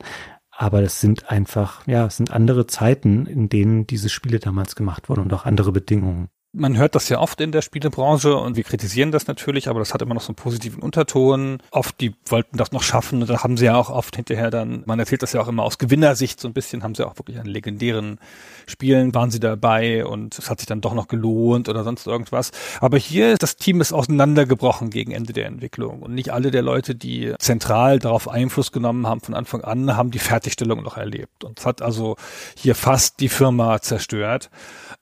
Aber 0.59 0.81
das 0.81 1.01
sind 1.01 1.31
einfach, 1.31 1.87
ja, 1.87 2.07
es 2.07 2.17
sind 2.17 2.31
andere 2.31 2.67
Zeiten, 2.67 3.27
in 3.27 3.49
denen 3.51 3.87
diese 3.87 4.09
Spiele 4.09 4.39
damals 4.39 4.75
gemacht 4.75 5.09
wurden 5.09 5.21
und 5.21 5.33
auch 5.35 5.45
andere 5.45 5.71
Bedingungen 5.71 6.31
man 6.57 6.77
hört 6.77 6.95
das 6.95 7.09
ja 7.09 7.21
oft 7.21 7.41
in 7.41 7.53
der 7.53 7.63
Spielebranche 7.63 8.35
und 8.37 8.57
wir 8.57 8.65
kritisieren 8.65 9.13
das 9.13 9.27
natürlich, 9.27 9.69
aber 9.69 9.79
das 9.79 9.93
hat 9.93 10.03
immer 10.03 10.15
noch 10.15 10.23
so 10.23 10.29
einen 10.29 10.37
positiven 10.37 10.83
Unterton. 10.83 11.59
Oft, 11.71 12.01
die 12.01 12.15
wollten 12.27 12.57
das 12.57 12.73
noch 12.73 12.83
schaffen 12.83 13.21
und 13.21 13.29
da 13.29 13.43
haben 13.43 13.57
sie 13.57 13.67
ja 13.67 13.77
auch 13.77 13.91
oft 13.91 14.17
hinterher 14.17 14.51
dann, 14.51 14.83
man 14.87 14.99
erzählt 14.99 15.23
das 15.23 15.33
ja 15.35 15.41
auch 15.41 15.49
immer 15.49 15.63
aus 15.63 15.79
Gewinnersicht 15.79 16.41
so 16.41 16.49
ein 16.49 16.55
bisschen, 16.55 16.83
haben 16.83 16.95
sie 16.95 17.07
auch 17.07 17.19
wirklich 17.19 17.39
an 17.39 17.47
legendären 17.47 18.19
Spielen, 18.67 19.15
waren 19.15 19.31
sie 19.31 19.39
dabei 19.39 20.07
und 20.07 20.39
es 20.39 20.51
hat 20.51 20.61
sich 20.61 20.67
dann 20.67 20.81
doch 20.81 20.95
noch 20.95 21.09
gelohnt 21.09 21.69
oder 21.69 21.85
sonst 21.85 22.07
irgendwas. 22.07 22.51
Aber 22.81 22.97
hier, 22.97 23.37
das 23.37 23.57
Team 23.57 23.81
ist 23.81 23.93
auseinandergebrochen 23.93 24.91
gegen 24.91 25.13
Ende 25.13 25.33
der 25.33 25.47
Entwicklung 25.47 26.03
und 26.03 26.15
nicht 26.15 26.33
alle 26.33 26.51
der 26.51 26.63
Leute, 26.63 26.95
die 26.95 27.35
zentral 27.39 27.99
darauf 27.99 28.29
Einfluss 28.29 28.73
genommen 28.73 29.07
haben 29.07 29.21
von 29.21 29.35
Anfang 29.35 29.63
an, 29.63 29.97
haben 29.97 30.11
die 30.11 30.19
Fertigstellung 30.19 30.83
noch 30.83 30.97
erlebt. 30.97 31.45
Und 31.45 31.59
es 31.59 31.67
hat 31.67 31.83
also 31.83 32.17
hier 32.57 32.75
fast 32.75 33.21
die 33.21 33.29
Firma 33.29 33.81
zerstört. 33.81 34.51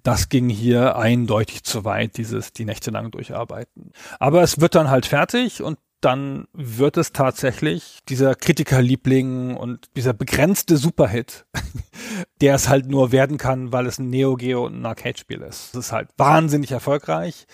Das 0.03 0.29
ging 0.29 0.49
hier 0.49 0.97
eindeutig 0.97 1.44
zu 1.51 1.85
weit, 1.85 2.16
dieses 2.16 2.53
die 2.53 2.65
Nächte 2.65 2.91
lang 2.91 3.11
durcharbeiten. 3.11 3.93
Aber 4.19 4.43
es 4.43 4.61
wird 4.61 4.75
dann 4.75 4.91
halt 4.91 5.07
fertig 5.07 5.62
und 5.62 5.79
dann 6.05 6.47
wird 6.53 6.99
es 6.99 7.12
tatsächlich 7.12 8.01
dieser 8.11 8.35
Kritikerliebling 8.35 9.57
und 9.57 9.89
dieser 9.97 10.12
begrenzte 10.12 10.77
Superhit, 10.77 11.47
der 12.43 12.57
es 12.57 12.69
halt 12.69 12.87
nur 12.87 13.11
werden 13.11 13.39
kann, 13.39 13.73
weil 13.73 13.87
es 13.87 13.99
ein 13.99 14.11
Neo 14.11 14.37
Geo 14.37 14.66
und 14.66 14.83
ein 14.83 14.85
Arcade-Spiel 14.85 15.41
ist. 15.41 15.69
Es 15.69 15.87
ist 15.87 15.93
halt 15.93 16.11
wahnsinnig 16.19 16.73
erfolgreich 16.73 17.47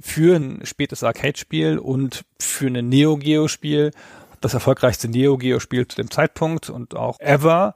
für 0.00 0.36
ein 0.36 0.64
spätes 0.64 1.04
Arcade-Spiel 1.04 1.78
und 1.78 2.24
für 2.40 2.68
ein 2.68 2.88
Neo 2.88 3.18
Geo-Spiel. 3.18 3.90
Das 4.40 4.54
erfolgreichste 4.54 5.08
Neo 5.08 5.36
Geo-Spiel 5.36 5.86
zu 5.86 5.96
dem 5.96 6.10
Zeitpunkt 6.10 6.70
und 6.70 6.96
auch 6.96 7.20
ever 7.20 7.74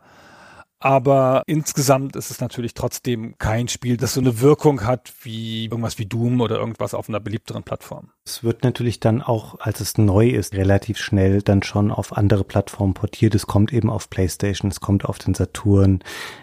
aber 0.84 1.42
insgesamt 1.46 2.16
ist 2.16 2.30
es 2.30 2.40
natürlich 2.40 2.74
trotzdem 2.74 3.36
kein 3.38 3.68
Spiel, 3.68 3.96
das 3.96 4.14
so 4.14 4.20
eine 4.20 4.40
Wirkung 4.40 4.84
hat 4.84 5.12
wie 5.22 5.64
irgendwas 5.64 5.98
wie 5.98 6.06
Doom 6.06 6.40
oder 6.40 6.58
irgendwas 6.58 6.94
auf 6.94 7.08
einer 7.08 7.20
beliebteren 7.20 7.62
Plattform. 7.62 8.10
Es 8.24 8.42
wird 8.44 8.64
natürlich 8.64 9.00
dann 9.00 9.22
auch, 9.22 9.60
als 9.60 9.80
es 9.80 9.98
neu 9.98 10.28
ist, 10.28 10.54
relativ 10.54 10.98
schnell 10.98 11.42
dann 11.42 11.62
schon 11.62 11.90
auf 11.90 12.16
andere 12.16 12.44
Plattformen 12.44 12.94
portiert. 12.94 13.34
Es 13.34 13.46
kommt 13.46 13.72
eben 13.72 13.90
auf 13.90 14.10
PlayStation, 14.10 14.70
es 14.70 14.80
kommt 14.80 15.04
auf 15.04 15.18
den 15.18 15.34
Saturn. 15.34 16.00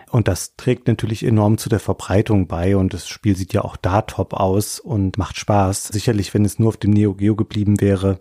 Und 0.09 0.27
das 0.27 0.55
trägt 0.55 0.87
natürlich 0.87 1.23
enorm 1.23 1.57
zu 1.57 1.69
der 1.69 1.79
Verbreitung 1.79 2.47
bei 2.47 2.75
und 2.75 2.93
das 2.93 3.07
Spiel 3.07 3.35
sieht 3.35 3.53
ja 3.53 3.63
auch 3.63 3.77
da 3.77 4.01
top 4.01 4.33
aus 4.33 4.79
und 4.79 5.17
macht 5.17 5.37
Spaß. 5.37 5.89
Sicherlich, 5.89 6.33
wenn 6.33 6.45
es 6.45 6.57
nur 6.57 6.69
auf 6.69 6.77
dem 6.77 6.91
Neo 6.91 7.13
Geo 7.13 7.35
geblieben 7.35 7.79
wäre, 7.79 8.19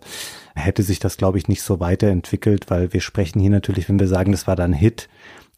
hätte 0.53 0.83
sich 0.83 0.99
das, 0.99 1.17
glaube 1.17 1.39
ich, 1.39 1.47
nicht 1.47 1.63
so 1.63 1.79
weiterentwickelt, 1.79 2.69
weil 2.69 2.93
wir 2.93 3.01
sprechen 3.01 3.39
hier 3.39 3.49
natürlich, 3.49 3.89
wenn 3.89 3.99
wir 3.99 4.07
sagen, 4.07 4.31
das 4.31 4.45
war 4.45 4.55
dann 4.55 4.73
Hit, 4.73 5.09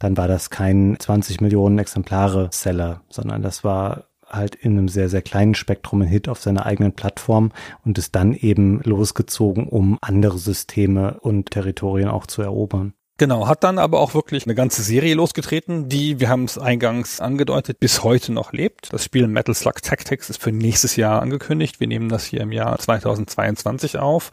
dann 0.02 0.18
war 0.18 0.28
das 0.28 0.50
kein 0.50 0.98
20 1.00 1.42
Millionen 1.42 1.78
Exemplare 1.78 2.50
Seller, 2.52 3.02
sondern 3.10 3.42
das 3.42 3.64
war 3.64 4.06
halt 4.28 4.56
in 4.56 4.72
einem 4.72 4.88
sehr, 4.88 5.10
sehr 5.10 5.22
kleinen 5.22 5.56
Spektrum 5.56 6.02
ein 6.02 6.08
Hit 6.08 6.28
auf 6.28 6.42
seiner 6.42 6.66
eigenen 6.66 6.94
Plattform 6.94 7.52
und 7.86 7.98
ist 7.98 8.16
dann 8.16 8.34
eben 8.34 8.82
losgezogen, 8.84 9.68
um 9.68 9.98
andere 10.02 10.38
Systeme 10.38 11.20
und 11.20 11.52
Territorien 11.52 12.10
auch 12.10 12.26
zu 12.26 12.42
erobern. 12.42 12.94
Genau, 13.18 13.48
hat 13.48 13.64
dann 13.64 13.78
aber 13.78 14.00
auch 14.00 14.16
wirklich 14.16 14.46
eine 14.48 14.56
ganze 14.56 14.82
Serie 14.82 15.14
losgetreten, 15.14 15.90
die, 15.90 16.20
wir 16.20 16.30
haben 16.30 16.46
es 16.46 16.58
eingangs 16.58 17.22
angedeutet, 17.22 17.80
bis 17.80 18.04
heute 18.04 18.32
noch 18.32 18.52
lebt. 18.52 18.92
Das 18.92 19.04
Spiel 19.04 19.28
Metal 19.28 19.54
Slug 19.54 19.84
Tactics 19.84 20.32
ist 20.32 20.42
für 20.42 20.52
nächstes 20.52 20.96
Jahr 20.96 21.22
angekündigt. 21.22 21.80
Wir 21.80 21.86
nehmen 21.86 22.10
das 22.10 22.26
hier 22.26 22.42
im 22.42 22.52
Jahr 22.52 22.80
2022 22.80 24.00
auf. 24.00 24.32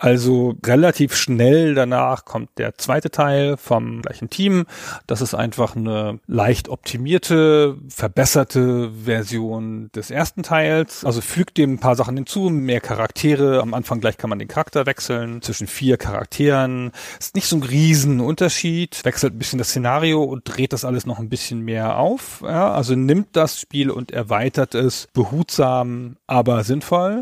Also 0.00 0.56
relativ 0.64 1.14
schnell 1.14 1.74
danach 1.74 2.24
kommt 2.24 2.48
der 2.56 2.78
zweite 2.78 3.10
Teil 3.10 3.58
vom 3.58 4.00
gleichen 4.00 4.30
Team. 4.30 4.64
Das 5.06 5.20
ist 5.20 5.34
einfach 5.34 5.76
eine 5.76 6.20
leicht 6.26 6.70
optimierte, 6.70 7.76
verbesserte 7.90 8.90
Version 9.04 9.90
des 9.94 10.10
ersten 10.10 10.42
Teils. 10.42 11.04
Also 11.04 11.20
fügt 11.20 11.58
dem 11.58 11.74
ein 11.74 11.78
paar 11.80 11.96
Sachen 11.96 12.16
hinzu, 12.16 12.48
mehr 12.48 12.80
Charaktere. 12.80 13.60
Am 13.60 13.74
Anfang 13.74 14.00
gleich 14.00 14.16
kann 14.16 14.30
man 14.30 14.38
den 14.38 14.48
Charakter 14.48 14.86
wechseln 14.86 15.42
zwischen 15.42 15.66
vier 15.66 15.98
Charakteren. 15.98 16.92
Ist 17.18 17.34
nicht 17.34 17.46
so 17.46 17.56
ein 17.56 17.62
Riesenunterschied. 17.62 19.04
Wechselt 19.04 19.34
ein 19.34 19.38
bisschen 19.38 19.58
das 19.58 19.68
Szenario 19.68 20.24
und 20.24 20.44
dreht 20.44 20.72
das 20.72 20.86
alles 20.86 21.04
noch 21.04 21.18
ein 21.18 21.28
bisschen 21.28 21.60
mehr 21.60 21.98
auf. 21.98 22.40
Ja, 22.42 22.72
also 22.72 22.94
nimmt 22.94 23.36
das 23.36 23.60
Spiel 23.60 23.90
und 23.90 24.12
erweitert 24.12 24.74
es 24.74 25.08
behutsam, 25.12 26.16
aber 26.26 26.64
sinnvoll. 26.64 27.20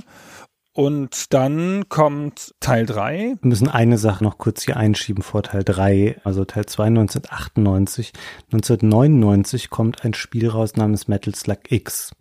Und 0.78 1.34
dann 1.34 1.88
kommt 1.88 2.54
Teil 2.60 2.86
3. 2.86 3.38
Wir 3.40 3.48
müssen 3.48 3.66
eine 3.66 3.98
Sache 3.98 4.22
noch 4.22 4.38
kurz 4.38 4.62
hier 4.62 4.76
einschieben 4.76 5.24
vor 5.24 5.42
Teil 5.42 5.64
3, 5.64 6.20
also 6.22 6.44
Teil 6.44 6.66
2 6.66 6.84
1998. 6.84 8.12
1999 8.52 9.70
kommt 9.70 10.04
ein 10.04 10.14
Spiel 10.14 10.48
raus 10.48 10.76
namens 10.76 11.08
Metal 11.08 11.34
Slug 11.34 11.58
X. 11.70 12.12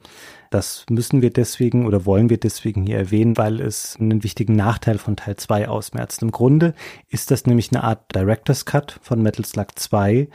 Das 0.50 0.86
müssen 0.90 1.22
wir 1.22 1.32
deswegen 1.32 1.86
oder 1.86 2.06
wollen 2.06 2.30
wir 2.30 2.38
deswegen 2.38 2.86
hier 2.86 2.98
erwähnen, 2.98 3.38
weil 3.38 3.62
es 3.62 3.98
einen 4.00 4.24
wichtigen 4.24 4.56
Nachteil 4.56 4.98
von 4.98 5.16
Teil 5.16 5.36
2 5.36 5.68
ausmerzt. 5.68 6.22
Im 6.22 6.32
Grunde 6.32 6.74
ist 7.10 7.32
das 7.32 7.46
nämlich 7.46 7.72
eine 7.72 7.84
Art 7.84 8.16
Director's 8.16 8.66
Cut 8.66 9.00
von 9.02 9.22
Metal 9.22 9.46
Slug 9.46 9.68
2, 9.76 10.28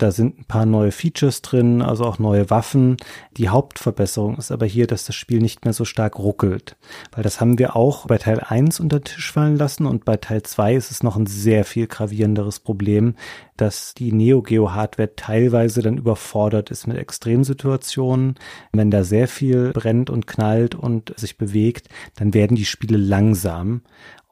da 0.00 0.12
sind 0.12 0.38
ein 0.38 0.44
paar 0.44 0.64
neue 0.64 0.92
Features 0.92 1.42
drin, 1.42 1.82
also 1.82 2.06
auch 2.06 2.18
neue 2.18 2.48
Waffen. 2.48 2.96
Die 3.36 3.50
Hauptverbesserung 3.50 4.38
ist 4.38 4.50
aber 4.50 4.64
hier, 4.64 4.86
dass 4.86 5.04
das 5.04 5.14
Spiel 5.14 5.40
nicht 5.40 5.66
mehr 5.66 5.74
so 5.74 5.84
stark 5.84 6.18
ruckelt. 6.18 6.76
Weil 7.12 7.22
das 7.22 7.38
haben 7.38 7.58
wir 7.58 7.76
auch 7.76 8.06
bei 8.06 8.16
Teil 8.16 8.40
1 8.40 8.80
unter 8.80 8.98
den 8.98 9.04
Tisch 9.04 9.30
fallen 9.30 9.56
lassen 9.56 9.84
und 9.84 10.06
bei 10.06 10.16
Teil 10.16 10.42
2 10.42 10.74
ist 10.74 10.90
es 10.90 11.02
noch 11.02 11.16
ein 11.16 11.26
sehr 11.26 11.66
viel 11.66 11.86
gravierenderes 11.86 12.60
Problem, 12.60 13.14
dass 13.60 13.94
die 13.94 14.12
Neo 14.12 14.42
Geo 14.42 14.72
Hardware 14.72 15.14
teilweise 15.16 15.82
dann 15.82 15.98
überfordert 15.98 16.70
ist 16.70 16.86
mit 16.86 16.96
Extremsituationen. 16.96 18.36
Wenn 18.72 18.90
da 18.90 19.04
sehr 19.04 19.28
viel 19.28 19.72
brennt 19.72 20.08
und 20.10 20.26
knallt 20.26 20.74
und 20.74 21.12
sich 21.18 21.36
bewegt, 21.36 21.88
dann 22.16 22.32
werden 22.32 22.56
die 22.56 22.64
Spiele 22.64 22.96
langsam. 22.96 23.82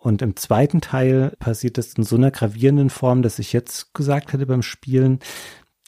Und 0.01 0.23
im 0.23 0.37
zweiten 0.37 0.81
Teil 0.81 1.35
passiert 1.41 1.77
das 1.77 1.95
in 1.95 2.05
so 2.05 2.17
einer 2.17 2.31
gravierenden 2.31 2.89
Form, 2.89 3.23
dass 3.23 3.39
ich 3.41 3.53
jetzt 3.53 3.95
gesagt 3.95 4.33
hätte 4.33 4.47
beim 4.47 4.63
Spielen, 4.63 5.19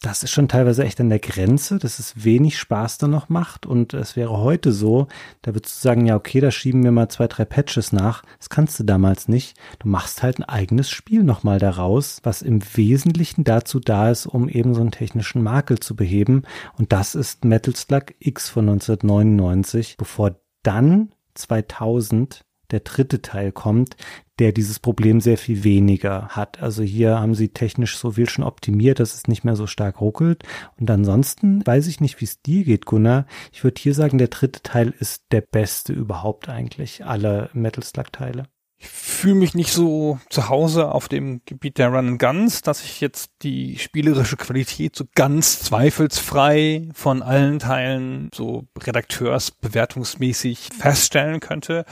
das 0.02 0.22
ist 0.22 0.31
schon 0.31 0.48
teilweise 0.48 0.82
echt 0.82 0.98
an 1.01 1.10
der 1.10 1.18
Grenze, 1.18 1.78
dass 1.78 1.98
es 1.98 2.24
wenig 2.24 2.59
Spaß 2.59 2.97
da 2.98 3.06
noch 3.06 3.28
macht. 3.28 3.66
Und 3.66 3.93
es 3.93 4.16
wäre 4.16 4.39
heute 4.39 4.72
so, 4.72 5.09
da 5.43 5.55
würdest 5.55 5.77
du 5.77 5.81
sagen, 5.82 6.06
ja, 6.06 6.16
okay, 6.16 6.40
da 6.40 6.51
schieben 6.51 6.82
wir 6.82 6.90
mal 6.90 7.10
zwei, 7.10 7.28
drei 7.28 7.44
Patches 7.44 7.93
nach. 7.93 8.22
Das 8.39 8.48
kannst 8.48 8.81
du 8.81 8.85
damals 8.85 9.28
nicht. 9.28 9.59
Du 9.78 9.89
machst 9.89 10.22
halt 10.22 10.39
ein 10.39 10.44
eigenes 10.44 10.89
Spiel 10.89 11.22
nochmal 11.22 11.59
daraus, 11.59 12.20
was 12.22 12.40
im 12.40 12.62
Wesentlichen 12.74 13.44
dazu 13.44 13.78
da 13.78 14.10
ist, 14.10 14.24
um 14.24 14.48
eben 14.48 14.74
so 14.74 14.81
einen 14.81 14.90
technischen 14.90 15.43
Makel 15.43 15.78
zu 15.81 15.94
beheben. 15.94 16.44
Und 16.78 16.93
das 16.93 17.14
ist 17.14 17.44
Metal 17.44 17.77
Slug 17.77 18.14
X 18.20 18.48
von 18.48 18.70
1999, 18.70 19.97
bevor 19.98 20.40
dann 20.62 21.12
2000 21.35 22.40
der 22.72 22.80
dritte 22.80 23.22
Teil 23.22 23.52
kommt, 23.52 23.97
der 24.38 24.52
dieses 24.52 24.78
Problem 24.78 25.20
sehr 25.20 25.36
viel 25.36 25.64
weniger 25.64 26.28
hat. 26.28 26.62
Also 26.62 26.82
hier 26.82 27.20
haben 27.20 27.34
sie 27.34 27.51
technisch 27.51 27.97
so 27.98 28.12
viel 28.12 28.28
schon 28.28 28.44
optimiert, 28.44 29.01
dass 29.01 29.14
es 29.14 29.28
nicht 29.28 29.44
mehr 29.44 29.56
so 29.56 29.66
stark 29.66 30.01
ruckelt. 30.01 30.44
Und 30.78 30.90
ansonsten 30.90 31.64
weiß 31.66 31.86
ich 31.86 32.01
nicht, 32.01 32.20
wie 32.20 32.24
es 32.24 32.40
dir 32.42 32.64
geht, 32.64 32.86
Gunnar. 32.86 33.26
Ich 33.52 33.64
würde 33.64 33.80
hier 33.80 33.94
sagen, 33.94 34.18
der 34.18 34.28
dritte 34.28 34.62
Teil 34.62 34.94
ist 34.98 35.24
der 35.30 35.42
beste 35.42 35.92
überhaupt 35.92 36.48
eigentlich 36.48 37.05
aller 37.05 37.51
Metal 37.52 37.84
Slug 37.84 38.12
Teile 38.12 38.44
ich 38.82 38.88
fühle 38.88 39.34
mich 39.34 39.55
nicht 39.55 39.72
so 39.72 40.18
zu 40.30 40.48
Hause 40.48 40.90
auf 40.90 41.06
dem 41.06 41.42
Gebiet 41.44 41.76
der 41.76 41.88
Run 41.88 42.09
and 42.09 42.18
Guns, 42.18 42.62
dass 42.62 42.82
ich 42.82 43.02
jetzt 43.02 43.30
die 43.42 43.78
spielerische 43.78 44.38
Qualität 44.38 44.97
so 44.97 45.05
ganz 45.14 45.60
zweifelsfrei 45.60 46.88
von 46.94 47.22
allen 47.22 47.59
Teilen 47.59 48.30
so 48.34 48.64
redakteursbewertungsmäßig 48.78 50.70
feststellen 50.78 51.40
könnte. 51.40 51.84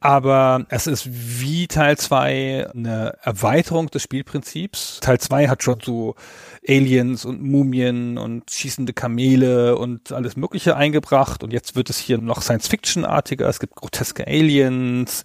Aber 0.00 0.64
es 0.68 0.86
ist 0.86 1.08
wie 1.10 1.66
Teil 1.66 1.98
2 1.98 2.70
eine 2.72 3.14
Erweiterung 3.22 3.88
des 3.90 4.02
Spielprinzips. 4.04 5.00
Teil 5.00 5.18
2 5.18 5.48
hat 5.48 5.64
schon 5.64 5.80
so 5.82 6.14
Aliens 6.68 7.24
und 7.24 7.42
Mumien 7.42 8.16
und 8.16 8.48
schießende 8.48 8.92
Kamele 8.92 9.76
und 9.76 10.12
alles 10.12 10.36
Mögliche 10.36 10.76
eingebracht. 10.76 11.42
Und 11.42 11.52
jetzt 11.52 11.74
wird 11.74 11.90
es 11.90 11.98
hier 11.98 12.18
noch 12.18 12.42
Science-Fiction-artiger. 12.42 13.48
Es 13.48 13.58
gibt 13.58 13.74
groteske 13.74 14.24
Aliens. 14.24 15.24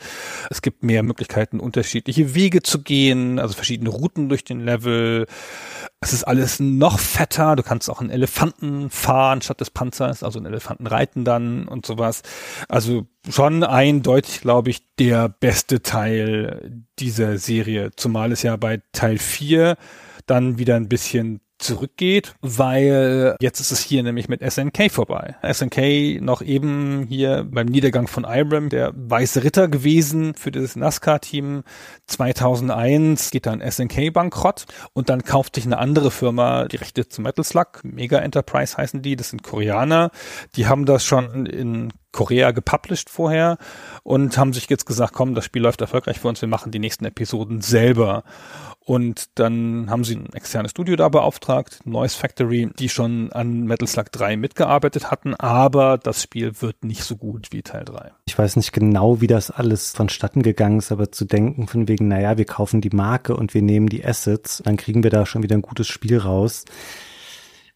Es 0.50 0.64
gibt 0.64 0.82
mehr 0.82 1.04
Möglichkeiten, 1.04 1.60
unterschiedliche 1.60 2.34
Wege 2.34 2.64
zu 2.64 2.82
gehen, 2.82 3.38
also 3.38 3.54
verschiedene 3.54 3.92
Routen 3.92 4.28
durch 4.28 4.44
den 4.44 4.60
Level. 4.60 5.28
Es 6.04 6.12
ist 6.12 6.26
alles 6.26 6.60
noch 6.60 7.00
fetter. 7.00 7.56
Du 7.56 7.64
kannst 7.64 7.90
auch 7.90 8.02
einen 8.02 8.10
Elefanten 8.10 8.90
fahren 8.90 9.42
statt 9.42 9.62
des 9.62 9.72
Panzers, 9.72 10.22
also 10.22 10.38
einen 10.38 10.48
Elefanten 10.48 10.86
reiten 10.86 11.24
dann 11.24 11.66
und 11.66 11.86
sowas. 11.86 12.24
Also 12.68 13.08
schon 13.30 13.64
eindeutig, 13.64 14.42
glaube 14.42 14.70
ich, 14.70 14.84
der 15.00 15.30
beste 15.30 15.82
Teil 15.82 16.84
dieser 17.00 17.38
Serie. 17.38 17.92
Zumal 17.96 18.34
es 18.34 18.44
ja 18.44 18.58
bei 18.58 18.82
Teil 18.92 19.18
4 19.18 19.78
dann 20.26 20.58
wieder 20.58 20.76
ein 20.76 20.90
bisschen 20.90 21.40
zurückgeht, 21.64 22.36
weil 22.42 23.36
jetzt 23.42 23.60
ist 23.60 23.72
es 23.72 23.80
hier 23.80 24.04
nämlich 24.04 24.28
mit 24.28 24.42
SNK 24.42 24.92
vorbei. 24.92 25.36
SNK 25.42 26.22
noch 26.22 26.42
eben 26.42 27.06
hier 27.08 27.48
beim 27.50 27.68
Niedergang 27.68 28.08
von 28.08 28.26
Ibram 28.28 28.70
der 28.70 28.92
weiße 28.96 29.44
Ritter 29.44 29.68
gewesen 29.68 30.36
für 30.36 30.52
das 30.52 30.76
NASCAR-Team. 30.76 31.64
2001 32.08 33.32
geht 33.32 33.46
dann 33.46 33.62
SNK 33.62 34.12
bankrott 34.14 34.66
und 34.94 35.10
dann 35.10 35.24
kauft 35.24 35.56
sich 35.56 35.66
eine 35.66 35.78
andere 35.78 36.12
Firma 36.12 36.66
die 36.66 36.78
Rechte 36.78 37.08
zu 37.08 37.22
Metal 37.22 37.44
Slug. 37.44 37.84
Mega 37.84 38.20
Enterprise 38.20 38.78
heißen 38.78 39.02
die, 39.02 39.16
das 39.16 39.30
sind 39.30 39.44
Koreaner. 39.44 40.12
Die 40.56 40.68
haben 40.68 40.86
das 40.86 41.06
schon 41.06 41.46
in 41.46 41.92
Korea 42.14 42.52
gepublished 42.52 43.10
vorher 43.10 43.58
und 44.04 44.38
haben 44.38 44.54
sich 44.54 44.70
jetzt 44.70 44.86
gesagt, 44.86 45.14
komm, 45.14 45.36
das 45.36 45.46
Spiel 45.46 45.64
läuft 45.64 45.82
erfolgreich 45.82 46.20
für 46.20 46.30
uns, 46.30 46.42
wir 46.42 46.48
machen 46.48 46.72
die 46.72 46.80
nächsten 46.80 47.06
Episoden 47.06 47.62
selber. 47.62 48.24
Und 48.86 49.30
dann 49.36 49.90
haben 49.90 50.04
sie 50.04 50.18
ein 50.18 50.34
externes 50.34 50.72
Studio 50.72 50.98
da 50.98 51.08
beauftragt, 51.08 51.80
Noise 51.86 52.18
Factory, 52.18 52.70
die 52.78 52.90
schon 52.90 53.32
an 53.32 53.64
Metal 53.64 53.88
Slug 53.88 54.12
3 54.12 54.36
mitgearbeitet 54.36 55.10
hatten, 55.10 55.36
aber 55.36 55.98
das 55.98 56.22
Spiel 56.22 56.62
wird 56.62 56.84
nicht 56.84 57.04
so 57.04 57.16
gut 57.16 57.48
wie 57.52 57.62
Teil 57.62 57.86
3. 57.86 58.12
Ich 58.26 58.38
weiß 58.38 58.58
nicht 58.58 58.74
genau, 58.74 59.22
wie 59.22 59.28
das 59.28 59.52
alles 59.52 59.92
vonstatten 59.92 60.44
gegangen 60.44 60.80
ist, 60.80 60.92
aber 60.92 61.14
zu 61.14 61.24
denken 61.24 61.68
von 61.68 61.88
wegen, 61.88 62.10
naja, 62.10 62.38
wir 62.38 62.46
kaufen 62.46 62.82
die 62.82 62.90
Marke 62.90 63.38
und 63.38 63.54
wir 63.54 63.62
nehmen 63.62 63.88
die 63.88 64.04
Assets, 64.04 64.62
dann 64.66 64.76
kriegen 64.76 65.04
wir 65.04 65.12
da 65.12 65.26
schon 65.26 65.44
wieder 65.44 65.56
ein 65.56 65.62
gutes 65.62 65.88
Spiel 65.88 66.18
raus. 66.18 66.66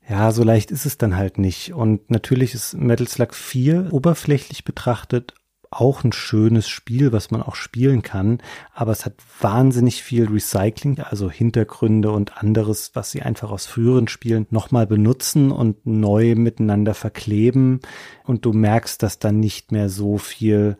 Ja, 0.09 0.31
so 0.31 0.43
leicht 0.43 0.71
ist 0.71 0.85
es 0.85 0.97
dann 0.97 1.17
halt 1.17 1.37
nicht. 1.37 1.73
Und 1.73 2.09
natürlich 2.09 2.53
ist 2.53 2.75
Metal 2.75 3.07
Slug 3.07 3.33
4 3.33 3.89
oberflächlich 3.91 4.63
betrachtet 4.63 5.33
auch 5.71 6.03
ein 6.03 6.11
schönes 6.11 6.67
Spiel, 6.67 7.11
was 7.11 7.31
man 7.31 7.41
auch 7.41 7.55
spielen 7.55 8.01
kann, 8.01 8.39
aber 8.73 8.91
es 8.91 9.05
hat 9.05 9.13
wahnsinnig 9.39 10.03
viel 10.03 10.27
Recycling, 10.27 10.99
also 10.99 11.29
Hintergründe 11.29 12.11
und 12.11 12.37
anderes, 12.37 12.91
was 12.93 13.11
sie 13.11 13.21
einfach 13.21 13.51
aus 13.51 13.65
früheren 13.65 14.07
Spielen 14.07 14.47
nochmal 14.49 14.87
benutzen 14.87 15.51
und 15.51 15.85
neu 15.85 16.35
miteinander 16.35 16.93
verkleben. 16.93 17.79
Und 18.23 18.45
du 18.45 18.53
merkst, 18.53 19.01
dass 19.03 19.19
dann 19.19 19.39
nicht 19.39 19.71
mehr 19.71 19.89
so 19.89 20.17
viel 20.17 20.77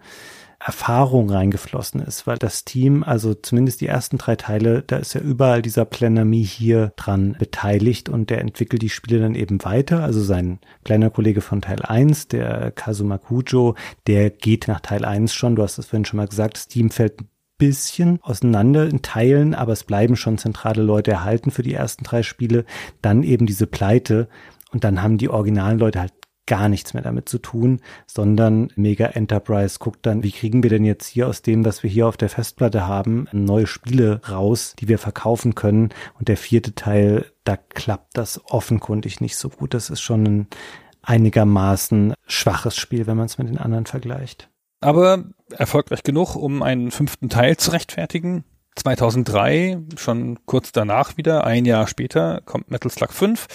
Erfahrung 0.59 1.29
reingeflossen 1.29 2.01
ist, 2.01 2.25
weil 2.25 2.37
das 2.37 2.65
Team, 2.65 3.03
also 3.03 3.33
zumindest 3.35 3.79
die 3.81 3.87
ersten 3.87 4.17
drei 4.17 4.35
Teile, 4.35 4.83
da 4.85 4.97
ist 4.97 5.13
ja 5.13 5.21
überall 5.21 5.61
dieser 5.61 5.85
Planami 5.85 6.43
hier 6.43 6.93
dran 6.95 7.35
beteiligt 7.37 8.09
und 8.09 8.29
der 8.29 8.41
entwickelt 8.41 8.81
die 8.81 8.89
Spiele 8.89 9.19
dann 9.19 9.35
eben 9.35 9.63
weiter. 9.63 10.03
Also 10.03 10.21
sein 10.21 10.59
kleiner 10.83 11.09
Kollege 11.09 11.41
von 11.41 11.61
Teil 11.61 11.81
1, 11.83 12.29
der 12.29 12.71
Kazuma 12.71 13.17
Kujo, 13.17 13.75
der 14.07 14.31
geht 14.31 14.67
nach 14.67 14.79
Teil 14.79 15.05
1 15.05 15.33
schon, 15.33 15.55
du 15.55 15.63
hast 15.63 15.77
es 15.77 15.87
vorhin 15.87 16.05
schon 16.05 16.17
mal 16.17 16.27
gesagt, 16.27 16.57
das 16.57 16.67
Team 16.67 16.89
fällt 16.89 17.21
bisschen 17.57 18.19
auseinander 18.21 18.87
in 18.87 19.01
Teilen, 19.01 19.55
aber 19.55 19.73
es 19.73 19.83
bleiben 19.83 20.15
schon 20.15 20.37
zentrale 20.37 20.83
Leute 20.83 21.11
erhalten 21.11 21.51
für 21.51 21.63
die 21.63 21.73
ersten 21.73 22.03
drei 22.03 22.23
Spiele. 22.23 22.65
Dann 23.01 23.23
eben 23.23 23.45
diese 23.47 23.65
Pleite 23.65 24.29
und 24.71 24.83
dann 24.83 25.01
haben 25.01 25.17
die 25.17 25.29
originalen 25.29 25.79
Leute 25.79 25.99
halt 25.99 26.13
gar 26.47 26.69
nichts 26.69 26.93
mehr 26.93 27.03
damit 27.03 27.29
zu 27.29 27.37
tun, 27.37 27.81
sondern 28.07 28.69
Mega 28.75 29.05
Enterprise 29.05 29.77
guckt 29.79 30.05
dann, 30.05 30.23
wie 30.23 30.31
kriegen 30.31 30.63
wir 30.63 30.69
denn 30.69 30.85
jetzt 30.85 31.05
hier 31.05 31.27
aus 31.27 31.43
dem, 31.43 31.63
was 31.65 31.83
wir 31.83 31.89
hier 31.89 32.07
auf 32.07 32.17
der 32.17 32.29
Festplatte 32.29 32.87
haben, 32.87 33.27
neue 33.31 33.67
Spiele 33.67 34.21
raus, 34.27 34.73
die 34.79 34.87
wir 34.87 34.97
verkaufen 34.97 35.53
können. 35.53 35.89
Und 36.17 36.29
der 36.29 36.37
vierte 36.37 36.73
Teil, 36.73 37.25
da 37.43 37.57
klappt 37.57 38.17
das 38.17 38.41
offenkundig 38.45 39.21
nicht 39.21 39.37
so 39.37 39.49
gut. 39.49 39.73
Das 39.73 39.89
ist 39.89 40.01
schon 40.01 40.23
ein 40.25 40.47
einigermaßen 41.03 42.13
schwaches 42.25 42.75
Spiel, 42.75 43.07
wenn 43.07 43.17
man 43.17 43.27
es 43.27 43.37
mit 43.37 43.47
den 43.47 43.57
anderen 43.57 43.85
vergleicht. 43.85 44.49
Aber 44.79 45.23
erfolgreich 45.51 46.03
genug, 46.03 46.35
um 46.35 46.61
einen 46.63 46.91
fünften 46.91 47.29
Teil 47.29 47.57
zu 47.57 47.71
rechtfertigen. 47.71 48.43
2003, 48.75 49.79
schon 49.95 50.45
kurz 50.45 50.71
danach 50.71 51.17
wieder, 51.17 51.45
ein 51.45 51.65
Jahr 51.65 51.87
später, 51.87 52.41
kommt 52.45 52.69
Metal 52.69 52.91
Slug 52.91 53.11
5. 53.11 53.47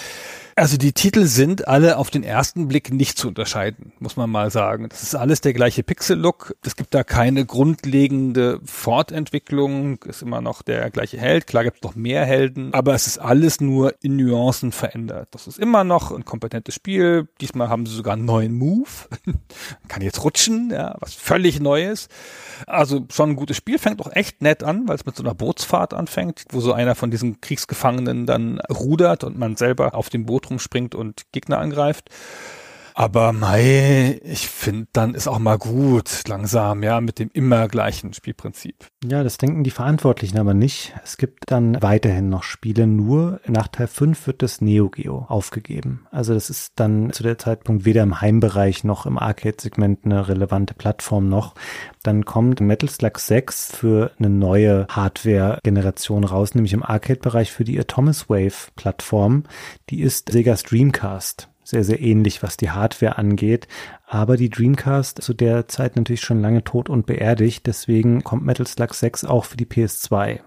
Also 0.54 0.76
die 0.76 0.92
Titel 0.92 1.24
sind 1.24 1.66
alle 1.66 1.96
auf 1.96 2.10
den 2.10 2.22
ersten 2.22 2.68
Blick 2.68 2.92
nicht 2.92 3.16
zu 3.16 3.28
unterscheiden, 3.28 3.92
muss 4.00 4.16
man 4.16 4.28
mal 4.28 4.50
sagen. 4.50 4.88
Das 4.90 5.02
ist 5.02 5.14
alles 5.14 5.40
der 5.40 5.54
gleiche 5.54 5.82
Pixel-Look. 5.82 6.54
Es 6.62 6.76
gibt 6.76 6.94
da 6.94 7.04
keine 7.04 7.46
grundlegende 7.46 8.60
Fortentwicklung. 8.64 10.02
Ist 10.02 10.20
immer 10.20 10.42
noch 10.42 10.60
der 10.60 10.90
gleiche 10.90 11.18
Held. 11.18 11.46
Klar 11.46 11.64
gibt 11.64 11.78
es 11.78 11.82
noch 11.82 11.94
mehr 11.94 12.26
Helden, 12.26 12.74
aber 12.74 12.94
es 12.94 13.06
ist 13.06 13.18
alles 13.18 13.60
nur 13.60 13.94
in 14.02 14.16
Nuancen 14.16 14.72
verändert. 14.72 15.28
Das 15.30 15.46
ist 15.46 15.58
immer 15.58 15.84
noch 15.84 16.12
ein 16.12 16.24
kompetentes 16.24 16.74
Spiel. 16.74 17.28
Diesmal 17.40 17.70
haben 17.70 17.86
sie 17.86 17.94
sogar 17.94 18.14
einen 18.14 18.26
neuen 18.26 18.54
Move. 18.54 18.90
Kann 19.88 20.02
jetzt 20.02 20.22
rutschen, 20.22 20.70
ja, 20.70 20.96
was 21.00 21.14
völlig 21.14 21.60
Neues. 21.60 22.08
Also 22.66 23.06
schon 23.10 23.30
ein 23.30 23.36
gutes 23.36 23.56
Spiel. 23.56 23.78
Fängt 23.78 24.00
auch 24.02 24.12
echt 24.12 24.42
nett 24.42 24.62
an, 24.62 24.86
weil 24.86 24.96
es 24.96 25.06
mit 25.06 25.16
so 25.16 25.22
einer 25.22 25.34
Bootsfahrt 25.34 25.94
anfängt, 25.94 26.44
wo 26.50 26.60
so 26.60 26.74
einer 26.74 26.94
von 26.94 27.10
diesen 27.10 27.40
Kriegsgefangenen 27.40 28.26
dann 28.26 28.60
rudert 28.70 29.24
und 29.24 29.38
man 29.38 29.56
selber 29.56 29.94
auf 29.94 30.10
dem 30.10 30.26
Boot 30.26 30.41
Boot 30.42 30.50
rumspringt 30.50 30.94
und 30.94 31.32
Gegner 31.32 31.58
angreift. 31.58 32.10
Aber 33.02 33.32
mei, 33.32 34.20
ich 34.22 34.46
finde, 34.46 34.86
dann 34.92 35.14
ist 35.16 35.26
auch 35.26 35.40
mal 35.40 35.58
gut, 35.58 36.22
langsam, 36.28 36.84
ja, 36.84 37.00
mit 37.00 37.18
dem 37.18 37.30
immer 37.32 37.66
gleichen 37.66 38.12
Spielprinzip. 38.12 38.76
Ja, 39.04 39.24
das 39.24 39.38
denken 39.38 39.64
die 39.64 39.72
Verantwortlichen 39.72 40.38
aber 40.38 40.54
nicht. 40.54 40.94
Es 41.02 41.16
gibt 41.16 41.50
dann 41.50 41.82
weiterhin 41.82 42.28
noch 42.28 42.44
Spiele, 42.44 42.86
nur 42.86 43.40
nach 43.44 43.66
Teil 43.66 43.88
5 43.88 44.28
wird 44.28 44.42
das 44.42 44.60
Neo 44.60 44.88
Geo 44.88 45.26
aufgegeben. 45.28 46.06
Also 46.12 46.32
das 46.32 46.48
ist 46.48 46.74
dann 46.76 47.12
zu 47.12 47.24
der 47.24 47.38
Zeitpunkt 47.38 47.84
weder 47.84 48.04
im 48.04 48.20
Heimbereich 48.20 48.84
noch 48.84 49.04
im 49.04 49.18
Arcade-Segment 49.18 50.04
eine 50.04 50.28
relevante 50.28 50.74
Plattform 50.74 51.28
noch. 51.28 51.56
Dann 52.04 52.24
kommt 52.24 52.60
Metal 52.60 52.88
Slug 52.88 53.18
6 53.18 53.74
für 53.74 54.12
eine 54.20 54.30
neue 54.30 54.86
Hardware-Generation 54.88 56.22
raus, 56.22 56.54
nämlich 56.54 56.72
im 56.72 56.84
Arcade-Bereich 56.84 57.50
für 57.50 57.64
die 57.64 57.80
Atomis 57.80 58.30
Wave-Plattform. 58.30 59.42
Die 59.90 60.02
ist 60.02 60.30
Sega's 60.30 60.62
Dreamcast 60.62 61.48
sehr, 61.64 61.84
sehr 61.84 62.00
ähnlich, 62.00 62.42
was 62.42 62.56
die 62.56 62.70
Hardware 62.70 63.18
angeht. 63.18 63.68
Aber 64.06 64.36
die 64.36 64.50
Dreamcast 64.50 65.22
zu 65.22 65.34
der 65.34 65.68
Zeit 65.68 65.96
natürlich 65.96 66.22
schon 66.22 66.40
lange 66.40 66.64
tot 66.64 66.88
und 66.88 67.06
beerdigt. 67.06 67.66
Deswegen 67.66 68.24
kommt 68.24 68.44
Metal 68.44 68.66
Slug 68.66 68.94
6 68.94 69.24
auch 69.24 69.44
für 69.44 69.56
die 69.56 69.66
PS2. 69.66 70.40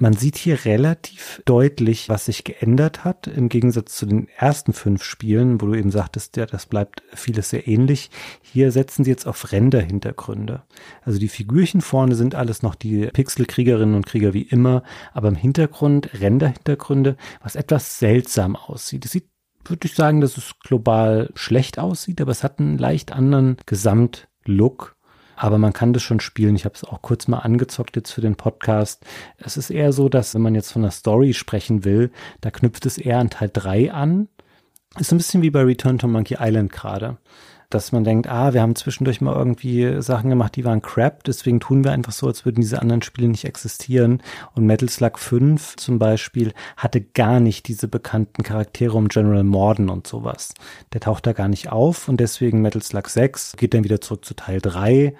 Man 0.00 0.12
sieht 0.12 0.36
hier 0.36 0.64
relativ 0.64 1.42
deutlich, 1.44 2.08
was 2.08 2.26
sich 2.26 2.44
geändert 2.44 3.04
hat, 3.04 3.26
im 3.26 3.48
Gegensatz 3.48 3.96
zu 3.96 4.06
den 4.06 4.28
ersten 4.28 4.72
fünf 4.72 5.02
Spielen, 5.02 5.60
wo 5.60 5.66
du 5.66 5.74
eben 5.74 5.90
sagtest, 5.90 6.36
ja, 6.36 6.46
das 6.46 6.66
bleibt 6.66 7.02
vieles 7.12 7.50
sehr 7.50 7.66
ähnlich. 7.66 8.10
Hier 8.40 8.70
setzen 8.70 9.02
sie 9.02 9.10
jetzt 9.10 9.26
auf 9.26 9.50
Render-Hintergründe. 9.50 10.62
Also 11.02 11.18
die 11.18 11.26
Figürchen 11.26 11.80
vorne 11.80 12.14
sind 12.14 12.36
alles 12.36 12.62
noch 12.62 12.76
die 12.76 13.06
Pixelkriegerinnen 13.06 13.96
und 13.96 14.06
Krieger 14.06 14.34
wie 14.34 14.42
immer, 14.42 14.84
aber 15.14 15.26
im 15.26 15.34
Hintergrund 15.34 16.10
Render-Hintergründe, 16.20 17.16
was 17.42 17.56
etwas 17.56 17.98
seltsam 17.98 18.54
aussieht. 18.54 19.04
Es 19.04 19.10
sieht 19.10 19.26
würde 19.70 19.86
ich 19.86 19.94
sagen, 19.94 20.20
dass 20.20 20.36
es 20.36 20.54
global 20.60 21.30
schlecht 21.34 21.78
aussieht, 21.78 22.20
aber 22.20 22.30
es 22.30 22.44
hat 22.44 22.58
einen 22.58 22.78
leicht 22.78 23.12
anderen 23.12 23.56
Gesamtlook 23.66 24.96
aber 25.38 25.58
man 25.58 25.72
kann 25.72 25.92
das 25.92 26.02
schon 26.02 26.20
spielen. 26.20 26.56
Ich 26.56 26.64
habe 26.64 26.74
es 26.74 26.84
auch 26.84 27.00
kurz 27.00 27.28
mal 27.28 27.38
angezockt 27.38 27.94
jetzt 27.94 28.10
für 28.10 28.20
den 28.20 28.34
Podcast. 28.34 29.06
Es 29.38 29.56
ist 29.56 29.70
eher 29.70 29.92
so, 29.92 30.08
dass 30.08 30.34
wenn 30.34 30.42
man 30.42 30.54
jetzt 30.54 30.72
von 30.72 30.82
der 30.82 30.90
Story 30.90 31.32
sprechen 31.32 31.84
will, 31.84 32.10
da 32.40 32.50
knüpft 32.50 32.86
es 32.86 32.98
eher 32.98 33.18
an 33.18 33.30
Teil 33.30 33.50
3 33.52 33.92
an. 33.92 34.28
Ist 34.98 35.12
ein 35.12 35.18
bisschen 35.18 35.42
wie 35.42 35.50
bei 35.50 35.62
Return 35.62 35.98
to 35.98 36.08
Monkey 36.08 36.38
Island 36.40 36.72
gerade. 36.72 37.18
Dass 37.70 37.92
man 37.92 38.02
denkt, 38.02 38.26
ah, 38.28 38.54
wir 38.54 38.62
haben 38.62 38.76
zwischendurch 38.76 39.20
mal 39.20 39.34
irgendwie 39.34 40.00
Sachen 40.00 40.30
gemacht, 40.30 40.56
die 40.56 40.64
waren 40.64 40.80
crap, 40.80 41.24
deswegen 41.24 41.60
tun 41.60 41.84
wir 41.84 41.92
einfach 41.92 42.12
so, 42.12 42.26
als 42.26 42.46
würden 42.46 42.62
diese 42.62 42.80
anderen 42.80 43.02
Spiele 43.02 43.28
nicht 43.28 43.44
existieren. 43.44 44.22
Und 44.54 44.64
Metal 44.64 44.88
Slug 44.88 45.18
5 45.18 45.76
zum 45.76 45.98
Beispiel 45.98 46.54
hatte 46.78 47.02
gar 47.02 47.40
nicht 47.40 47.68
diese 47.68 47.86
bekannten 47.86 48.42
Charaktere 48.42 48.96
um 48.96 49.08
General 49.08 49.44
Morden 49.44 49.90
und 49.90 50.06
sowas. 50.06 50.54
Der 50.94 51.02
taucht 51.02 51.26
da 51.26 51.34
gar 51.34 51.48
nicht 51.48 51.70
auf 51.70 52.08
und 52.08 52.20
deswegen 52.20 52.62
Metal 52.62 52.82
Slug 52.82 53.08
6 53.08 53.56
geht 53.58 53.74
dann 53.74 53.84
wieder 53.84 54.00
zurück 54.00 54.24
zu 54.24 54.32
Teil 54.32 54.62
3. 54.62 55.14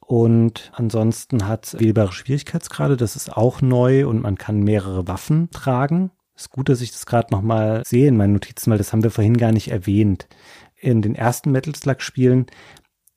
Und 0.00 0.70
ansonsten 0.74 1.48
hat 1.48 1.76
wählbare 1.80 2.12
Schwierigkeitsgrade, 2.12 2.96
das 2.96 3.16
ist 3.16 3.36
auch 3.36 3.60
neu 3.60 4.06
und 4.06 4.22
man 4.22 4.38
kann 4.38 4.60
mehrere 4.60 5.08
Waffen 5.08 5.50
tragen. 5.50 6.12
Ist 6.36 6.50
gut, 6.50 6.68
dass 6.68 6.80
ich 6.80 6.92
das 6.92 7.04
gerade 7.04 7.34
nochmal 7.34 7.82
sehe 7.84 8.06
in 8.06 8.16
meinen 8.16 8.34
Notizen, 8.34 8.70
weil 8.70 8.78
das 8.78 8.92
haben 8.92 9.02
wir 9.02 9.10
vorhin 9.10 9.36
gar 9.36 9.50
nicht 9.50 9.72
erwähnt 9.72 10.28
in 10.80 11.02
den 11.02 11.14
ersten 11.14 11.50
Metal 11.50 11.74
Slug 11.74 12.00
Spielen, 12.00 12.46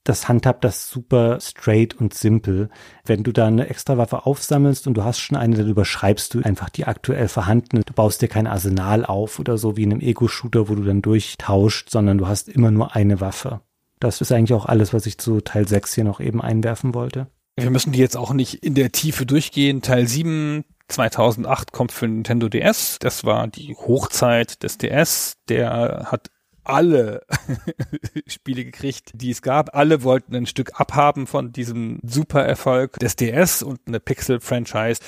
das 0.03 0.27
handhabt 0.27 0.63
das 0.63 0.89
super 0.89 1.39
straight 1.39 1.93
und 1.93 2.13
simpel. 2.15 2.69
Wenn 3.05 3.23
du 3.23 3.31
da 3.31 3.45
eine 3.47 3.69
extra 3.69 3.97
Waffe 3.97 4.25
aufsammelst 4.25 4.88
und 4.88 4.95
du 4.95 5.03
hast 5.03 5.19
schon 5.19 5.38
eine, 5.38 5.55
dann 5.55 5.69
überschreibst 5.69 6.33
du 6.33 6.41
einfach 6.41 6.69
die 6.69 6.85
aktuell 6.85 7.27
vorhandene. 7.27 7.83
Du 7.83 7.93
baust 7.93 8.21
dir 8.21 8.27
kein 8.27 8.47
Arsenal 8.47 9.05
auf 9.05 9.38
oder 9.38 9.59
so 9.59 9.77
wie 9.77 9.83
in 9.83 9.91
einem 9.91 10.01
Ego-Shooter, 10.01 10.69
wo 10.69 10.75
du 10.75 10.83
dann 10.83 11.03
durchtauscht, 11.03 11.91
sondern 11.91 12.17
du 12.17 12.27
hast 12.27 12.49
immer 12.49 12.71
nur 12.71 12.95
eine 12.95 13.21
Waffe. 13.21 13.61
Das 13.99 14.21
ist 14.21 14.31
eigentlich 14.31 14.53
auch 14.53 14.65
alles, 14.65 14.93
was 14.93 15.05
ich 15.05 15.19
zu 15.19 15.41
Teil 15.41 15.67
6 15.67 15.93
hier 15.93 16.03
noch 16.03 16.19
eben 16.19 16.41
einwerfen 16.41 16.95
wollte. 16.95 17.27
Wir 17.55 17.69
müssen 17.69 17.91
die 17.91 17.99
jetzt 17.99 18.17
auch 18.17 18.33
nicht 18.33 18.63
in 18.63 18.73
der 18.73 18.91
Tiefe 18.91 19.27
durchgehen. 19.27 19.83
Teil 19.83 20.07
7 20.07 20.63
2008 20.88 21.71
kommt 21.71 21.91
für 21.91 22.07
Nintendo 22.07 22.49
DS. 22.49 22.97
Das 22.99 23.23
war 23.23 23.47
die 23.47 23.75
Hochzeit 23.75 24.63
des 24.63 24.79
DS. 24.79 25.38
Der 25.47 26.07
hat 26.11 26.31
alle 26.63 27.25
Spiele 28.27 28.65
gekriegt, 28.65 29.11
die 29.13 29.31
es 29.31 29.41
gab. 29.41 29.75
Alle 29.75 30.03
wollten 30.03 30.35
ein 30.35 30.45
Stück 30.45 30.79
abhaben 30.79 31.27
von 31.27 31.51
diesem 31.51 31.99
Supererfolg 32.03 32.99
des 32.99 33.15
DS 33.15 33.63
und 33.63 33.79
eine 33.88 33.99
Pixel-Franchise 33.99 35.01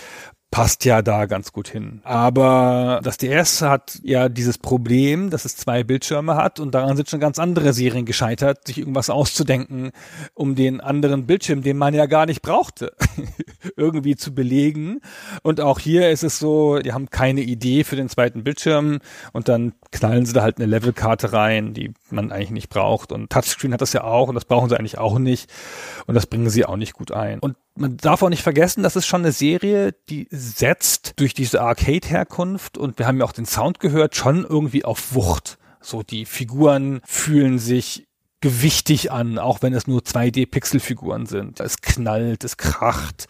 passt 0.53 0.85
ja 0.85 1.01
da 1.01 1.25
ganz 1.25 1.51
gut 1.51 1.67
hin. 1.67 1.99
Aber 2.03 3.01
das 3.03 3.17
DS 3.17 3.63
hat 3.63 3.97
ja 4.03 4.29
dieses 4.29 4.59
Problem, 4.59 5.31
dass 5.31 5.45
es 5.45 5.57
zwei 5.57 5.83
Bildschirme 5.83 6.35
hat 6.35 6.59
und 6.59 6.75
daran 6.75 6.95
sind 6.95 7.09
schon 7.09 7.19
ganz 7.19 7.39
andere 7.39 7.73
Serien 7.73 8.05
gescheitert, 8.05 8.67
sich 8.67 8.77
irgendwas 8.77 9.09
auszudenken, 9.09 9.89
um 10.35 10.53
den 10.53 10.79
anderen 10.79 11.25
Bildschirm, 11.25 11.63
den 11.63 11.79
man 11.79 11.95
ja 11.95 12.05
gar 12.05 12.27
nicht 12.27 12.43
brauchte, 12.43 12.93
irgendwie 13.77 14.15
zu 14.15 14.35
belegen. 14.35 14.99
Und 15.41 15.59
auch 15.59 15.79
hier 15.79 16.11
ist 16.11 16.23
es 16.23 16.37
so, 16.37 16.77
die 16.77 16.93
haben 16.93 17.09
keine 17.09 17.41
Idee 17.41 17.83
für 17.83 17.95
den 17.95 18.07
zweiten 18.07 18.43
Bildschirm 18.43 18.99
und 19.31 19.49
dann 19.49 19.73
knallen 19.91 20.27
sie 20.27 20.33
da 20.33 20.43
halt 20.43 20.57
eine 20.57 20.67
Levelkarte 20.67 21.33
rein, 21.33 21.73
die 21.73 21.95
man 22.11 22.31
eigentlich 22.31 22.51
nicht 22.51 22.69
braucht. 22.69 23.11
Und 23.11 23.31
Touchscreen 23.31 23.73
hat 23.73 23.81
das 23.81 23.93
ja 23.93 24.03
auch 24.03 24.27
und 24.27 24.35
das 24.35 24.45
brauchen 24.45 24.69
sie 24.69 24.77
eigentlich 24.77 24.99
auch 24.99 25.17
nicht. 25.17 25.51
Und 26.05 26.13
das 26.13 26.27
bringen 26.27 26.51
sie 26.51 26.63
auch 26.63 26.77
nicht 26.77 26.93
gut 26.93 27.11
ein. 27.11 27.39
Und 27.39 27.55
man 27.75 27.97
darf 27.97 28.21
auch 28.21 28.29
nicht 28.29 28.43
vergessen, 28.43 28.83
das 28.83 28.95
ist 28.95 29.05
schon 29.05 29.21
eine 29.21 29.31
Serie, 29.31 29.93
die 30.09 30.27
setzt 30.29 31.13
durch 31.17 31.33
diese 31.33 31.61
Arcade-Herkunft 31.61 32.77
und 32.77 32.99
wir 32.99 33.07
haben 33.07 33.19
ja 33.19 33.25
auch 33.25 33.31
den 33.31 33.45
Sound 33.45 33.79
gehört, 33.79 34.15
schon 34.15 34.45
irgendwie 34.45 34.85
auf 34.85 35.15
Wucht. 35.15 35.57
So, 35.81 36.03
die 36.03 36.25
Figuren 36.25 37.01
fühlen 37.05 37.59
sich 37.59 38.07
gewichtig 38.43 39.09
an, 39.09 39.39
auch 39.39 39.61
wenn 39.61 39.73
es 39.73 39.87
nur 39.87 40.01
2D-Pixelfiguren 40.01 41.25
sind. 41.25 41.61
Es 41.61 41.79
knallt, 41.79 42.43
es 42.43 42.57
kracht. 42.57 43.27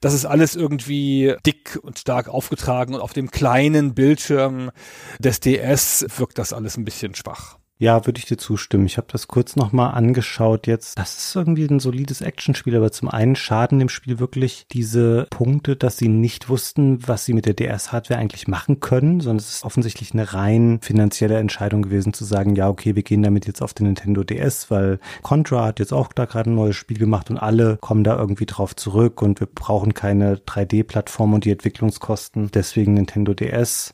Das 0.00 0.14
ist 0.14 0.24
alles 0.24 0.54
irgendwie 0.54 1.34
dick 1.44 1.80
und 1.82 1.98
stark 1.98 2.28
aufgetragen 2.28 2.94
und 2.94 3.00
auf 3.00 3.12
dem 3.12 3.32
kleinen 3.32 3.94
Bildschirm 3.94 4.70
des 5.18 5.40
DS 5.40 6.06
wirkt 6.16 6.38
das 6.38 6.52
alles 6.52 6.76
ein 6.76 6.84
bisschen 6.84 7.16
schwach. 7.16 7.58
Ja, 7.82 8.06
würde 8.06 8.20
ich 8.20 8.26
dir 8.26 8.36
zustimmen. 8.36 8.86
Ich 8.86 8.96
habe 8.96 9.08
das 9.10 9.26
kurz 9.26 9.56
nochmal 9.56 9.94
angeschaut 9.94 10.68
jetzt. 10.68 10.96
Das 10.96 11.18
ist 11.18 11.34
irgendwie 11.34 11.66
ein 11.66 11.80
solides 11.80 12.20
Actionspiel, 12.20 12.76
aber 12.76 12.92
zum 12.92 13.08
einen 13.08 13.34
schaden 13.34 13.80
dem 13.80 13.88
Spiel 13.88 14.20
wirklich 14.20 14.66
diese 14.70 15.26
Punkte, 15.30 15.74
dass 15.74 15.96
sie 15.96 16.06
nicht 16.06 16.48
wussten, 16.48 17.00
was 17.08 17.24
sie 17.24 17.32
mit 17.32 17.44
der 17.44 17.54
DS-Hardware 17.54 18.20
eigentlich 18.20 18.46
machen 18.46 18.78
können, 18.78 19.18
sondern 19.18 19.38
es 19.38 19.48
ist 19.48 19.64
offensichtlich 19.64 20.12
eine 20.12 20.32
rein 20.32 20.78
finanzielle 20.80 21.38
Entscheidung 21.38 21.82
gewesen 21.82 22.12
zu 22.12 22.24
sagen, 22.24 22.54
ja, 22.54 22.68
okay, 22.68 22.94
wir 22.94 23.02
gehen 23.02 23.24
damit 23.24 23.48
jetzt 23.48 23.62
auf 23.62 23.74
den 23.74 23.86
Nintendo 23.86 24.22
DS, 24.22 24.70
weil 24.70 25.00
Contra 25.22 25.64
hat 25.64 25.80
jetzt 25.80 25.92
auch 25.92 26.12
da 26.12 26.26
gerade 26.26 26.50
ein 26.50 26.54
neues 26.54 26.76
Spiel 26.76 26.98
gemacht 26.98 27.30
und 27.30 27.38
alle 27.38 27.78
kommen 27.78 28.04
da 28.04 28.16
irgendwie 28.16 28.46
drauf 28.46 28.76
zurück 28.76 29.22
und 29.22 29.40
wir 29.40 29.48
brauchen 29.48 29.92
keine 29.92 30.36
3D-Plattform 30.36 31.34
und 31.34 31.44
die 31.44 31.50
Entwicklungskosten, 31.50 32.52
deswegen 32.54 32.94
Nintendo 32.94 33.34
DS. 33.34 33.92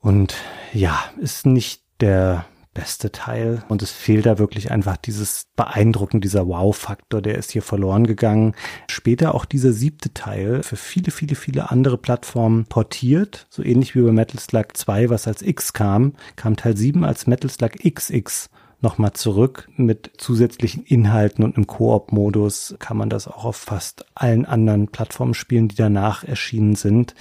Und 0.00 0.34
ja, 0.72 0.98
ist 1.20 1.46
nicht 1.46 1.84
der 2.00 2.44
beste 2.74 3.12
Teil. 3.12 3.62
Und 3.68 3.82
es 3.82 3.90
fehlt 3.90 4.26
da 4.26 4.38
wirklich 4.38 4.70
einfach 4.70 4.96
dieses 4.96 5.46
Beeindrucken, 5.56 6.20
dieser 6.20 6.46
Wow-Faktor, 6.46 7.22
der 7.22 7.36
ist 7.36 7.52
hier 7.52 7.62
verloren 7.62 8.06
gegangen. 8.06 8.54
Später 8.88 9.34
auch 9.34 9.44
dieser 9.44 9.72
siebte 9.72 10.12
Teil 10.14 10.62
für 10.62 10.76
viele, 10.76 11.10
viele, 11.10 11.34
viele 11.34 11.70
andere 11.70 11.98
Plattformen 11.98 12.64
portiert. 12.66 13.46
So 13.50 13.62
ähnlich 13.62 13.94
wie 13.94 14.02
bei 14.02 14.12
Metal 14.12 14.40
Slug 14.40 14.68
2, 14.74 15.10
was 15.10 15.26
als 15.26 15.42
X 15.42 15.72
kam, 15.72 16.14
kam 16.36 16.56
Teil 16.56 16.76
7 16.76 17.04
als 17.04 17.26
Metal 17.26 17.50
Slug 17.50 17.72
XX 17.82 18.50
nochmal 18.82 19.12
zurück 19.12 19.68
mit 19.76 20.10
zusätzlichen 20.18 20.82
Inhalten 20.82 21.44
und 21.44 21.56
im 21.56 21.66
Koop-Modus 21.66 22.74
kann 22.80 22.96
man 22.96 23.08
das 23.08 23.28
auch 23.28 23.44
auf 23.44 23.56
fast 23.56 24.04
allen 24.14 24.44
anderen 24.44 24.88
Plattformen 24.88 25.34
spielen, 25.34 25.68
die 25.68 25.76
danach 25.76 26.24
erschienen 26.24 26.74
sind. 26.74 27.14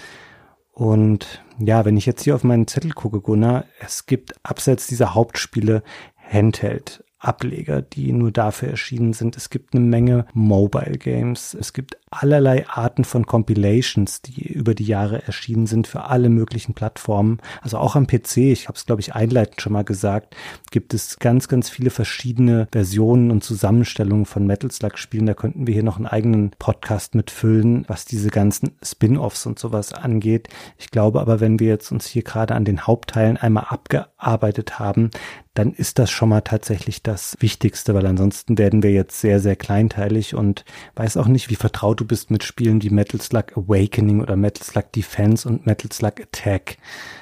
Und 0.72 1.44
ja, 1.60 1.86
wenn 1.86 1.98
ich 1.98 2.06
jetzt 2.06 2.24
hier 2.24 2.36
auf 2.36 2.44
meinen 2.44 2.68
Zettel 2.68 2.92
gucke, 2.92 3.22
Gunnar, 3.22 3.66
es 3.80 4.06
gibt 4.06 4.34
abseits 4.44 4.88
dieser 4.88 5.14
Hauptspiele 5.14 5.84
Handheld. 6.16 7.04
Ableger, 7.22 7.84
die 7.84 8.14
nur 8.14 8.32
dafür 8.32 8.70
erschienen 8.70 9.14
sind. 9.14 9.38
Es 9.38 9.52
gibt 9.52 9.76
eine 9.76 9.86
Menge 9.86 10.26
Mobile 10.34 10.98
Games. 10.98 11.54
Es 11.54 11.72
gibt 11.72 11.98
allerlei 12.12 12.68
Arten 12.68 13.06
von 13.06 13.26
Compilations, 13.26 14.22
die 14.22 14.52
über 14.52 14.76
die 14.76 14.86
Jahre 14.86 15.24
erschienen 15.24 15.66
sind 15.66 15.88
für 15.88 16.04
alle 16.04 16.30
möglichen 16.30 16.74
Plattformen. 16.74 17.40
Also 17.62 17.78
auch 17.78 17.96
am 17.96 18.06
PC, 18.06 18.38
ich 18.38 18.68
habe 18.68 18.78
es 18.78 18.86
glaube 18.86 19.00
ich 19.00 19.16
einleitend 19.16 19.62
schon 19.62 19.72
mal 19.72 19.86
gesagt, 19.86 20.36
gibt 20.72 20.94
es 20.94 21.20
ganz, 21.20 21.48
ganz 21.48 21.70
viele 21.70 21.90
verschiedene 21.90 22.68
Versionen 22.72 23.32
und 23.32 23.44
Zusammenstellungen 23.44 24.26
von 24.26 24.46
Metal 24.46 24.70
Slug 24.70 24.98
Spielen. 24.98 25.26
Da 25.26 25.34
könnten 25.34 25.68
wir 25.68 25.74
hier 25.74 25.84
noch 25.84 25.98
einen 25.98 26.06
eigenen 26.06 26.52
Podcast 26.60 27.16
mitfüllen, 27.16 27.86
was 27.88 28.04
diese 28.04 28.30
ganzen 28.30 28.72
Spin-offs 28.84 29.46
und 29.46 29.58
sowas 29.58 29.94
angeht. 29.94 30.50
Ich 30.78 30.92
glaube 30.92 31.22
aber, 31.22 31.40
wenn 31.40 31.60
wir 31.60 31.68
jetzt 31.68 31.92
uns 31.94 32.06
hier 32.06 32.24
gerade 32.24 32.56
an 32.56 32.66
den 32.66 32.86
Hauptteilen 32.86 33.38
einmal 33.38 33.68
abgearbeitet 33.70 34.80
haben, 34.80 35.12
dann 35.54 35.74
ist 35.74 36.00
das 36.00 36.10
schon 36.10 36.30
mal 36.30 36.42
tatsächlich 36.42 37.04
das 37.04 37.36
Wichtigste, 37.40 37.94
weil 37.94 38.06
ansonsten 38.06 38.58
werden 38.58 38.84
wir 38.84 38.92
jetzt 38.92 39.20
sehr, 39.20 39.40
sehr 39.40 39.58
kleinteilig 39.58 40.34
und 40.34 40.64
weiß 40.96 41.18
auch 41.18 41.28
nicht, 41.28 41.50
wie 41.50 41.56
vertraut 41.56 42.01
du 42.02 42.06
bist 42.06 42.32
mit 42.32 42.44
Spielen 42.44 42.82
wie 42.82 42.90
Metal 42.90 43.22
Slug 43.22 43.56
Awakening 43.56 44.22
oder 44.22 44.36
Metal 44.36 44.64
Slug 44.64 44.92
Defense 44.96 45.48
und 45.48 45.66
Metal 45.66 45.92
Slug 45.92 46.20
Attack 46.20 46.78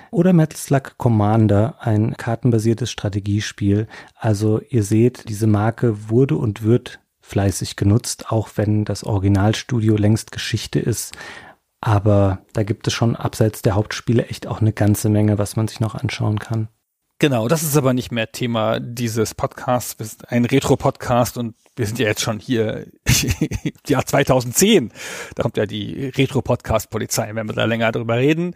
oder 0.10 0.34
Metal 0.34 0.57
Slug 0.57 0.97
Commander, 0.97 1.76
ein 1.80 2.15
kartenbasiertes 2.15 2.89
Strategiespiel. 2.89 3.88
Also 4.15 4.61
ihr 4.69 4.84
seht, 4.84 5.27
diese 5.27 5.47
Marke 5.47 6.10
wurde 6.10 6.38
und 6.38 6.64
wird 6.64 6.99
fleißig 7.19 7.76
genutzt, 7.76 8.31
auch 8.31 8.49
wenn 8.56 8.85
das 8.85 9.03
Originalstudio 9.03 9.97
längst 9.97 10.31
Geschichte 10.31 10.80
ist. 10.80 11.15
Aber 11.81 12.39
da 12.53 12.64
gibt 12.64 12.88
es 12.88 12.93
schon 12.93 13.15
abseits 13.15 13.61
der 13.61 13.76
Hauptspiele 13.76 14.26
echt 14.27 14.47
auch 14.47 14.61
eine 14.61 14.73
ganze 14.73 15.10
Menge, 15.10 15.38
was 15.38 15.56
man 15.56 15.68
sich 15.68 15.80
noch 15.80 15.95
anschauen 15.95 16.39
kann. 16.39 16.69
Genau, 17.22 17.50
das 17.50 17.64
ist 17.64 17.76
aber 17.76 17.94
nicht 17.94 18.14
mehr 18.14 18.32
Thema 18.32 18.80
dieses 18.80 19.36
Podcasts. 19.36 20.00
Wir 20.00 20.06
sind 20.06 20.32
ein 20.32 20.46
Retro-Podcast 20.46 21.38
und 21.38 21.54
wir 21.76 21.86
sind 21.86 22.00
ja 22.00 22.08
jetzt 22.08 22.22
schon 22.22 22.40
hier 22.40 22.88
Jahr 23.88 24.06
2010. 24.06 24.94
Da 25.36 25.44
kommt 25.44 25.58
ja 25.58 25.66
die 25.66 26.14
Retro-Podcast-Polizei, 26.16 27.36
wenn 27.36 27.46
wir 27.46 27.54
da 27.54 27.66
länger 27.66 27.91
drüber 27.91 28.16
reden. 28.16 28.54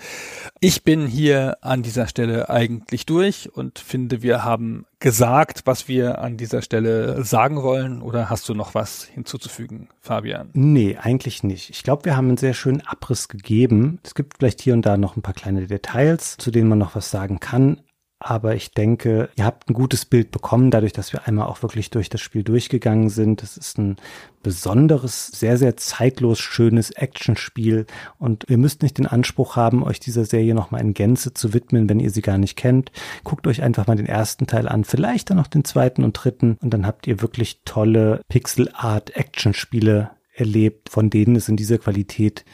Ich 0.61 0.85
bin 0.85 1.07
hier 1.07 1.57
an 1.59 1.83
dieser 1.83 2.07
Stelle 2.07 2.49
eigentlich 2.49 3.05
durch 3.05 3.49
und 3.53 3.79
finde, 3.79 4.21
wir 4.21 4.45
haben 4.45 4.85
gesagt, 4.99 5.63
was 5.65 5.89
wir 5.89 6.19
an 6.19 6.37
dieser 6.37 6.61
Stelle 6.61 7.25
sagen 7.25 7.63
wollen. 7.63 8.01
Oder 8.01 8.29
hast 8.29 8.47
du 8.47 8.53
noch 8.53 8.75
was 8.75 9.03
hinzuzufügen, 9.03 9.89
Fabian? 9.99 10.51
Nee, 10.53 10.95
eigentlich 10.95 11.43
nicht. 11.43 11.69
Ich 11.69 11.83
glaube, 11.83 12.05
wir 12.05 12.15
haben 12.15 12.29
einen 12.29 12.37
sehr 12.37 12.53
schönen 12.53 12.79
Abriss 12.79 13.27
gegeben. 13.27 13.99
Es 14.03 14.15
gibt 14.15 14.37
vielleicht 14.37 14.61
hier 14.61 14.73
und 14.73 14.85
da 14.85 14.95
noch 14.95 15.17
ein 15.17 15.21
paar 15.21 15.33
kleine 15.33 15.67
Details, 15.67 16.37
zu 16.37 16.49
denen 16.49 16.69
man 16.69 16.79
noch 16.79 16.95
was 16.95 17.11
sagen 17.11 17.41
kann. 17.41 17.81
Aber 18.25 18.55
ich 18.55 18.71
denke, 18.71 19.29
ihr 19.35 19.43
habt 19.43 19.69
ein 19.69 19.73
gutes 19.73 20.05
Bild 20.05 20.31
bekommen, 20.31 20.71
dadurch, 20.71 20.93
dass 20.93 21.11
wir 21.11 21.27
einmal 21.27 21.47
auch 21.47 21.61
wirklich 21.61 21.89
durch 21.89 22.09
das 22.09 22.21
Spiel 22.21 22.41
durchgegangen 22.43 23.09
sind. 23.09 23.43
Es 23.43 23.57
ist 23.57 23.77
ein 23.77 23.97
besonderes, 24.41 25.27
sehr, 25.27 25.57
sehr 25.57 25.75
zeitlos 25.75 26.39
schönes 26.39 26.91
Actionspiel. 26.91 27.85
Und 28.19 28.45
ihr 28.47 28.57
müsst 28.57 28.81
nicht 28.81 28.97
den 28.97 29.07
Anspruch 29.07 29.57
haben, 29.57 29.83
euch 29.83 29.99
dieser 29.99 30.23
Serie 30.23 30.55
nochmal 30.55 30.79
in 30.79 30.93
Gänze 30.93 31.33
zu 31.33 31.53
widmen, 31.53 31.89
wenn 31.89 31.99
ihr 31.99 32.11
sie 32.11 32.21
gar 32.21 32.37
nicht 32.37 32.55
kennt. 32.55 32.93
Guckt 33.25 33.45
euch 33.45 33.61
einfach 33.61 33.87
mal 33.87 33.97
den 33.97 34.05
ersten 34.05 34.47
Teil 34.47 34.69
an, 34.69 34.85
vielleicht 34.85 35.29
dann 35.29 35.35
noch 35.35 35.47
den 35.47 35.65
zweiten 35.65 36.05
und 36.05 36.13
dritten. 36.13 36.57
Und 36.61 36.73
dann 36.73 36.87
habt 36.87 37.07
ihr 37.07 37.21
wirklich 37.21 37.59
tolle 37.65 38.21
Pixel-Art-Actionspiele 38.29 40.11
erlebt, 40.33 40.87
von 40.87 41.09
denen 41.09 41.35
es 41.35 41.49
in 41.49 41.57
dieser 41.57 41.77
Qualität 41.77 42.45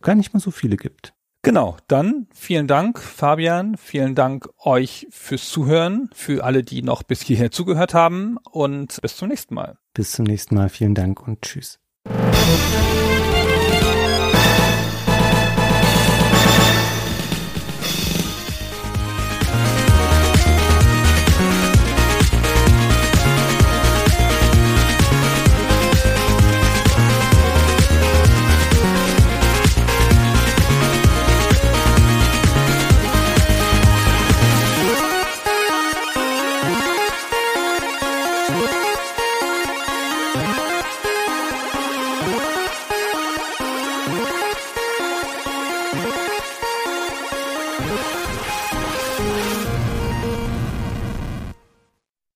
gar 0.00 0.14
nicht 0.14 0.32
mal 0.32 0.40
so 0.40 0.50
viele 0.50 0.78
gibt. 0.78 1.12
Genau, 1.48 1.78
dann 1.86 2.26
vielen 2.34 2.66
Dank, 2.66 2.98
Fabian. 2.98 3.78
Vielen 3.78 4.14
Dank 4.14 4.50
euch 4.58 5.06
fürs 5.08 5.48
Zuhören, 5.48 6.10
für 6.12 6.44
alle, 6.44 6.62
die 6.62 6.82
noch 6.82 7.02
bis 7.02 7.22
hierher 7.22 7.50
zugehört 7.50 7.94
haben 7.94 8.36
und 8.50 9.00
bis 9.00 9.16
zum 9.16 9.28
nächsten 9.28 9.54
Mal. 9.54 9.78
Bis 9.94 10.12
zum 10.12 10.26
nächsten 10.26 10.56
Mal. 10.56 10.68
Vielen 10.68 10.94
Dank 10.94 11.26
und 11.26 11.40
tschüss. 11.40 11.80